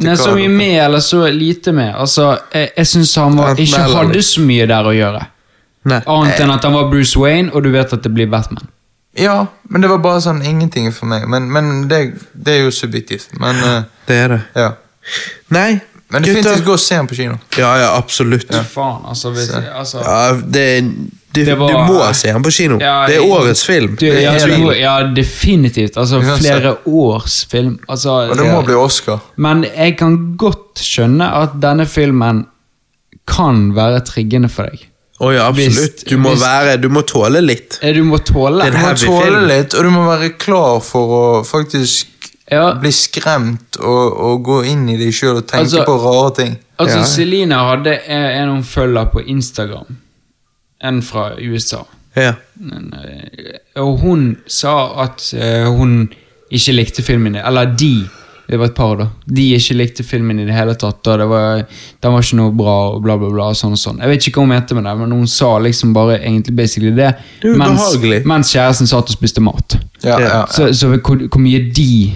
[0.00, 1.92] Nei, så mye med, eller så lite med.
[1.94, 5.26] Altså, jeg, jeg syns han var, ikke hadde så mye der å gjøre.
[5.84, 6.00] Nei.
[6.08, 8.64] Annet enn at han var Bruce Wayne, og du vet at det blir Batman.
[9.16, 11.26] Ja, men det var bare sånn ingenting for meg.
[11.30, 11.98] Men, men det,
[12.34, 13.34] det er jo subjektivt.
[13.40, 14.40] Men uh, Det er det.
[14.58, 14.70] ja.
[15.54, 16.64] Nei, Men definitivt gutter.
[16.64, 17.34] gå og se den på kino.
[17.58, 18.48] Ja, ja, absolutt.
[18.50, 18.62] Ja.
[18.64, 20.00] Faen, altså, hvis, altså
[20.46, 20.64] det,
[21.34, 22.78] det, Det var- du må se den på kino.
[22.80, 23.96] Ja, det er årets film.
[24.00, 25.96] du, ja, du, ja, definitivt.
[25.96, 27.78] Altså, flere års film.
[27.88, 29.20] Altså, Og det må bli Oscar.
[29.36, 32.46] Men jeg kan godt skjønne at denne filmen
[33.26, 34.88] kan være triggende for deg.
[35.22, 36.02] Å ja, absolutt.
[36.10, 37.78] Du må, være, du må tåle litt.
[37.82, 41.44] Eh, Du må tåle Du må tåle litt, og du må være klar for å
[41.46, 42.10] faktisk
[42.50, 42.74] Ja.
[42.74, 46.58] bli skremt og, og gå inn i deg sjøl og tenke Altså- på rare ting.
[46.78, 47.04] Altså, Ja.
[47.04, 49.96] Celine hadde en hun følger på Instagram.
[50.82, 51.84] En fra USA.
[52.16, 52.34] Ja.
[52.60, 56.10] Men, eh, og hun sa at eh, hun
[56.52, 57.36] ikke likte filmen.
[57.36, 58.04] Eller de.
[58.48, 59.06] Det var et par, da.
[59.24, 61.00] De ikke likte filmen i det hele tatt.
[61.08, 61.62] Og det var,
[62.04, 63.46] den var ikke noe bra, og bla, bla, bla.
[63.54, 64.02] og sånn og sånn.
[64.04, 66.92] Jeg vet ikke hva hun mente med det, men hun sa liksom bare egentlig basically
[66.96, 67.14] det.
[67.40, 67.96] Det mens,
[68.28, 69.78] mens kjæresten satt og spiste mat.
[70.04, 70.28] Ja, Ja.
[70.28, 70.42] ja.
[70.52, 72.12] Så, så hvor, hvor mye de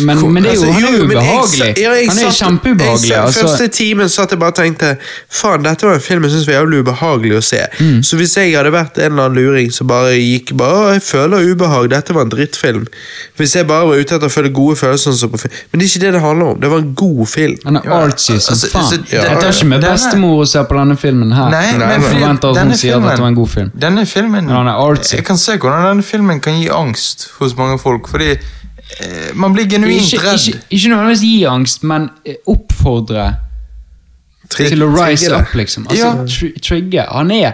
[0.00, 1.66] men, men det er jo, Altså, han er jo ubehagelig.
[1.66, 3.08] jeg ja, jeg han er satt- kjempeubehagelig.
[3.10, 3.40] jeg Altså.
[3.46, 4.96] Første timen satt jeg bare og tenkte
[5.30, 7.60] Faen, dette var en film jeg syntes var jævlig ubehagelig å se.
[7.80, 8.02] Mm.
[8.02, 11.02] Så hvis jeg hadde vært en eller annen luring som bare gikk bare, «Å, Jeg
[11.02, 12.86] føler ubehag, dette var en drittfilm.
[13.36, 15.52] Hvis jeg bare var ute etter å føle gode følelser som på film.
[15.72, 16.60] Men det er ikke det det handler om.
[16.60, 17.56] Det var en god film.
[17.64, 18.88] Han er artsy som altså, faen.
[18.88, 21.50] så- jeg tar ikke med bestemor og ser på denne filmen her.
[21.50, 22.08] Nei, Nei, men nei.
[22.08, 23.70] Forventer at hun denne sier at det var en god film.
[23.78, 25.16] Denne filmen Men han er artsy.
[25.16, 28.08] Jeg kan se hvordan denne filmen kan gi angst hos mange folk.
[28.08, 28.36] Fordi
[29.34, 30.46] man blir genuint Ikke, redd.
[30.48, 33.34] ikke, ikke nødvendigvis gi angst, men eh, oppfordre
[34.50, 35.86] Trig, til å rise trigger up, liksom.
[35.88, 36.26] Altså, Ja.
[36.26, 37.06] tr trigge.
[37.08, 37.52] Han er,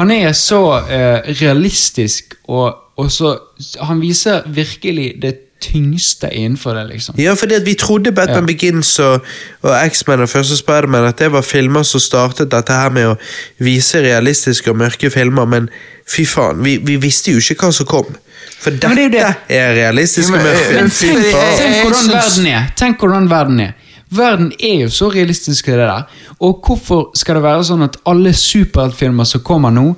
[0.00, 3.36] han er så eh, realistisk, og, og så
[3.82, 7.14] Han viser virkelig det tyngste innenfor det, liksom.
[7.18, 8.46] Ja, fordi at vi trodde Batman Ja.
[8.46, 9.24] Begins og,
[9.62, 13.16] og X-Men og første Spiderman at det var filmer som startet dette her med å
[13.58, 15.68] vise realistiske og mørke filmer, men
[16.08, 18.16] fy faen, vi, vi visste jo ikke hva som kom.
[18.58, 19.26] For dette det er det.
[19.48, 20.72] er, realistisk og men, mørk eh.
[20.78, 21.28] Men tenk,
[21.58, 22.72] tenk hvordan verden er.
[22.76, 23.76] Tenk hvordan verden er.
[24.10, 26.02] Verden er jo så realistisk det der.
[26.40, 29.92] Og hvorfor skal det være sånn at alle superheltfilmer som kommer nå,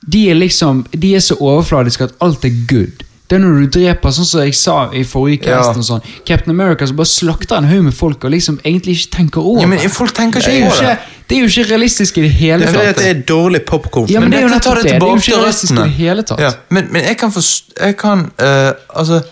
[0.00, 3.02] de er liksom De er så overfladiske at alt er good.
[3.30, 5.60] Det er når du dreper, sånn som jeg sa i forrige Ja.
[5.60, 8.96] cast, og sånn, Captain America som bare slakter en haug med folk og liksom egentlig
[8.98, 9.60] ikke tenker over.
[9.62, 10.80] Ja, men folk tenker er ikke jo det.
[10.80, 12.76] ikke, det er jo ikke realistisk i det hele tatt.
[12.90, 14.10] at det er dårlig popkorn.
[14.10, 14.84] Ja, men det er jo nettopp det.
[14.84, 16.40] Det er jo ikke realistisk i det hele tatt.
[16.42, 19.22] Ja, men, men jeg kan forstå Jeg kan uh, Altså,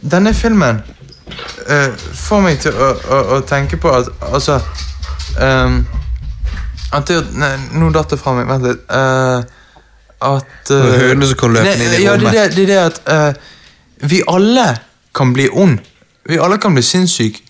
[0.00, 0.80] denne filmen
[1.68, 4.56] uh, får meg til å, å, å tenke på at Altså
[5.40, 5.82] um,
[6.92, 8.48] At det Nei, nå datt det fra meg.
[8.48, 8.80] Vent litt.
[8.88, 9.42] eh,
[10.22, 12.40] at uh, eh, høne som kan løpe ned i ja, det, rommet.
[12.40, 14.66] er det, det er det at uh, vi alle
[15.14, 15.78] kan bli ond.
[16.28, 17.42] Vi alle kan bli sinnssyke.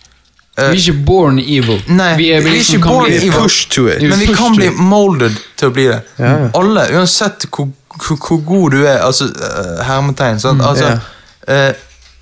[0.56, 1.78] Vi er ikke born evil.
[1.88, 3.32] Nei, vi er, vi er liksom ikke kan born evil.
[3.38, 4.02] Push to it.
[4.04, 6.00] Men vi kan bli molded til å bli det.
[6.18, 6.34] Ja.
[6.58, 10.40] Alle, uansett hvor, hvor, hvor god du er, altså uh, hermetegn.
[10.42, 10.60] Sant?
[10.66, 10.98] Altså,
[11.48, 11.70] eh,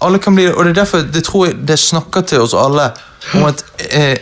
[0.01, 2.55] alle kan bli det, og det er derfor det tror jeg det snakker til oss
[2.57, 2.91] alle
[3.35, 4.17] om at eh,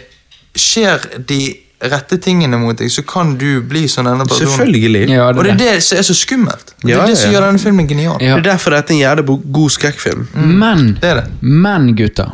[0.57, 1.43] skjer de
[1.81, 4.49] rette tingene mot deg, så kan du bli sånn denne personen.
[4.51, 5.09] Selvfølgelig.
[5.11, 5.69] Ja, Og det det er det.
[5.77, 6.73] det som er så skummelt.
[6.83, 8.17] Det Ja, er det som gjør denne filmen genial.
[8.21, 8.35] Ja.
[8.37, 10.29] Det er derfor dette er en jævlig god skrekkfilm.
[10.35, 11.25] Men, Det er det.
[11.43, 12.31] men gutter,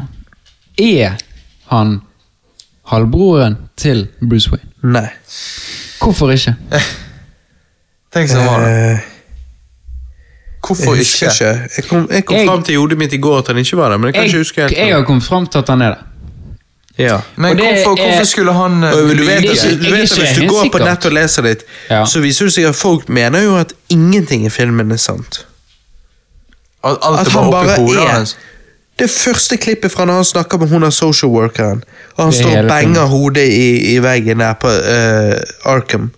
[0.79, 1.17] er
[1.71, 2.01] han
[2.87, 4.69] halvbroren til Bruce Wayne?
[4.83, 5.09] Nei.
[6.01, 6.55] Hvorfor ikke?
[8.15, 8.93] Tenk så var det.
[8.95, 8.99] Eh,
[10.67, 11.27] Hvorfor jeg ikke?
[11.27, 11.69] ikke.
[11.77, 13.77] Jeg kom, jeg kom Jeg- fram til i hodet mitt i går at han ikke
[13.77, 14.77] var der, men jeg kan Jeg, ikke huske helt.
[14.77, 15.99] jeg har kommet fram til at han er det.
[16.99, 17.21] Ja.
[17.37, 20.13] Men Og det hvorfor, er- hvorfor skulle han eh, du vet, Det altså, du vet
[20.13, 22.05] Hvis du går på nett og leser litt, Ja.
[22.07, 25.47] så viser det seg at folk mener jo at ingenting i filmen er sant.
[26.85, 28.37] At alt At han bare er hans?
[28.99, 31.83] Det første klippet fra når han snakker med hun av social workeren,
[32.17, 36.13] og han står og banger hodet i, i veggen der på uh, Arkham.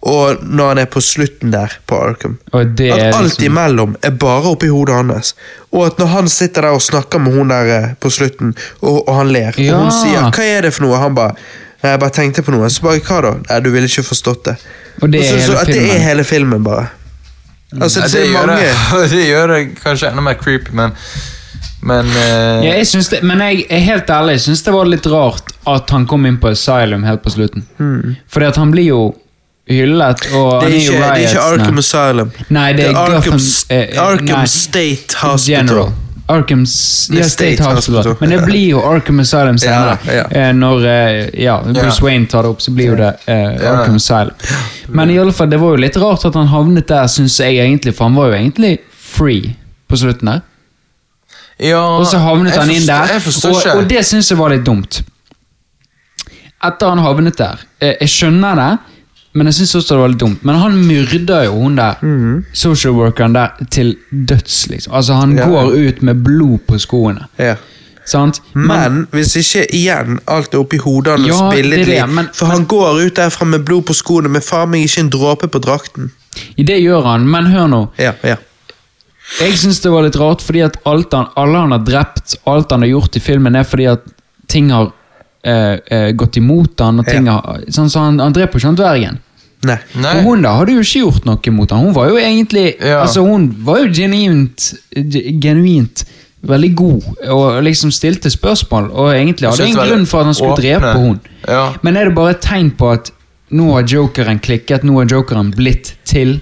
[0.00, 2.38] Og når han er på slutten der på Arkham.
[2.56, 5.34] Og det At alt liksom, imellom er bare oppi hodet hans.
[5.72, 9.02] Og at når han sitter der og snakker med hun der eh, på slutten, og,
[9.08, 9.74] og han ler, Ja.
[9.76, 11.34] og hun sier 'hva er det for noe', han bare
[11.82, 13.42] 'jeg bare tenkte på noe', så bare 'hva da'?
[13.50, 14.56] Nei, du ville ikke forstått det.
[15.02, 16.86] Og det er så, så hele at det er hele filmen, bare.
[17.80, 20.92] Altså, Ja, det, det, gjør mange det, det gjør det kanskje enda mer creepy, men
[21.82, 22.64] Men uh...
[22.64, 26.06] Ja, jeg men jeg er helt ærlig, jeg syns det var litt rart at han
[26.06, 27.64] kom inn på Asylum helt på slutten.
[28.28, 29.14] Fordi at han blir jo
[29.70, 30.52] hyllet, og.
[30.60, 31.46] Det er ikke, det er ikke.
[31.46, 32.36] Arkham Asylum.
[32.52, 35.56] Nei, det er Arkham, Gotham eh, Arkham nei, State Hospital.
[35.56, 35.92] General.
[36.30, 37.96] Arkham's er ja, State, State Hospital.
[37.96, 38.16] Hospital.
[38.20, 39.96] Men det blir jo Arkham Asylum senere.
[40.06, 40.26] Ja, ja.
[40.30, 42.04] Eh, Når eh, ja, Bruce.
[42.04, 43.72] Wayne tar det opp, så blir jo det eh, Ja.
[43.72, 44.34] Arkham Asylum.
[44.94, 47.58] Men i alle fall, det var jo litt rart at han havnet der, syns jeg
[47.58, 48.76] egentlig, for han var jo egentlig
[49.10, 49.54] free
[49.90, 50.46] på slutten der.
[51.76, 55.02] Og så havnet han inn der, og, og det syns jeg var litt dumt.
[56.60, 58.70] Etter han havnet der eh, Jeg skjønner det,
[59.32, 60.44] men jeg syns også det var litt dumt.
[60.44, 61.94] Men han myrder jo hun der
[62.52, 64.92] social workeren der til døds, liksom.
[64.92, 65.46] Altså, han Ja.
[65.46, 67.26] går ut med blod på skoene.
[67.38, 67.54] Ja.
[68.04, 68.40] Sant?
[68.54, 72.64] Men hvis ikke igjen alt er oppi hodet hans Ja, billedlig det, men- For han
[72.66, 76.10] går ut derfra med blod på skoene, med faen meg ikke en dråpe på drakten.
[76.56, 77.88] Det gjør han, men hør nå.
[77.98, 78.36] Ja, ja.
[79.40, 82.70] Jeg syns det var litt rart, fordi at alt han, alle han har drept, alt
[82.72, 84.00] han har gjort i filmen, er fordi at
[84.48, 84.92] ting har
[85.44, 87.40] eh, eh, gått imot han, og ting Ja.
[87.68, 89.18] Sånn så han, han dreper ikke han dvergen.
[89.62, 89.76] Nei.
[90.00, 90.14] Nei.
[90.18, 91.80] Og hun da hadde jo ikke gjort noe mot han.
[91.84, 93.02] Hun var jo egentlig Ja.
[93.02, 94.72] Altså hun var jo genuint,
[95.42, 96.04] genuint
[96.42, 100.34] veldig god, og liksom stilte spørsmål, og egentlig hadde synes en grunn for at han
[100.34, 100.62] skulle åpne.
[100.80, 101.20] drepe hun.
[101.48, 101.72] Ja.
[101.82, 103.10] Men er det bare et tegn på at
[103.52, 106.40] nå har jokeren klikket, nå har jokeren blitt til?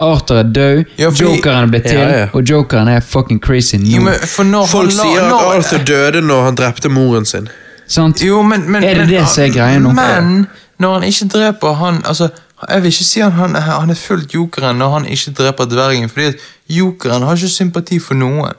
[0.00, 2.26] Arthur er død, Ja, fordi- jokeren er blitt til, Ja, ja.
[2.32, 3.90] og jokeren er fucking crazy nå.
[3.96, 6.88] Jo, men for når Folk han la- sier at når- Arthur døde når han drepte
[6.88, 7.48] moren sin.
[7.90, 8.22] Sant?
[8.22, 9.92] Jo, men, men, Er det men, det som er greia nå?
[9.96, 10.46] Men
[10.78, 12.28] når han ikke dreper han altså,
[12.68, 16.08] Jeg vil ikke si at han, han er fullt jokeren når han ikke dreper dvergen,
[16.08, 16.34] fordi at
[16.68, 18.52] jokeren har ikke sympati for noen.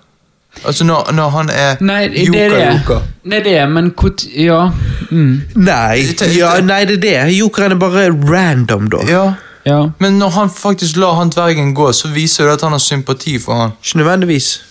[0.65, 2.57] Altså når, når han er Nei, det er det.
[2.57, 3.05] joker-joker.
[3.23, 4.69] Det det, men hvor Ja.
[5.11, 6.01] Mm, Nei,
[6.37, 7.37] ja, nei, det er det.
[7.37, 8.97] Jokeren er bare random, da.
[9.07, 9.23] Ja,
[9.65, 9.79] ja.
[9.99, 13.37] men når han faktisk lar han dvergen gå, så viser det at han har sympati
[13.39, 13.71] for han.
[13.83, 14.63] Ikke nødvendigvis.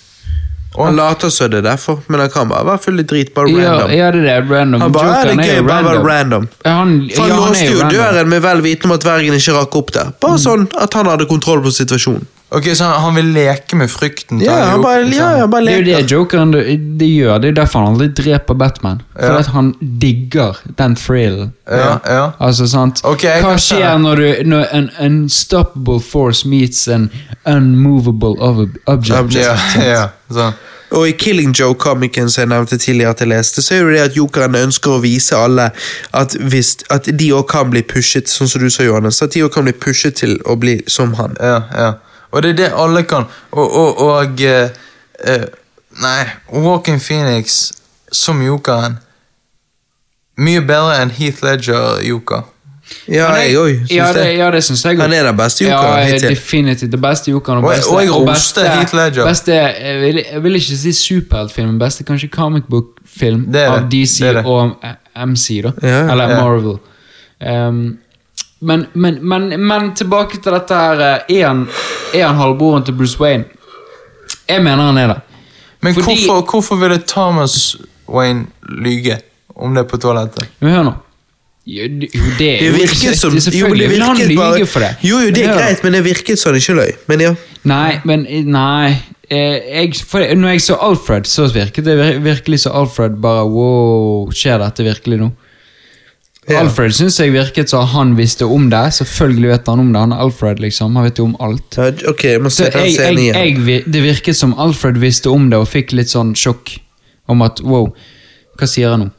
[0.76, 3.34] Og- Han later som det er derfor, men han kan bare være full i drit.
[3.34, 3.90] Bare random.
[3.90, 4.42] ja, det er.
[4.50, 4.81] Random.
[4.81, 6.07] Han bare er det gøy, bare random.
[6.07, 6.49] random.
[6.65, 9.76] Han, For han ja, låste jo døren med vel vitende om at dvergen ikke rakk
[9.76, 10.12] opp der.
[10.20, 12.26] Bare sånn at han hadde kontroll på situasjonen.
[12.50, 14.40] Ok, Så han, han vil leke med frykten?
[14.42, 16.62] Ja, han han bare, ja, han bare Det er jo det jokeren det,
[16.98, 17.38] det gjør.
[17.44, 19.02] Det er derfor han aldri dreper Batman.
[19.14, 19.38] For Ja.
[19.38, 19.68] at han
[20.02, 21.52] digger den thrillen.
[21.70, 22.24] Ja, ja.
[22.40, 23.00] Altså, sant?
[23.04, 27.10] Ok, Hva skjer når, du, når en unstoppable force meets an
[27.46, 28.34] unmovable
[28.86, 29.14] object?
[29.20, 29.46] Object.
[29.78, 30.02] Ja, ja,
[30.34, 30.52] sånn.
[30.90, 34.00] Og i Killing Joe-komikken som jeg nevnte tidligere at jeg leste, så er jo det
[34.08, 35.68] at jokeren ønsker å vise alle
[36.18, 39.22] at, hvis, at de òg kan bli pushet, sånn som du sa, Johannes.
[39.22, 41.36] At de òg kan bli pushet til å bli som han.
[41.38, 41.92] Ja, ja.
[42.31, 43.25] Og det er det alle kan.
[43.50, 44.70] Og, og, og eh,
[45.25, 45.44] eh,
[46.00, 47.73] Nei, Walking Phoenix
[48.12, 48.99] som jokeren
[50.41, 52.47] Mye bedre enn Heath Ledger-joker.
[53.10, 54.23] Ja, jeg òg syns ja, det.
[54.39, 56.28] Ja, det syns jeg Han er den beste jokeren ja, hittil.
[56.33, 56.97] definitivt.
[57.02, 57.60] Beste jokeren.
[57.65, 59.26] Og- beste- og jeg roste Heath Ledger.
[59.28, 64.34] Beste, jeg, vil, jeg vil ikke si superheltfilm, beste kanskje comic book-film av DC det
[64.41, 64.44] det.
[64.47, 64.73] og
[65.26, 65.73] MC, da.
[65.83, 66.41] Ja, Eller ja.
[66.41, 66.78] Marvel.
[67.68, 67.99] Um,
[68.60, 71.62] men, men, men, men tilbake til dette her eh, Er han,
[72.14, 73.44] er han halvbroren til Bruce Wayne?
[74.48, 75.20] Jeg mener han er det.
[75.80, 77.76] Men Fordi- hvorfor, hvorfor ville Thomas
[78.08, 79.16] Wayne lyge
[79.56, 80.48] om det på toalettet?
[80.60, 80.92] Men hør nå.
[81.70, 82.08] Jo, det,
[82.39, 84.97] det Det virket som jo, det vil han lyge bare- for det.
[85.02, 86.92] Jo, jo, det er greit, men det virket som han ikke løy.
[87.08, 87.34] Men ja.
[87.64, 88.97] Nei, men Nei.
[89.30, 94.32] Eh, jeg, for når jeg så Alfred, så virket det virkelig som Alfred bare Wow,
[94.34, 95.30] skjer dette virkelig nå?
[96.49, 96.62] Ja.
[96.62, 98.94] Alfred syns jeg virket som han visste om det.
[98.97, 100.01] Selvfølgelig vet han om det.
[100.01, 100.97] Han er Alfred, liksom.
[100.97, 101.78] Han vet jo om alt.
[102.09, 105.93] Ok, må Så jeg, jeg, jeg, det virket som Alfred visste om det og fikk
[105.93, 106.78] litt sånn sjokk.
[107.31, 107.91] Om at wow,
[108.59, 109.10] hva sier jeg nå?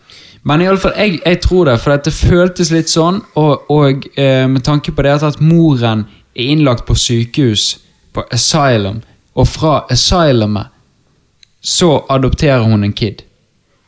[0.43, 3.21] Men i alle fall, jeg, jeg tror det, for at det føltes litt sånn.
[3.37, 7.75] Og, og eh, med tanke på det at, at moren er innlagt på sykehus,
[8.11, 9.03] på asylum,
[9.37, 10.73] og fra asylumet
[11.61, 13.21] så adopterer hun en kid.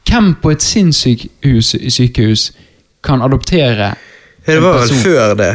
[0.06, 2.52] Hvem på et sinnssykehus sykehus
[3.04, 3.94] kan adoptere
[4.46, 5.52] Ja, det var vel før det.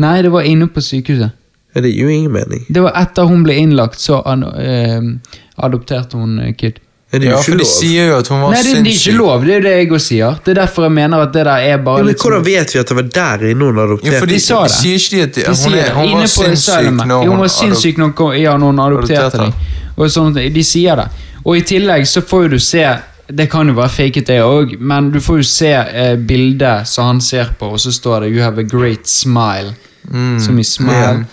[0.00, 1.30] Nei, det var inne på sykehuset.
[1.74, 2.64] Det gir jo ingen mening.
[2.72, 5.00] Det var etter hun ble innlagt, så an, eh,
[5.62, 6.78] adopterte hun eh, kid.
[7.12, 7.70] Ja, det er Ja, ikke for de lov.
[7.74, 9.18] sier jo at hun var Nei, det, det er ikke sinnssyk.
[9.18, 10.36] lov, det er jo det jeg også sier.
[10.44, 12.46] Det er derfor jeg mener at det der er bare Ja, men litt hvordan sånn
[12.46, 14.18] vet vi at det var der inne hun Ja, adopterte?
[14.20, 14.70] for de, De sa det.
[14.70, 17.18] sier ikke de at de, De hun, sier er, hun inne var på sinnssyk når
[17.24, 19.38] hun hun var sinnssyk når hun kom- ja, når hun adopterte Adopterte.
[19.38, 19.52] dem.
[19.96, 21.08] Og sånn, de sier det.
[21.44, 22.86] Og i tillegg så får jo du se
[23.36, 27.06] Det kan jo være faket, det òg, men du får jo se eh, bildet som
[27.06, 29.74] han ser på, og så står det 'You have a great smile'.
[30.10, 30.40] Mm.
[30.40, 30.94] Som i smile.
[30.94, 31.24] Ja.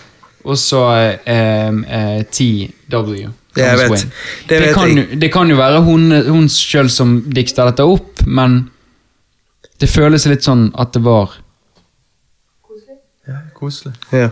[0.44, 0.82] Og så
[1.26, 3.28] eh, eh, TW.
[3.56, 3.90] Det jeg vet.
[3.90, 5.20] Det Det, vet kan, jeg.
[5.20, 8.70] det kan jo være hun, hun sjøl som dikter dette opp, men
[9.80, 11.38] det føles litt sånn at det var
[13.58, 13.94] Koselig.
[14.12, 14.28] Ja.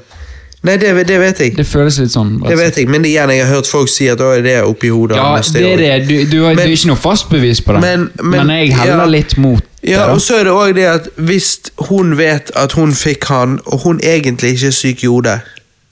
[0.66, 1.52] Nei, det, det vet jeg.
[1.56, 2.32] Det føles litt sånn.
[2.42, 5.16] Det vet jeg, men igjen, jeg har hørt folk si at det er oppi hodet
[5.20, 6.08] Ja, det er det.
[6.08, 7.82] Du, du, har, Men- du, er ikke noe fast bevis på det.
[7.84, 9.10] Men- men- jeg heller ja.
[9.16, 11.50] litt mot Ja, og så er det også det at hvis
[11.90, 15.40] hun vet at hun fikk han, og hun egentlig ikke er syk i hodet,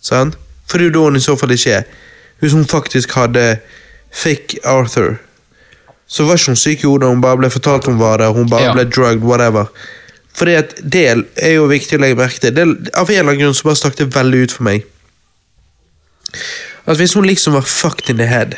[0.03, 0.35] sant?
[0.67, 1.83] For det er jo da hun i så fall ikke er.
[2.41, 3.59] Hvis hun faktisk hadde
[4.13, 5.15] fikk Arthur,
[6.09, 8.51] så var ikke hun syk i hodet, hun bare ble fortalt hun var det, hun
[8.51, 8.73] bare Ja.
[8.73, 9.71] ble drugged, whatever.
[10.35, 11.05] Fordi at det
[11.39, 12.55] er jo viktig å legge merke til.
[12.57, 12.65] Det,
[12.99, 14.87] av en eller annen grunn så bare stakk det veldig ut for meg.
[16.87, 18.57] At hvis hun liksom var fucked in the head,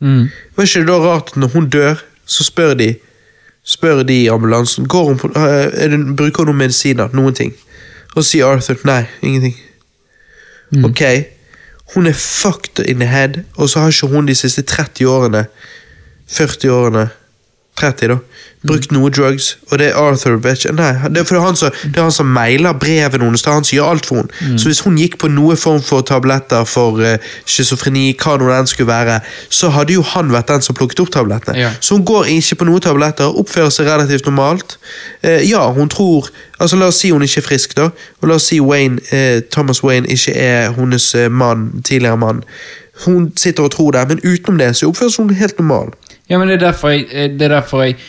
[0.00, 0.30] Mm.
[0.56, 2.94] var ikke det da rart at når hun dør, så spør de
[3.64, 7.10] Spør de i ambulansen Går hun på, er det, Bruker hun noen medisiner?
[7.12, 7.52] Noen ting?
[8.16, 9.54] Og sier Arthur nei, ingenting.
[10.84, 11.02] Ok,
[11.94, 15.44] hun er fucked in the head, og så har ikke hun de siste 30 årene
[16.30, 17.04] 40 årene
[17.76, 18.16] 30 da
[18.66, 21.72] brukt noe drugs, og det er Arthur Bitch Nei, det er, det, er han som,
[21.84, 24.58] det er han som mailer brevene hennes, han som gjør alt for henne.
[24.60, 28.68] Så hvis hun gikk på noe form for tabletter for uh, schizofreni, hva nå den
[28.68, 31.56] skulle være, så hadde jo han vært den som plukket opp tablettene.
[31.56, 31.72] Ja.
[31.80, 34.76] Så hun går ikke på noe tabletter, oppfører seg relativt normalt.
[35.24, 36.28] Uh, ja, hun tror
[36.60, 37.86] Altså La oss si hun ikke er frisk, da.
[38.20, 42.42] Og la oss si Wayne, uh, Thomas Wayne ikke er hennes eh, mann, tidligere mann.
[43.06, 45.94] Hun sitter og tror det, men utenom det så oppfører hun helt normal.
[46.30, 48.00] Ja, men det er derfor jeg, eh, det er derfor jeg eh,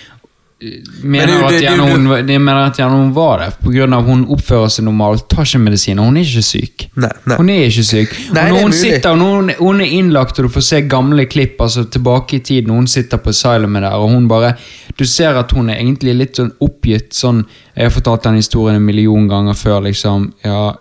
[0.61, 3.47] mener, det er at er gjerne hun, jeg mener at gjerne hun var det.
[3.63, 6.05] På grunn av hun oppfører seg normalt, tar ikke medisiner.
[6.05, 6.85] Hun er ikke syk.
[7.01, 7.37] Nei, nei.
[7.39, 8.13] Hun er ikke syk.
[8.35, 11.25] Nei, og når hun sitter, når hun, hun er innlagt, og du får se gamle
[11.31, 14.53] klipp altså tilbake i tid, når hun sitter på asylumet der, og hun bare
[14.99, 17.13] Du ser at hun er egentlig litt sånn oppgitt.
[17.15, 20.33] sånn Jeg har fortalt den historien en million ganger før, liksom.
[20.43, 20.75] Ja,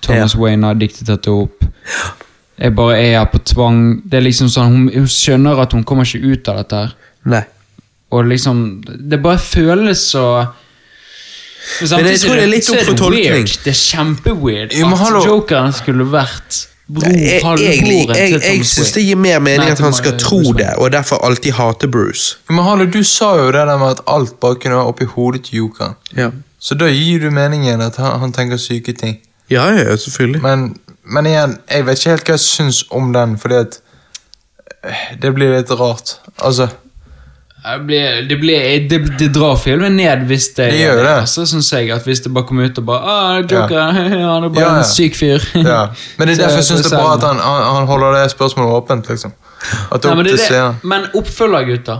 [0.00, 0.40] Thomas Ja.
[0.40, 1.64] Wayne har diktet dette opp.
[2.58, 4.02] Jeg bare er her på tvang.
[4.04, 6.76] Det er liksom sånn, Hun, hun skjønner at hun kommer ikke ut av dette.
[6.76, 7.44] her Nei.
[8.10, 10.46] Og liksom Det bare føles så
[11.80, 13.24] Men Men jeg tror det er litt opp for tolkning.
[13.34, 13.52] weird.
[13.64, 15.20] Det er kjempeweird Jo, at hallo.
[15.26, 19.66] jokeren skulle vært bror, Jeg, jeg, halvbroren jeg, til jeg, syns det gir mer mening
[19.66, 22.38] Nei, at han skal Bruce tro det, og derfor alltid hate Bruce.
[22.48, 25.42] Men Hallo, du sa jo det der med at alt bare kunne være oppi hodet
[25.44, 25.94] til jokeren.
[26.16, 26.30] Ja,
[26.60, 29.18] Så da gir du meningen at han, han tenker syke ting.
[29.50, 30.42] ja, ja selvfølgelig.
[30.42, 33.78] Men, men igjen, jeg vet ikke helt hva jeg syns om den, fordi at
[34.84, 36.16] eh, Det blir litt rart.
[36.38, 36.68] Altså
[37.64, 41.14] Det, blir, det, blir, det, det drar filmen ned hvis det, Det gjør det.
[41.24, 44.12] Altså, synes jeg, at Hvis det bare kommer ut og bare ah, Joker, han
[44.44, 44.78] er bare Ja, ja.
[44.78, 45.42] en syk fyr.
[45.72, 45.80] Ja.
[46.18, 48.30] Men det er derfor jeg syns det er bra at han, han, han holder det
[48.30, 49.08] spørsmålet åpent.
[49.10, 49.34] liksom.
[49.92, 51.98] At det Nei, men, det er men oppfølger, gutter.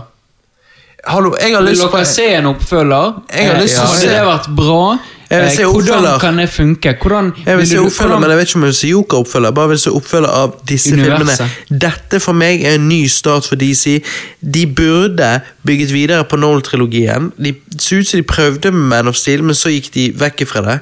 [1.07, 3.13] Hallo, jeg har Vil lyst på dere se en oppfølger?
[3.35, 4.81] Jeg har lyst til å Hadde se- det vært bra?
[5.29, 6.95] Jeg vil Eh, se Hvordan kan det funke?
[7.01, 9.51] Hvordan Jeg vil se oppfølger, hvordan- men jeg vet ikke om jeg vil se Joker-oppfølger.
[9.53, 11.37] Bare vil se oppfølger av disse Universet.
[11.37, 11.79] filmene.
[11.81, 14.01] Dette for meg er en ny start for DC.
[14.41, 17.31] De burde bygget videre på Noel-trilogien.
[17.37, 20.47] De så ut som de prøvde med Man of Steel, men så gikk de vekk
[20.47, 20.79] fra det.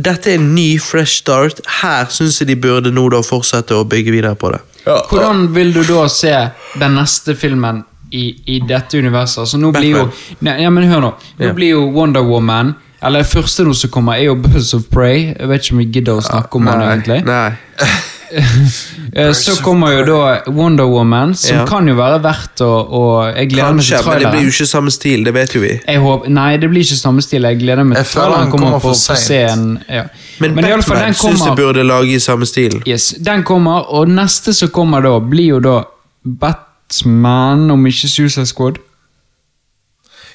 [0.00, 1.60] Dette er en ny, fresh start.
[1.82, 4.60] Her syns jeg de burde nå da fortsette å bygge videre på det.
[4.86, 9.38] Hvordan vil du da se den neste filmen i, i dette universet?
[9.44, 11.14] Altså nå blir jo Nei, ja, men hør nå.
[11.38, 11.52] Nå Ja.
[11.52, 15.28] blir jo Wonder Woman Eller første nå som kommer, er jo Buzz of Prey.
[15.38, 17.20] Jeg vet ikke om vi gidder å snakke om den egentlig.
[17.32, 17.50] Nei.
[18.28, 21.64] Eh, Så kommer jo da Wonder Woman, som Ja.
[21.64, 24.66] kan jo være verdt å, Jeg gleder meg til Kanskje, men det blir jo ikke
[24.68, 25.24] samme stil.
[25.24, 25.70] Det vet jo vi.
[25.88, 27.42] Jeg håper, nei, det blir ikke samme stil.
[27.48, 29.78] Jeg gleder meg til traileren kommer kommer for for scenen.
[29.88, 30.02] ja.
[30.40, 32.82] Men, Men i alle fall, Batman den syns jeg burde lage i samme stil.
[32.86, 35.78] Yes, den kommer, og neste som kommer da, blir jo da
[36.26, 38.76] Batman, om ikke Suicide Squad.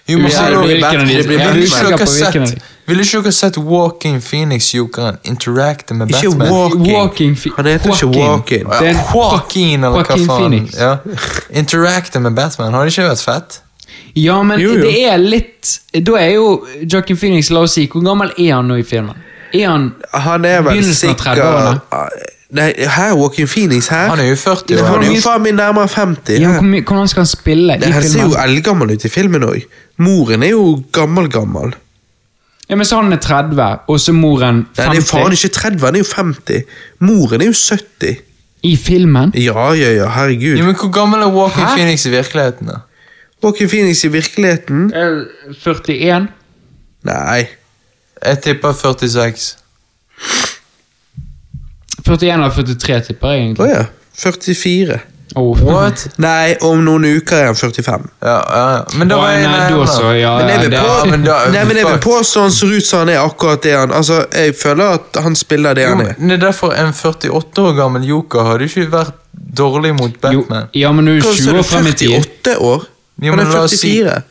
[0.07, 1.57] Jo, men så- blir det blir er Vil Batman.
[1.59, 2.35] ikke dere sett
[2.87, 6.49] ikke dere sett Walking Phoenix-jokeren interacte med Ikke Batman?
[6.51, 6.93] Walking.
[6.95, 8.67] Walking Han heter ikke Walking.
[8.71, 10.27] Ja, Det er Joaquin, eller hva faen.
[10.27, 10.75] Phoenix.
[10.79, 10.97] Ja.
[11.53, 13.59] Interacte med Batman, har det ikke vært fett?
[14.15, 14.81] Ja, men Jo, jo.
[14.81, 18.67] det er litt Da er jo Joaquin Phoenix, la oss si, hvor gammel er han
[18.67, 19.15] nå i filmen?
[19.53, 21.81] Er han Han er vel Begynnelsen av 30-årene.
[22.53, 24.09] Nei, her, Walking Phoenix her.
[24.11, 26.35] Han er jo 40 Han er jo faen meg nærmere 50.
[26.41, 26.81] ja, her.
[26.85, 29.63] Hvordan skal han spille Det i Han ser jo eldgammel ut i filmen òg.
[29.97, 31.73] Moren er jo gammel-gammel.
[32.69, 34.85] Ja, men så han er 30, og så moren 50?
[34.85, 36.61] Nei, det er faen ikke 30, han er jo 50.
[37.09, 38.21] Moren er jo 70.
[38.63, 39.33] i filmen.
[39.35, 40.57] Ja, ja, ja, herregud.
[40.57, 41.73] Ja, men Hvor gammel er Walking Hæ?
[41.75, 42.67] Phoenix i virkeligheten?
[42.67, 42.77] da?
[43.43, 44.93] Walking Phoenix i virkeligheten?
[44.95, 45.25] Eh,
[45.65, 46.27] 41.
[47.03, 47.47] Nei.
[48.25, 49.57] Jeg tipper 46.
[52.05, 53.69] 41 eller 43, tipper jeg Å egentlig.
[53.73, 53.85] ja.
[54.13, 54.99] 44.
[55.35, 55.55] Oh.
[55.65, 56.03] What?
[56.21, 58.03] Nei, om noen uker er han 45.
[58.21, 58.83] Ja, ja.
[58.99, 61.23] Men da Å, var jeg nei, du også, ja, Men jeg vil, på, ja, men
[61.25, 63.91] da- nei, men jeg vil påstå han ser ut som han er akkurat det han
[63.97, 66.15] Altså, Jeg føler at han spiller det Jo, han men er.
[66.19, 69.13] det er derfor en 48 år gammel joker hadde ikke vært
[69.57, 70.69] dårlig mot Jo, Batman.
[70.73, 72.13] ja, men du er Hva sa 20 du, år frem i tid.
[72.19, 72.85] 48 år?
[73.23, 74.23] Jo, Han men er la oss si- 44.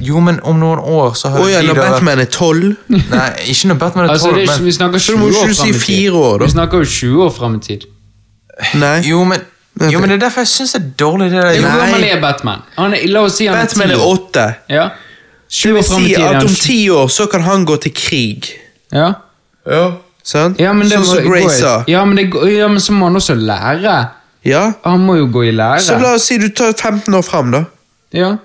[0.00, 2.24] Jo, men om noen år så Å hadde ja, de når da vært Batman er
[2.24, 2.76] 12?
[2.88, 5.18] Nei, ikke når Batman er Altså, 12, det er, ikke- vi men snakker Så 20
[5.20, 5.80] må år ikke frem i tid.
[5.82, 6.44] fire år, da.
[6.44, 7.84] Vi snakker jo 20 år frem i tid.
[8.74, 9.00] Nei.
[9.08, 9.40] Jo, men
[9.90, 11.60] Jo, men det er derfor jeg syns det er dårlig, det der.
[11.60, 11.78] Hvor Nei.
[11.86, 12.62] gammel er Batman?
[12.76, 14.18] Han er, la oss si han er 10 Batman er år.
[14.18, 14.54] 8.
[14.68, 14.82] Ja.
[14.88, 16.18] Det 20 vil frem i si tid.
[16.24, 18.48] er at han om ti 10 år så kan han gå til krig.
[18.92, 19.12] Ja.
[19.66, 19.90] Ja.
[20.22, 20.58] Sant?
[20.60, 21.84] Ja, men det sånn må- som Grace går- sa.
[21.88, 24.08] Ja, men, det, går- ja, men så må han også lære.
[24.44, 24.72] Ja.
[24.84, 25.80] Han må jo gå i lære.
[25.80, 27.64] Så la oss si du tar 15 år fram, da.
[28.12, 28.36] Ja.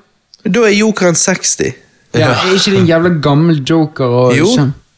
[0.46, 1.74] Da er jokeren 60.
[2.14, 2.32] ja.
[2.32, 4.06] Er ikke det en jævla gammel joker?
[4.06, 4.48] Og, Jo.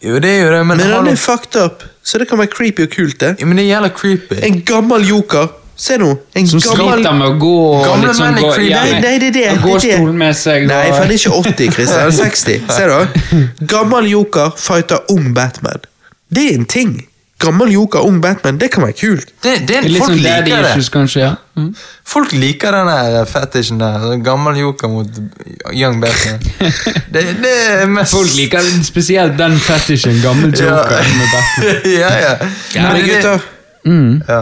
[0.04, 2.52] Jo, det er jo det, men, Men han er fucked up, så det kan være
[2.54, 3.32] creepy og kult, det.
[3.42, 4.36] Jo, men det gjelder creepy.
[4.46, 5.48] En gammel joker.
[5.78, 6.12] Se nå.
[6.38, 8.70] En Som gammel sliter med å gå og Gamle liksom menn er gå creepy.
[8.74, 9.32] Nei, nei, det er det.
[9.34, 10.14] det er det.
[10.22, 10.68] med seg.
[10.70, 12.00] Nei, for han er ikke 80, Christian.
[12.00, 12.62] Han er 60.
[12.78, 13.66] Ser du?
[13.74, 15.86] Gammel joker fighter ung Batman.
[16.30, 16.94] Det er en ting.
[17.40, 19.28] Gammel joker, ung Batman, det kan være kult.
[19.44, 20.70] Det, det, Det er litt folk sånn daddy liker det.
[20.72, 21.20] issues, kanskje.
[21.22, 21.36] ja.
[21.58, 21.68] Mm.
[22.08, 24.08] Folk liker den der fetisjen der.
[24.26, 25.20] Gammel joker mot
[25.74, 26.40] young Batman.
[27.14, 27.52] Det, det
[27.82, 30.18] er mest Folk liker spesielt den fetishen.
[30.22, 31.82] Gammel joker med Batman.
[32.02, 32.34] ja, ja.
[32.90, 33.46] Men gutter,
[33.88, 34.22] Mm.
[34.28, 34.42] ja.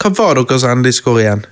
[0.00, 1.42] hva var deres endelige score igjen?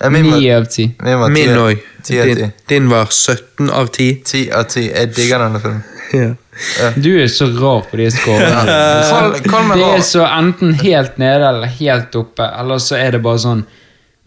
[0.00, 0.90] Ja, min var- Ni av ti.
[1.02, 1.78] Min var Min 10 òg.
[2.04, 2.50] ti av Din, ti.
[2.68, 4.14] din var 17 av 10.
[4.24, 4.84] Ti av ti.
[4.94, 5.84] Jeg digger denne filmen.
[6.12, 6.90] Ja.
[6.96, 8.62] Du er så rar på de scorene.
[9.10, 13.10] Kall, kall meg Det er så enten helt nede eller helt oppe, eller så er
[13.12, 13.64] det bare sånn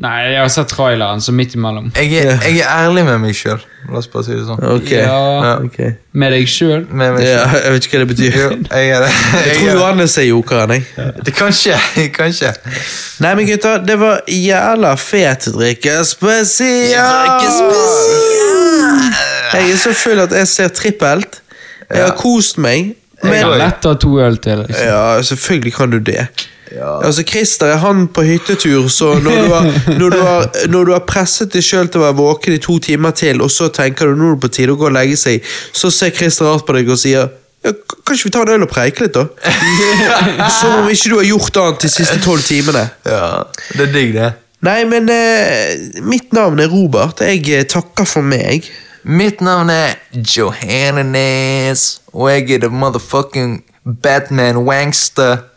[0.02, 1.92] Nei, jeg har sett traileren, så midt imellom.
[1.94, 3.60] Jeg er, jeg er ærlig med meg sjøl.
[3.92, 4.62] La oss bare si det sånn.
[4.76, 4.90] Ok.
[4.96, 5.78] Ja, ok.
[6.18, 6.88] Med deg sjøl.
[6.90, 7.58] Med meg Ja, selv.
[7.68, 8.38] jeg vet ikke hva det betyr.
[8.40, 9.12] Jo, jeg er det.
[9.46, 9.70] Jeg tror.
[9.76, 11.14] Johannes er jokeren, jeg.
[11.26, 11.34] det.
[11.38, 11.78] Kanskje.
[12.18, 12.52] Kanskje.
[13.22, 17.46] Nei, men gutter, det var jævla fet drikke spesial!
[19.54, 21.42] Jeg er så full at jeg ser trippelt.
[21.92, 22.94] Jeg har kost meg.
[23.22, 24.64] Jeg Men kan lett ha to øl til.
[24.66, 24.88] Liksom.
[24.88, 26.24] Ja, selvfølgelig kan du det.
[26.80, 29.68] Altså, Christer er han på hyttetur, så når du har,
[30.00, 32.78] når du har, når du har presset deg sjøl til å være våken i to
[32.80, 35.20] timer til, og så tenker du nå er det på tide å gå og legge
[35.20, 37.30] seg, så ser Christer rart på deg og sier
[37.62, 37.74] ja,
[38.08, 39.28] Kanskje vi ta en øl og preike litt, da?
[40.60, 42.88] Som om ikke du har gjort annet de siste tolv timene.
[43.06, 43.44] Ja,
[43.76, 44.32] det er digg, det.
[44.66, 47.22] Nei, men eh, mitt navn er Robert.
[47.22, 48.66] Jeg eh, takker for meg.
[49.06, 53.60] Mitt navn er Johannes, og jeg er the motherfucking
[54.02, 55.51] Batman Wangster.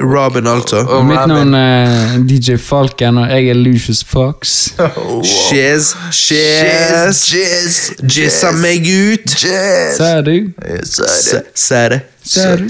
[0.00, 0.76] Robin, altså.
[0.76, 1.28] Og Mitt Robin.
[1.34, 4.68] navn er DJ Falken, og jeg er Lucius Fox.
[5.24, 9.34] Shiz, shiz, Jizz, jizza meg ut.
[9.34, 9.96] Jizz.
[9.96, 10.36] Sa du?
[11.54, 12.00] Sa det.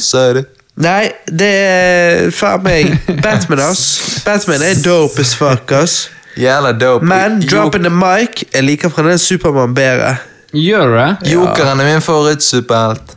[0.00, 0.44] Sa det.
[0.44, 0.50] Du?
[0.83, 4.23] Nei, det er faen meg Batman, ass.
[4.26, 6.08] Batman er dope as fuck, ass.
[6.41, 7.07] Jævla dope.
[7.07, 10.16] Men dropping the mic, jeg liker fremdeles Supermann bedre.
[10.55, 11.33] Gjør du det?
[11.34, 13.14] Jokeren er min favorittsuperhelt.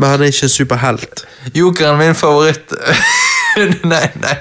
[0.00, 1.24] Men han er ikke en superhelt.
[1.54, 2.72] Jokeren er min favoritt...
[3.92, 4.36] nei, nei,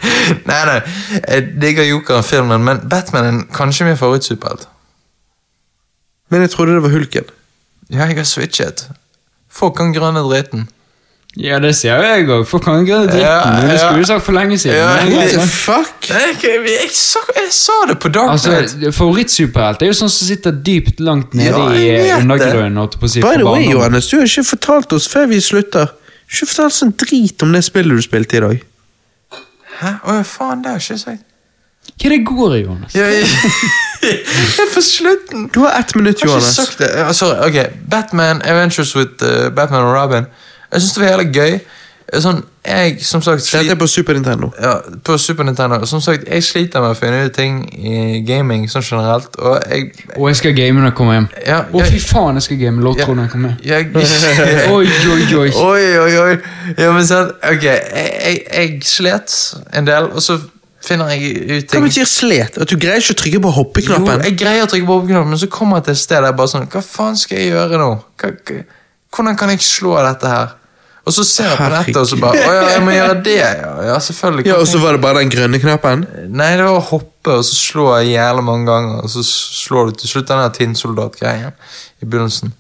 [0.48, 0.78] nei, nei.
[1.18, 4.70] Jeg digger Jokeren-filmen, men Batman er kanskje min favorittsuperhelt.
[6.30, 7.32] Men jeg trodde det var Hulken.
[7.90, 8.86] Ja, jeg har switchet.
[9.52, 10.70] Folk kan grønne driten.
[11.40, 12.42] Ja, det sier jo jeg òg.
[12.50, 13.22] For kan ikke dritten.
[13.22, 13.68] Ja, ja.
[13.70, 14.76] Det skulle du sagt for lenge siden.
[14.76, 16.10] Ja, greit, fuck?
[16.10, 18.74] Jeg, jeg, jeg, sa, jeg sa det på Dark Knight.
[18.76, 22.82] Altså, Favorittsuperhelt er jo sånn som sitter dypt langt nede Ja, i jeg eh, undergrunnen.
[22.84, 23.70] jeg si, By for the way.
[23.72, 25.94] Johannes, du har ikke fortalt oss før vi slutter.
[25.94, 28.68] Du har ikke fortalt sånn drit om det spillet du spilte i dag.
[29.80, 29.96] Hæ?
[29.96, 31.26] Å ja, faen, det har jeg ikke sagt.
[31.90, 33.00] Hva er det går i, Johannes?
[33.00, 33.32] Ja, jeg,
[34.04, 35.48] jeg er på slutten.
[35.56, 36.92] Du har ett minutt, Jeg har ikke sagt det.
[37.00, 37.80] Uh, sorry, ok.
[37.90, 40.28] Batman, Adventures with uh, Batman og Robin.
[40.72, 41.60] Jeg syns det var jævlig gøy.
[42.10, 44.48] Sånn, jeg, som sagt Dette er på Super Nintendo.
[44.58, 45.78] ja, På Super Nintendo.
[45.86, 49.92] Som sagt, jeg sliter med å finne ut ting i gaming sånn generelt, og jeg
[50.18, 51.28] Og jeg skal game når jeg kommer hjem.
[51.46, 53.94] Ja, Å, jeg- fy faen, jeg skal game Lotro når jeg kommer hjem.
[54.74, 55.52] Oi, oi, oi.
[55.70, 56.38] Oi, oi, oi.
[56.82, 59.38] Ja, men sånn, ok, jeg, jeg, jeg slet
[59.78, 60.40] en del, og så
[60.82, 61.78] finner jeg ut ting.
[61.78, 62.58] Hva betyr slet?
[62.58, 64.26] At du greier ikke å trykke på Jo, hoppeknappen?
[64.26, 66.40] jeg greier å trykke på hoppeknappen, men så kommer jeg til et sted der jeg
[66.42, 67.92] bare sånn Hva faen skal jeg gjøre nå?
[68.18, 68.34] Hva,
[69.14, 70.56] hvordan kan jeg slå dette her?
[71.10, 73.38] Og så ser jeg på nettet, og så bare Å ja, jeg må gjøre det,
[73.40, 73.72] ja.
[73.88, 74.46] Ja, selvfølgelig.
[74.46, 76.06] Ja, Og så var det bare den grønne knappen?
[76.30, 80.02] Nei, det var å hoppe, og så slå jævlig mange ganger, og så slår du
[80.04, 82.54] til slutt den der tinnsoldat-greien i begynnelsen.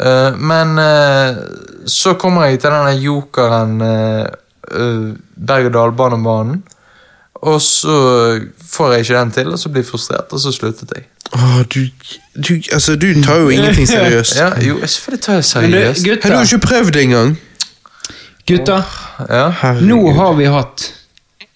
[0.00, 1.42] Uh, men uh,
[1.84, 6.62] så kommer jeg til denne jokeren uh, berg-og-dal-banebanen.
[7.42, 7.94] Og så
[8.72, 11.08] får jeg ikke den til, og så blir jeg frustrert, og så sluttet jeg.
[11.34, 11.80] Åh, du,
[12.48, 14.36] du, altså, du tar jo ingenting seriøst.
[14.38, 16.24] Ja, jo, selvfølgelig tar jeg Men du, seriøst.
[16.24, 17.38] Har du ikke prøvd det engang?
[18.46, 18.82] Gutter
[19.28, 19.52] Ja.
[19.80, 20.88] Nå har vi hatt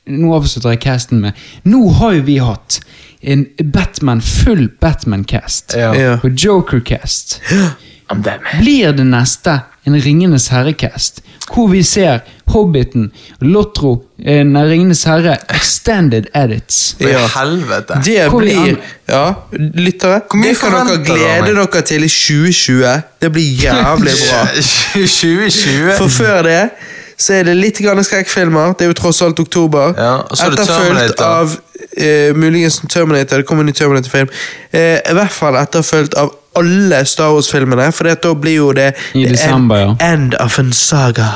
[0.07, 1.35] Nå avslutter jeg casten med
[1.67, 2.81] Nå har jo vi hatt
[3.27, 5.73] en Batman, full Batman-cast.
[5.75, 5.89] Ja.
[5.99, 6.13] Ja.
[6.23, 7.41] Og Joker-cast.
[8.61, 9.57] Blir det neste
[9.87, 11.21] en Ringenes herre-cast,
[11.53, 12.19] hvor vi ser
[12.51, 13.93] Hobbiten, Lotro,
[14.25, 16.97] eh, Ringenes herre, extended edits.
[17.01, 17.27] Ja.
[17.37, 18.01] helvete.
[18.05, 18.77] Det Hvor blir
[19.09, 20.21] Ja, lyttere.
[20.31, 23.03] Hvor mye Det kan dere glede dere til i 2020.
[23.23, 24.45] Det blir jævlig bra.
[24.55, 25.97] 2020.
[25.99, 26.71] For før det
[27.19, 28.75] så er det litt grann skrekkfilmer.
[28.77, 29.95] Det er jo tross alt oktober.
[29.97, 31.55] Ja, og så er det etterfulgt av
[31.97, 33.41] eh, muligens Terminator.
[33.41, 34.29] Det kommer en ny Terminator-film.
[34.73, 39.25] Eh, I hvert fall etterfulgt av alle Star Wars-filmene, for da blir jo det I
[39.27, 39.57] the ja.
[39.57, 41.29] end, end of an saga.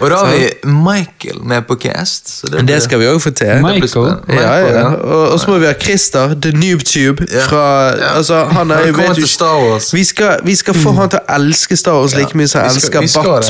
[0.00, 2.28] Og da har vi Michael med på cast.
[2.40, 3.46] Så det, Det skal vi òg få til.
[3.46, 4.14] det Michael?
[4.28, 4.84] Ja, ja.
[4.94, 7.26] Og, så må vi ha Christer, The NoobTube.
[7.32, 7.46] Ja.
[7.48, 7.64] Fra,
[7.96, 8.16] Ja.
[8.16, 9.94] altså, han er, jo- Velkommen vet til Star Wars.
[9.94, 12.70] Vi skal, vi skal få han til å elske Star Wars like mye som han
[12.70, 13.00] elsker.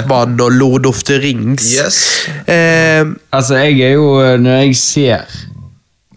[0.09, 1.73] Batman og Lord of the Rings.
[1.85, 2.28] Yes.
[2.49, 5.19] Eh, Altså, jeg er jo eh, Når jeg ser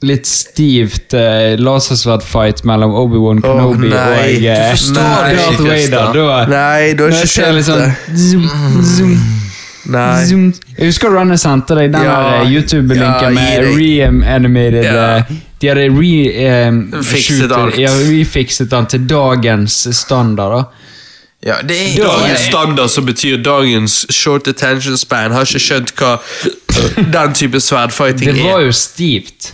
[0.05, 3.97] litt stivt uh, lasersverdfight mellom Obi-Wan Kenobi nei.
[3.97, 8.19] og uh, Du Darth Vader, da nei, du har ikke sett ser sånn det.
[8.21, 8.47] zoom,
[8.83, 9.15] zoom,
[9.87, 10.25] Nei.
[10.27, 10.45] zoom.
[10.77, 15.05] Jeg husker Ronny sendte deg den Ja, eh, YouTube-linken ja, med reanimated Ja.
[15.17, 17.77] eh, De hadde re, Fikset shooter- alt.
[17.81, 20.51] Ja, refikset den til dagens standard.
[20.51, 20.65] da
[21.47, 26.17] Ja, det er Dagens standard, som betyr dagens short attention span, har ikke skjønt hva
[27.15, 28.51] den type sverdfighting Det er.
[28.51, 29.53] var jo stivt.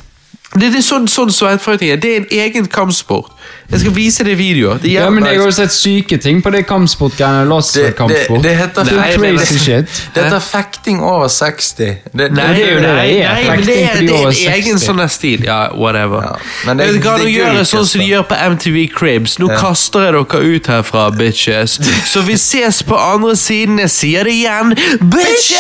[0.53, 1.98] Det, det er sånn, sånn sverdfighting er.
[1.98, 3.32] Det er en egen kampsport.
[3.72, 4.78] Jeg skal vise deg videoer.
[4.84, 7.48] Det Ja, men Jeg har jo sett syke ting på det kampsportgreiene.
[7.74, 9.88] det, det, det heter Det er Nei, crazy shit.
[10.14, 11.78] Det heter fekting over 60.
[11.78, 13.34] Det, det, Nei, det er jo det det er.
[13.34, 15.44] nei, men det er, det er en egen sånn stil.
[15.48, 16.22] Ja, whatever.
[16.22, 16.36] Ja,
[16.68, 19.40] men det- men hva det du er Sånn som de gjør på MTV Cribs.
[19.40, 21.80] Nå kaster jeg dere ut herfra, bitches.
[22.06, 23.80] Så vi ses på andre siden.
[23.80, 25.60] Jeg sier det igjen, bitches!